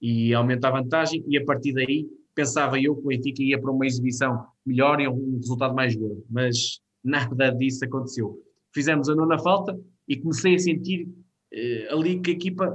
e 0.00 0.34
aumenta 0.34 0.68
a 0.68 0.72
vantagem, 0.72 1.24
e 1.26 1.38
a 1.38 1.44
partir 1.44 1.72
daí, 1.72 2.06
pensava 2.34 2.78
eu 2.78 2.96
que 2.96 3.02
o 3.02 3.08
Benfica 3.08 3.42
ia 3.42 3.60
para 3.60 3.70
uma 3.70 3.86
exibição 3.86 4.44
melhor 4.66 5.00
e 5.00 5.08
um 5.08 5.36
resultado 5.36 5.74
mais 5.74 5.94
gordo, 5.94 6.24
mas 6.28 6.80
nada 7.02 7.50
disso 7.50 7.84
aconteceu. 7.84 8.38
Fizemos 8.74 9.08
a 9.08 9.14
nona 9.14 9.38
falta, 9.38 9.78
e 10.08 10.16
comecei 10.16 10.54
a 10.56 10.58
sentir 10.58 11.08
eh, 11.52 11.88
ali 11.90 12.20
que 12.20 12.32
a 12.32 12.34
equipa 12.34 12.74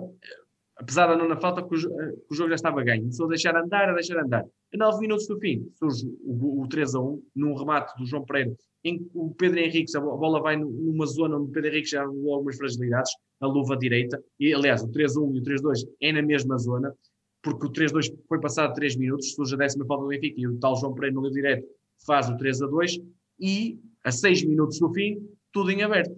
apesar 0.79 1.07
da 1.07 1.15
nona 1.15 1.35
falta, 1.39 1.63
que 1.63 1.73
o, 1.73 1.77
eh, 1.77 2.13
jogo 2.31 2.49
já 2.49 2.55
estava 2.55 2.83
ganho. 2.83 3.01
Começou 3.01 3.25
a 3.25 3.29
deixar 3.29 3.55
andar, 3.55 3.89
a 3.89 3.93
deixar 3.93 4.19
andar. 4.19 4.43
A 4.73 4.77
9 4.77 4.99
minutos 4.99 5.27
do 5.27 5.39
fim, 5.39 5.67
surge 5.77 6.07
o, 6.23 6.61
o 6.61 6.67
3 6.67 6.95
a 6.95 7.01
1, 7.01 7.23
num 7.35 7.55
remate 7.55 7.93
do 7.97 8.05
João 8.05 8.23
Pereira, 8.23 8.55
em 8.83 8.99
que 8.99 9.09
o 9.13 9.33
Pedro 9.33 9.59
Henrique, 9.59 9.95
a 9.97 10.01
bola 10.01 10.41
vai 10.41 10.55
numa 10.55 11.05
zona 11.05 11.37
onde 11.37 11.49
o 11.49 11.51
Pedro 11.51 11.69
Henrique 11.69 11.89
já 11.89 12.05
levou 12.05 12.35
algumas 12.35 12.57
fragilidades, 12.57 13.11
a 13.41 13.47
luva 13.47 13.75
direita, 13.75 14.21
e 14.39 14.53
aliás, 14.53 14.83
o 14.83 14.91
3 14.91 15.17
a 15.17 15.21
1 15.21 15.35
e 15.35 15.39
o 15.39 15.43
3 15.43 15.59
a 15.59 15.63
2 15.63 15.85
é 16.01 16.11
na 16.11 16.21
mesma 16.21 16.57
zona, 16.57 16.93
porque 17.41 17.65
o 17.65 17.71
3 17.71 17.91
a 17.91 17.93
2 17.93 18.11
foi 18.27 18.39
passado 18.39 18.73
3 18.73 18.95
minutos, 18.97 19.33
surge 19.33 19.55
a 19.55 19.57
décima 19.57 19.85
falta 19.85 20.03
do 20.03 20.09
Benfica, 20.09 20.39
e 20.39 20.47
o 20.47 20.59
tal 20.59 20.75
João 20.75 20.93
Pereira 20.93 21.15
no 21.15 21.21
livro 21.21 21.35
direto 21.35 21.67
faz 22.05 22.29
o 22.29 22.37
3 22.37 22.61
a 22.61 22.67
2, 22.67 22.99
e 23.39 23.79
a 24.03 24.11
6 24.11 24.45
minutos 24.45 24.79
do 24.79 24.93
fim, 24.93 25.17
tudo 25.51 25.71
em 25.71 25.81
aberto. 25.83 26.15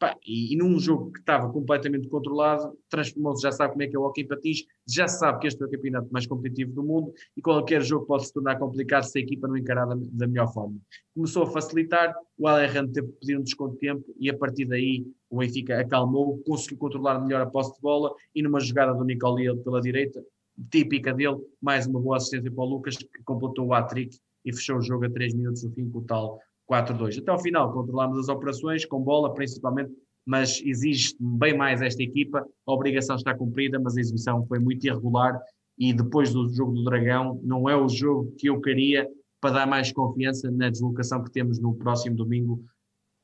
Pá, 0.00 0.16
e, 0.26 0.54
e, 0.54 0.56
num 0.56 0.78
jogo 0.80 1.12
que 1.12 1.20
estava 1.20 1.52
completamente 1.52 2.08
controlado, 2.08 2.74
transformou-se, 2.88 3.42
já 3.42 3.52
sabe 3.52 3.72
como 3.72 3.82
é 3.82 3.86
que 3.86 3.94
é 3.94 3.98
o 3.98 4.02
hockey 4.02 4.24
patins, 4.24 4.64
já 4.88 5.06
sabe 5.06 5.40
que 5.40 5.46
este 5.46 5.62
é 5.62 5.66
o 5.66 5.70
campeonato 5.70 6.08
mais 6.10 6.26
competitivo 6.26 6.72
do 6.72 6.82
mundo 6.82 7.12
e 7.36 7.42
qualquer 7.42 7.82
jogo 7.82 8.06
pode 8.06 8.26
se 8.26 8.32
tornar 8.32 8.58
complicado 8.58 9.02
se 9.02 9.18
a 9.18 9.22
equipa 9.22 9.46
não 9.46 9.58
encarar 9.58 9.84
da, 9.84 9.94
da 9.94 10.26
melhor 10.26 10.50
forma. 10.54 10.78
Começou 11.14 11.42
a 11.42 11.50
facilitar, 11.50 12.14
o 12.38 12.48
Alejandro 12.48 12.94
teve 12.94 13.08
que 13.08 13.20
pedir 13.20 13.36
um 13.36 13.42
desconto 13.42 13.74
de 13.74 13.80
tempo 13.80 14.02
e 14.18 14.30
a 14.30 14.38
partir 14.38 14.64
daí 14.64 15.06
o 15.28 15.36
Benfica 15.36 15.78
acalmou, 15.78 16.38
conseguiu 16.46 16.78
controlar 16.78 17.20
melhor 17.20 17.42
a 17.42 17.46
posse 17.46 17.74
de 17.74 17.82
bola 17.82 18.10
e 18.34 18.42
numa 18.42 18.58
jogada 18.58 18.94
do 18.94 19.04
Nicoliel 19.04 19.58
pela 19.58 19.82
direita, 19.82 20.24
típica 20.70 21.12
dele, 21.12 21.36
mais 21.60 21.86
uma 21.86 22.00
boa 22.00 22.16
assistência 22.16 22.50
para 22.50 22.64
o 22.64 22.66
Lucas 22.66 22.96
que 22.96 23.22
completou 23.22 23.66
o 23.66 23.74
hat-trick 23.74 24.18
e 24.46 24.52
fechou 24.54 24.78
o 24.78 24.82
jogo 24.82 25.04
a 25.04 25.10
3 25.10 25.34
minutos 25.34 25.62
do 25.62 25.70
fim 25.72 25.90
com 25.90 25.98
o 25.98 26.04
tal 26.04 26.40
4-2. 26.70 27.18
Até 27.18 27.30
ao 27.30 27.38
final 27.40 27.72
controlamos 27.72 28.18
as 28.18 28.28
operações 28.28 28.84
com 28.84 29.00
bola 29.00 29.34
principalmente, 29.34 29.90
mas 30.24 30.62
exige 30.64 31.16
bem 31.18 31.56
mais 31.56 31.82
esta 31.82 32.02
equipa. 32.02 32.46
A 32.66 32.72
obrigação 32.72 33.16
está 33.16 33.34
cumprida, 33.34 33.80
mas 33.80 33.96
a 33.96 34.00
exibição 34.00 34.46
foi 34.46 34.60
muito 34.60 34.86
irregular 34.86 35.40
e 35.76 35.92
depois 35.92 36.32
do 36.32 36.48
jogo 36.48 36.72
do 36.72 36.84
Dragão 36.84 37.40
não 37.42 37.68
é 37.68 37.76
o 37.76 37.88
jogo 37.88 38.32
que 38.38 38.48
eu 38.48 38.60
queria 38.60 39.08
para 39.40 39.54
dar 39.54 39.66
mais 39.66 39.90
confiança 39.90 40.50
na 40.50 40.70
deslocação 40.70 41.24
que 41.24 41.32
temos 41.32 41.58
no 41.58 41.74
próximo 41.74 42.14
domingo 42.14 42.62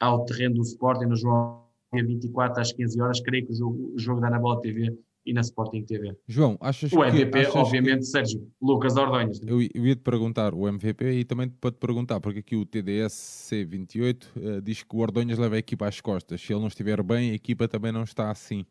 ao 0.01 0.25
terreno 0.25 0.57
do 0.57 0.63
Sporting, 0.63 1.05
no 1.05 1.17
João 1.17 1.65
24 1.93 2.61
às 2.61 2.73
15 2.73 3.01
horas. 3.01 3.21
Creio 3.21 3.47
que 3.47 3.53
o 3.53 3.57
jogo, 3.57 3.93
o 3.95 3.99
jogo 3.99 4.21
da 4.21 4.29
Anabola 4.29 4.61
TV 4.61 4.97
e 5.27 5.33
na 5.33 5.41
Sporting 5.41 5.83
TV. 5.83 6.17
João, 6.29 6.57
achas 6.61 6.93
o 6.93 7.01
que... 7.01 7.09
MVP, 7.09 7.39
achas 7.41 7.57
obviamente, 7.57 7.99
que... 7.99 8.05
Sérgio 8.07 8.49
Lucas 8.63 8.97
Ordonhas. 8.97 9.41
Eu, 9.45 9.61
eu 9.61 9.87
ia-te 9.87 10.03
perguntar 10.03 10.55
o 10.55 10.69
MVP 10.69 11.11
e 11.11 11.25
também 11.25 11.49
para 11.49 11.73
te 11.73 11.79
perguntar, 11.79 12.21
porque 12.21 12.39
aqui 12.39 12.57
o 12.57 12.65
TDS 12.65 13.51
C28 13.51 14.25
uh, 14.37 14.63
diz 14.63 14.85
que 14.85 14.95
o 14.95 15.01
Ordonhas 15.01 15.39
leva 15.39 15.57
a 15.57 15.59
equipa 15.59 15.89
às 15.89 16.01
costas. 16.01 16.41
Se 16.41 16.53
ele 16.53 16.61
não 16.61 16.69
estiver 16.69 17.03
bem, 17.03 17.33
a 17.33 17.35
equipa 17.35 17.67
também 17.67 17.91
não 17.91 18.05
está 18.05 18.31
assim. 18.31 18.65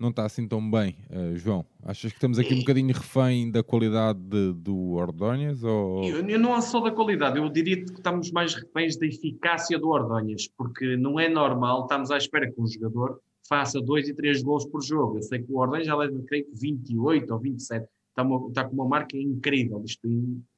Não 0.00 0.10
está 0.10 0.24
assim 0.24 0.46
tão 0.46 0.70
bem, 0.70 0.96
uh, 1.10 1.36
João. 1.36 1.66
Achas 1.82 2.12
que 2.12 2.18
estamos 2.18 2.38
aqui 2.38 2.54
um 2.54 2.60
bocadinho 2.60 2.94
refém 2.94 3.50
da 3.50 3.64
qualidade 3.64 4.20
de, 4.20 4.52
do 4.52 4.92
Ordonhas? 4.92 5.64
Ou... 5.64 6.04
Eu, 6.04 6.26
eu 6.26 6.38
não 6.38 6.58
só 6.62 6.80
da 6.80 6.92
qualidade, 6.92 7.36
eu 7.36 7.48
diria 7.48 7.84
que 7.84 7.90
estamos 7.92 8.30
mais 8.30 8.54
reféns 8.54 8.96
da 8.96 9.06
eficácia 9.06 9.76
do 9.76 9.88
Ordonhas, 9.88 10.48
porque 10.56 10.96
não 10.96 11.18
é 11.18 11.28
normal, 11.28 11.82
estamos 11.82 12.12
à 12.12 12.16
espera 12.16 12.48
que 12.48 12.60
um 12.60 12.66
jogador 12.66 13.20
faça 13.48 13.80
dois 13.80 14.08
e 14.08 14.14
três 14.14 14.42
gols 14.42 14.66
por 14.66 14.82
jogo. 14.82 15.18
Eu 15.18 15.22
sei 15.22 15.42
que 15.42 15.52
o 15.52 15.58
Ordem 15.58 15.84
já 15.84 15.96
leva, 15.96 16.20
creio 16.26 16.44
que 16.44 16.54
28 16.54 17.32
ou 17.32 17.38
27. 17.38 17.88
Está, 18.10 18.22
uma, 18.22 18.48
está 18.48 18.64
com 18.64 18.74
uma 18.74 18.86
marca 18.86 19.16
incrível. 19.16 19.82
Isto, 19.84 20.08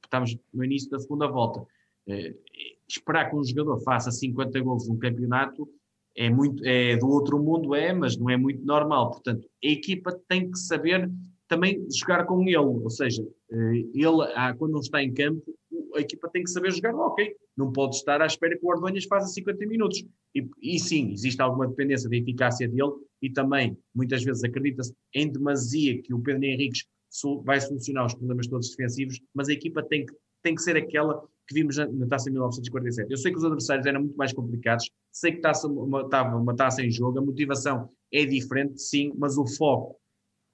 estamos 0.02 0.36
no 0.52 0.64
início 0.64 0.90
da 0.90 0.98
segunda 0.98 1.26
volta. 1.28 1.64
Eh, 2.08 2.34
esperar 2.88 3.30
que 3.30 3.36
um 3.36 3.44
jogador 3.44 3.80
faça 3.80 4.10
50 4.10 4.60
gols 4.60 4.88
num 4.88 4.98
campeonato 4.98 5.68
é 6.16 6.28
muito 6.28 6.64
é 6.64 6.96
do 6.96 7.08
outro 7.08 7.38
mundo 7.38 7.74
é 7.74 7.92
mas 7.92 8.16
não 8.16 8.28
é 8.28 8.36
muito 8.36 8.64
normal 8.64 9.10
portanto 9.10 9.46
a 9.62 9.68
equipa 9.68 10.18
tem 10.26 10.50
que 10.50 10.58
saber 10.58 11.08
também 11.46 11.86
jogar 11.90 12.24
com 12.24 12.42
ele 12.42 12.56
ou 12.56 12.90
seja 12.90 13.24
ele 13.52 14.32
ah, 14.34 14.54
quando 14.56 14.72
não 14.72 14.80
está 14.80 15.02
em 15.02 15.12
campo 15.12 15.42
a 15.96 16.00
equipa 16.00 16.28
tem 16.28 16.44
que 16.44 16.50
saber 16.50 16.70
jogar 16.72 16.94
ok 16.94 17.34
não 17.56 17.72
pode 17.72 17.96
estar 17.96 18.22
à 18.22 18.26
espera 18.26 18.56
que 18.56 18.64
o 18.64 18.68
Ordonhas 18.68 19.04
faça 19.04 19.28
50 19.28 19.66
minutos 19.66 20.04
e, 20.34 20.48
e, 20.62 20.78
sim, 20.78 21.12
existe 21.12 21.40
alguma 21.42 21.66
dependência 21.66 22.08
da 22.08 22.16
eficácia 22.16 22.68
dele 22.68 22.92
e 23.20 23.30
também, 23.30 23.76
muitas 23.94 24.22
vezes, 24.22 24.42
acredita-se 24.44 24.94
em 25.14 25.30
demasia 25.30 26.00
que 26.00 26.14
o 26.14 26.20
Pedro 26.20 26.44
Henriques 26.44 26.86
vai 27.44 27.60
solucionar 27.60 28.06
os 28.06 28.14
problemas 28.14 28.46
todos 28.46 28.70
defensivos, 28.70 29.20
mas 29.34 29.48
a 29.48 29.52
equipa 29.52 29.82
tem 29.82 30.06
que, 30.06 30.14
tem 30.42 30.54
que 30.54 30.62
ser 30.62 30.76
aquela 30.76 31.20
que 31.46 31.54
vimos 31.54 31.76
na 31.76 32.06
taça 32.06 32.26
de 32.26 32.30
1947. 32.30 33.10
Eu 33.10 33.16
sei 33.16 33.32
que 33.32 33.38
os 33.38 33.44
adversários 33.44 33.84
eram 33.84 34.00
muito 34.00 34.16
mais 34.16 34.32
complicados, 34.32 34.88
sei 35.12 35.32
que 35.32 35.38
estava 35.38 35.66
uma, 35.66 36.36
uma 36.36 36.56
taça 36.56 36.82
em 36.82 36.90
jogo, 36.90 37.18
a 37.18 37.22
motivação 37.22 37.90
é 38.12 38.24
diferente, 38.24 38.80
sim, 38.80 39.12
mas 39.18 39.36
o 39.36 39.46
foco 39.46 39.96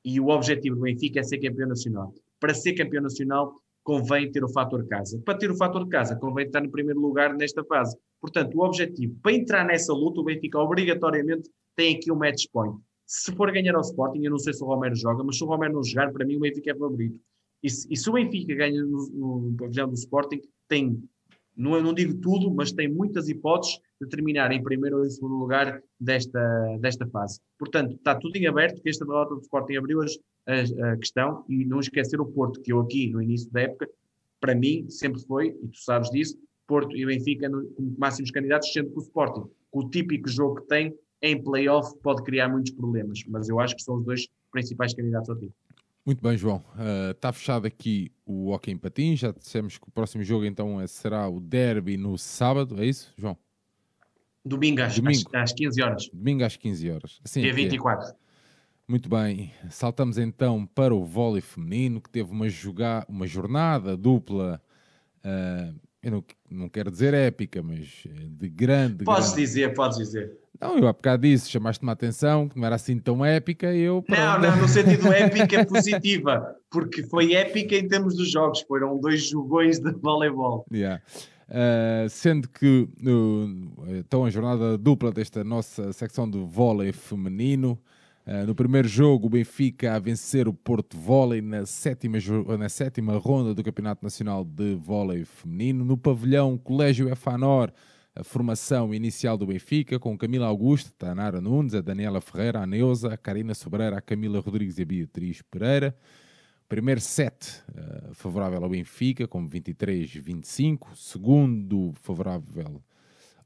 e 0.02 0.18
o 0.18 0.28
objetivo 0.28 0.77
do 0.77 0.82
Benfica 0.82 1.20
é 1.20 1.23
ser 1.23 1.39
campeão 1.39 1.68
nacional. 1.68 2.14
Para 2.40 2.54
ser 2.54 2.74
campeão 2.74 3.02
nacional, 3.02 3.60
convém 3.82 4.30
ter 4.30 4.42
o 4.42 4.48
fator 4.48 4.86
casa. 4.88 5.20
Para 5.24 5.38
ter 5.38 5.50
o 5.50 5.56
fator 5.56 5.88
casa, 5.88 6.16
convém 6.16 6.46
estar 6.46 6.60
no 6.60 6.70
primeiro 6.70 7.00
lugar 7.00 7.34
nesta 7.34 7.64
fase. 7.64 7.96
Portanto, 8.20 8.54
o 8.56 8.64
objetivo, 8.64 9.16
para 9.22 9.32
entrar 9.32 9.64
nessa 9.64 9.92
luta, 9.92 10.20
o 10.20 10.24
Benfica 10.24 10.58
obrigatoriamente 10.58 11.48
tem 11.76 11.96
aqui 11.96 12.10
um 12.10 12.16
match 12.16 12.46
point. 12.52 12.76
Se 13.06 13.32
for 13.36 13.52
ganhar 13.52 13.76
ao 13.76 13.82
Sporting, 13.82 14.24
eu 14.24 14.30
não 14.32 14.38
sei 14.38 14.52
se 14.52 14.64
o 14.64 14.66
Romero 14.66 14.96
joga, 14.96 15.22
mas 15.22 15.38
se 15.38 15.44
o 15.44 15.46
Romero 15.46 15.74
não 15.74 15.84
jogar, 15.84 16.12
para 16.12 16.26
mim 16.26 16.36
o 16.36 16.40
Benfica 16.40 16.72
é 16.72 16.74
favorito. 16.74 17.20
E 17.62 17.70
se, 17.70 17.86
e 17.88 17.96
se 17.96 18.10
o 18.10 18.14
Benfica 18.14 18.54
ganha 18.54 18.82
no, 18.82 19.08
no 19.50 19.56
pavilhão 19.56 19.88
do 19.88 19.94
Sporting, 19.94 20.40
tem, 20.68 21.00
não, 21.57 21.81
não 21.83 21.95
digo 21.95 22.15
tudo, 22.20 22.53
mas 22.53 22.73
tem 22.73 22.89
muitas 22.89 23.28
hipóteses 23.28 23.81
de 24.01 24.09
terminar 24.09 24.53
em 24.53 24.62
primeiro 24.62 24.99
ou 24.99 25.07
em 25.07 25.11
segundo 25.11 25.37
lugar 25.37 25.83
desta, 25.99 26.77
desta 26.78 27.07
fase. 27.07 27.41
Portanto, 27.59 27.95
está 27.95 28.15
tudo 28.15 28.37
em 28.37 28.47
aberto, 28.47 28.83
que 28.83 28.91
esta 28.91 29.07
derrota 29.07 29.35
do 29.35 29.41
Sporting 29.41 29.77
abriu 29.77 30.01
a, 30.03 30.05
a 30.93 30.97
questão 30.97 31.45
e 31.49 31.65
não 31.65 31.81
esquecer 31.81 32.20
o 32.20 32.27
Porto, 32.27 32.61
que 32.61 32.73
eu 32.73 32.81
aqui 32.81 33.09
no 33.11 33.23
início 33.23 33.51
da 33.51 33.62
época, 33.62 33.89
para 34.41 34.55
mim, 34.55 34.87
sempre 34.91 35.20
foi, 35.23 35.57
e 35.62 35.69
tu 35.69 35.78
sabes 35.78 36.11
disso, 36.11 36.39
Porto 36.66 36.95
e 36.97 37.07
Benfica 37.07 37.49
como 37.49 37.95
máximos 37.97 38.31
candidatos, 38.31 38.73
sendo 38.73 38.91
que 38.91 38.99
o 38.99 39.03
Sporting, 39.03 39.45
com 39.70 39.81
o 39.81 39.89
típico 39.89 40.28
jogo 40.28 40.61
que 40.61 40.66
tem, 40.66 40.95
em 41.23 41.43
playoff 41.43 41.97
pode 42.03 42.23
criar 42.23 42.49
muitos 42.49 42.73
problemas, 42.73 43.20
mas 43.28 43.49
eu 43.49 43.59
acho 43.59 43.74
que 43.74 43.83
são 43.83 43.97
os 43.97 44.05
dois 44.05 44.28
principais 44.53 44.93
candidatos 44.93 45.31
ao 45.31 45.37
título. 45.37 45.55
Muito 46.07 46.23
bem, 46.23 46.37
João. 46.39 46.65
Uh, 46.77 47.11
está 47.11 47.33
fechado 47.33 47.66
aqui 47.66 48.12
o 48.24 48.53
Hockey 48.53 48.70
em 48.70 48.78
Patins. 48.78 49.19
Já 49.19 49.33
dissemos 49.33 49.77
que 49.77 49.89
o 49.89 49.91
próximo 49.91 50.23
jogo 50.23 50.45
então 50.45 50.81
é, 50.81 50.87
será 50.87 51.28
o 51.28 51.41
Derby 51.41 51.97
no 51.97 52.16
sábado, 52.16 52.81
é 52.81 52.87
isso, 52.87 53.12
João? 53.19 53.37
Domingo 54.45 54.83
às, 54.83 54.95
Domingo. 54.95 55.28
às, 55.35 55.51
às 55.51 55.53
15 55.53 55.83
horas. 55.83 56.09
Domingo 56.12 56.45
às 56.45 56.57
15 56.57 56.91
horas. 56.93 57.20
Assim 57.24 57.41
Dia 57.41 57.53
24. 57.53 58.11
É. 58.11 58.15
Muito 58.87 59.09
bem. 59.09 59.53
Saltamos 59.69 60.16
então 60.16 60.65
para 60.65 60.95
o 60.95 61.05
vôlei 61.05 61.41
feminino, 61.41 62.01
que 62.01 62.09
teve 62.09 62.31
uma, 62.31 62.49
joga 62.49 63.05
uma 63.09 63.27
jornada 63.27 63.97
dupla 63.97 64.62
uh, 65.24 65.85
eu 66.07 66.12
não, 66.12 66.24
não 66.49 66.69
quero 66.69 66.89
dizer 66.89 67.12
épica, 67.12 67.61
mas 67.61 68.05
eh, 68.07 68.28
de 68.31 68.49
grande. 68.49 69.05
Podes 69.05 69.31
grande... 69.31 69.43
dizer, 69.43 69.74
podes 69.74 69.99
dizer. 69.99 70.39
Não, 70.61 70.78
eu 70.78 70.87
há 70.87 70.93
bocado 70.93 71.23
disse, 71.23 71.51
chamaste-me 71.51 71.91
a 71.91 71.95
atenção, 71.95 72.49
que 72.49 72.57
não 72.57 72.65
era 72.65 72.77
assim 72.77 72.97
tão 72.97 73.24
épica, 73.24 73.74
e 73.74 73.81
eu. 73.81 74.05
Não, 74.09 74.39
não, 74.39 74.57
no 74.57 74.69
sentido 74.69 75.11
épica 75.12 75.66
positiva, 75.66 76.55
porque 76.70 77.03
foi 77.03 77.35
épica 77.35 77.74
em 77.74 77.89
termos 77.89 78.15
dos 78.15 78.31
jogos, 78.31 78.61
foram 78.62 78.97
dois 79.01 79.24
jogões 79.24 79.81
de 79.81 79.91
voleibol. 79.91 80.65
Yeah. 80.73 81.03
Uh, 81.49 82.09
sendo 82.09 82.49
que 82.49 82.89
uh, 83.05 83.97
então 83.99 84.24
a 84.24 84.31
jornada 84.31 84.78
dupla 84.78 85.11
desta 85.11 85.43
nossa 85.43 85.93
secção 85.93 86.28
de 86.28 86.39
vôlei 86.39 86.93
feminino 86.93 87.78
no 88.47 88.55
primeiro 88.57 88.89
jogo, 88.89 89.27
o 89.27 89.31
Benfica 89.31 89.94
a 89.94 89.98
vencer 90.01 90.48
o 90.48 90.53
Porto 90.53 90.97
Volley 90.97 91.40
na 91.40 91.65
sétima, 91.65 92.19
na 92.59 92.69
sétima 92.69 93.16
ronda 93.19 93.55
do 93.55 93.62
Campeonato 93.62 94.03
Nacional 94.03 94.44
de 94.44 94.74
Vôlei 94.74 95.24
Feminino. 95.24 95.85
No 95.85 95.97
pavilhão 95.97 96.59
Colégio 96.59 97.09
Efanor, 97.09 97.73
a 98.16 98.24
formação 98.24 98.93
inicial 98.93 99.36
do 99.36 99.47
Benfica, 99.47 99.98
com 99.98 100.16
Camila 100.16 100.47
Augusto, 100.47 100.90
Tanara 100.98 101.40
Nunes, 101.40 101.74
a 101.74 101.81
Daniela 101.81 102.20
Ferreira, 102.20 102.61
a 102.61 102.66
Neuza, 102.66 103.12
a 103.12 103.16
Karina 103.16 103.55
Sobreira, 103.55 103.98
a 103.98 104.01
Camila 104.01 104.40
Rodrigues 104.40 104.78
e 104.78 104.82
a 104.82 104.86
Beatriz 104.86 105.43
Pereira. 105.43 105.97
Primeiro 106.69 107.01
set 107.01 107.62
uh, 107.69 108.15
favorável 108.15 108.65
ao 108.65 108.70
Benfica, 108.70 109.28
com 109.28 109.48
23-25. 109.48 110.97
Segundo, 110.97 111.93
favorável 112.03 112.82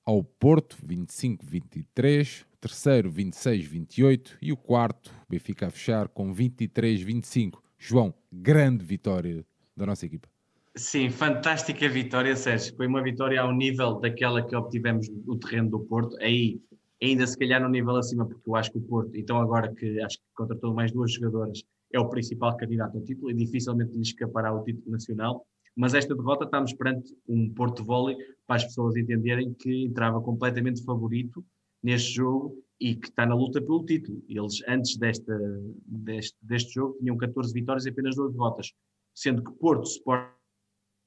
ao 0.04 0.22
Porto, 0.22 0.76
25-23. 0.86 2.44
Terceiro, 2.60 3.10
26-28. 3.10 4.36
E 4.42 4.52
o 4.52 4.56
quarto, 4.56 5.14
Benfica 5.28 5.68
a 5.68 5.70
fechar 5.70 6.08
com 6.08 6.34
23-25. 6.34 7.58
João, 7.78 8.14
grande 8.30 8.84
vitória 8.84 9.44
da 9.76 9.86
nossa 9.86 10.04
equipa. 10.04 10.28
Sim, 10.76 11.10
fantástica 11.10 11.88
vitória, 11.88 12.36
Sérgio. 12.36 12.76
Foi 12.76 12.86
uma 12.86 13.02
vitória 13.02 13.40
ao 13.40 13.52
nível 13.52 13.98
daquela 13.98 14.46
que 14.46 14.54
obtivemos 14.54 15.08
no 15.08 15.38
terreno 15.38 15.70
do 15.70 15.80
Porto. 15.80 16.16
Aí, 16.20 16.60
ainda 17.02 17.26
se 17.26 17.36
calhar 17.36 17.60
no 17.60 17.68
nível 17.68 17.96
acima, 17.96 18.26
porque 18.26 18.48
eu 18.48 18.54
acho 18.54 18.70
que 18.70 18.78
o 18.78 18.82
Porto, 18.82 19.16
então 19.16 19.40
agora 19.40 19.74
que 19.74 20.00
acho 20.00 20.18
que 20.18 20.24
contratou 20.34 20.72
mais 20.74 20.92
duas 20.92 21.12
jogadoras, 21.12 21.62
é 21.92 21.98
o 21.98 22.08
principal 22.08 22.56
candidato 22.56 22.96
ao 22.96 23.04
título 23.04 23.30
e 23.30 23.34
dificilmente 23.34 23.94
lhe 23.94 24.02
escapará 24.02 24.52
o 24.52 24.62
título 24.62 24.92
nacional. 24.92 25.44
Mas 25.76 25.94
esta 25.94 26.14
derrota 26.14 26.44
estamos 26.44 26.72
perante 26.72 27.14
um 27.28 27.52
Porto 27.52 27.84
Volley 27.84 28.16
para 28.46 28.56
as 28.56 28.64
pessoas 28.64 28.96
entenderem 28.96 29.54
que 29.54 29.84
entrava 29.84 30.20
completamente 30.20 30.84
favorito 30.84 31.44
neste 31.82 32.14
jogo 32.14 32.56
e 32.78 32.94
que 32.94 33.08
está 33.08 33.26
na 33.26 33.34
luta 33.34 33.60
pelo 33.60 33.84
título. 33.84 34.22
Eles, 34.28 34.62
antes 34.66 34.96
desta, 34.96 35.38
deste, 35.86 36.36
deste 36.42 36.74
jogo, 36.74 36.96
tinham 36.98 37.16
14 37.16 37.52
vitórias 37.52 37.86
e 37.86 37.90
apenas 37.90 38.16
duas 38.16 38.32
derrotas, 38.32 38.72
sendo 39.14 39.42
que 39.44 39.52
Porto, 39.52 39.84
Sport 39.84 40.40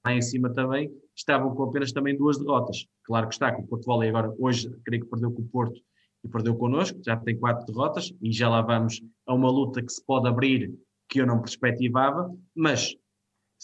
lá 0.06 0.14
em 0.14 0.22
cima 0.22 0.52
também, 0.52 0.92
estavam 1.16 1.56
com 1.56 1.64
apenas 1.64 1.92
também 1.92 2.18
duas 2.18 2.38
derrotas. 2.38 2.86
Claro 3.04 3.28
que 3.28 3.34
está, 3.34 3.52
com 3.54 3.62
o 3.62 3.68
Porto 3.68 3.86
Volley 3.86 4.10
agora, 4.10 4.34
hoje, 4.38 4.70
creio 4.84 5.04
que 5.04 5.10
perdeu 5.10 5.32
com 5.32 5.42
o 5.42 5.48
Porto 5.48 5.80
e 6.24 6.28
perdeu 6.28 6.56
connosco, 6.56 7.00
já 7.04 7.18
tem 7.18 7.38
quatro 7.38 7.66
derrotas 7.66 8.14
e 8.22 8.32
já 8.32 8.50
lá 8.50 8.62
vamos 8.62 9.02
a 9.26 9.34
uma 9.34 9.50
luta 9.50 9.82
que 9.82 9.92
se 9.92 10.04
pode 10.06 10.28
abrir 10.28 10.74
que 11.10 11.22
eu 11.22 11.28
não 11.28 11.40
perspectivava, 11.40 12.34
mas 12.56 12.96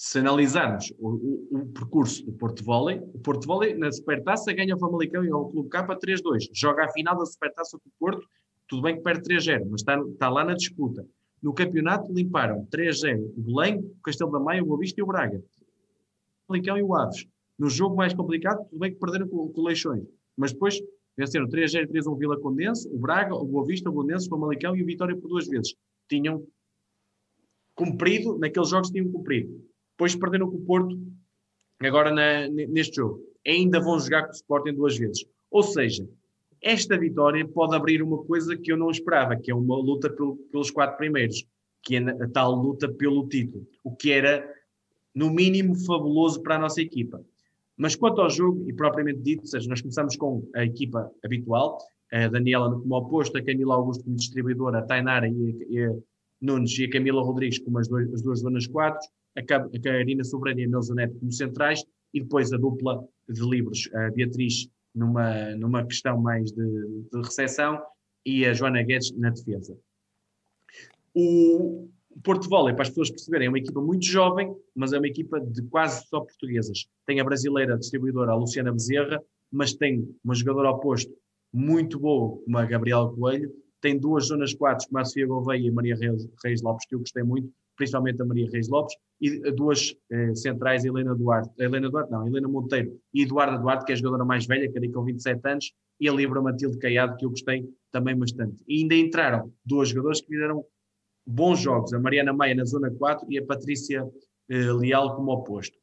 se 0.01 0.19
analisarmos 0.19 0.93
o, 0.97 1.09
o, 1.09 1.59
o 1.59 1.65
percurso 1.73 2.26
do 2.26 2.31
Porto 2.31 2.63
Volley, 2.63 3.01
o 3.13 3.19
Porto 3.19 3.45
Volley 3.45 3.77
na 3.77 3.91
Supertaça 3.91 4.53
ganha 4.53 4.73
o 4.73 4.80
Famalicão 4.80 5.26
e 5.26 5.34
o 5.34 5.49
Clube 5.49 5.67
K 5.67 5.85
3-2, 5.85 6.49
joga 6.53 6.85
a 6.85 6.91
final 6.93 7.17
da 7.17 7.26
Supertaça 7.26 7.77
com 7.77 7.89
o 7.89 7.91
Porto, 7.99 8.26
tudo 8.65 8.81
bem 8.81 8.95
que 8.95 9.03
perde 9.03 9.23
3-0, 9.23 9.67
mas 9.69 9.81
está, 9.81 9.99
está 9.99 10.30
lá 10.30 10.45
na 10.45 10.53
disputa. 10.53 11.05
No 11.43 11.53
campeonato 11.53 12.13
limparam 12.13 12.65
3-0 12.73 13.34
o 13.35 13.41
Belém, 13.41 13.80
o 13.80 14.01
Castelo 14.01 14.31
da 14.31 14.39
Maia, 14.39 14.63
o 14.63 14.65
Boa 14.65 14.80
e 14.81 15.01
o 15.01 15.05
Braga. 15.05 15.38
O 15.38 16.47
Famalicão 16.47 16.77
e 16.77 16.81
o 16.81 16.95
Aves. 16.95 17.26
No 17.57 17.69
jogo 17.69 17.97
mais 17.97 18.13
complicado, 18.13 18.63
tudo 18.69 18.80
bem 18.80 18.93
que 18.93 18.99
perderam 18.99 19.27
com, 19.27 19.49
com 19.49 19.59
o 19.59 19.65
Leixões, 19.65 20.05
mas 20.38 20.53
depois 20.53 20.80
Venceram 21.17 21.49
3-0 21.49 21.89
3-1 21.89 22.17
Vila 22.17 22.39
Condense, 22.39 22.88
o 22.88 22.97
Braga, 22.97 23.35
o 23.35 23.45
Boa 23.45 23.65
Vista, 23.65 23.89
o 23.89 23.93
Condense, 23.93 24.27
o 24.27 24.30
Famalicão 24.30 24.77
e 24.77 24.81
o 24.81 24.85
Vitória 24.85 25.13
por 25.17 25.27
duas 25.27 25.45
vezes. 25.45 25.76
Tinham 26.07 26.47
cumprido, 27.76 28.39
naqueles 28.39 28.69
jogos 28.69 28.89
tinham 28.89 29.11
cumprido. 29.11 29.61
Depois 29.99 30.15
perderam 30.15 30.49
com 30.49 30.55
o 30.55 30.61
Porto, 30.61 30.97
agora 31.81 32.09
na, 32.09 32.47
neste 32.47 32.95
jogo. 32.95 33.19
Ainda 33.45 33.81
vão 33.81 33.99
jogar 33.99 34.23
com 34.23 34.30
o 34.30 34.34
Sporting 34.34 34.73
duas 34.73 34.97
vezes. 34.97 35.26
Ou 35.51 35.61
seja, 35.61 36.07
esta 36.61 36.97
vitória 36.97 37.45
pode 37.45 37.76
abrir 37.76 38.01
uma 38.01 38.23
coisa 38.23 38.55
que 38.55 38.71
eu 38.71 38.77
não 38.77 38.89
esperava, 38.89 39.35
que 39.35 39.51
é 39.51 39.53
uma 39.53 39.76
luta 39.76 40.09
pelo, 40.09 40.38
pelos 40.53 40.71
quatro 40.71 40.95
primeiros, 40.95 41.45
que 41.84 41.97
é 41.97 41.99
a 41.99 42.30
tal 42.30 42.55
luta 42.55 42.88
pelo 42.88 43.27
título, 43.27 43.67
o 43.84 43.93
que 43.93 44.13
era, 44.13 44.49
no 45.13 45.30
mínimo, 45.30 45.76
fabuloso 45.76 46.41
para 46.41 46.55
a 46.55 46.59
nossa 46.59 46.81
equipa. 46.81 47.21
Mas 47.76 47.93
quanto 47.93 48.21
ao 48.21 48.30
jogo, 48.30 48.69
e 48.69 48.73
propriamente 48.73 49.19
dito, 49.19 49.41
ou 49.41 49.47
seja, 49.47 49.67
nós 49.67 49.81
começamos 49.81 50.15
com 50.15 50.49
a 50.55 50.63
equipa 50.63 51.11
habitual, 51.26 51.77
a 52.09 52.30
Daniela 52.30 52.71
como 52.71 52.95
oposto, 52.95 53.38
a 53.38 53.43
Camila 53.43 53.76
Augusto 53.76 54.05
como 54.05 54.15
distribuidora, 54.15 54.80
a 54.80 54.81
Tainara 54.81 55.27
e 55.27 55.84
a, 55.84 55.93
Nunes 56.41 56.80
e 56.80 56.85
a 56.85 56.89
Camila 56.89 57.21
Rodrigues 57.21 57.59
como 57.59 57.80
as, 57.80 57.89
dois, 57.89 58.13
as 58.13 58.21
duas 58.21 58.39
zonas 58.39 58.65
quatro, 58.65 59.05
a, 59.40 59.80
Karina 59.82 60.24
Sobrana 60.24 60.61
e 60.61 60.66
a 60.66 60.68
Neuza 60.68 60.94
Neto 60.95 61.18
como 61.20 61.32
centrais, 61.32 61.84
e 62.14 62.22
depois 62.22 62.52
a 62.52 62.57
dupla 62.57 63.03
de 63.28 63.41
livros, 63.41 63.90
a 63.94 64.10
Beatriz 64.11 64.68
numa, 64.94 65.56
numa 65.56 65.86
questão 65.86 66.20
mais 66.20 66.52
de, 66.52 66.64
de 67.11 67.22
recepção 67.22 67.80
e 68.26 68.45
a 68.45 68.53
Joana 68.53 68.84
Guedes 68.84 69.11
na 69.16 69.30
defesa. 69.30 69.78
O, 71.14 71.90
Porto 72.24 72.49
Volley, 72.49 72.74
para 72.74 72.84
as 72.84 72.90
pessoas 72.90 73.11
perceberem, 73.11 73.48
é 73.48 73.49
uma 73.49 73.60
equipa 73.60 73.82
muito 73.82 74.06
jovem, 74.06 74.53
mas 74.76 74.94
é 74.94 74.98
uma 74.98 75.07
equipa 75.07 75.40
de 75.40 75.61
quase 75.64 76.06
só 76.07 76.22
portuguesas. 76.22 76.88
Tem 77.06 77.20
a 77.20 77.24
brasileira 77.24 77.78
distribuidora, 77.78 78.32
a 78.32 78.36
Luciana 78.36 78.72
Bezerra, 78.72 79.22
mas 79.52 79.74
tem 79.74 80.07
uma 80.24 80.36
jogadora 80.36 80.72
oposto 80.72 81.14
muito 81.53 81.99
boa, 81.99 82.38
como 82.44 82.57
a 82.57 82.66
Gabriela 82.66 83.14
Coelho. 83.14 83.52
Tem 83.82 83.98
duas 83.98 84.28
zonas 84.28 84.53
quatro, 84.53 84.88
como 84.88 84.99
a 84.99 85.06
Sofia 85.06 85.28
Gouveia 85.28 85.61
e 85.61 85.70
a 85.70 85.72
Maria 85.72 85.98
Reis 86.44 86.61
Lopes, 86.61 86.86
que 86.88 86.95
eu 86.95 86.99
gostei 86.99 87.24
muito, 87.24 87.49
principalmente 87.80 88.22
a 88.22 88.26
Maria 88.26 88.49
Reis 88.51 88.68
Lopes, 88.68 88.93
e 89.22 89.39
duas 89.53 89.95
eh, 90.11 90.35
centrais, 90.35 90.84
Helena 90.84 91.15
Duarte, 91.15 91.49
Helena 91.57 91.89
Duarte 91.89 92.11
não, 92.11 92.27
Helena 92.27 92.47
Monteiro 92.47 92.99
e 93.14 93.23
Eduarda 93.23 93.57
Duarte, 93.57 93.85
que 93.85 93.93
é 93.93 93.95
a 93.95 93.97
jogadora 93.97 94.26
mais 94.26 94.45
velha, 94.45 94.69
que 94.69 94.89
com 94.89 95.03
27 95.03 95.47
anos, 95.47 95.73
e 95.99 96.10
a 96.10 96.14
Libra 96.14 96.41
Matilde 96.41 96.77
Caiado, 96.77 97.15
que 97.15 97.26
eu 97.26 97.30
gostei 97.30 97.68
também 97.89 98.18
bastante. 98.18 98.61
E 98.68 98.81
ainda 98.81 98.95
entraram 98.95 99.51
duas 99.65 99.89
jogadoras 99.89 100.19
que 100.19 100.27
fizeram 100.27 100.64
bons 101.26 101.60
jogos, 101.60 101.93
a 101.93 101.99
Mariana 101.99 102.34
Maia 102.34 102.53
na 102.53 102.65
zona 102.65 102.91
4 102.91 103.26
e 103.30 103.39
a 103.39 103.45
Patrícia 103.45 104.06
eh, 104.49 104.72
Leal 104.73 105.15
como 105.15 105.31
oposto. 105.31 105.77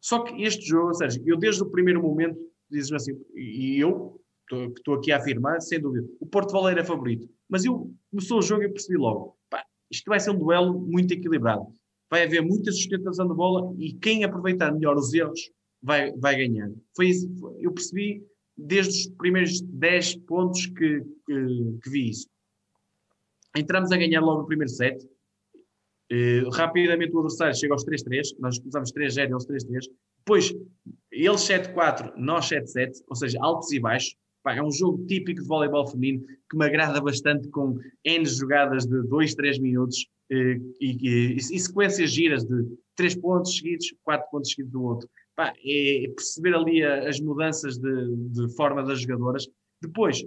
Só 0.00 0.22
que 0.22 0.40
este 0.44 0.64
jogo, 0.64 0.94
seja, 0.94 1.20
eu 1.26 1.36
desde 1.36 1.62
o 1.62 1.66
primeiro 1.66 2.00
momento, 2.00 2.38
dizes 2.70 2.92
assim, 2.92 3.12
e 3.34 3.78
eu 3.80 4.20
que 4.48 4.56
estou 4.78 4.94
aqui 4.94 5.12
a 5.12 5.16
afirmar, 5.16 5.60
sem 5.60 5.80
dúvida, 5.80 6.08
o 6.20 6.26
Porto 6.26 6.52
Valeiro 6.52 6.80
é 6.80 6.84
favorito, 6.84 7.28
mas 7.48 7.64
eu 7.64 7.92
começou 8.10 8.38
o 8.38 8.42
jogo 8.42 8.62
e 8.64 8.68
percebi 8.68 8.98
logo, 8.98 9.36
pá, 9.48 9.64
isto 9.90 10.08
vai 10.08 10.20
ser 10.20 10.30
um 10.30 10.38
duelo 10.38 10.78
muito 10.78 11.12
equilibrado. 11.12 11.66
Vai 12.10 12.24
haver 12.24 12.42
muita 12.42 12.72
sustentação 12.72 13.28
de 13.28 13.34
bola 13.34 13.74
e 13.78 13.92
quem 13.94 14.24
aproveitar 14.24 14.72
melhor 14.72 14.96
os 14.96 15.12
erros 15.12 15.40
vai, 15.82 16.12
vai 16.12 16.36
ganhar. 16.36 16.70
Foi 16.94 17.08
isso, 17.08 17.28
eu 17.60 17.72
percebi 17.72 18.22
desde 18.56 18.92
os 18.92 19.14
primeiros 19.16 19.60
10 19.60 20.16
pontos 20.26 20.66
que, 20.66 21.00
que, 21.26 21.78
que 21.82 21.90
vi 21.90 22.10
isso. 22.10 22.28
Entramos 23.56 23.90
a 23.90 23.96
ganhar 23.96 24.20
logo 24.20 24.42
o 24.42 24.46
primeiro 24.46 24.70
set. 24.70 25.02
Uh, 26.12 26.48
rapidamente 26.50 27.14
o 27.14 27.18
adversário 27.18 27.56
chega 27.56 27.74
aos 27.74 27.84
3-3. 27.84 28.36
Nós 28.38 28.58
começamos 28.58 28.92
3-0 28.92 29.28
e 29.28 29.32
eles 29.32 29.46
3-3. 29.46 29.84
Depois, 30.18 30.52
eles 31.10 31.40
7-4, 31.40 32.12
nós 32.16 32.48
7-7, 32.48 32.90
ou 33.08 33.16
seja, 33.16 33.38
altos 33.40 33.72
e 33.72 33.80
baixos. 33.80 34.14
Pá, 34.42 34.54
é 34.54 34.62
um 34.62 34.70
jogo 34.70 35.04
típico 35.06 35.42
de 35.42 35.46
voleibol 35.46 35.86
feminino 35.86 36.24
que 36.48 36.56
me 36.56 36.64
agrada 36.64 37.00
bastante 37.00 37.48
com 37.48 37.78
N 38.04 38.24
jogadas 38.24 38.86
de 38.86 39.02
2, 39.02 39.34
3 39.34 39.58
minutos 39.58 40.06
uh, 40.32 40.74
e, 40.80 40.96
e, 41.02 41.36
e, 41.36 41.58
sequências 41.58 42.10
giras 42.10 42.44
de 42.44 42.64
3 42.96 43.16
pontos 43.16 43.56
seguidos, 43.56 43.94
4 44.02 44.30
pontos 44.30 44.50
seguidos 44.50 44.72
do 44.72 44.82
outro. 44.82 45.08
Pá, 45.36 45.52
é 45.64 46.08
perceber 46.08 46.54
ali 46.54 46.82
a, 46.82 47.08
as 47.08 47.20
mudanças 47.20 47.76
de, 47.76 48.16
de 48.16 48.54
forma 48.56 48.82
das 48.82 49.02
jogadoras. 49.02 49.46
Depois, 49.82 50.24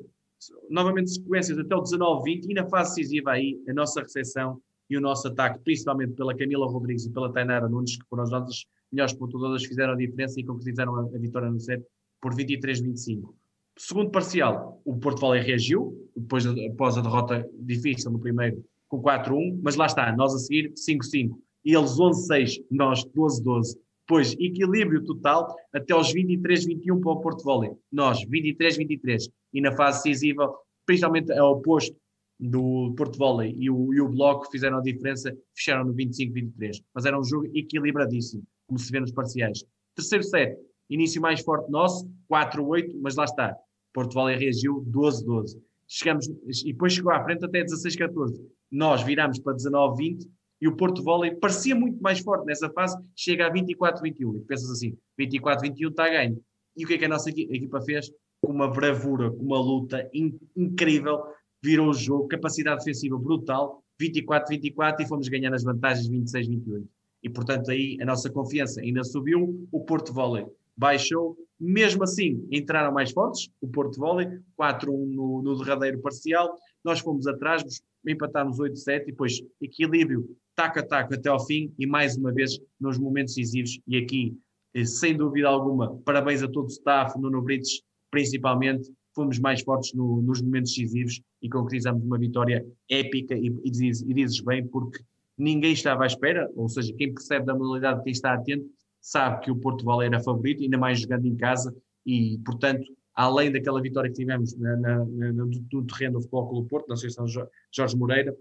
novamente 0.69 1.11
sequências 1.11 1.57
até 1.57 1.75
o 1.75 1.81
19-20 1.81 2.45
e 2.49 2.53
na 2.53 2.67
fase 2.67 2.95
decisiva 2.95 3.31
aí 3.31 3.59
a 3.67 3.73
nossa 3.73 4.01
recepção 4.01 4.61
e 4.89 4.97
o 4.97 5.01
nosso 5.01 5.27
ataque, 5.27 5.59
principalmente 5.63 6.13
pela 6.13 6.35
Camila 6.35 6.67
Rodrigues 6.67 7.05
e 7.05 7.11
pela 7.11 7.31
Tainara 7.31 7.67
Nunes, 7.67 7.97
que 7.97 8.07
foram 8.07 8.23
as 8.23 8.29
nossas 8.29 8.65
melhores 8.91 9.13
pontuadoras, 9.13 9.65
fizeram 9.65 9.93
a 9.93 9.97
diferença 9.97 10.39
e 10.39 10.43
concretizaram 10.43 10.95
a, 10.95 11.01
a 11.01 11.17
vitória 11.17 11.49
no 11.49 11.59
set 11.59 11.83
por 12.21 12.35
23-25. 12.35 13.33
Segundo 13.77 14.11
parcial, 14.11 14.81
o 14.85 14.97
Porto 14.97 15.21
Vale 15.21 15.41
reagiu, 15.41 16.09
depois, 16.15 16.45
após 16.45 16.97
a 16.97 17.01
derrota 17.01 17.49
difícil 17.59 18.11
no 18.11 18.19
primeiro, 18.19 18.63
com 18.87 19.01
4-1, 19.01 19.59
mas 19.63 19.75
lá 19.75 19.87
está, 19.87 20.15
nós 20.15 20.33
a 20.35 20.37
seguir 20.37 20.73
5-5. 20.73 21.31
E 21.65 21.75
eles 21.75 21.97
11-6, 21.97 22.63
nós 22.69 23.03
12-12. 23.05 23.77
Depois, 24.05 24.33
equilíbrio 24.33 25.03
total 25.03 25.55
até 25.73 25.93
aos 25.93 26.13
23-21 26.13 26.99
para 27.01 27.11
o 27.11 27.21
Porto 27.21 27.43
Volley. 27.43 27.71
Nós, 27.91 28.19
23-23. 28.25 29.31
E 29.53 29.61
na 29.61 29.71
fase 29.71 30.03
decisiva, 30.03 30.53
principalmente 30.85 31.31
ao 31.31 31.53
oposto 31.53 31.95
do 32.39 32.93
Porto 32.97 33.17
Volley 33.17 33.55
e 33.57 33.69
o, 33.69 33.93
e 33.93 34.01
o 34.01 34.09
Bloco 34.09 34.51
fizeram 34.51 34.79
a 34.79 34.81
diferença, 34.81 35.35
fecharam 35.55 35.85
no 35.85 35.93
25-23. 35.93 36.83
Mas 36.93 37.05
era 37.05 37.17
um 37.17 37.23
jogo 37.23 37.47
equilibradíssimo, 37.55 38.43
como 38.67 38.77
se 38.77 38.91
vê 38.91 38.99
nos 38.99 39.11
parciais. 39.11 39.63
Terceiro 39.95 40.23
set, 40.23 40.57
início 40.89 41.21
mais 41.21 41.41
forte 41.41 41.69
nosso, 41.71 42.09
4-8, 42.31 42.93
mas 43.01 43.15
lá 43.15 43.25
está. 43.25 43.55
Porto 43.93 44.13
Volley 44.13 44.37
reagiu 44.37 44.83
12-12. 44.89 45.57
Chegamos, 45.87 46.27
e 46.65 46.73
depois 46.73 46.93
chegou 46.93 47.11
à 47.11 47.23
frente 47.23 47.45
até 47.45 47.63
16-14. 47.63 48.39
Nós 48.71 49.03
viramos 49.03 49.39
para 49.39 49.55
19-20 49.55 50.27
e 50.59 50.67
o 50.67 50.75
Porto 50.75 51.03
Volley 51.03 51.35
parecia 51.35 51.75
muito 51.75 52.01
mais 52.01 52.19
forte 52.19 52.45
nessa 52.45 52.69
fase, 52.69 52.97
chega 53.15 53.47
a 53.47 53.53
24-21. 53.53 54.37
E 54.37 54.39
pensas 54.45 54.71
assim, 54.71 54.97
24-21 55.19 55.89
está 55.89 56.05
a 56.05 56.09
ganho. 56.09 56.41
E 56.75 56.85
o 56.85 56.87
que 56.87 56.95
é 56.95 56.97
que 56.97 57.05
a 57.05 57.09
nossa 57.09 57.29
equipa 57.29 57.81
fez? 57.81 58.11
Com 58.41 58.51
uma 58.51 58.67
bravura, 58.67 59.29
com 59.29 59.43
uma 59.43 59.59
luta 59.59 60.09
in 60.13 60.37
incrível, 60.55 61.21
virou 61.61 61.89
o 61.89 61.93
jogo, 61.93 62.27
capacidade 62.27 62.79
defensiva 62.79 63.17
brutal, 63.17 63.83
24-24 64.01 65.01
e 65.01 65.07
fomos 65.07 65.27
ganhar 65.27 65.53
as 65.53 65.63
vantagens 65.63 66.09
26-28. 66.09 66.83
E 67.21 67.29
portanto 67.29 67.69
aí 67.69 67.97
a 68.01 68.05
nossa 68.05 68.29
confiança 68.29 68.81
ainda 68.81 69.03
subiu, 69.03 69.67
o 69.71 69.81
Porto 69.81 70.11
Volley 70.11 70.45
baixou, 70.75 71.37
mesmo 71.59 72.03
assim 72.03 72.47
entraram 72.51 72.93
mais 72.93 73.11
fortes, 73.11 73.49
o 73.61 73.67
Porto 73.67 73.99
Volley, 73.99 74.27
4-1 74.59 74.87
no, 74.87 75.41
no 75.41 75.57
derradeiro 75.57 75.99
parcial, 76.01 76.55
nós 76.83 76.99
fomos 76.99 77.27
atrás, 77.27 77.63
empatámos 78.05 78.57
8-7 78.57 79.03
e 79.03 79.05
depois 79.07 79.41
equilíbrio 79.61 80.27
taco 80.55 80.79
a 80.79 80.83
taco 80.83 81.13
até 81.13 81.29
ao 81.29 81.43
fim 81.45 81.73
e 81.79 81.87
mais 81.87 82.17
uma 82.17 82.31
vez 82.31 82.59
nos 82.79 82.99
momentos 82.99 83.35
decisivos. 83.35 83.79
E 83.87 83.97
aqui 83.97 84.37
eh, 84.73 84.85
sem 84.85 85.15
dúvida 85.15 85.47
alguma 85.47 85.97
parabéns 86.05 86.43
a 86.43 86.47
todo 86.47 86.65
o 86.65 86.71
staff, 86.71 87.17
Nuno 87.19 87.41
Brites 87.41 87.81
principalmente, 88.13 88.91
fomos 89.15 89.39
mais 89.39 89.61
fortes 89.63 89.91
no, 89.95 90.21
nos 90.21 90.39
momentos 90.39 90.71
decisivos 90.71 91.19
e 91.41 91.49
concretizamos 91.49 92.03
uma 92.03 92.17
vitória 92.19 92.63
épica 92.87 93.35
e, 93.35 93.47
e, 93.63 93.71
diz, 93.71 94.01
e 94.01 94.13
dizes 94.13 94.39
bem 94.39 94.67
porque 94.67 94.99
ninguém 95.35 95.73
estava 95.73 96.03
à 96.03 96.05
espera, 96.05 96.47
ou 96.55 96.69
seja, 96.69 96.93
quem 96.93 97.11
percebe 97.11 97.47
da 97.47 97.55
modalidade, 97.55 98.03
quem 98.03 98.11
está 98.11 98.33
atento, 98.33 98.65
sabe 99.03 99.43
que 99.43 99.51
o 99.51 99.55
Porto 99.55 99.83
Vale 99.83 100.05
era 100.05 100.19
favorito, 100.19 100.63
ainda 100.63 100.77
mais 100.77 101.01
jogando 101.01 101.25
em 101.25 101.35
casa 101.35 101.75
e 102.05 102.39
portanto 102.45 102.83
além 103.15 103.51
daquela 103.51 103.81
vitória 103.81 104.09
que 104.09 104.15
tivemos 104.15 104.57
na, 104.57 104.75
na, 104.77 105.05
na, 105.05 105.33
no, 105.33 105.45
no, 105.45 105.85
terreno 105.85 106.13
do 106.13 106.21
Futebol 106.21 106.49
Clube 106.49 106.69
Porto, 106.69 106.87
na 106.87 106.93
Associação 106.93 107.25
Jorge 107.71 107.95
Moreira, 107.95 108.35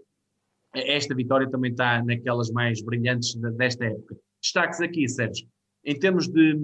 esta 0.74 1.14
vitória 1.14 1.50
também 1.50 1.70
está 1.70 2.02
naquelas 2.02 2.50
mais 2.50 2.82
brilhantes 2.82 3.34
desta 3.34 3.84
época. 3.84 4.16
Destaques 4.42 4.80
aqui, 4.80 5.06
Sérgio. 5.06 5.46
Em 5.84 5.98
termos 5.98 6.28
de 6.28 6.58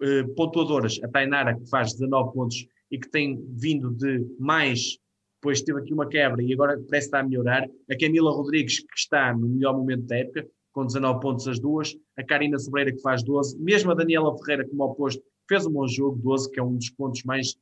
eh, 0.00 0.22
pontuadoras, 0.34 0.98
a 1.02 1.08
Tainara, 1.08 1.54
que 1.54 1.68
faz 1.68 1.92
19 1.92 2.32
pontos 2.32 2.66
e 2.90 2.98
que 2.98 3.10
tem 3.10 3.44
vindo 3.50 3.90
de 3.90 4.24
mais, 4.38 4.98
depois 5.40 5.60
teve 5.60 5.80
aqui 5.80 5.92
uma 5.92 6.08
quebra 6.08 6.42
e 6.42 6.52
agora 6.54 6.80
parece 6.88 7.08
estar 7.08 7.20
a 7.20 7.24
melhorar. 7.24 7.68
A 7.90 7.98
Camila 7.98 8.30
Rodrigues, 8.30 8.78
que 8.78 8.96
está 8.96 9.34
no 9.34 9.48
melhor 9.48 9.76
momento 9.76 10.06
da 10.06 10.16
época, 10.16 10.48
com 10.74 10.84
19 10.84 11.20
pontos 11.20 11.48
as 11.48 11.58
duas. 11.58 11.96
A 12.18 12.24
Karina 12.24 12.58
Sobreira, 12.58 12.92
que 12.92 13.00
faz 13.00 13.22
12. 13.22 13.58
Mesmo 13.58 13.92
a 13.92 13.94
Daniela 13.94 14.36
Ferreira, 14.38 14.68
como 14.68 14.84
oposto, 14.84 15.22
fez 15.48 15.64
um 15.66 15.70
bom 15.70 15.86
jogo, 15.86 16.20
12, 16.22 16.50
que 16.50 16.60
é 16.60 16.62
um 16.62 16.76
dos 16.76 16.90
pontos 16.90 17.22
mais 17.24 17.56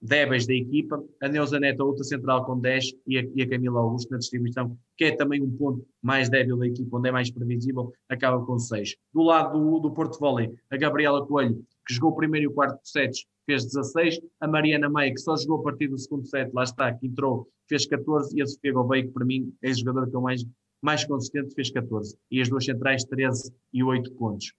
débeis 0.00 0.46
da 0.46 0.54
equipa, 0.54 1.02
a 1.20 1.28
Neuza 1.28 1.58
Neto, 1.58 1.80
outra 1.80 2.04
central 2.04 2.44
com 2.44 2.58
10 2.58 2.92
e 3.06 3.18
a, 3.18 3.22
e 3.34 3.42
a, 3.42 3.48
Camila 3.48 3.80
Augusto 3.80 4.10
na 4.10 4.18
distribuição, 4.18 4.76
que 4.96 5.06
é 5.06 5.16
também 5.16 5.42
um 5.42 5.50
ponto 5.50 5.84
mais 6.00 6.28
débil 6.28 6.56
da 6.56 6.66
equipa, 6.66 6.96
onde 6.96 7.08
é 7.08 7.12
mais 7.12 7.30
previsível, 7.30 7.92
acaba 8.08 8.44
com 8.44 8.58
6. 8.58 8.94
Do 9.12 9.22
lado 9.22 9.58
do, 9.58 9.80
do 9.80 9.90
Porto 9.92 10.18
Volley, 10.18 10.54
a 10.70 10.76
Gabriela 10.76 11.26
Coelho, 11.26 11.64
que 11.86 11.94
jogou 11.94 12.12
o 12.12 12.16
primeiro 12.16 12.44
e 12.44 12.48
o 12.48 12.54
quarto 12.54 12.78
sets, 12.84 13.24
fez 13.44 13.64
16, 13.64 14.20
a 14.40 14.46
Mariana 14.46 14.88
Meia, 14.88 15.12
que 15.12 15.20
só 15.20 15.36
jogou 15.36 15.60
a 15.60 15.62
partir 15.64 15.88
do 15.88 15.98
segundo 15.98 16.26
set, 16.26 16.52
lá 16.52 16.62
está, 16.62 16.92
que 16.94 17.06
entrou, 17.06 17.48
fez 17.68 17.86
14, 17.86 18.38
e 18.38 18.42
a 18.42 18.46
Sofia 18.46 18.72
Gouveia, 18.72 19.04
que 19.04 19.12
para 19.12 19.24
mim 19.24 19.52
é 19.62 19.70
a 19.70 19.74
jogadora 19.74 20.08
que 20.08 20.14
eu 20.14 20.20
mais, 20.20 20.44
mais 20.82 21.04
consistente, 21.04 21.54
fez 21.54 21.70
14. 21.70 22.16
E 22.30 22.40
as 22.40 22.48
duas 22.48 22.64
centrais, 22.64 23.04
13 23.04 23.52
e 23.72 23.82
8 23.82 24.12
pontos. 24.12 24.52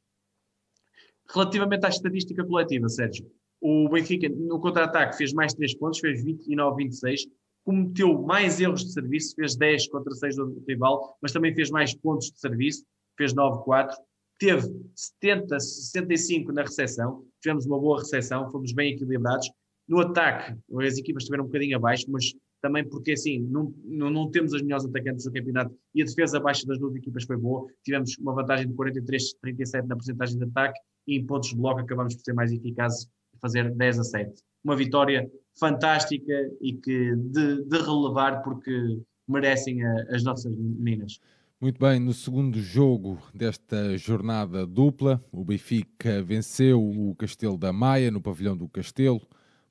Relativamente 1.31 1.85
à 1.85 1.89
estatística 1.89 2.43
coletiva, 2.43 2.89
Sérgio, 2.89 3.29
o 3.61 3.89
Benfica, 3.89 4.29
no 4.29 4.59
contra-ataque, 4.59 5.17
fez 5.17 5.33
mais 5.33 5.53
3 5.53 5.75
pontos, 5.75 5.99
fez 5.99 6.23
29-26, 6.23 7.29
cometeu 7.63 8.21
mais 8.21 8.59
erros 8.59 8.85
de 8.85 8.93
serviço, 8.93 9.35
fez 9.35 9.55
10 9.55 9.89
contra 9.89 10.13
6 10.13 10.35
do 10.37 10.63
rival, 10.67 11.17
mas 11.21 11.31
também 11.31 11.53
fez 11.53 11.69
mais 11.69 11.93
pontos 11.93 12.31
de 12.31 12.39
serviço, 12.39 12.85
fez 13.17 13.33
9-4, 13.33 13.93
teve 14.39 14.67
70, 14.95 15.59
65 15.59 16.51
na 16.53 16.63
recepção, 16.63 17.25
tivemos 17.41 17.65
uma 17.65 17.79
boa 17.79 17.99
recepção, 17.99 18.49
fomos 18.49 18.71
bem 18.71 18.93
equilibrados. 18.93 19.51
No 19.87 19.99
ataque, 19.99 20.55
as 20.79 20.97
equipas 20.97 21.23
estiveram 21.23 21.43
um 21.43 21.47
bocadinho 21.47 21.75
abaixo, 21.75 22.05
mas 22.09 22.33
também 22.61 22.87
porque 22.87 23.13
assim, 23.13 23.39
não, 23.39 23.73
não, 23.83 24.09
não, 24.09 24.29
temos 24.29 24.53
as 24.53 24.61
melhores 24.61 24.85
atacantes 24.85 25.25
do 25.25 25.31
campeonato 25.31 25.75
e 25.95 26.01
a 26.01 26.05
defesa 26.05 26.37
abaixo 26.37 26.65
das 26.67 26.79
duas 26.79 26.95
equipas 26.95 27.23
foi 27.23 27.37
boa. 27.37 27.65
Tivemos 27.83 28.17
uma 28.17 28.33
vantagem 28.33 28.67
de 28.67 28.73
43-37 28.73 29.85
na 29.85 29.95
porcentagem 29.95 30.37
de 30.37 30.43
ataque 30.45 30.79
e 31.07 31.17
em 31.17 31.25
pontos 31.25 31.49
de 31.49 31.55
bloco 31.55 31.81
acabamos 31.81 32.15
por 32.15 32.23
ser 32.23 32.33
mais 32.33 32.51
eficazes 32.51 33.09
fazer 33.41 33.73
10 33.73 33.99
a 33.99 34.03
7. 34.03 34.43
Uma 34.63 34.75
vitória 34.75 35.29
fantástica 35.57 36.33
e 36.61 36.73
que 36.73 37.15
de, 37.15 37.63
de 37.63 37.77
relevar 37.77 38.41
porque 38.43 38.99
merecem 39.27 39.83
a, 39.83 40.15
as 40.15 40.23
nossas 40.23 40.53
meninas. 40.55 41.19
Muito 41.61 41.77
bem, 41.77 41.99
no 41.99 42.13
segundo 42.13 42.57
jogo 42.59 43.17
desta 43.33 43.97
jornada 43.97 44.65
dupla, 44.65 45.21
o 45.31 45.43
Benfica 45.43 46.23
venceu 46.23 46.81
o 46.81 47.13
Castelo 47.15 47.57
da 47.57 47.73
Maia 47.73 48.09
no 48.09 48.21
pavilhão 48.21 48.55
do 48.55 48.67
Castelo 48.69 49.21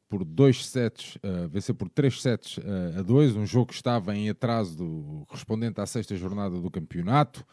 por 0.08 0.24
dois 0.24 0.66
sets, 0.66 1.16
uh, 1.16 1.48
venceu 1.48 1.74
por 1.74 1.88
3 1.88 2.22
sets 2.22 2.56
uh, 2.58 2.98
a 2.98 3.02
2, 3.02 3.36
um 3.36 3.46
jogo 3.46 3.66
que 3.66 3.74
estava 3.74 4.16
em 4.16 4.30
atraso 4.30 4.76
do, 4.76 5.24
correspondente 5.26 5.80
à 5.80 5.86
sexta 5.86 6.16
jornada 6.16 6.58
do 6.58 6.70
campeonato 6.70 7.44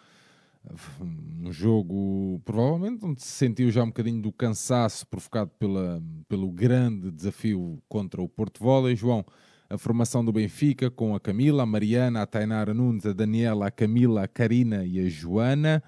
um 1.00 1.52
jogo 1.52 2.42
provavelmente 2.44 3.06
onde 3.06 3.22
se 3.22 3.28
sentiu 3.28 3.70
já 3.70 3.84
um 3.84 3.88
bocadinho 3.88 4.22
do 4.22 4.32
cansaço 4.32 5.06
provocado 5.08 5.52
pela, 5.60 6.02
pelo 6.28 6.52
grande 6.52 7.12
desafio 7.12 7.82
contra 7.88 8.22
o 8.22 8.28
Porto 8.28 8.64
Volley. 8.64 8.96
João, 8.96 9.26
a 9.70 9.78
formação 9.78 10.24
do 10.24 10.32
Benfica 10.32 10.90
com 10.90 11.16
a 11.16 11.20
Camila, 11.20 11.64
a 11.64 11.66
Mariana, 11.66 12.22
a 12.22 12.26
Tainara 12.26 12.74
Nunes, 12.74 13.06
a 13.06 13.14
Daniela, 13.14 13.68
a 13.68 13.72
Camila, 13.72 14.24
a 14.24 14.28
Karina 14.28 14.86
e 14.86 15.00
a 15.00 15.10
Joana. 15.10 15.84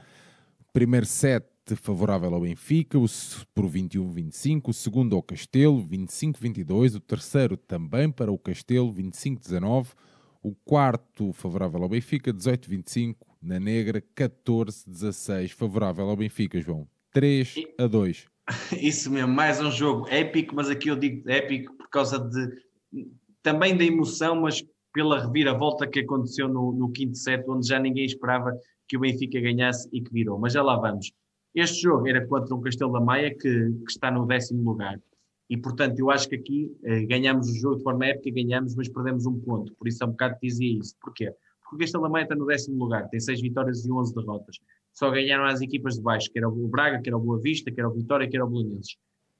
Primeiro 0.73 1.05
set 1.05 1.45
favorável 1.75 2.33
ao 2.33 2.41
Benfica, 2.41 2.97
o, 2.97 3.05
por 3.53 3.65
21-25, 3.65 4.69
o 4.69 4.73
segundo 4.73 5.15
ao 5.15 5.23
Castelo, 5.23 5.85
25-22, 5.87 6.95
o 6.95 6.99
terceiro 6.99 7.57
também 7.57 8.11
para 8.11 8.31
o 8.31 8.37
Castelo, 8.37 8.93
25-19, 8.93 9.87
o 10.41 10.55
quarto 10.55 11.33
favorável 11.33 11.83
ao 11.83 11.89
Benfica, 11.89 12.33
18-25, 12.33 13.15
na 13.41 13.59
negra, 13.59 14.03
14-16, 14.15 15.49
favorável 15.49 16.09
ao 16.09 16.15
Benfica, 16.15 16.59
João. 16.59 16.87
3 17.11 17.55
a 17.79 17.87
2. 17.87 18.27
Isso 18.79 19.11
mesmo, 19.11 19.33
mais 19.33 19.59
um 19.59 19.71
jogo 19.71 20.07
épico, 20.09 20.55
mas 20.55 20.69
aqui 20.69 20.89
eu 20.89 20.95
digo 20.95 21.29
épico 21.29 21.73
por 21.75 21.89
causa 21.89 22.19
de 22.19 22.67
também 23.41 23.75
da 23.77 23.83
emoção, 23.83 24.41
mas 24.41 24.63
pela 24.93 25.19
reviravolta 25.19 25.87
que 25.87 25.99
aconteceu 25.99 26.47
no, 26.47 26.73
no 26.73 26.91
quinto 26.91 27.17
set, 27.17 27.43
onde 27.47 27.67
já 27.67 27.79
ninguém 27.79 28.05
esperava 28.05 28.51
que 28.87 28.97
o 28.97 28.99
Benfica 28.99 29.39
ganhasse 29.39 29.87
e 29.93 30.01
que 30.01 30.11
virou. 30.11 30.39
Mas 30.39 30.53
já 30.53 30.63
lá 30.63 30.75
vamos. 30.75 31.11
Este 31.55 31.81
jogo 31.81 32.07
era 32.07 32.25
contra 32.27 32.53
o 32.53 32.61
Castelo 32.61 32.93
da 32.93 33.01
Maia, 33.01 33.31
que, 33.31 33.39
que 33.39 33.91
está 33.91 34.11
no 34.11 34.25
décimo 34.25 34.63
lugar. 34.63 34.99
E, 35.49 35.57
portanto, 35.57 35.97
eu 35.99 36.11
acho 36.11 36.27
que 36.27 36.35
aqui 36.35 36.75
eh, 36.83 37.05
ganhamos 37.05 37.49
o 37.49 37.55
jogo 37.55 37.77
de 37.77 37.83
forma 37.83 38.05
épica, 38.05 38.35
ganhamos, 38.35 38.75
mas 38.75 38.89
perdemos 38.89 39.25
um 39.25 39.39
ponto. 39.39 39.73
Por 39.75 39.87
isso, 39.87 40.03
há 40.03 40.07
um 40.07 40.11
bocado 40.11 40.37
dizia 40.41 40.77
isso. 40.77 40.95
Porquê? 41.01 41.33
porque 41.67 41.75
o 41.75 41.79
Castelo 41.79 42.09
Maia 42.09 42.23
está 42.23 42.35
no 42.35 42.45
décimo 42.45 42.77
lugar, 42.77 43.07
tem 43.09 43.19
seis 43.19 43.41
vitórias 43.41 43.85
e 43.85 43.91
11 43.91 44.15
derrotas. 44.15 44.57
Só 44.93 45.11
ganharam 45.11 45.45
as 45.45 45.61
equipas 45.61 45.95
de 45.95 46.01
baixo, 46.01 46.31
que 46.31 46.39
era 46.39 46.49
o 46.49 46.67
Braga, 46.67 47.01
que 47.01 47.09
era 47.09 47.17
o 47.17 47.19
Boa 47.19 47.39
Vista, 47.39 47.71
que 47.71 47.79
era 47.79 47.89
o 47.89 47.93
Vitória, 47.93 48.27
que 48.27 48.35
era 48.35 48.45
o 48.45 48.49
Bolonenses. 48.49 48.97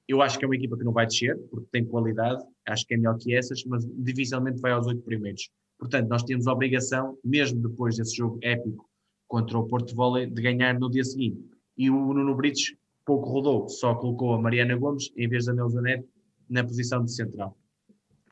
Eu 0.08 0.22
acho 0.22 0.38
que 0.38 0.46
é 0.46 0.48
uma 0.48 0.56
equipa 0.56 0.78
que 0.78 0.84
não 0.84 0.94
vai 0.94 1.06
descer, 1.06 1.38
porque 1.50 1.68
tem 1.72 1.86
qualidade, 1.86 2.44
acho 2.68 2.86
que 2.86 2.94
é 2.94 2.98
melhor 2.98 3.18
que 3.18 3.34
essas, 3.34 3.64
mas 3.66 3.86
dificilmente 3.98 4.62
vai 4.62 4.72
aos 4.72 4.88
oito 4.88 5.02
primeiros. 5.02 5.50
Portanto, 5.80 6.08
nós 6.10 6.24
temos 6.24 6.48
a 6.48 6.54
obrigação, 6.54 7.18
mesmo 7.24 7.62
depois 7.62 7.98
desse 7.98 8.16
jogo 8.16 8.40
épico 8.42 8.86
contra 9.28 9.58
o 9.58 9.68
Porto 9.68 9.96
Volley, 9.96 10.28
de 10.28 10.42
ganhar 10.42 10.80
no 10.80 10.90
dia 10.90 11.04
seguinte. 11.04 11.42
E 11.78 11.90
o 11.90 12.14
Nuno 12.14 12.36
Brites 12.36 12.76
pouco 13.06 13.30
rodou, 13.30 13.70
só 13.70 13.96
colocou 13.96 14.34
a 14.34 14.42
Mariana 14.42 14.76
Gomes 14.76 15.12
em 15.16 15.30
vez 15.30 15.46
da 15.46 15.54
Neuza 15.54 15.82
Neto 15.82 16.08
na 16.50 16.64
posição 16.64 17.04
de 17.04 17.14
central. 17.14 17.58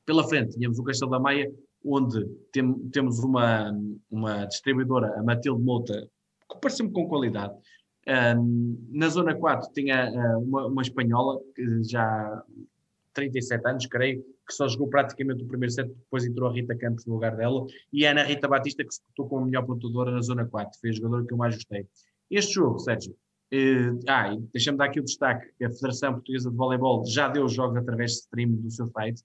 Pela 0.06 0.28
frente, 0.28 0.58
tínhamos 0.58 0.78
o 0.80 0.84
Castelo 0.84 1.12
da 1.12 1.20
Maia, 1.20 1.52
onde 1.84 2.26
tem, 2.52 2.74
temos 2.90 3.20
uma, 3.20 3.72
uma 4.10 4.46
distribuidora, 4.46 5.18
a 5.18 5.24
Matilde 5.24 5.64
Mota, 5.64 6.10
que 6.50 6.60
pareceu-me 6.60 6.92
com 6.92 7.08
qualidade. 7.08 7.54
Um, 8.08 8.78
na 8.92 9.10
zona 9.10 9.34
4 9.34 9.72
tinha 9.74 10.12
uh, 10.12 10.40
uma, 10.40 10.68
uma, 10.68 10.82
espanhola, 10.82 11.40
que 11.56 11.84
já 11.84 12.44
37 13.14 13.68
anos, 13.68 13.88
creio, 13.88 14.22
que 14.48 14.54
só 14.54 14.68
jogou 14.68 14.88
praticamente 14.88 15.44
o 15.44 15.48
primeiro 15.48 15.74
set, 15.74 15.88
depois 15.88 16.24
entrou 16.24 16.50
a 16.50 16.54
Rita 16.54 16.76
Campos 16.78 17.06
no 17.06 17.14
lugar 17.14 17.36
dela, 17.36 17.66
e 17.92 18.06
a 18.06 18.12
Ana 18.12 18.24
Rita 18.24 18.48
Batista, 18.48 18.84
que 18.84 18.94
se 18.94 19.02
botou 19.10 19.28
como 19.28 19.44
a 19.44 19.46
melhor 19.46 19.66
pontuadora 19.66 20.12
na 20.12 20.22
zona 20.22 20.46
4, 20.46 20.80
foi 20.80 20.90
a 20.90 20.94
jogadora 20.94 21.26
que 21.26 21.34
eu 21.34 21.38
mais 21.38 21.56
gostei. 21.56 21.88
Este 22.30 22.54
jogo, 22.54 22.78
Sérgio, 22.78 23.16
uh, 23.54 24.00
ah, 24.08 24.36
deixa-me 24.54 24.78
dar 24.78 24.86
aqui 24.86 25.00
o 25.00 25.04
destaque, 25.04 25.48
que 25.58 25.66
a 25.66 25.70
Federação 25.70 26.14
Portuguesa 26.14 26.50
de 26.50 26.56
Voleibol 26.56 27.06
já 27.06 27.28
deu 27.28 27.46
os 27.46 27.54
jogos 27.54 27.78
através 27.78 28.12
de 28.12 28.18
stream 28.20 28.52
do 28.52 28.72
seu 28.72 28.88
site, 28.88 29.24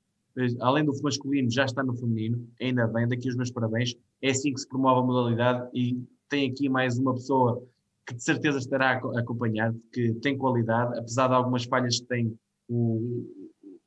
além 0.61 0.85
do 0.85 0.93
masculino, 1.03 1.51
já 1.51 1.65
está 1.65 1.83
no 1.83 1.97
feminino, 1.97 2.49
ainda 2.61 2.87
bem, 2.87 3.07
daqui 3.09 3.29
os 3.29 3.37
meus 3.37 3.51
parabéns. 3.51 3.95
É 4.23 4.31
assim 4.31 4.53
que 4.53 4.61
se 4.61 4.69
promove 4.69 5.01
a 5.01 5.03
modalidade 5.03 5.69
e 5.75 6.03
tem 6.29 6.51
aqui 6.51 6.69
mais 6.69 6.99
uma 6.99 7.15
pessoa 7.15 7.63
que 8.07 8.15
de 8.15 8.23
certeza 8.23 8.59
estará 8.59 8.93
a 8.93 9.21
acompanhar, 9.21 9.75
que 9.93 10.15
tem 10.15 10.39
qualidade, 10.39 10.99
apesar 10.99 11.29
de 11.29 11.35
algumas 11.35 11.65
falhas 11.65 12.01
que 12.01 12.07
tem 12.07 12.39
o, 12.69 13.27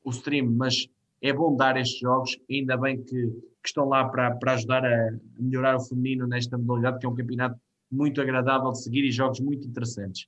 o 0.04 0.10
stream, 0.10 0.50
mas 0.50 0.86
é 1.22 1.32
bom 1.32 1.56
dar 1.56 1.76
estes 1.76 2.00
jogos, 2.00 2.38
ainda 2.50 2.76
bem 2.76 3.02
que, 3.02 3.30
que 3.30 3.68
estão 3.68 3.88
lá 3.88 4.08
para, 4.08 4.34
para 4.36 4.54
ajudar 4.54 4.84
a 4.84 5.10
melhorar 5.38 5.76
o 5.76 5.80
feminino 5.80 6.26
nesta 6.26 6.56
modalidade, 6.58 6.98
que 6.98 7.06
é 7.06 7.08
um 7.08 7.14
campeonato 7.14 7.58
muito 7.90 8.20
agradável 8.20 8.70
de 8.72 8.82
seguir 8.82 9.04
e 9.04 9.12
jogos 9.12 9.40
muito 9.40 9.66
interessantes. 9.66 10.26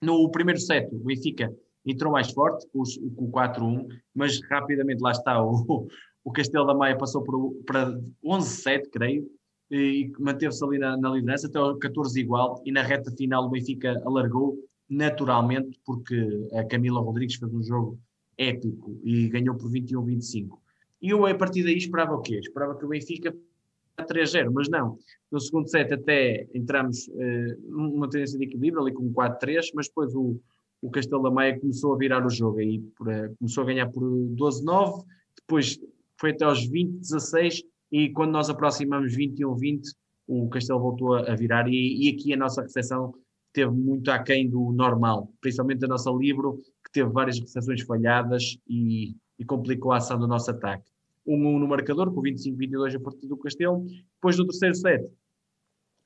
No 0.00 0.30
primeiro 0.30 0.60
set, 0.60 0.94
o 0.94 0.98
Benfica 0.98 1.52
entrou 1.86 2.12
mais 2.12 2.30
forte 2.30 2.66
com, 2.72 2.82
o 2.82 3.30
4-1, 3.30 3.86
mas 4.14 4.40
rapidamente 4.50 5.00
lá 5.00 5.12
está 5.12 5.40
o, 5.44 5.86
o 6.24 6.32
Castelo 6.32 6.66
da 6.66 6.74
Maia 6.74 6.96
passou 6.96 7.24
para 7.64 7.98
11-7, 8.24 8.90
creio, 8.90 9.28
e 9.70 10.12
manteve-se 10.18 10.64
ali 10.64 10.78
na, 10.78 10.96
na 10.96 11.10
liderança 11.10 11.46
até 11.46 11.60
o 11.60 11.76
14 11.76 12.20
igual 12.20 12.62
e 12.64 12.70
na 12.70 12.82
reta 12.82 13.10
final 13.10 13.46
o 13.46 13.50
Benfica 13.50 14.00
alargou 14.04 14.58
naturalmente 14.88 15.80
porque 15.84 16.48
a 16.52 16.64
Camila 16.64 17.00
Rodrigues 17.00 17.36
fez 17.36 17.52
um 17.52 17.62
jogo 17.62 17.98
épico 18.36 19.00
e 19.02 19.28
ganhou 19.28 19.56
por 19.56 19.70
21-25. 19.70 20.58
E 21.00 21.10
eu 21.10 21.26
a 21.26 21.34
partir 21.34 21.62
daí 21.62 21.76
esperava 21.76 22.14
o 22.14 22.20
quê? 22.20 22.38
Esperava 22.38 22.76
que 22.76 22.84
o 22.84 22.88
Benfica 22.88 23.34
3-0, 24.02 24.50
mas 24.52 24.68
não. 24.68 24.98
No 25.30 25.40
segundo 25.40 25.68
set 25.68 25.92
até 25.92 26.46
entramos 26.54 27.08
uh, 27.08 27.70
numa 27.70 28.08
tendência 28.08 28.38
de 28.38 28.44
equilíbrio 28.44 28.82
ali 28.82 28.92
com 28.92 29.12
4-3, 29.12 29.70
mas 29.74 29.88
depois 29.88 30.14
o, 30.14 30.40
o 30.82 30.90
Castelo 30.90 31.22
da 31.22 31.30
Maia 31.30 31.58
começou 31.58 31.94
a 31.94 31.98
virar 31.98 32.24
o 32.26 32.30
jogo 32.30 32.58
aí 32.58 32.80
por, 32.96 33.08
uh, 33.08 33.34
começou 33.38 33.62
a 33.62 33.66
ganhar 33.66 33.88
por 33.90 34.02
12-9, 34.02 35.04
depois 35.40 35.78
foi 36.18 36.30
até 36.30 36.44
aos 36.44 36.68
20-16 36.68 37.62
e 37.92 38.10
quando 38.10 38.32
nós 38.32 38.50
aproximamos 38.50 39.16
21-20 39.16 39.82
o 40.26 40.48
Castelo 40.48 40.80
voltou 40.80 41.14
a, 41.14 41.32
a 41.32 41.36
virar 41.36 41.68
e, 41.68 42.08
e, 42.08 42.14
aqui 42.14 42.32
a 42.32 42.36
nossa 42.36 42.62
recepção 42.62 43.14
teve 43.52 43.70
muito 43.70 44.10
aquém 44.10 44.48
do 44.48 44.72
normal, 44.72 45.30
principalmente 45.40 45.84
a 45.84 45.88
nossa 45.88 46.10
Libro, 46.10 46.60
que 46.84 46.92
teve 46.92 47.10
várias 47.10 47.38
recepções 47.38 47.82
falhadas 47.82 48.58
e, 48.66 49.14
e 49.38 49.44
complicou 49.44 49.92
a 49.92 49.98
ação 49.98 50.18
do 50.18 50.26
nosso 50.26 50.50
ataque. 50.50 50.90
1-1 51.26 51.58
no 51.58 51.66
marcador, 51.66 52.12
com 52.12 52.22
25-22 52.22 52.96
a 52.96 53.00
partir 53.00 53.26
do 53.26 53.36
Castelo. 53.36 53.84
Depois 54.14 54.36
do 54.36 54.46
terceiro 54.46 54.74
set, 54.74 55.04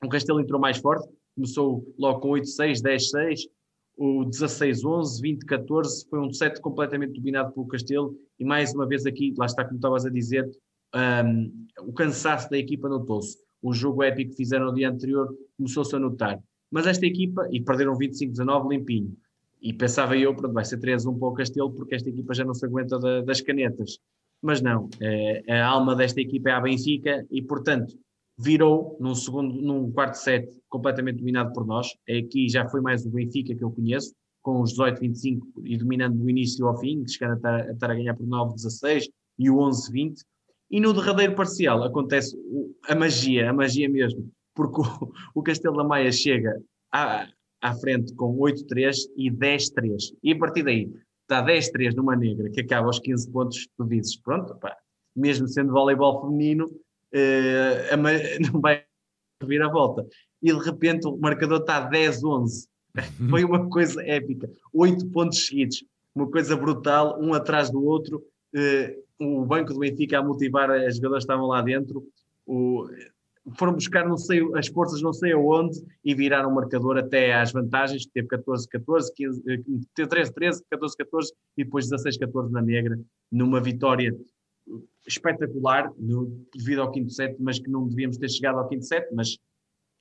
o 0.03 0.09
Castelo 0.09 0.39
entrou 0.39 0.59
mais 0.59 0.77
forte, 0.77 1.07
começou 1.35 1.85
logo 1.97 2.21
com 2.21 2.29
8-6, 2.29 2.81
10-6, 2.81 3.39
o 3.97 4.25
16-11, 4.25 5.21
20-14, 5.21 6.09
foi 6.09 6.19
um 6.19 6.31
set 6.31 6.61
completamente 6.61 7.13
dominado 7.13 7.51
pelo 7.53 7.67
Castelo 7.67 8.15
e 8.39 8.45
mais 8.45 8.73
uma 8.73 8.87
vez 8.87 9.05
aqui, 9.05 9.33
lá 9.37 9.45
está 9.45 9.65
como 9.65 9.75
estavas 9.75 10.05
a 10.05 10.09
dizer, 10.09 10.49
um, 10.95 11.67
o 11.81 11.91
cansaço 11.91 12.49
da 12.49 12.57
equipa 12.57 12.87
notou-se. 12.87 13.37
O 13.61 13.73
jogo 13.73 14.01
épico 14.01 14.31
que 14.31 14.37
fizeram 14.37 14.67
no 14.67 14.73
dia 14.73 14.89
anterior 14.89 15.35
começou-se 15.57 15.93
a 15.93 15.99
notar. 15.99 16.39
Mas 16.71 16.87
esta 16.87 17.05
equipa, 17.05 17.45
e 17.51 17.61
perderam 17.61 17.97
25-19 17.97 18.69
limpinho, 18.69 19.17
e 19.61 19.73
pensava 19.73 20.15
eu, 20.15 20.33
pronto, 20.33 20.53
vai 20.53 20.63
ser 20.63 20.79
3-1 20.79 21.19
para 21.19 21.27
o 21.27 21.33
Castelo, 21.33 21.73
porque 21.73 21.95
esta 21.95 22.09
equipa 22.09 22.33
já 22.33 22.45
não 22.45 22.53
se 22.53 22.65
aguenta 22.65 22.97
da, 22.97 23.21
das 23.21 23.41
canetas 23.41 23.99
mas 24.41 24.61
não, 24.61 24.89
é, 25.01 25.43
a 25.51 25.67
alma 25.67 25.95
desta 25.95 26.21
equipa 26.21 26.49
é 26.49 26.53
a 26.53 26.61
Benfica 26.61 27.25
e, 27.29 27.41
portanto, 27.41 27.93
virou 28.37 28.97
num 28.99 29.13
segundo, 29.13 29.61
num 29.61 29.91
quarto 29.91 30.15
set 30.15 30.49
completamente 30.69 31.17
dominado 31.17 31.51
por 31.53 31.65
nós. 31.65 31.89
Aqui 32.09 32.47
já 32.47 32.67
foi 32.69 32.79
mais 32.79 33.05
o 33.05 33.09
Benfica 33.09 33.53
que 33.53 33.63
eu 33.63 33.71
conheço, 33.71 34.13
com 34.41 34.61
os 34.61 34.77
18-25 34.77 35.39
e 35.65 35.77
dominando 35.77 36.17
do 36.17 36.29
início 36.29 36.65
ao 36.65 36.77
fim, 36.79 37.05
chegando 37.05 37.33
a 37.33 37.35
estar 37.35 37.55
a, 37.55 37.71
estar 37.71 37.91
a 37.91 37.95
ganhar 37.95 38.15
por 38.15 38.25
9-16 38.25 39.09
e 39.37 39.49
o 39.49 39.57
11-20. 39.57 40.13
E 40.71 40.79
no 40.79 40.93
derradeiro 40.93 41.35
parcial 41.35 41.83
acontece 41.83 42.37
a 42.87 42.95
magia, 42.95 43.49
a 43.49 43.53
magia 43.53 43.89
mesmo, 43.89 44.31
porque 44.55 44.79
o, 44.81 45.11
o 45.35 45.43
Castelo 45.43 45.75
da 45.75 45.83
Maia 45.83 46.11
chega 46.11 46.61
à, 46.93 47.27
à 47.61 47.73
frente 47.75 48.13
com 48.15 48.37
8-3 48.37 48.95
e 49.17 49.29
10-3. 49.29 50.15
E 50.23 50.31
a 50.31 50.37
partir 50.37 50.63
daí, 50.63 50.89
está 51.29 51.45
10-3 51.45 51.93
numa 51.93 52.15
negra 52.15 52.49
que 52.49 52.61
acaba 52.61 52.87
aos 52.87 52.99
15 52.99 53.29
pontos, 53.31 53.67
tu 53.77 53.85
dizes, 53.85 54.17
pronto, 54.17 54.55
pá, 54.55 54.75
mesmo 55.15 55.47
sendo 55.47 55.71
voleibol 55.71 56.21
feminino, 56.21 56.65
uh, 56.65 57.97
não 58.51 58.59
vai 58.59 58.83
vir 59.43 59.61
a 59.61 59.69
volta. 59.69 60.05
E 60.41 60.51
de 60.51 60.59
repente 60.59 61.07
o 61.07 61.15
marcador 61.17 61.59
está 61.59 61.87
10-11. 61.89 62.67
Foi 63.29 63.43
uma 63.43 63.69
coisa 63.69 64.03
épica. 64.03 64.49
Oito 64.73 65.07
pontos 65.09 65.45
seguidos. 65.45 65.83
Uma 66.15 66.29
coisa 66.29 66.55
brutal, 66.55 67.21
um 67.21 67.33
atrás 67.33 67.69
do 67.69 67.83
outro. 67.85 68.23
Uh, 68.55 69.03
o 69.19 69.45
banco 69.45 69.73
do 69.73 69.79
Benfica 69.79 70.17
a 70.17 70.23
motivar 70.23 70.71
as 70.71 70.95
jogadoras 70.95 71.23
que 71.23 71.31
estavam 71.31 71.47
lá 71.47 71.61
dentro. 71.61 72.07
O, 72.45 72.87
foram 73.57 73.73
buscar 73.73 74.07
não 74.07 74.17
sei, 74.17 74.41
as 74.55 74.67
forças 74.67 75.01
não 75.01 75.13
sei 75.13 75.31
aonde 75.33 75.79
e 76.03 76.13
viraram 76.13 76.49
o 76.49 76.55
marcador 76.55 76.97
até 76.97 77.33
às 77.33 77.51
vantagens, 77.51 78.05
teve 78.05 78.27
14-14, 78.27 79.07
13-13, 79.97 80.61
14-14 80.71 81.27
e 81.57 81.63
depois 81.63 81.89
16-14 81.89 82.49
na 82.49 82.61
negra, 82.61 82.99
numa 83.31 83.61
vitória 83.61 84.15
espetacular, 85.07 85.91
no, 85.97 86.45
devido 86.55 86.81
ao 86.81 86.91
quinto 86.91 87.11
set, 87.11 87.35
mas 87.39 87.59
que 87.59 87.69
não 87.69 87.87
devíamos 87.87 88.17
ter 88.17 88.29
chegado 88.29 88.59
ao 88.59 88.67
quinto 88.67 88.85
set, 88.85 89.07
mas 89.13 89.37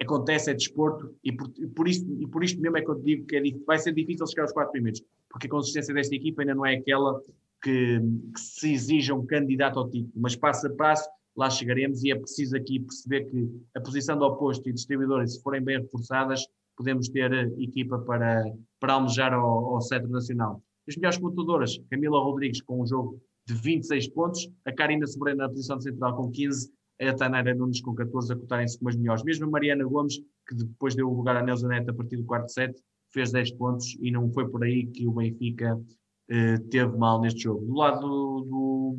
acontece, 0.01 0.51
é 0.51 0.55
desporto, 0.55 1.15
e 1.25 1.33
por, 1.33 1.51
e 1.59 1.67
por, 1.67 1.89
isto, 1.89 2.07
e 2.21 2.27
por 2.27 2.45
isto 2.45 2.61
mesmo 2.61 2.77
é 2.77 2.83
que 2.83 2.91
eu 2.91 2.95
digo 2.97 3.27
que 3.27 3.37
é, 3.37 3.43
vai 3.67 3.79
ser 3.79 3.93
difícil 3.93 4.27
chegar 4.27 4.43
aos 4.43 4.53
quatro 4.53 4.73
primeiros, 4.73 5.03
porque 5.31 5.47
a 5.47 5.51
consistência 5.51 5.95
desta 5.95 6.15
equipa 6.15 6.43
ainda 6.43 6.55
não 6.55 6.67
é 6.67 6.77
aquela 6.77 7.21
que, 7.63 8.01
que 8.33 8.41
se 8.41 8.73
exija 8.73 9.15
um 9.15 9.27
candidato 9.27 9.79
ao 9.79 9.89
título, 9.89 10.13
mas 10.17 10.37
passo 10.37 10.67
a 10.67 10.71
passo 10.71 11.09
lá 11.39 11.49
chegaremos 11.49 12.03
e 12.03 12.11
é 12.11 12.17
preciso 12.17 12.57
aqui 12.57 12.81
perceber 12.81 13.31
que 13.31 13.49
a 13.77 13.81
posição 13.81 14.19
do 14.19 14.25
oposto 14.25 14.69
e 14.69 14.73
distribuidores, 14.73 15.35
se 15.35 15.43
forem 15.43 15.63
bem 15.63 15.81
reforçadas, 15.81 16.45
podemos 16.77 17.09
ter 17.09 17.33
eh, 17.33 17.49
equipa 17.59 17.97
para, 18.01 18.45
para 18.81 18.95
almejar 18.95 19.33
ao, 19.33 19.77
ao 19.77 19.81
centro 19.81 20.09
nacional. 20.09 20.61
As 20.89 20.97
melhores 20.97 21.19
pontuadoras, 21.19 21.79
Camila 21.91 22.19
Rodrigues 22.19 22.61
com 22.61 22.83
um 22.83 22.87
jogo 22.87 23.23
de 23.47 23.55
26 23.55 24.09
pontos, 24.09 24.51
a 24.65 24.73
Karina 24.73 25.07
Sobrena 25.07 25.45
na 25.45 25.49
posição 25.49 25.79
de 25.79 25.85
central 25.85 26.17
com 26.17 26.29
15, 26.29 26.73
a 27.01 27.15
Tanara 27.15 27.55
Nunes 27.55 27.81
com 27.81 27.95
14 27.95 28.33
a 28.33 28.37
cotarem-se 28.37 28.77
como 28.77 28.89
as 28.89 28.97
melhores. 28.97 29.23
Mesmo 29.23 29.47
a 29.47 29.51
Mariana 29.51 29.85
Gomes, 29.85 30.19
que 30.49 30.57
depois 30.57 30.97
deu 30.97 31.09
o 31.09 31.15
lugar 31.15 31.37
à 31.37 31.43
Nelson 31.43 31.69
Neto 31.69 31.91
a 31.91 31.95
partir 31.95 32.17
do 32.17 32.25
quarto 32.25 32.51
set, 32.51 32.75
fez 33.13 33.31
10 33.31 33.53
pontos 33.53 33.97
e 34.01 34.11
não 34.11 34.29
foi 34.33 34.49
por 34.49 34.65
aí 34.65 34.87
que 34.89 35.07
o 35.07 35.13
Benfica 35.13 35.81
eh, 36.29 36.59
teve 36.69 36.97
mal 36.97 37.21
neste 37.21 37.45
jogo. 37.45 37.65
Do 37.65 37.75
lado 37.75 38.01
do, 38.01 38.41
do, 38.41 38.97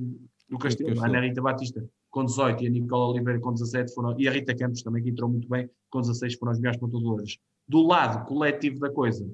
do 0.51 0.57
Castelo, 0.57 1.01
a 1.03 1.05
Ana 1.05 1.19
Rita 1.19 1.41
Batista 1.41 1.83
com 2.09 2.25
18 2.25 2.63
e 2.63 2.67
a 2.67 2.69
Nicola 2.69 3.07
Oliveira 3.07 3.39
com 3.39 3.53
17 3.53 3.93
foram, 3.93 4.19
e 4.19 4.27
a 4.27 4.31
Rita 4.31 4.55
Campos 4.55 4.81
também 4.81 5.03
que 5.03 5.09
entrou 5.09 5.29
muito 5.29 5.47
bem, 5.47 5.69
com 5.89 6.01
16 6.01 6.35
foram 6.35 6.51
as 6.51 6.59
melhores 6.59 6.79
pontuadoras. 6.79 7.37
Do 7.67 7.81
lado 7.83 8.25
coletivo 8.27 8.79
da 8.79 8.91
coisa, 8.91 9.25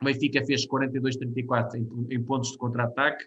o 0.00 0.04
Benfica 0.04 0.44
fez 0.44 0.66
42-34 0.66 1.74
em, 1.74 2.14
em, 2.14 2.22
pontos 2.22 2.52
de 2.52 2.58
contra-ataque, 2.58 3.24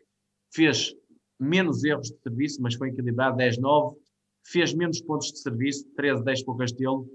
fez 0.51 0.93
menos 1.39 1.83
erros 1.83 2.09
de 2.09 2.19
serviço, 2.21 2.61
mas 2.61 2.75
foi 2.75 2.89
equilibrado, 2.89 3.37
10-9, 3.37 3.95
fez 4.45 4.73
menos 4.73 5.01
pontos 5.01 5.31
de 5.31 5.39
serviço, 5.39 5.85
13-10 5.95 6.45
para 6.45 6.53
o 6.53 6.57
Castelo, 6.57 7.07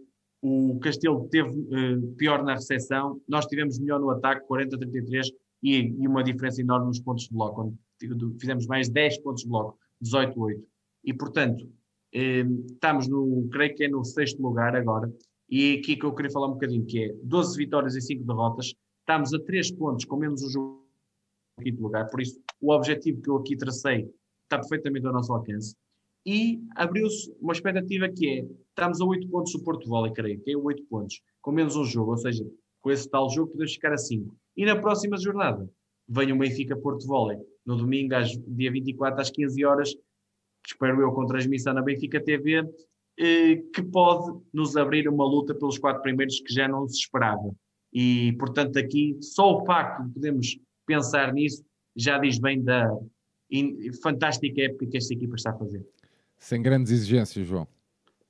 o 0.47 0.79
Castelo 0.79 1.27
teve 1.31 1.49
uh, 1.49 2.15
pior 2.17 2.43
na 2.45 2.55
recepção, 2.55 3.19
nós 3.27 3.47
tivemos 3.47 3.79
melhor 3.79 3.99
no 3.99 4.11
ataque, 4.11 4.47
40-33, 4.47 5.29
e, 5.63 5.95
e, 5.99 6.07
uma 6.07 6.23
diferença 6.23 6.61
enorme 6.61 6.89
nos 6.89 7.01
pontos 7.01 7.25
de 7.25 7.31
bloco, 7.31 7.63
onde 7.63 8.39
fizemos 8.39 8.67
mais 8.67 8.91
10 8.91 9.23
pontos 9.23 9.43
de 9.43 9.49
bloco, 9.49 9.79
18-8. 10.03 10.63
E, 11.05 11.13
portanto, 11.13 11.69
eh, 12.13 12.45
estamos 12.73 13.09
no, 13.09 13.49
creio 13.51 13.75
que 13.75 13.85
é 13.85 13.89
no 13.89 14.05
sexto 14.05 14.41
lugar 14.43 14.75
agora, 14.75 15.13
e 15.49 15.75
aqui 15.79 15.97
que 15.97 16.05
eu 16.05 16.15
queria 16.15 16.31
falar 16.31 16.49
um 16.49 16.53
bocadinho, 16.55 16.87
que 16.87 17.05
é 17.05 17.15
12 17.23 17.57
vitórias 17.57 17.95
e 17.95 18.01
5 18.01 18.25
derrotas, 18.25 18.75
estamos 19.01 19.35
a 19.35 19.39
3 19.41 19.73
pontos, 19.73 20.05
com 20.05 20.17
menos 20.17 20.43
um 20.43 20.49
jogo 20.49 20.85
no 21.59 21.65
quinto 21.65 21.83
lugar, 21.83 22.09
por 22.11 22.21
isso 22.21 22.41
o 22.61 22.73
objetivo 22.73 23.21
que 23.21 23.29
eu 23.29 23.37
aqui 23.37 23.57
tracei 23.57 24.09
está 24.45 24.59
perfeitamente 24.59 25.07
ao 25.07 25.13
nosso 25.13 25.33
alcance. 25.33 25.77
E 26.27 26.63
abriu-se 26.75 27.31
uma 27.41 27.53
expectativa 27.53 28.09
que 28.09 28.27
é, 28.27 28.47
estamos 28.71 29.01
a 29.01 29.05
8 29.05 29.29
pontos 29.29 29.53
do 29.53 29.63
Porto 29.63 29.87
Vôlei, 29.87 30.13
creio, 30.13 30.41
que 30.41 30.53
é 30.53 30.57
8 30.57 30.85
pontos, 30.85 31.21
com 31.43 31.53
menos 31.53 31.77
um 31.77 31.85
jogo, 31.85 32.13
ou 32.13 32.17
seja, 32.17 32.45
com 32.81 32.91
esse 32.91 33.09
tal 33.09 33.29
jogo 33.29 33.53
podemos 33.53 33.75
ficar 33.75 33.93
a 33.93 33.99
5. 33.99 34.35
E 34.57 34.65
na 34.65 34.81
próxima 34.81 35.19
jornada, 35.19 35.69
vem 36.09 36.33
o 36.33 36.39
Benfica 36.39 36.77
Porto 36.77 37.07
Vôlei, 37.07 37.39
no 37.67 37.77
domingo, 37.77 38.15
às, 38.15 38.31
dia 38.31 38.71
24, 38.71 39.21
às 39.21 39.31
15 39.31 39.65
horas, 39.65 39.95
espero 40.67 41.01
eu, 41.01 41.13
com 41.13 41.27
transmissão 41.27 41.75
na 41.75 41.83
Benfica 41.83 42.21
TV, 42.21 42.65
eh, 43.19 43.57
que 43.73 43.83
pode 43.83 44.39
nos 44.53 44.77
abrir 44.77 45.09
uma 45.09 45.25
luta 45.25 45.55
pelos 45.55 45.79
quatro 45.79 46.03
primeiros 46.03 46.41
que 46.41 46.53
já 46.53 46.67
não 46.67 46.89
se 46.89 47.01
esperava. 47.01 47.55
E, 47.93 48.33
portanto, 48.39 48.79
aqui, 48.79 49.17
só 49.21 49.57
o 49.57 49.65
facto 49.65 50.05
de 50.05 50.15
podermos 50.15 50.59
pensar 50.87 51.33
nisso 51.33 51.65
já 51.97 52.19
diz 52.19 52.39
bem 52.39 52.63
da 52.63 52.91
fantástica 54.03 54.63
época 54.63 54.87
que 54.87 54.97
esta 54.97 55.15
equipa 55.15 55.37
está 55.37 55.51
a 55.51 55.59
fazer. 55.59 55.87
Sem 56.39 56.61
grandes 56.61 56.91
exigências, 56.91 57.47
João. 57.47 57.69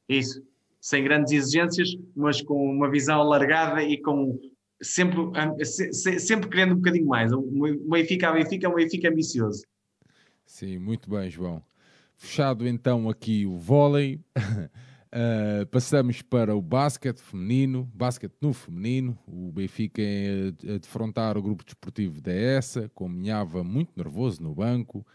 Isso, 0.06 0.43
sem 0.81 1.02
grandes 1.02 1.32
exigências, 1.32 1.97
mas 2.15 2.43
com 2.43 2.70
uma 2.70 2.90
visão 2.90 3.20
alargada 3.20 3.82
e 3.82 4.01
com 4.02 4.39
sempre, 4.82 5.19
sempre 6.20 6.51
querendo 6.51 6.73
um 6.73 6.77
bocadinho 6.77 7.06
mais. 7.06 7.32
O 7.32 7.40
Benfica 7.89 8.28
a 8.28 8.32
Benfica 8.32 8.66
é 8.66 8.70
um 8.70 8.74
Benfica 8.74 9.09
ambicioso. 9.09 9.65
Sim, 10.44 10.78
muito 10.78 11.09
bem, 11.09 11.31
João. 11.31 11.62
Fechado 12.25 12.67
então 12.67 13.07
aqui 13.07 13.45
o 13.45 13.59
vôlei, 13.59 14.19
uh, 14.35 15.67
passamos 15.71 16.23
para 16.23 16.57
o 16.57 16.63
basquete 16.63 17.19
feminino, 17.19 17.89
basquete 17.95 18.33
no 18.41 18.55
feminino. 18.55 19.17
O 19.29 19.53
Benfica 19.53 20.01
a, 20.03 20.75
a 20.75 20.79
defrontar 20.79 21.37
o 21.37 21.43
grupo 21.43 21.63
desportivo 21.63 22.23
da 22.23 22.33
ESA, 22.33 22.91
Minhava 23.03 23.63
muito 23.63 23.93
nervoso 23.95 24.43
no 24.43 24.55
banco. 24.55 25.07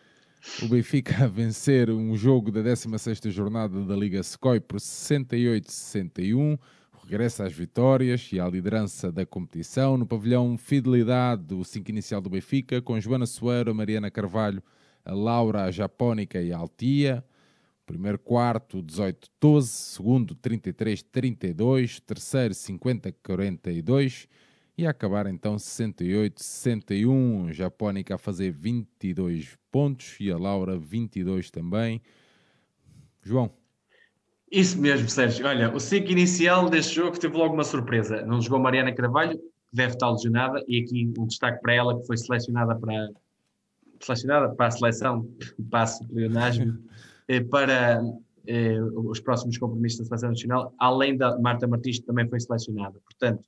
O 0.61 0.67
Benfica 0.67 1.25
a 1.25 1.27
vencer 1.27 1.89
um 1.89 2.15
jogo 2.15 2.51
da 2.51 2.61
16ª 2.61 3.31
jornada 3.31 3.83
da 3.83 3.95
Liga 3.95 4.21
Secoi 4.21 4.59
por 4.59 4.77
68-61 4.79 6.59
regressa 7.03 7.43
às 7.43 7.53
vitórias 7.53 8.29
e 8.31 8.39
à 8.39 8.47
liderança 8.47 9.11
da 9.11 9.25
competição 9.25 9.97
no 9.97 10.05
pavilhão 10.05 10.55
Fidelidade, 10.59 11.55
o 11.55 11.65
5 11.65 11.89
inicial 11.89 12.21
do 12.21 12.29
Benfica, 12.29 12.83
com 12.83 12.99
Joana 12.99 13.25
Soeiro, 13.25 13.73
Mariana 13.73 14.11
Carvalho, 14.11 14.61
a 15.09 15.13
Laura, 15.13 15.63
a 15.63 15.71
Japónica 15.71 16.39
e 16.41 16.53
a 16.53 16.57
Altia. 16.57 17.23
Primeiro 17.85 18.19
quarto, 18.19 18.83
18-12. 18.83 19.63
Segundo, 19.63 20.35
33-32. 20.35 21.99
Terceiro, 21.99 22.53
50-42. 22.53 24.27
E 24.77 24.85
a 24.85 24.91
acabar 24.91 25.25
então 25.27 25.55
68-61. 25.55 27.51
Japónica 27.51 28.15
a 28.15 28.17
fazer 28.17 28.51
22 28.51 29.57
pontos 29.71 30.15
e 30.19 30.31
a 30.31 30.37
Laura 30.37 30.77
22 30.77 31.49
também. 31.49 32.01
João. 33.23 33.51
Isso 34.51 34.79
mesmo, 34.79 35.09
Sérgio. 35.09 35.45
Olha, 35.45 35.73
o 35.73 35.79
5 35.79 36.11
inicial 36.11 36.69
deste 36.69 36.95
jogo 36.95 37.19
teve 37.19 37.35
logo 37.35 37.53
uma 37.53 37.63
surpresa. 37.63 38.25
Não 38.25 38.41
jogou 38.41 38.59
Mariana 38.59 38.93
Carvalho, 38.93 39.37
que 39.37 39.75
deve 39.75 39.93
estar 39.93 40.09
lesionada, 40.09 40.63
e 40.67 40.81
aqui 40.81 41.11
um 41.17 41.27
destaque 41.27 41.61
para 41.61 41.73
ela, 41.73 41.99
que 41.99 42.07
foi 42.07 42.17
selecionada 42.17 42.75
para, 42.75 43.09
selecionada 43.99 44.53
para 44.55 44.67
a 44.67 44.71
seleção, 44.71 45.27
passo 45.69 46.07
pleonasmo, 46.07 46.77
eh, 47.27 47.41
para 47.41 48.01
eh, 48.47 48.81
os 48.81 49.19
próximos 49.19 49.57
compromissos 49.57 49.99
da 49.99 50.05
Seleção 50.05 50.29
Nacional, 50.29 50.73
além 50.79 51.17
da 51.17 51.37
Marta 51.39 51.67
Martins, 51.67 51.99
que 51.99 52.05
também 52.05 52.27
foi 52.27 52.39
selecionada. 52.39 52.99
Portanto, 53.01 53.43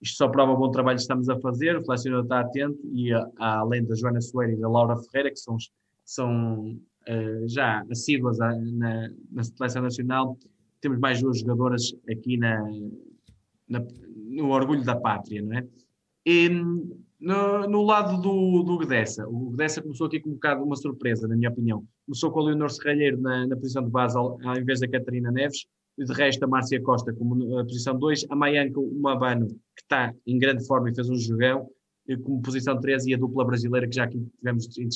isto 0.00 0.16
só 0.16 0.28
prova 0.28 0.52
o 0.52 0.56
bom 0.56 0.70
trabalho 0.70 0.96
que 0.96 1.02
estamos 1.02 1.28
a 1.28 1.38
fazer, 1.40 1.76
o 1.76 1.84
selecionador 1.84 2.24
está 2.24 2.40
atento, 2.40 2.78
e 2.92 3.12
a, 3.12 3.28
a, 3.38 3.58
além 3.58 3.84
da 3.84 3.94
Joana 3.94 4.20
Soeira 4.20 4.52
e 4.52 4.56
da 4.56 4.68
Laura 4.68 4.96
Ferreira, 4.96 5.30
que 5.30 5.40
são, 5.40 5.56
são 6.04 6.70
uh, 6.70 7.48
já 7.48 7.84
assíduas 7.90 8.38
na, 8.38 9.10
na 9.30 9.42
Seleção 9.42 9.82
Nacional, 9.82 10.38
temos 10.80 10.98
mais 11.00 11.20
duas 11.20 11.40
jogadoras 11.40 11.92
aqui 12.08 12.36
na, 12.36 12.62
na, 13.68 13.84
no 14.14 14.50
orgulho 14.50 14.84
da 14.84 14.94
pátria, 14.94 15.42
não 15.42 15.58
é? 15.58 15.66
E, 16.24 16.48
no, 17.20 17.68
no, 17.68 17.82
lado 17.82 18.20
do, 18.20 18.62
do 18.62 18.78
Gdessa, 18.78 19.26
o 19.28 19.50
Gdessa 19.50 19.82
começou 19.82 20.06
aqui 20.06 20.20
com 20.20 20.30
um 20.30 20.34
bocado 20.34 20.62
uma 20.62 20.76
surpresa, 20.76 21.26
na 21.26 21.36
minha 21.36 21.50
opinião. 21.50 21.84
Começou 22.06 22.30
com 22.30 22.40
o 22.40 22.44
Leonor 22.44 22.70
Serralheiro 22.70 23.20
na, 23.20 23.46
na 23.46 23.56
posição 23.56 23.82
de 23.82 23.90
base 23.90 24.16
ao, 24.16 24.38
invés 24.56 24.80
da 24.80 24.88
Catarina 24.88 25.30
Neves, 25.30 25.66
e 25.98 26.04
de 26.04 26.12
resto 26.12 26.44
a 26.44 26.46
Márcia 26.46 26.80
Costa 26.80 27.12
como 27.12 27.58
a 27.58 27.64
posição 27.64 27.98
2, 27.98 28.26
a 28.30 28.36
Mayanka 28.36 28.80
Mabano, 29.00 29.48
que 29.48 29.82
está 29.82 30.14
em 30.26 30.38
grande 30.38 30.64
forma 30.66 30.90
e 30.90 30.94
fez 30.94 31.10
um 31.10 31.16
jogão, 31.16 31.68
como 32.22 32.40
posição 32.40 32.78
3, 32.78 33.06
e 33.06 33.14
a 33.14 33.18
dupla 33.18 33.44
brasileira 33.44 33.88
que 33.88 33.96
já 33.96 34.04
aqui 34.04 34.24
tivemos 34.38 34.78
em 34.78 34.88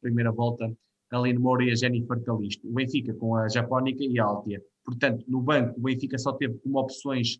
primeira 0.00 0.32
volta, 0.32 0.72
a 1.10 1.18
Aline 1.18 1.38
Moura 1.38 1.64
e 1.64 1.70
a 1.70 1.74
Jennifer 1.74 2.18
Calisto. 2.22 2.66
O 2.66 2.72
Benfica 2.72 3.12
com 3.14 3.36
a 3.36 3.46
Japónica 3.48 4.02
e 4.02 4.18
a 4.18 4.24
Altia. 4.24 4.62
Portanto, 4.84 5.24
no 5.28 5.42
banco, 5.42 5.78
o 5.78 5.82
Benfica 5.82 6.16
só 6.18 6.32
teve 6.32 6.54
como 6.58 6.78
opções 6.78 7.38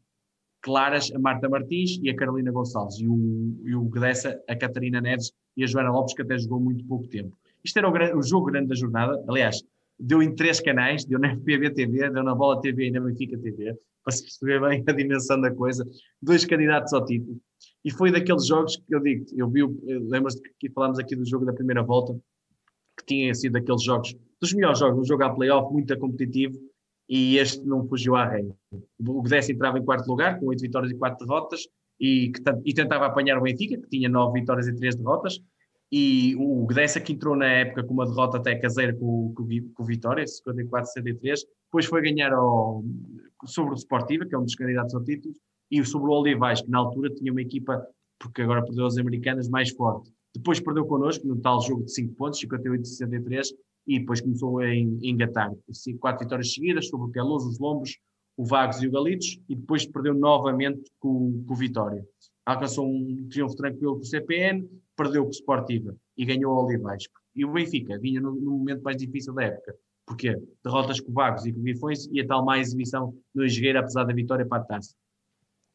claras 0.62 1.10
a 1.12 1.18
Marta 1.18 1.48
Martins 1.48 1.98
e 2.02 2.09
a 2.09 2.16
Carolina 2.16 2.52
Gonçalves, 2.52 2.98
e 3.01 3.06
o, 3.06 3.60
e 3.64 3.74
o 3.74 3.84
Gdessa, 3.84 4.40
a 4.48 4.56
Catarina 4.56 5.01
Neves 5.01 5.32
e 5.56 5.64
a 5.64 5.66
Joana 5.66 5.90
Lopes, 5.90 6.14
que 6.14 6.22
até 6.22 6.39
jogou 6.39 6.60
muito 6.60 6.84
pouco 6.86 7.06
tempo. 7.09 7.36
Isto 7.64 7.78
era 7.78 7.89
o, 7.89 8.18
o 8.18 8.22
jogo 8.22 8.47
grande 8.47 8.68
da 8.68 8.74
jornada, 8.74 9.22
aliás, 9.28 9.62
deu 9.98 10.22
em 10.22 10.34
três 10.34 10.60
canais, 10.60 11.05
deu 11.05 11.18
na 11.18 11.34
FPV 11.36 11.70
TV, 11.70 12.10
deu 12.10 12.22
na 12.22 12.34
Bola 12.34 12.60
TV 12.60 12.86
e 12.86 12.90
na 12.90 13.01
Benfica 13.01 13.36
TV, 13.36 13.76
para 14.05 14.12
se 14.12 14.22
perceber 14.22 14.60
bem 14.60 14.84
a 14.86 14.93
dimensão 14.93 15.40
da 15.40 15.51
coisa, 15.51 15.84
dois 16.20 16.44
candidatos 16.44 16.93
ao 16.93 17.05
título. 17.05 17.40
E 17.84 17.90
foi 17.90 18.10
daqueles 18.10 18.47
jogos 18.47 18.76
que 18.76 18.94
eu 18.94 19.01
digo, 19.01 19.26
eu 19.36 19.48
vi, 19.48 19.62
lembras-te 19.84 20.43
que 20.59 20.70
falámos 20.70 20.98
aqui 20.98 21.16
do 21.16 21.26
jogo 21.26 21.44
da 21.44 21.52
primeira 21.52 21.82
volta, 21.82 22.14
que 22.97 23.05
tinha 23.06 23.34
sido 23.34 23.52
daqueles 23.52 23.82
jogos, 23.82 24.14
dos 24.40 24.52
melhores 24.52 24.78
jogos, 24.78 25.01
um 25.01 25.05
jogo 25.05 25.24
à 25.24 25.30
playoff, 25.30 25.72
muito 25.72 25.97
competitivo, 25.98 26.59
e 27.09 27.37
este 27.39 27.65
não 27.66 27.87
fugiu 27.87 28.16
à 28.16 28.27
regra. 28.27 28.55
O 29.01 29.23
Gdessa 29.23 29.53
entrava 29.53 29.79
em 29.79 29.85
quarto 29.85 30.07
lugar, 30.09 30.39
com 30.39 30.47
oito 30.47 30.61
vitórias 30.61 30.93
e 30.93 30.97
quatro 30.97 31.27
derrotas, 31.27 31.66
e, 32.01 32.31
que, 32.31 32.43
e 32.65 32.74
tentava 32.74 33.07
apanhar 33.07 33.39
o 33.39 33.43
Benfica, 33.43 33.77
que 33.77 33.89
tinha 33.89 34.09
nove 34.09 34.41
vitórias 34.41 34.66
e 34.66 34.74
três 34.74 34.95
derrotas, 34.95 35.41
e 35.95 36.35
o 36.37 36.65
Gdessa 36.66 37.01
que 37.01 37.12
entrou 37.12 37.37
na 37.37 37.47
época 37.47 37.85
com 37.85 37.93
uma 37.93 38.07
derrota 38.07 38.39
até 38.39 38.55
caseira 38.55 38.95
com, 38.95 39.35
com, 39.37 39.43
o 39.43 39.85
Vitória, 39.85 40.24
54-63, 40.24 41.41
depois 41.66 41.85
foi 41.85 42.01
ganhar 42.01 42.33
ao, 42.33 42.83
sobre 43.45 43.74
o 43.74 43.77
Sportiva, 43.77 44.24
que 44.24 44.35
é 44.35 44.39
um 44.39 44.45
dos 44.45 44.55
candidatos 44.55 44.95
ao 44.95 45.05
título, 45.05 45.35
e 45.70 45.85
sobre 45.85 46.11
o 46.11 46.15
Olivais, 46.15 46.62
que 46.62 46.70
na 46.70 46.79
altura 46.79 47.11
tinha 47.11 47.31
uma 47.31 47.43
equipa, 47.43 47.87
porque 48.19 48.41
agora 48.41 48.65
perdeu 48.65 48.87
as 48.87 48.97
americanas, 48.97 49.51
mais 49.51 49.70
forte. 49.70 50.11
Depois 50.35 50.61
perdeu 50.61 50.87
connosco 50.87 51.27
no 51.27 51.39
tal 51.41 51.61
jogo 51.61 51.85
de 51.85 51.93
5 51.93 52.15
pontos, 52.15 52.41
58-63, 52.41 53.49
e 53.86 53.98
depois 53.98 54.20
começou 54.20 54.60
a 54.60 54.74
engatar. 54.74 55.52
Quatro 56.00 56.24
vitórias 56.24 56.52
seguidas 56.52 56.88
sobre 56.88 57.09
o 57.09 57.10
Peloso, 57.10 57.48
os 57.48 57.59
Lombos, 57.59 57.98
o 58.36 58.44
Vagos 58.44 58.82
e 58.82 58.86
o 58.86 58.90
Galitos, 58.90 59.40
e 59.48 59.54
depois 59.54 59.86
perdeu 59.86 60.14
novamente 60.14 60.90
com, 60.98 61.44
com 61.46 61.52
o 61.52 61.56
Vitória. 61.56 62.06
Alcançou 62.44 62.88
um 62.88 63.28
triunfo 63.28 63.56
tranquilo 63.56 63.94
com 63.96 64.00
o 64.00 64.04
CPN, 64.04 64.68
perdeu 64.96 65.24
com 65.24 65.30
o 65.30 65.34
Sportiva 65.34 65.96
e 66.16 66.24
ganhou 66.24 66.52
o 66.52 66.64
Olivais. 66.64 67.04
E 67.34 67.44
o 67.44 67.52
Benfica 67.52 67.98
vinha 67.98 68.20
no, 68.20 68.34
no, 68.34 68.59
momento 68.59 68.82
mais 68.82 68.96
difícil 68.96 69.32
da 69.32 69.44
época. 69.44 69.74
Porquê? 70.06 70.36
Derrotas 70.64 71.00
com 71.00 71.10
o 71.10 71.14
Vagos 71.14 71.46
e 71.46 71.52
com 71.52 71.60
o 71.60 71.62
Bifões 71.62 72.06
e 72.06 72.20
a 72.20 72.26
tal 72.26 72.44
má 72.44 72.59
exibição 72.59 73.16
do 73.34 73.44
Engenheiro, 73.44 73.78
apesar 73.78 74.04
da 74.04 74.12
vitória 74.12 74.46
para 74.46 74.62
a 74.62 74.64
taça. 74.64 74.94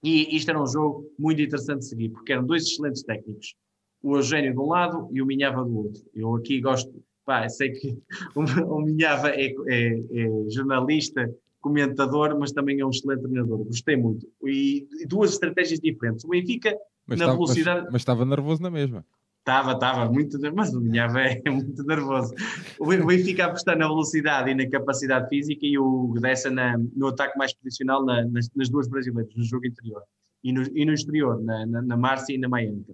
E 0.03 0.35
isto 0.35 0.49
era 0.49 0.61
um 0.61 0.67
jogo 0.67 1.09
muito 1.17 1.41
interessante 1.41 1.79
de 1.79 1.87
seguir, 1.87 2.09
porque 2.09 2.33
eram 2.33 2.45
dois 2.45 2.63
excelentes 2.63 3.03
técnicos. 3.03 3.55
O 4.03 4.15
Eugênio 4.15 4.53
de 4.53 4.59
um 4.59 4.67
lado 4.67 5.09
e 5.11 5.21
o 5.21 5.25
Minhava 5.25 5.63
do 5.63 5.75
outro. 5.75 6.01
Eu 6.13 6.35
aqui 6.35 6.61
gosto 6.61 6.91
pá, 7.27 7.47
sei 7.49 7.71
que 7.73 7.99
o, 8.33 8.81
Minhava 8.81 9.29
é, 9.29 9.53
é, 9.67 9.99
é, 10.11 10.49
jornalista, 10.49 11.29
comentador, 11.59 12.39
mas 12.39 12.53
também 12.53 12.79
é 12.79 12.85
um 12.85 12.89
excelente 12.89 13.21
treinador. 13.21 13.65
Gostei 13.65 13.97
muito. 13.97 14.25
E, 14.45 14.87
e 15.01 15.05
duas 15.05 15.33
estratégias 15.33 15.81
diferentes. 15.81 16.23
O 16.23 16.29
Benfica, 16.29 16.73
mas 17.05 17.19
na 17.19 17.25
estava, 17.25 17.37
velocidade. 17.37 17.81
Mas, 17.81 17.91
mas, 17.91 18.01
estava 18.01 18.25
nervoso 18.25 18.63
na 18.63 18.71
mesma. 18.71 19.05
Estava, 19.39 19.73
estava, 19.73 20.11
muito 20.11 20.37
Mas 20.53 20.73
o 20.73 20.81
Minhava 20.81 21.19
é 21.21 21.49
muito 21.49 21.83
nervoso. 21.83 22.33
O 22.79 22.85
Benfica 22.85 23.45
apostar 23.45 23.77
na 23.77 23.87
velocidade 23.87 24.49
e 24.51 24.55
na 24.55 24.69
capacidade 24.69 25.27
física 25.27 25.65
e 25.65 25.77
o 25.77 26.13
Gdessa 26.15 26.49
no 26.95 27.07
ataque 27.07 27.37
mais 27.37 27.53
posicional 27.53 28.05
na, 28.05 28.25
nas, 28.25 28.49
nas, 28.55 28.69
duas 28.69 28.87
brasileiras, 28.87 29.33
no 29.35 29.43
jogo 29.43 29.67
interior. 29.67 30.01
E 30.43 30.53
no, 30.53 30.63
e 30.73 30.85
no 30.85 30.93
exterior, 30.93 31.41
na, 31.43 31.65
na, 31.65 31.81
na 31.81 31.97
Márcia 31.97 32.33
e 32.33 32.37
na 32.37 32.47
Maianca. 32.47 32.93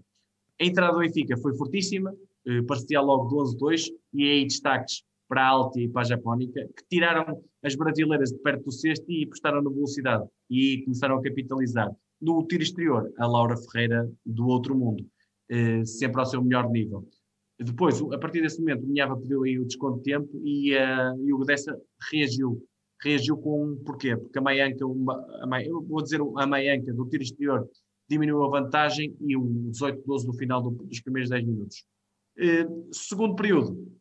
A 0.60 0.66
entrada 0.66 0.94
do 0.94 1.00
Benfica 1.00 1.38
foi 1.38 1.56
fortíssima, 1.56 2.14
eh, 2.46 2.62
parecia 2.64 3.02
logo 3.02 3.30
12-2, 3.36 3.90
e 4.14 4.24
aí 4.24 4.44
destaques 4.44 5.04
para 5.28 5.44
a 5.44 5.48
Alti 5.48 5.84
e 5.84 5.90
para 5.90 6.02
a 6.02 6.06
Japónica, 6.06 6.68
que 6.78 6.84
tiraram 6.90 7.42
as 7.64 7.76
brasileiras 7.76 8.30
de 8.30 8.40
perto 8.40 8.66
do 8.66 8.72
cesto 8.72 9.10
e 9.12 9.24
apostaram 9.24 9.62
na 9.62 9.70
velocidade 9.70 10.26
e 10.50 10.84
começaram 10.84 11.18
a 11.18 11.22
capitalizar. 11.22 11.90
No 12.22 12.46
tiro 12.48 12.64
exterior, 12.64 13.12
a 13.18 13.28
Laura 13.28 13.56
Ferreira 13.58 14.10
do 14.26 14.48
outro 14.48 14.76
mundo, 14.76 15.06
eh, 15.50 15.84
sempre 15.86 16.20
ao 16.20 16.26
seu 16.26 16.44
melhor 16.44 16.70
nível. 16.70 17.08
Depois, 17.60 18.02
a 18.12 18.18
partir 18.18 18.42
desse 18.42 18.60
momento, 18.60 18.84
o 18.84 18.88
Minhava 18.88 19.18
pediu 19.18 19.44
aí 19.44 19.60
o 19.60 19.66
desconto 19.66 19.98
de 19.98 20.04
tempo 20.04 20.30
e, 20.44 20.76
uh, 20.76 21.26
e 21.26 21.34
o 21.34 21.38
Godessa 21.38 21.78
reagiu. 22.12 22.62
Reagiu 23.02 23.38
com 23.38 23.76
porquê? 23.86 24.18
Porque 24.18 24.40
a 24.40 24.42
Maianca, 24.42 24.86
a, 24.86 25.64
eu 25.64 25.82
vou 25.82 26.02
dizer 26.02 26.20
a 26.38 26.48
Maianca 26.48 26.94
do 26.94 27.08
tiro 27.08 27.24
exterior 27.24 27.70
diminuiu 28.10 28.44
a 28.44 28.50
vantagem 28.50 29.16
e 29.22 29.36
o 29.38 29.44
18-12 29.72 30.26
do 30.26 30.34
final 30.34 30.62
do, 30.62 30.72
dos 30.72 31.02
primeiros 31.02 31.30
10 31.30 31.46
minutos. 31.46 31.86
Uh, 32.38 32.94
segundo 32.94 33.36
período, 33.36 33.92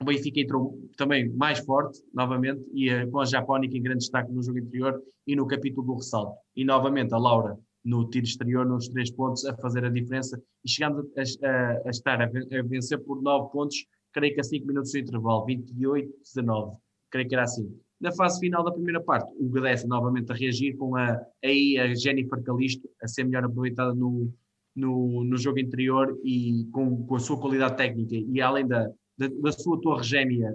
o 0.00 0.04
Benfica 0.04 0.40
entrou 0.40 0.78
também 0.96 1.28
mais 1.30 1.58
forte, 1.60 2.00
novamente, 2.14 2.64
e 2.72 2.92
uh, 2.92 3.10
com 3.10 3.20
a 3.20 3.24
Japónica 3.24 3.76
em 3.76 3.82
grande 3.82 4.00
destaque 4.00 4.32
no 4.32 4.42
jogo 4.42 4.58
interior 4.58 5.02
e 5.26 5.36
no 5.36 5.46
capítulo 5.46 5.86
do 5.86 5.94
ressalto. 5.94 6.36
E 6.56 6.64
novamente 6.64 7.12
a 7.14 7.18
Laura 7.18 7.58
no 7.84 8.08
tiro 8.08 8.26
exterior, 8.26 8.66
nos 8.66 8.88
três 8.88 9.10
pontos, 9.10 9.44
a 9.46 9.56
fazer 9.56 9.84
a 9.84 9.90
diferença. 9.90 10.40
E 10.64 10.70
chegamos 10.70 11.06
a, 11.16 11.46
a, 11.46 11.82
a 11.86 11.90
estar 11.90 12.20
a, 12.20 12.28
vencer 12.64 13.02
por 13.02 13.22
9 13.22 13.50
pontos, 13.50 13.86
creio 14.12 14.34
que 14.34 14.40
a 14.40 14.44
5 14.44 14.66
minutos 14.66 14.90
de 14.90 15.00
intervalo, 15.00 15.46
28-19. 15.46 16.76
Creio 17.10 17.28
que 17.28 17.34
era 17.34 17.44
assim. 17.44 17.74
Na 18.00 18.12
fase 18.12 18.38
final 18.38 18.62
da 18.62 18.70
primeira 18.70 19.02
parte, 19.02 19.32
o 19.40 19.48
Gdessa 19.48 19.86
novamente 19.88 20.30
a 20.30 20.34
reagir 20.34 20.76
com 20.76 20.94
a, 20.96 21.20
aí 21.44 21.78
a 21.78 21.94
Jennifer 21.94 22.42
Calisto 22.42 22.88
a 23.02 23.08
ser 23.08 23.24
melhor 23.24 23.44
aproveitada 23.44 23.94
no, 23.94 24.32
no, 24.78 25.24
no 25.24 25.36
jogo 25.36 25.58
interior 25.58 26.16
e 26.24 26.66
com, 26.72 27.04
com, 27.04 27.16
a 27.16 27.20
sua 27.20 27.38
qualidade 27.38 27.76
técnica 27.76 28.14
e 28.14 28.40
além 28.40 28.66
da, 28.66 28.88
da, 29.18 29.28
da 29.28 29.52
sua 29.52 29.80
torre 29.80 30.04
gêmea, 30.04 30.54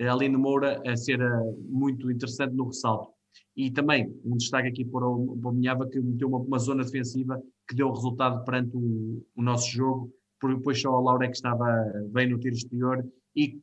a 0.00 0.12
Aline 0.12 0.36
Moura, 0.36 0.80
a 0.86 0.96
ser 0.96 1.20
uh, 1.20 1.58
muito 1.68 2.10
interessante 2.10 2.54
no 2.54 2.66
ressalto. 2.66 3.12
E 3.56 3.70
também 3.70 4.12
um 4.24 4.36
destaque 4.36 4.68
aqui 4.68 4.84
para 4.84 5.06
o, 5.06 5.36
para 5.38 5.50
o 5.50 5.54
Minhava, 5.54 5.88
que 5.88 6.00
meteu 6.00 6.28
uma, 6.28 6.38
uma, 6.38 6.58
zona 6.58 6.84
defensiva 6.84 7.40
que 7.68 7.74
deu 7.74 7.90
resultado 7.92 8.44
perante 8.44 8.76
o, 8.76 9.24
o 9.36 9.42
nosso 9.42 9.70
jogo, 9.70 10.12
porque 10.40 10.56
depois 10.56 10.80
só 10.80 10.94
a 10.94 11.00
Laura 11.00 11.26
é 11.26 11.28
que 11.28 11.36
estava 11.36 11.66
bem 12.10 12.28
no 12.28 12.38
tiro 12.38 12.54
exterior 12.54 13.04
e 13.36 13.60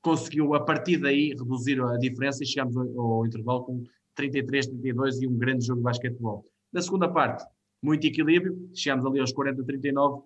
conseguiu 0.00 0.54
a 0.54 0.64
partir 0.64 0.98
daí 0.98 1.30
reduzir 1.30 1.80
a 1.80 1.96
diferença 1.96 2.42
e 2.42 2.46
chegamos 2.46 2.76
ao, 2.76 3.00
ao 3.00 3.26
intervalo 3.26 3.64
com 3.64 3.82
33-32 4.18 5.22
e 5.22 5.28
um 5.28 5.36
grande 5.36 5.66
jogo 5.66 5.80
de 5.80 5.84
basquetebol. 5.84 6.44
Na 6.72 6.80
segunda 6.80 7.08
parte, 7.08 7.44
muito 7.82 8.06
equilíbrio, 8.06 8.70
chegamos 8.74 9.04
ali 9.04 9.20
aos 9.20 9.32
40-39 9.32 10.22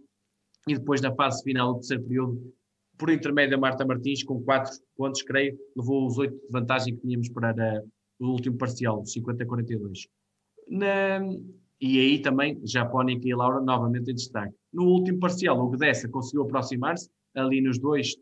e 0.68 0.74
depois 0.74 1.00
na 1.00 1.14
fase 1.14 1.42
final 1.42 1.72
do 1.72 1.78
terceiro 1.80 2.02
período, 2.04 2.54
por 2.98 3.10
intermédio 3.10 3.52
da 3.52 3.58
Marta 3.58 3.84
Martins, 3.84 4.22
com 4.22 4.42
4 4.42 4.72
pontos, 4.96 5.22
creio, 5.22 5.56
levou 5.76 6.06
os 6.06 6.18
8 6.18 6.32
de 6.34 6.48
vantagem 6.50 6.94
que 6.94 7.00
tínhamos 7.02 7.28
para 7.28 7.82
o 8.18 8.26
último 8.28 8.56
parcial, 8.56 9.02
50-42. 9.02 10.08
E 11.78 12.00
aí 12.00 12.18
também, 12.22 12.58
Japónica 12.64 13.28
e 13.28 13.34
Laura 13.34 13.60
novamente 13.60 14.10
em 14.10 14.14
destaque. 14.14 14.54
No 14.72 14.84
último 14.84 15.18
parcial, 15.20 15.58
o 15.58 15.68
Gdessa 15.68 16.08
conseguiu 16.08 16.42
aproximar-se, 16.42 17.10
ali 17.34 17.60
nos 17.60 17.78
dois, 17.78 18.16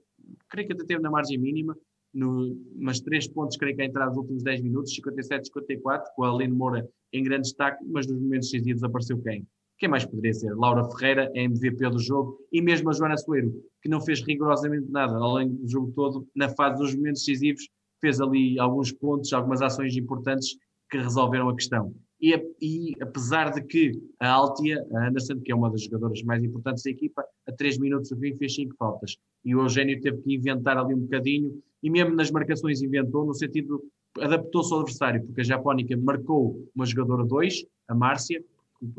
creio 0.49 0.67
que 0.67 0.75
até 0.75 0.85
teve 0.85 1.01
na 1.01 1.11
margem 1.11 1.39
mínima, 1.39 1.77
no, 2.15 2.57
mas 2.77 3.01
3 3.01 3.29
pontos, 3.29 3.57
creio 3.57 3.75
que 3.75 3.83
a 3.83 3.87
entrada 3.87 4.11
dos 4.11 4.19
últimos 4.19 4.43
10 4.43 4.63
minutos, 4.63 4.97
57-54, 4.97 6.05
com 6.15 6.25
a 6.25 6.31
Aline 6.31 6.55
Moura 6.55 6.89
em 7.13 7.23
grande 7.23 7.43
destaque, 7.43 7.85
mas 7.87 8.07
nos 8.07 8.21
momentos 8.21 8.51
decisivos 8.51 8.85
apareceu 8.85 9.21
quem? 9.21 9.47
Quem 9.79 9.89
mais 9.89 10.07
poderia 10.07 10.33
ser? 10.33 10.55
Laura 10.55 10.89
Ferreira, 10.91 11.31
a 11.35 11.39
MVP 11.39 11.91
do 11.91 11.99
jogo, 11.99 12.39
e 12.53 12.63
mesmo 12.63 12.91
a 12.91 12.93
Joana 12.93 13.17
Soeiro, 13.17 13.53
que 13.83 13.89
não 13.89 14.01
fez 14.01 14.23
rigorosamente 14.23 14.89
nada, 14.91 15.17
além 15.17 15.49
do 15.49 15.69
jogo 15.69 15.93
todo, 15.93 16.29
na 16.35 16.49
fase 16.49 16.79
dos 16.79 16.95
momentos 16.95 17.25
decisivos, 17.25 17.69
fez 18.01 18.21
ali 18.21 18.59
alguns 18.59 18.93
pontos, 18.93 19.33
algumas 19.33 19.63
ações 19.63 19.97
importantes 19.97 20.57
que 20.91 20.99
resolveram 20.99 21.49
a 21.49 21.55
questão. 21.55 21.93
E, 22.21 22.33
e, 22.61 22.95
apesar 23.03 23.51
de 23.51 23.63
que 23.63 23.93
a 24.21 24.31
Altia, 24.31 24.83
a 24.95 25.09
Anderson, 25.09 25.41
que 25.41 25.51
é 25.51 25.55
uma 25.55 25.71
das 25.71 25.83
jogadoras 25.83 26.23
mais 26.23 26.43
importantes 26.43 26.83
da 26.85 26.91
equipa, 26.91 27.25
a 27.47 27.53
3 27.53 27.79
minutos 27.79 28.11
do 28.11 28.17
fim 28.17 28.37
fez 28.37 28.55
5 28.55 28.75
faltas. 28.79 29.17
E 29.45 29.55
o 29.55 29.63
Eugênio 29.63 30.01
teve 30.01 30.23
que 30.23 30.35
inventar 30.35 30.79
ali 30.79 30.95
um 30.95 31.01
bocadinho, 31.01 31.61
e 31.85 31.91
mesmo 31.91 32.15
nas 32.15 32.31
marcações 32.31 32.81
inventou, 32.81 33.27
no 33.27 33.35
sentido, 33.35 33.85
adaptou-se 34.19 34.73
ao 34.73 34.81
adversário, 34.81 35.23
porque 35.27 35.43
a 35.43 35.45
Japónica 35.45 35.95
marcou 35.99 36.67
uma 36.75 36.87
jogadora 36.87 37.27
2, 37.27 37.63
a 37.89 37.95
Márcia, 37.95 38.43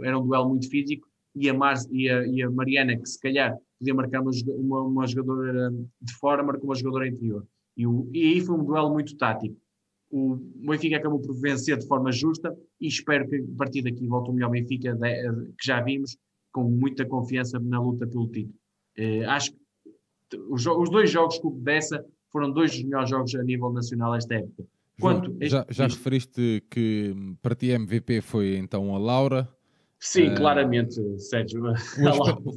era 0.04 0.20
um 0.20 0.28
duelo 0.28 0.50
muito 0.50 0.70
físico, 0.70 1.08
e 1.36 1.50
a, 1.50 1.54
Mar 1.54 1.76
e 1.90 2.08
a, 2.08 2.28
e 2.28 2.44
a 2.44 2.50
Mariana, 2.52 2.96
que 2.96 3.10
se 3.10 3.20
calhar 3.20 3.58
podia 3.80 3.96
marcar 3.96 4.22
uma, 4.22 4.32
uma, 4.50 4.82
uma, 4.84 5.08
jogadora 5.08 5.74
de 6.00 6.14
fora, 6.14 6.44
marcou 6.44 6.70
uma 6.70 6.76
jogadora 6.76 7.08
interior. 7.08 7.44
E, 7.76 7.88
o, 7.88 8.08
e 8.14 8.22
aí 8.22 8.42
foi 8.42 8.56
um 8.56 8.64
duelo 8.64 8.94
muito 8.94 9.18
tático. 9.18 9.58
O 10.12 10.36
Benfica 10.36 10.98
acabou 10.98 11.20
por 11.20 11.34
vencer 11.42 11.78
de 11.80 11.88
forma 11.88 12.12
justa 12.12 12.56
e 12.80 12.88
espero 12.88 13.28
que 13.28 13.38
a 13.38 13.58
partir 13.58 13.82
daqui 13.82 14.06
volte 14.06 14.30
o 14.30 14.34
melhor 14.34 14.52
Benfica 14.52 14.96
que 14.96 15.66
já 15.66 15.82
vimos, 15.82 16.16
com 16.54 16.64
muita 16.64 17.04
confiança 17.04 17.60
na 17.60 17.82
luta 17.82 18.06
pelo 18.06 18.30
título. 18.30 18.56
Eh, 18.96 19.26
acho 19.26 19.52
que 19.52 19.58
os, 20.50 20.66
os, 20.66 20.90
dois 20.90 21.10
jogos 21.10 21.40
que 21.40 21.50
dessa 21.50 22.06
foram 22.36 22.52
dois 22.52 22.72
dos 22.72 22.84
melhores 22.84 23.10
jogos 23.10 23.34
a 23.34 23.44
nível 23.44 23.72
nacional 23.72 24.14
esta 24.14 24.36
época. 24.36 24.66
Quanto 25.00 25.28
João, 25.28 25.50
já, 25.50 25.66
já 25.70 25.88
referiste 25.88 26.62
que 26.70 27.16
para 27.42 27.56
ti 27.56 27.68
MVP 27.68 28.20
foi 28.20 28.58
então 28.58 28.94
a 28.94 29.00
Laura. 29.00 29.48
Sim, 29.98 30.34
uh, 30.34 30.36
claramente, 30.36 30.96
Sérgio. 31.18 31.64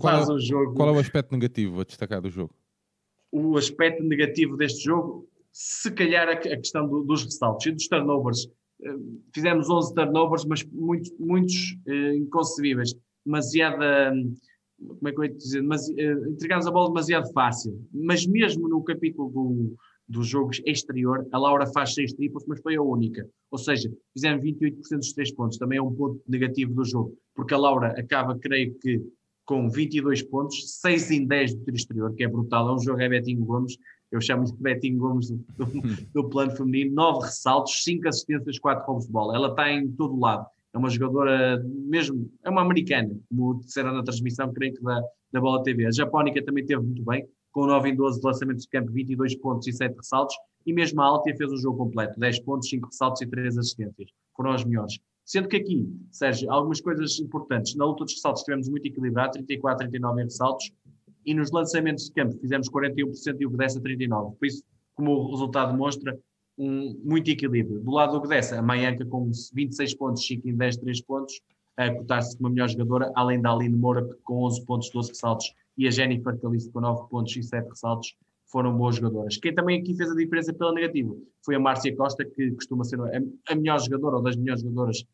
Qual, 0.01 0.17
é, 0.17 0.33
um 0.33 0.39
jogo... 0.41 0.75
qual 0.75 0.89
é 0.89 0.93
o 0.93 0.99
aspecto 0.99 1.31
negativo 1.31 1.81
a 1.81 1.85
destacar 1.85 2.21
do 2.21 2.29
jogo? 2.29 2.53
O 3.31 3.57
aspecto 3.57 4.03
negativo 4.03 4.57
deste 4.57 4.83
jogo 4.83 5.29
se 5.53 5.93
calhar 5.93 6.29
a, 6.29 6.37
questão 6.37 6.89
do, 6.89 7.05
dos 7.05 7.23
ressaltos 7.23 7.67
e 7.67 7.71
dos 7.71 7.87
turnovers. 7.87 8.49
Eh, 8.83 8.97
fizemos 9.33 9.71
11 9.71 9.95
turnovers, 9.95 10.45
mas 10.45 10.65
muitos, 10.65 11.13
muitos 11.21 11.77
uh, 11.87 12.15
inconcebíveis. 12.15 12.95
Demasiada. 13.25 14.13
Como 14.79 15.09
é 15.09 15.13
que 15.13 15.19
eu 15.19 15.25
ia 15.25 15.35
dizer? 15.35 15.63
Mas, 15.63 15.89
uh, 15.89 16.29
entregámos 16.31 16.67
a 16.67 16.71
bola 16.71 16.89
demasiado 16.89 17.33
fácil. 17.33 17.81
Mas 17.93 18.27
mesmo 18.27 18.69
no 18.69 18.83
capítulo 18.83 19.31
do, 19.31 19.77
dos 20.09 20.27
jogos 20.27 20.63
exterior, 20.65 21.27
a 21.33 21.39
Laura 21.39 21.67
faz 21.67 21.95
6 21.95 22.15
triplos, 22.15 22.45
mas 22.47 22.61
foi 22.61 22.77
a 22.77 22.83
única. 22.83 23.29
Ou 23.51 23.59
seja, 23.59 23.91
fizemos 24.13 24.45
28% 24.45 24.97
dos 24.97 25.13
3 25.13 25.33
pontos. 25.35 25.59
Também 25.59 25.79
é 25.79 25.83
um 25.83 25.95
ponto 25.95 26.21
negativo 26.29 26.73
do 26.75 26.85
jogo, 26.85 27.17
porque 27.35 27.55
a 27.55 27.59
Laura 27.59 27.89
acaba, 27.99 28.39
creio 28.39 28.75
que, 28.79 29.03
com 29.45 29.69
22 29.69 30.23
pontos, 30.23 30.81
6 30.81 31.11
em 31.11 31.27
10 31.27 31.55
do 31.55 31.65
tiro 31.65 31.77
exterior, 31.77 32.15
que 32.15 32.25
é 32.25 32.29
brutal. 32.29 32.69
É 32.69 32.75
um 32.75 32.81
jogo 32.81 33.01
é 33.01 33.09
Betinho 33.09 33.45
Gomes 33.45 33.77
eu 34.11 34.21
chamo 34.21 34.45
de 34.45 34.55
Betinho 34.55 34.99
Gomes 34.99 35.31
do, 35.31 35.45
do, 35.57 35.67
do, 36.15 36.29
plano 36.29 36.51
feminino, 36.57 36.95
nove 36.95 37.27
ressaltos, 37.27 37.83
cinco 37.85 38.09
assistências, 38.09 38.59
quatro 38.59 38.87
roubos 38.87 39.07
de 39.07 39.13
bola. 39.13 39.37
Ela 39.37 39.49
está 39.49 39.71
em 39.71 39.91
todo 39.93 40.19
lado. 40.19 40.47
É 40.79 40.81
uma 40.81 40.91
jogadora 40.91 41.61
mesmo, 41.67 42.31
é 42.45 42.49
uma 42.49 42.63
americana, 42.63 43.11
como 43.29 43.59
disseram 43.59 43.93
na 43.93 44.05
transmissão, 44.05 44.53
creio 44.53 44.75
que 44.75 44.81
da, 44.81 45.03
da 45.33 45.41
Bola 45.41 45.61
TV. 45.65 45.85
A 45.87 45.91
Japónica 45.91 46.41
também 46.45 46.65
teve 46.65 46.81
muito 46.81 47.05
bem, 47.05 47.27
com 47.51 47.67
9 47.67 47.89
em 47.89 47.97
12 47.97 48.21
de 48.21 48.25
lançamentos 48.25 48.63
de 48.63 48.71
campo, 48.71 48.93
22 48.93 49.35
pontos 49.39 49.67
e 49.67 49.73
7 49.73 49.97
ressaltos, 49.97 50.37
e 50.65 50.73
mesmo 50.73 51.01
a 51.01 51.07
Altia 51.07 51.37
fez 51.37 51.51
o 51.51 51.57
jogo 51.57 51.79
completo, 51.79 52.21
10 52.21 52.41
pontos, 52.45 52.69
5 52.69 52.87
ressaltos 52.87 53.21
e 53.23 53.27
3 53.27 53.59
assistências. 53.59 54.09
Foram 54.37 54.53
as 54.53 54.65
melhores. 54.65 55.01
Sendo 55.25 55.49
que 55.49 55.57
aqui, 55.57 55.93
Sérgio, 56.13 56.49
algumas 56.49 56.81
coisas 56.81 57.19
importantes. 57.19 57.75
Na 57.75 57.85
luta 57.85 58.05
dos 58.05 58.15
ressaltos 58.15 58.45
tivemos 58.45 58.69
muito 58.69 58.87
equilibrado, 58.87 59.33
34, 59.33 59.79
39 59.79 60.21
em 60.21 60.25
ressaltos, 60.25 60.71
e 61.27 61.35
nos 61.35 61.51
lançamentos 61.51 62.05
de 62.05 62.13
campo 62.13 62.39
fizemos 62.39 62.71
41% 62.71 63.37
e 63.41 63.47
o 63.47 63.51
Gdessa 63.51 63.81
39%. 63.81 64.37
Por 64.39 64.47
isso, 64.47 64.63
como 64.95 65.11
o 65.11 65.31
resultado 65.33 65.77
mostra, 65.77 66.17
um, 66.59 67.01
muito 67.05 67.31
equilíbrio. 67.31 67.81
Do 67.81 67.93
lado 67.93 68.13
do 68.13 68.21
Gdessa, 68.21 68.59
a 68.59 68.63
Maianca 68.63 69.05
com 69.07 69.31
26 69.55 69.95
pontos, 69.95 70.27
5 70.27 70.49
em 70.49 70.57
10, 70.57 70.77
3 70.79 71.01
pontos, 71.03 71.41
a 71.77 71.95
cotar-se 71.95 72.37
como 72.37 72.49
a 72.49 72.51
melhor 72.51 72.69
jogadora, 72.69 73.13
além 73.15 73.41
da 73.41 73.53
Aline 73.53 73.77
Moura 73.77 74.05
com 74.25 74.45
11 74.45 74.65
pontos, 74.67 74.91
12 74.91 75.11
ressaltos, 75.11 75.55
e 75.77 75.87
a 75.87 75.91
Jennifer 75.91 76.37
Calisto 76.41 76.73
com 76.73 76.81
9 76.81 77.09
pontos 77.09 77.37
e 77.37 77.43
7 77.43 77.69
ressaltos, 77.69 78.17
foram 78.47 78.77
boas 78.77 78.97
jogadoras. 78.97 79.37
Quem 79.37 79.55
também 79.55 79.81
aqui 79.81 79.95
fez 79.95 80.11
a 80.11 80.15
diferença 80.15 80.53
pela 80.53 80.73
negativa 80.73 81.15
foi 81.45 81.55
a 81.55 81.61
Márcia 81.61 81.95
Costa, 81.95 82.25
que 82.25 82.51
costuma 82.53 82.83
ser 82.83 83.01
a, 83.01 83.53
a 83.53 83.55
melhor 83.55 83.79
jogadora, 83.79 84.17
ou 84.17 84.23
das 84.23 84.37
melhores 84.37 84.63
jogadoras, 84.63 85.05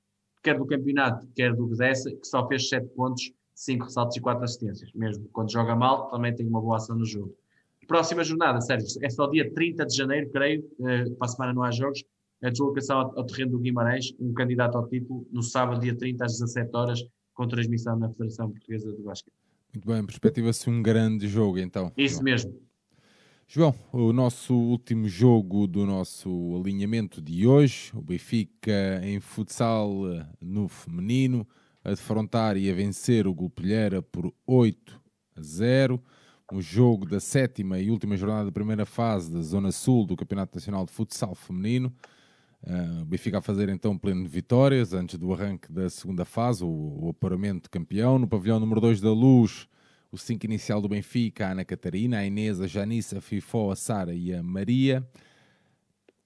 quer 0.43 0.57
do 0.57 0.65
campeonato, 0.65 1.27
quer 1.35 1.55
do 1.55 1.67
Gdessa, 1.67 2.11
que 2.11 2.27
só 2.27 2.47
fez 2.49 2.69
7 2.69 2.89
pontos 2.95 3.33
5 3.55 3.85
ressaltos 3.85 4.17
e 4.17 4.21
4 4.21 4.45
assistências. 4.45 4.91
Mesmo 4.95 5.29
quando 5.33 5.53
joga 5.53 5.77
mal, 5.77 6.09
também 6.11 6.35
tem 6.35 6.47
uma 6.47 6.61
boa 6.61 6.77
ação 6.77 6.97
no 6.97 7.05
jogo. 7.05 7.35
Próxima 7.87 8.25
jornada, 8.25 8.61
Sérgio, 8.61 8.89
é 9.03 9.11
só 9.11 9.27
dia 9.27 9.53
30 9.53 9.87
de 9.87 9.97
janeiro, 9.97 10.31
creio, 10.31 10.65
eh, 10.87 11.05
para 11.19 11.27
a 11.27 11.29
semana 11.29 11.53
não 11.53 11.63
há 11.63 11.71
jogos, 11.71 12.03
a 12.43 12.51
deslocação 12.51 12.99
ao, 12.99 13.25
terreno 13.25 13.53
do 13.53 13.59
Guimarães, 13.59 14.15
um 14.21 14.33
candidato 14.35 14.77
ao 14.77 14.87
título, 14.89 15.27
no 15.33 15.43
sábado, 15.43 15.81
dia 15.81 15.97
30, 15.97 16.25
às 16.25 16.33
17 16.33 16.71
horas, 16.77 17.01
com 17.33 17.49
transmissão 17.49 17.99
na 17.99 18.09
Federação 18.11 18.51
Portuguesa 18.51 18.93
do 18.93 19.03
Basquete. 19.03 19.35
Muito 19.75 19.89
bem, 19.89 20.05
perspectiva-se 20.05 20.69
um 20.71 20.83
grande 20.83 21.27
jogo, 21.27 21.59
então. 21.59 21.91
Isso 21.97 22.15
João. 22.15 22.25
mesmo. 22.25 22.61
João, 23.47 23.75
o 23.93 24.13
nosso 24.13 24.55
último 24.55 25.09
jogo 25.09 25.67
do 25.67 25.85
nosso 25.85 26.57
alinhamento 26.57 27.21
de 27.21 27.47
hoje, 27.47 27.91
o 27.95 28.01
Benfica 28.01 29.01
em 29.03 29.21
futsal 29.21 29.91
eh, 30.13 30.27
no 30.41 30.69
feminino, 30.69 31.47
a 31.83 31.91
defrontar 31.91 32.57
e 32.57 32.71
a 32.71 32.75
vencer 32.75 33.27
o 33.27 33.35
Gulpilheira 33.35 34.01
por 34.01 34.33
8 34.47 35.01
a 35.37 35.43
0. 35.43 36.03
Um 36.53 36.61
jogo 36.61 37.07
da 37.07 37.21
sétima 37.21 37.79
e 37.79 37.91
última 37.91 38.17
jornada 38.17 38.47
da 38.47 38.53
primeira 38.53 38.85
fase 38.85 39.33
da 39.33 39.41
Zona 39.41 39.73
Sul 39.73 40.07
do 40.07 40.17
Campeonato 40.17 40.55
Nacional 40.55 40.85
de 40.85 40.93
Futsal 40.93 41.35
Feminino. 41.35 41.93
Uh, 42.63 43.03
o 43.03 43.05
Benfica 43.05 43.39
a 43.39 43.43
fazer 43.43 43.69
então 43.69 43.97
pleno 43.97 44.23
de 44.23 44.29
vitórias 44.29 44.93
antes 44.93 45.19
do 45.19 45.33
arranque 45.33 45.71
da 45.71 45.89
segunda 45.91 46.25
fase, 46.25 46.65
o, 46.65 46.99
o 47.03 47.09
aparamento 47.11 47.65
de 47.65 47.71
campeão. 47.71 48.19
No 48.19 48.29
pavilhão 48.29 48.61
número 48.61 48.81
2 48.81 49.01
da 49.01 49.11
Luz, 49.11 49.67
o 50.13 50.19
5 50.19 50.45
inicial 50.47 50.81
do 50.81 50.89
Benfica, 50.89 51.47
a 51.47 51.53
Ana 51.53 51.65
Catarina, 51.65 52.19
a 52.19 52.27
Inês, 52.27 52.61
a 52.61 52.67
Janice, 52.67 53.17
a 53.17 53.21
Fifó, 53.21 53.71
a 53.71 53.77
Sara 53.77 54.15
e 54.15 54.33
a 54.33 54.43
Maria. 54.43 55.07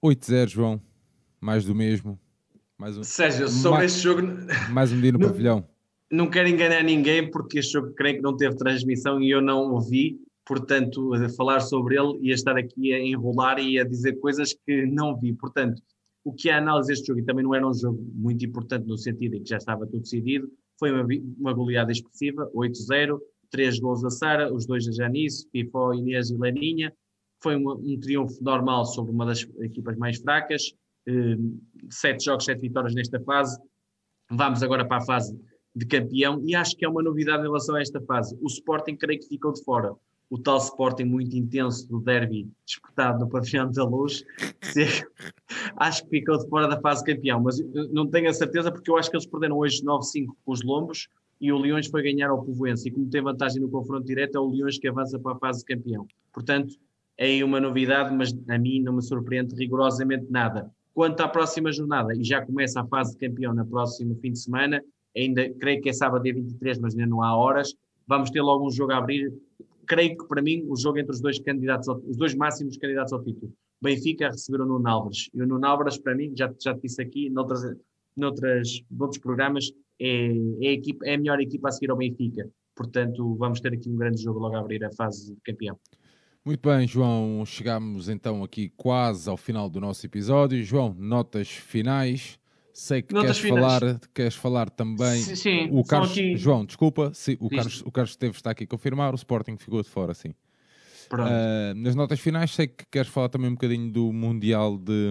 8-0, 0.02 0.48
João. 0.48 0.80
Mais 1.40 1.64
do 1.64 1.74
mesmo. 1.74 2.18
Mais 2.76 2.96
um, 2.96 3.02
Sérgio, 3.02 3.48
mais, 3.70 3.92
este 3.92 4.02
jogo. 4.02 4.22
Mais 4.70 4.92
um 4.92 5.00
dia 5.00 5.12
no 5.12 5.18
pavilhão. 5.18 5.66
Não 6.10 6.30
quero 6.30 6.48
enganar 6.48 6.82
ninguém, 6.82 7.30
porque 7.30 7.58
este 7.58 7.72
jogo 7.72 7.92
creio 7.94 8.16
que 8.16 8.22
não 8.22 8.36
teve 8.36 8.56
transmissão 8.56 9.20
e 9.20 9.30
eu 9.30 9.42
não 9.42 9.74
o 9.74 9.80
vi. 9.80 10.18
Portanto, 10.46 11.10
falar 11.36 11.60
sobre 11.60 11.98
ele 11.98 12.18
ia 12.22 12.34
estar 12.34 12.56
aqui 12.56 12.94
a 12.94 12.98
enrolar 12.98 13.58
e 13.58 13.78
a 13.78 13.84
dizer 13.84 14.14
coisas 14.18 14.54
que 14.54 14.86
não 14.86 15.14
vi. 15.14 15.34
Portanto, 15.34 15.82
o 16.24 16.32
que 16.32 16.48
é 16.48 16.54
a 16.54 16.58
análise 16.58 16.88
deste 16.88 17.06
jogo, 17.06 17.20
e 17.20 17.24
também 17.24 17.44
não 17.44 17.54
era 17.54 17.68
um 17.68 17.74
jogo 17.74 18.02
muito 18.14 18.44
importante 18.46 18.86
no 18.86 18.96
sentido 18.96 19.36
em 19.36 19.42
que 19.42 19.50
já 19.50 19.58
estava 19.58 19.86
tudo 19.86 20.00
decidido, 20.00 20.50
foi 20.78 20.90
uma, 20.90 21.06
uma 21.38 21.52
goleada 21.52 21.92
expressiva, 21.92 22.50
8-0, 22.54 23.18
três 23.50 23.78
gols 23.78 24.00
da 24.00 24.10
Sara, 24.10 24.52
os 24.52 24.66
dois 24.66 24.86
da 24.86 24.92
Janice, 24.92 25.46
Fifó, 25.50 25.92
Inês 25.92 26.30
e 26.30 26.36
Leninha. 26.38 26.92
Foi 27.42 27.56
um, 27.56 27.70
um 27.70 28.00
triunfo 28.00 28.42
normal 28.42 28.86
sobre 28.86 29.12
uma 29.12 29.26
das 29.26 29.46
equipas 29.60 29.96
mais 29.96 30.18
fracas. 30.18 30.72
Ehm, 31.06 31.58
sete 31.90 32.24
jogos, 32.24 32.44
sete 32.44 32.60
vitórias 32.60 32.94
nesta 32.94 33.20
fase. 33.20 33.58
Vamos 34.30 34.62
agora 34.62 34.86
para 34.86 34.98
a 34.98 35.04
fase 35.04 35.38
de 35.78 35.86
campeão 35.86 36.42
e 36.44 36.54
acho 36.54 36.76
que 36.76 36.84
é 36.84 36.88
uma 36.88 37.02
novidade 37.02 37.40
em 37.42 37.46
relação 37.46 37.76
a 37.76 37.80
esta 37.80 38.00
fase. 38.00 38.36
O 38.40 38.46
Sporting 38.46 38.96
creio 38.96 39.20
que 39.20 39.28
ficou 39.28 39.52
de 39.52 39.62
fora. 39.62 39.94
O 40.30 40.38
tal 40.38 40.58
Sporting 40.58 41.04
muito 41.04 41.34
intenso 41.36 41.88
do 41.88 42.00
derby 42.00 42.50
disputado 42.66 43.20
no 43.20 43.30
pavilhão 43.30 43.70
da 43.70 43.84
luz, 43.84 44.24
acho 45.76 46.04
que 46.04 46.18
ficou 46.18 46.36
de 46.36 46.48
fora 46.48 46.68
da 46.68 46.78
fase 46.80 47.02
campeão, 47.02 47.40
mas 47.40 47.58
não 47.92 48.06
tenho 48.06 48.28
a 48.28 48.34
certeza 48.34 48.70
porque 48.70 48.90
eu 48.90 48.96
acho 48.96 49.10
que 49.10 49.16
eles 49.16 49.26
perderam 49.26 49.56
hoje 49.56 49.82
9-5 49.82 50.26
com 50.44 50.52
os 50.52 50.62
Lombos 50.62 51.08
e 51.40 51.50
o 51.50 51.58
Leões 51.58 51.86
foi 51.86 52.02
ganhar 52.02 52.28
ao 52.28 52.44
Povoense 52.44 52.88
e 52.88 52.92
como 52.92 53.08
tem 53.08 53.22
vantagem 53.22 53.62
no 53.62 53.70
confronto 53.70 54.04
direto 54.04 54.36
é 54.36 54.40
o 54.40 54.50
Leões 54.50 54.78
que 54.78 54.88
avança 54.88 55.18
para 55.18 55.32
a 55.32 55.38
fase 55.38 55.60
de 55.60 55.64
campeão. 55.64 56.06
Portanto, 56.32 56.74
é 57.16 57.42
uma 57.42 57.60
novidade, 57.60 58.14
mas 58.14 58.36
a 58.48 58.58
mim 58.58 58.80
não 58.80 58.94
me 58.94 59.02
surpreende 59.02 59.54
rigorosamente 59.54 60.26
nada. 60.30 60.70
Quanto 60.92 61.20
à 61.20 61.28
próxima 61.28 61.72
jornada, 61.72 62.14
e 62.14 62.22
já 62.22 62.44
começa 62.44 62.80
a 62.80 62.86
fase 62.86 63.12
de 63.12 63.18
campeão 63.18 63.54
na 63.54 63.64
próximo 63.64 64.16
fim 64.16 64.32
de 64.32 64.40
semana, 64.40 64.82
ainda 65.16 65.48
creio 65.54 65.80
que 65.80 65.88
é 65.88 65.92
sábado 65.92 66.22
dia 66.22 66.34
23, 66.34 66.78
mas 66.78 66.94
ainda 66.94 67.06
não 67.06 67.22
há 67.22 67.36
horas, 67.36 67.74
vamos 68.06 68.30
ter 68.30 68.40
logo 68.40 68.66
um 68.66 68.70
jogo 68.70 68.92
a 68.92 68.98
abrir. 68.98 69.32
Creio 69.86 70.16
que 70.16 70.26
para 70.26 70.42
mim 70.42 70.64
o 70.68 70.76
jogo 70.76 70.98
entre 70.98 71.12
os 71.12 71.20
dois 71.20 71.38
candidatos, 71.38 71.88
ao, 71.88 71.98
os 71.98 72.16
dois 72.16 72.34
máximos 72.34 72.76
candidatos 72.76 73.12
ao 73.12 73.22
título. 73.22 73.52
Benfica 73.80 74.28
receberam 74.28 74.64
o 74.64 74.68
Nuno 74.68 74.88
Álvares. 74.88 75.30
E 75.32 75.42
o 75.42 75.46
Nuno 75.46 75.66
Álvares, 75.66 75.98
para 75.98 76.14
mim, 76.14 76.32
já, 76.36 76.52
já 76.60 76.74
te 76.74 76.82
disse 76.82 77.00
aqui, 77.00 77.30
noutras, 77.30 77.62
noutras, 78.16 78.82
noutros 78.90 79.20
programas, 79.20 79.70
é, 80.00 80.30
é, 80.62 80.68
a 80.68 80.72
equipa, 80.72 81.06
é 81.06 81.14
a 81.14 81.18
melhor 81.18 81.40
equipa 81.40 81.68
a 81.68 81.72
seguir 81.72 81.90
ao 81.90 81.96
Benfica. 81.96 82.48
Portanto, 82.74 83.34
vamos 83.36 83.60
ter 83.60 83.72
aqui 83.72 83.88
um 83.88 83.96
grande 83.96 84.22
jogo 84.22 84.38
logo 84.40 84.56
a 84.56 84.60
abrir 84.60 84.84
a 84.84 84.90
fase 84.92 85.34
de 85.34 85.40
campeão. 85.42 85.78
Muito 86.44 86.66
bem, 86.68 86.86
João, 86.86 87.44
chegamos 87.44 88.08
então 88.08 88.42
aqui 88.42 88.70
quase 88.76 89.28
ao 89.28 89.36
final 89.36 89.68
do 89.68 89.80
nosso 89.80 90.06
episódio. 90.06 90.62
João, 90.62 90.94
notas 90.98 91.48
finais. 91.48 92.38
Sei 92.78 93.02
que 93.02 93.12
queres 93.12 93.40
falar, 93.40 93.80
queres 94.14 94.34
falar 94.36 94.70
também. 94.70 95.20
Sim, 95.20 95.34
sim 95.34 95.68
o 95.72 95.82
Carlos, 95.82 96.12
aqui... 96.12 96.36
João, 96.36 96.64
desculpa, 96.64 97.10
sim, 97.12 97.36
o, 97.40 97.50
Carlos, 97.50 97.82
o 97.84 97.90
Carlos 97.90 98.10
Esteves 98.12 98.36
está 98.36 98.52
aqui 98.52 98.62
a 98.62 98.66
confirmar, 98.68 99.12
o 99.12 99.16
Sporting 99.16 99.56
ficou 99.56 99.82
de 99.82 99.88
fora, 99.88 100.14
sim. 100.14 100.32
Uh, 101.12 101.74
nas 101.74 101.96
notas 101.96 102.20
finais, 102.20 102.52
sei 102.52 102.68
que 102.68 102.86
queres 102.88 103.08
falar 103.08 103.30
também 103.30 103.50
um 103.50 103.54
bocadinho 103.54 103.90
do 103.90 104.12
Mundial 104.12 104.78
de, 104.78 105.10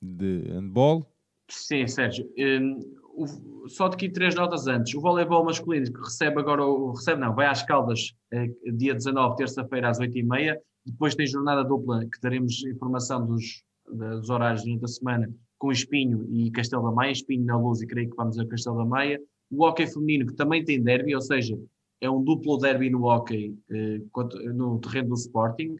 de 0.00 0.52
Handball. 0.54 1.06
Sim, 1.50 1.86
Sérgio. 1.86 2.26
Um, 2.38 2.80
o, 3.14 3.68
só 3.68 3.86
de 3.88 3.96
aqui 3.96 4.08
três 4.08 4.34
notas 4.34 4.66
antes. 4.66 4.94
O 4.94 5.02
voleibol 5.02 5.44
masculino 5.44 5.92
que 5.92 6.00
recebe 6.00 6.40
agora, 6.40 6.64
o, 6.64 6.92
recebe 6.92 7.20
não, 7.20 7.34
vai 7.34 7.46
às 7.46 7.62
Caldas 7.62 8.14
eh, 8.32 8.48
dia 8.72 8.94
19, 8.94 9.36
terça-feira 9.36 9.90
às 9.90 9.98
8h30. 9.98 10.56
Depois 10.86 11.14
tem 11.14 11.26
jornada 11.26 11.62
dupla 11.62 12.06
que 12.06 12.18
teremos 12.22 12.64
informação 12.64 13.26
dos, 13.26 13.62
dos 13.86 14.30
horários 14.30 14.64
durante 14.64 14.86
a 14.86 14.88
semana 14.88 15.30
com 15.58 15.72
Espinho 15.72 16.26
e 16.30 16.50
Castelo 16.50 16.84
da 16.84 16.90
Maia. 16.90 17.12
Espinho 17.12 17.44
na 17.44 17.58
luz 17.58 17.80
e 17.80 17.86
creio 17.86 18.10
que 18.10 18.16
vamos 18.16 18.38
a 18.38 18.46
Castelo 18.46 18.78
da 18.78 18.84
Maia. 18.84 19.20
O 19.50 19.64
hockey 19.64 19.86
feminino 19.86 20.26
que 20.26 20.34
também 20.34 20.64
tem 20.64 20.82
derby, 20.82 21.14
ou 21.14 21.20
seja, 21.20 21.58
é 22.00 22.10
um 22.10 22.22
duplo 22.22 22.58
derby 22.58 22.90
no 22.90 23.04
hockey 23.04 23.56
eh, 23.70 24.00
no 24.54 24.78
terreno 24.80 25.10
do 25.10 25.14
Sporting. 25.14 25.76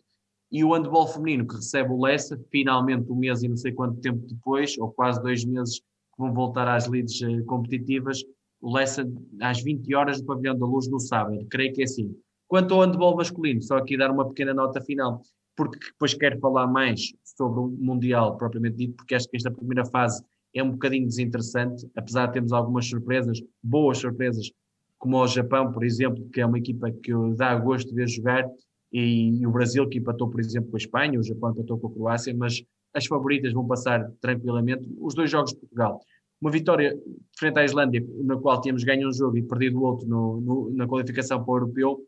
E 0.51 0.63
o 0.65 0.73
handball 0.73 1.09
feminino 1.09 1.47
que 1.47 1.57
recebe 1.57 1.91
o 1.91 2.01
Lessa, 2.01 2.41
finalmente 2.51 3.11
um 3.11 3.17
mês 3.17 3.43
e 3.43 3.49
não 3.49 3.57
sei 3.57 3.73
quanto 3.73 4.01
tempo 4.01 4.25
depois, 4.27 4.79
ou 4.79 4.93
quase 4.93 5.21
dois 5.21 5.45
meses 5.45 5.81
vão 6.17 6.33
voltar 6.33 6.69
às 6.69 6.87
leads 6.87 7.21
uh, 7.21 7.45
competitivas, 7.45 8.23
o 8.61 8.73
Lessa 8.73 9.07
às 9.41 9.61
20 9.61 9.95
horas 9.95 10.21
no 10.21 10.27
Pavilhão 10.27 10.59
da 10.59 10.67
Luz 10.67 10.89
no 10.89 11.01
sábado. 11.01 11.45
Creio 11.51 11.73
que 11.73 11.83
é 11.83 11.85
assim. 11.85 12.15
Quanto 12.49 12.75
ao 12.75 12.83
handball 12.83 13.17
masculino, 13.17 13.61
só 13.61 13.77
aqui 13.77 13.97
dar 13.97 14.11
uma 14.11 14.29
pequena 14.29 14.55
nota 14.55 14.81
final, 14.81 15.21
porque 15.57 15.79
depois 15.79 16.15
quero 16.15 16.39
falar 16.39 16.67
mais 16.67 17.13
sobre 17.25 17.61
o 17.61 17.69
Mundial 17.69 18.37
propriamente 18.37 18.77
dito, 18.77 18.97
porque 18.97 19.15
acho 19.15 19.29
que 19.29 19.37
esta 19.37 19.51
primeira 19.51 19.85
fase 19.85 20.23
é 20.55 20.63
um 20.63 20.71
bocadinho 20.71 21.07
desinteressante, 21.07 21.87
apesar 21.97 22.27
de 22.27 22.35
termos 22.35 22.53
algumas 22.53 22.87
surpresas, 22.89 23.41
boas 23.63 23.99
surpresas, 23.99 24.51
como 24.99 25.19
o 25.19 25.27
Japão, 25.27 25.73
por 25.73 25.85
exemplo, 25.85 26.29
que 26.31 26.41
é 26.41 26.47
uma 26.47 26.59
equipa 26.59 26.91
que 26.91 27.13
dá 27.37 27.55
gosto 27.57 27.89
de 27.89 27.95
ver 27.95 28.09
jogar, 28.09 28.45
e, 28.93 29.47
o 29.47 29.51
Brasil, 29.51 29.87
que 29.89 29.99
empatou, 29.99 30.29
por 30.29 30.41
exemplo, 30.41 30.71
com 30.71 30.77
a 30.77 30.79
Espanha, 30.79 31.19
o 31.19 31.23
Japão 31.23 31.51
empatou 31.51 31.79
com 31.79 31.89
a 31.89 31.93
Croácia, 31.93 32.35
mas 32.35 32.63
as 32.95 33.07
favoritas 33.07 33.53
vão 33.53 33.67
passar 33.67 34.11
tranquilamente. 34.21 34.89
Os 34.99 35.15
dois 35.15 35.31
jogos 35.31 35.53
de 35.53 35.59
Portugal. 35.59 36.01
Uma 36.41 36.51
vitória 36.51 36.97
frente 37.39 37.59
à 37.59 37.65
Islândia, 37.65 38.03
na 38.25 38.37
qual 38.39 38.61
tínhamos 38.61 38.85
ganho 38.85 39.09
um 39.09 39.13
jogo 39.13 39.37
e 39.37 39.43
perdido 39.43 39.79
o 39.79 39.83
outro 39.83 40.09
no, 40.09 40.41
no, 40.41 40.71
na 40.71 40.87
qualificação 40.87 41.43
para 41.45 41.53
o 41.53 41.57
Europeu, 41.57 42.01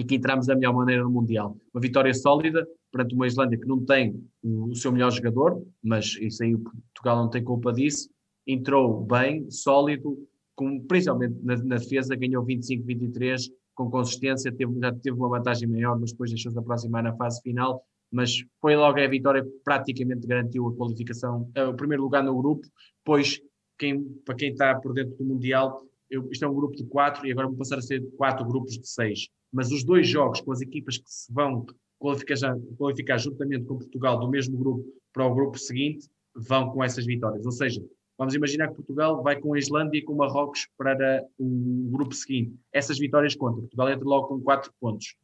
e 0.00 0.04
que 0.04 0.16
entramos 0.16 0.46
da 0.46 0.54
melhor 0.54 0.74
maneira 0.74 1.02
no 1.02 1.10
Mundial. 1.10 1.56
Uma 1.74 1.80
vitória 1.80 2.12
sólida 2.14 2.66
perante 2.90 3.14
uma 3.14 3.26
Islândia 3.26 3.58
que 3.58 3.66
não 3.66 3.84
tem 3.84 4.22
o, 4.42 4.74
seu 4.74 4.92
melhor 4.92 5.10
jogador, 5.10 5.62
mas 5.82 6.16
isso 6.20 6.42
aí 6.42 6.54
o 6.54 6.58
Portugal 6.58 7.16
não 7.16 7.30
tem 7.30 7.42
culpa 7.44 7.72
disso. 7.72 8.08
Entrou 8.46 9.04
bem, 9.04 9.50
sólido, 9.50 10.18
com, 10.54 10.80
principalmente 10.80 11.36
na, 11.42 11.56
na 11.56 11.76
defesa, 11.76 12.16
ganhou 12.16 12.44
25-23 12.44 13.50
com 13.74 13.90
consistência, 13.90 14.50
teve, 14.50 14.78
já 14.80 14.92
teve 14.92 15.16
uma 15.16 15.28
vantagem 15.28 15.68
maior, 15.68 15.98
mas 15.98 16.10
depois 16.10 16.30
deixou-se 16.30 16.58
aproximar 16.58 17.02
na 17.02 17.14
fase 17.14 17.40
final 17.42 17.84
mas 18.10 18.42
foi 18.60 18.74
logo 18.74 18.98
a 18.98 19.06
vitória 19.06 19.42
que 19.42 19.50
praticamente 19.62 20.26
garantiu 20.26 20.66
a 20.66 20.74
qualificação, 20.74 21.50
uh, 21.56 21.68
o 21.70 21.76
primeiro 21.76 22.02
lugar 22.02 22.22
no 22.24 22.36
grupo, 22.36 22.66
pois 23.04 23.40
quem, 23.78 24.02
para 24.24 24.34
quem 24.34 24.52
está 24.52 24.74
por 24.74 24.92
dentro 24.92 25.16
do 25.16 25.24
Mundial, 25.24 25.82
eu, 26.10 26.28
isto 26.30 26.44
é 26.44 26.48
um 26.48 26.54
grupo 26.54 26.74
de 26.74 26.84
quatro 26.84 27.26
e 27.26 27.32
agora 27.32 27.48
vão 27.48 27.56
passar 27.56 27.78
a 27.78 27.82
ser 27.82 28.02
quatro 28.16 28.46
grupos 28.46 28.78
de 28.78 28.88
seis. 28.88 29.28
Mas 29.52 29.72
os 29.72 29.84
dois 29.84 30.06
jogos 30.08 30.40
com 30.40 30.52
as 30.52 30.60
equipas 30.60 30.98
que 30.98 31.10
se 31.10 31.32
vão 31.32 31.66
qualificar, 31.98 32.58
qualificar 32.76 33.18
juntamente 33.18 33.64
com 33.64 33.78
Portugal 33.78 34.18
do 34.18 34.28
mesmo 34.28 34.56
grupo 34.56 34.84
para 35.12 35.26
o 35.26 35.34
grupo 35.34 35.58
seguinte 35.58 36.08
vão 36.34 36.70
com 36.70 36.82
essas 36.84 37.04
vitórias. 37.04 37.44
Ou 37.44 37.52
seja, 37.52 37.82
vamos 38.16 38.34
imaginar 38.34 38.68
que 38.68 38.74
Portugal 38.74 39.22
vai 39.22 39.40
com 39.40 39.54
a 39.54 39.58
Islândia 39.58 39.98
e 39.98 40.02
com 40.02 40.12
o 40.12 40.16
Marrocos 40.16 40.68
para 40.76 41.24
o 41.38 41.88
grupo 41.90 42.14
seguinte. 42.14 42.54
Essas 42.72 42.98
vitórias 42.98 43.34
contam. 43.34 43.60
Portugal 43.60 43.90
entra 43.90 44.04
logo 44.04 44.28
com 44.28 44.40
quatro 44.40 44.72
pontos. 44.80 45.16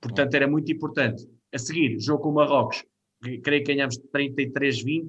Portanto, 0.00 0.34
era 0.34 0.46
muito 0.46 0.70
importante 0.70 1.28
a 1.52 1.58
seguir, 1.58 1.98
jogo 1.98 2.22
com 2.22 2.30
o 2.30 2.34
Marrocos, 2.34 2.84
creio 3.42 3.64
que 3.64 3.74
ganhamos 3.74 3.98
33-20. 4.14 5.08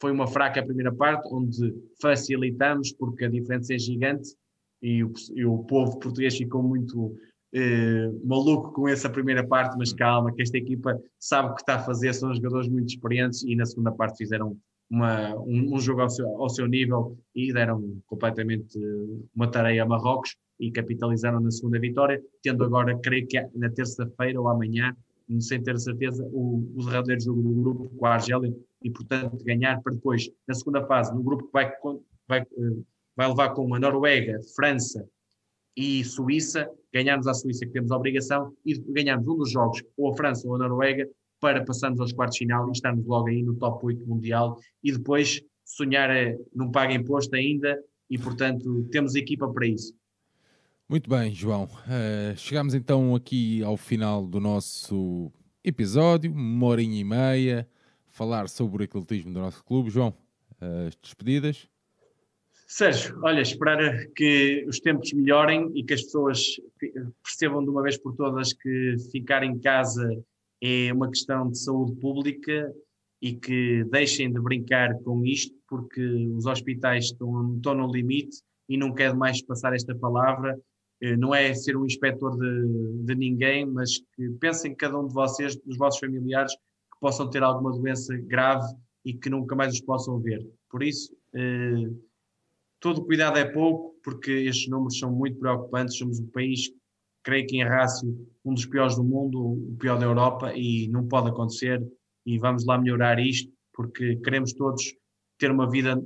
Foi 0.00 0.12
uma 0.12 0.26
fraca 0.26 0.64
primeira 0.64 0.92
parte, 0.92 1.28
onde 1.30 1.74
facilitamos, 2.00 2.92
porque 2.92 3.26
a 3.26 3.28
diferença 3.28 3.74
é 3.74 3.78
gigante 3.78 4.34
e 4.80 5.04
o, 5.04 5.12
e 5.34 5.44
o 5.44 5.58
povo 5.64 5.98
português 5.98 6.36
ficou 6.36 6.62
muito 6.62 7.18
eh, 7.52 8.10
maluco 8.24 8.72
com 8.72 8.88
essa 8.88 9.08
primeira 9.08 9.46
parte. 9.46 9.76
Mas 9.78 9.92
calma, 9.92 10.32
que 10.32 10.42
esta 10.42 10.56
equipa 10.56 11.00
sabe 11.18 11.50
o 11.50 11.54
que 11.54 11.62
está 11.62 11.76
a 11.76 11.82
fazer, 11.82 12.12
são 12.14 12.34
jogadores 12.34 12.68
muito 12.68 12.88
experientes 12.88 13.42
e 13.42 13.54
na 13.56 13.66
segunda 13.66 13.92
parte 13.92 14.18
fizeram 14.18 14.56
uma, 14.90 15.34
um, 15.36 15.74
um, 15.74 15.78
jogo 15.78 16.00
ao 16.00 16.10
seu, 16.10 16.28
ao 16.28 16.48
seu, 16.48 16.66
nível 16.66 17.16
e 17.34 17.52
deram 17.52 18.02
completamente 18.06 18.76
uma 19.34 19.48
tarefa 19.48 19.84
a 19.84 19.86
Marrocos 19.86 20.36
e 20.58 20.70
capitalizaram 20.70 21.40
na 21.40 21.50
segunda 21.50 21.78
vitória, 21.78 22.20
tendo 22.42 22.64
agora, 22.64 22.98
creio 22.98 23.26
que 23.26 23.40
na 23.54 23.70
terça-feira 23.70 24.40
ou 24.40 24.48
amanhã, 24.48 24.94
sem 25.38 25.62
ter 25.62 25.78
certeza, 25.78 26.28
o, 26.32 26.68
o 26.76 26.84
derradeiro 26.84 27.20
jogo 27.20 27.40
do 27.40 27.62
grupo 27.62 27.88
com 27.96 28.06
a 28.06 28.14
Argélia 28.14 28.52
e, 28.82 28.90
portanto, 28.90 29.42
ganhar 29.44 29.80
para 29.80 29.94
depois, 29.94 30.28
na 30.46 30.54
segunda 30.54 30.84
fase, 30.86 31.14
no 31.14 31.22
grupo 31.22 31.44
que 31.46 31.52
vai, 31.52 31.72
vai, 32.28 32.40
eh, 32.40 32.82
vai 33.16 33.28
levar 33.28 33.50
com 33.50 33.72
a 33.72 33.78
Noruega, 33.78 34.40
França 34.56 35.08
e 35.76 36.04
Suíça, 36.04 36.68
ganharmos 36.92 37.26
a 37.26 37.34
Suíça, 37.34 37.66
que 37.66 37.72
temos 37.72 37.90
a 37.90 37.96
obrigação, 37.96 38.52
e 38.64 38.78
ganharmos 38.78 39.26
um 39.28 39.36
dos 39.36 39.50
jogos, 39.50 39.82
ou 39.96 40.12
a 40.12 40.16
França 40.16 40.46
ou 40.46 40.56
a 40.56 40.58
Noruega, 40.58 41.08
para 41.40 41.64
passarmos 41.64 42.00
aos 42.00 42.12
quartos 42.12 42.36
de 42.36 42.44
final 42.44 42.68
e 42.68 42.72
estarmos 42.72 43.06
logo 43.06 43.28
aí 43.28 43.42
no 43.42 43.54
top 43.56 43.86
8 43.86 44.06
mundial 44.06 44.58
e 44.84 44.92
depois 44.92 45.40
sonhar 45.64 46.10
é, 46.10 46.36
não 46.54 46.70
paga 46.70 46.92
imposto 46.92 47.34
ainda 47.34 47.82
e, 48.10 48.18
portanto, 48.18 48.86
temos 48.90 49.14
equipa 49.14 49.48
para 49.48 49.66
isso. 49.66 49.94
Muito 50.88 51.08
bem, 51.08 51.32
João. 51.32 51.64
Uh, 51.64 52.36
chegamos 52.36 52.74
então 52.74 53.14
aqui 53.14 53.62
ao 53.62 53.76
final 53.76 54.26
do 54.26 54.40
nosso 54.40 55.32
episódio, 55.64 56.32
uma 56.32 56.66
horinha 56.66 57.00
e 57.00 57.04
meia, 57.04 57.68
falar 58.08 58.48
sobre 58.48 58.82
o 58.82 58.84
atletismo 58.84 59.32
do 59.32 59.40
nosso 59.40 59.64
clube. 59.64 59.88
João, 59.88 60.12
uh, 60.60 60.88
as 60.88 60.96
despedidas. 60.96 61.68
Sérgio, 62.72 63.18
olha, 63.24 63.40
esperar 63.40 64.06
que 64.14 64.64
os 64.68 64.78
tempos 64.78 65.12
melhorem 65.12 65.72
e 65.74 65.82
que 65.82 65.92
as 65.92 66.02
pessoas 66.02 66.40
percebam 67.20 67.64
de 67.64 67.68
uma 67.68 67.82
vez 67.82 67.98
por 67.98 68.14
todas 68.14 68.52
que 68.52 68.94
ficar 69.10 69.42
em 69.42 69.58
casa 69.58 70.08
é 70.62 70.92
uma 70.92 71.10
questão 71.10 71.50
de 71.50 71.58
saúde 71.58 71.96
pública 71.96 72.72
e 73.20 73.34
que 73.34 73.82
deixem 73.90 74.32
de 74.32 74.40
brincar 74.40 74.94
com 75.02 75.26
isto, 75.26 75.52
porque 75.68 76.00
os 76.36 76.46
hospitais 76.46 77.06
estão, 77.06 77.56
estão 77.56 77.74
no 77.74 77.90
limite 77.90 78.36
e 78.68 78.76
não 78.76 78.94
quero 78.94 79.18
mais 79.18 79.42
passar 79.42 79.74
esta 79.74 79.92
palavra 79.96 80.56
eh, 81.00 81.16
não 81.16 81.34
é 81.34 81.52
ser 81.52 81.76
um 81.76 81.84
inspetor 81.84 82.38
de, 82.38 83.04
de 83.04 83.16
ninguém, 83.16 83.66
mas 83.66 83.98
que 84.14 84.30
pensem 84.38 84.76
cada 84.76 84.96
um 84.96 85.08
de 85.08 85.12
vocês, 85.12 85.56
dos 85.56 85.76
vossos 85.76 85.98
familiares, 85.98 86.54
que 86.54 87.00
possam 87.00 87.28
ter 87.28 87.42
alguma 87.42 87.72
doença 87.72 88.16
grave 88.16 88.72
e 89.04 89.12
que 89.12 89.28
nunca 89.28 89.56
mais 89.56 89.74
os 89.74 89.80
possam 89.80 90.20
ver. 90.20 90.46
Por 90.70 90.84
isso, 90.84 91.12
eh, 91.34 91.90
todo 92.80 93.04
cuidado 93.04 93.38
é 93.38 93.44
pouco, 93.44 93.94
porque 94.02 94.30
estes 94.30 94.68
números 94.68 94.98
são 94.98 95.12
muito 95.12 95.38
preocupantes. 95.38 95.98
Somos 95.98 96.18
um 96.18 96.26
país, 96.28 96.72
creio 97.22 97.46
que 97.46 97.58
em 97.58 97.64
rácio, 97.64 98.26
um 98.44 98.54
dos 98.54 98.66
piores 98.66 98.96
do 98.96 99.04
mundo, 99.04 99.38
o 99.38 99.76
pior 99.78 99.98
da 99.98 100.06
Europa, 100.06 100.52
e 100.54 100.88
não 100.88 101.06
pode 101.06 101.28
acontecer. 101.28 101.80
E 102.26 102.38
vamos 102.38 102.64
lá 102.64 102.78
melhorar 102.78 103.18
isto, 103.20 103.52
porque 103.72 104.16
queremos 104.16 104.52
todos 104.52 104.94
ter 105.38 105.50
uma 105.50 105.70
vida 105.70 106.02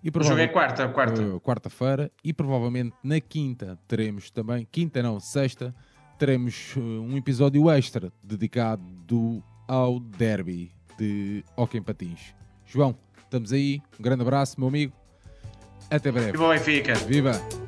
E 0.03 0.11
O 0.11 0.23
jogo 0.23 0.41
é 0.41 0.49
quarta, 0.49 0.89
quarta. 0.89 1.23
Uh, 1.23 1.41
quarta-feira 1.41 2.11
e 2.23 2.33
provavelmente 2.33 2.95
na 3.03 3.21
quinta 3.21 3.79
teremos 3.87 4.31
também, 4.31 4.67
quinta 4.71 5.03
não, 5.03 5.21
sexta, 5.21 5.75
teremos 6.19 6.75
uh, 6.77 6.81
um 6.81 7.17
episódio 7.17 7.71
extra 7.71 8.13
dedicado 8.23 9.43
ao 9.67 9.99
derby 9.99 10.71
de 10.99 11.45
Hockey 11.57 11.79
em 11.79 11.83
Patins. 11.83 12.35
João, 12.67 12.97
estamos 13.23 13.53
aí, 13.53 13.81
um 13.99 14.03
grande 14.03 14.23
abraço, 14.23 14.59
meu 14.59 14.69
amigo, 14.69 14.93
até 15.91 16.11
breve. 16.11 16.31
E 16.31 16.39
bom 16.39 16.49
Benfica. 16.49 16.95
Viva! 16.95 17.64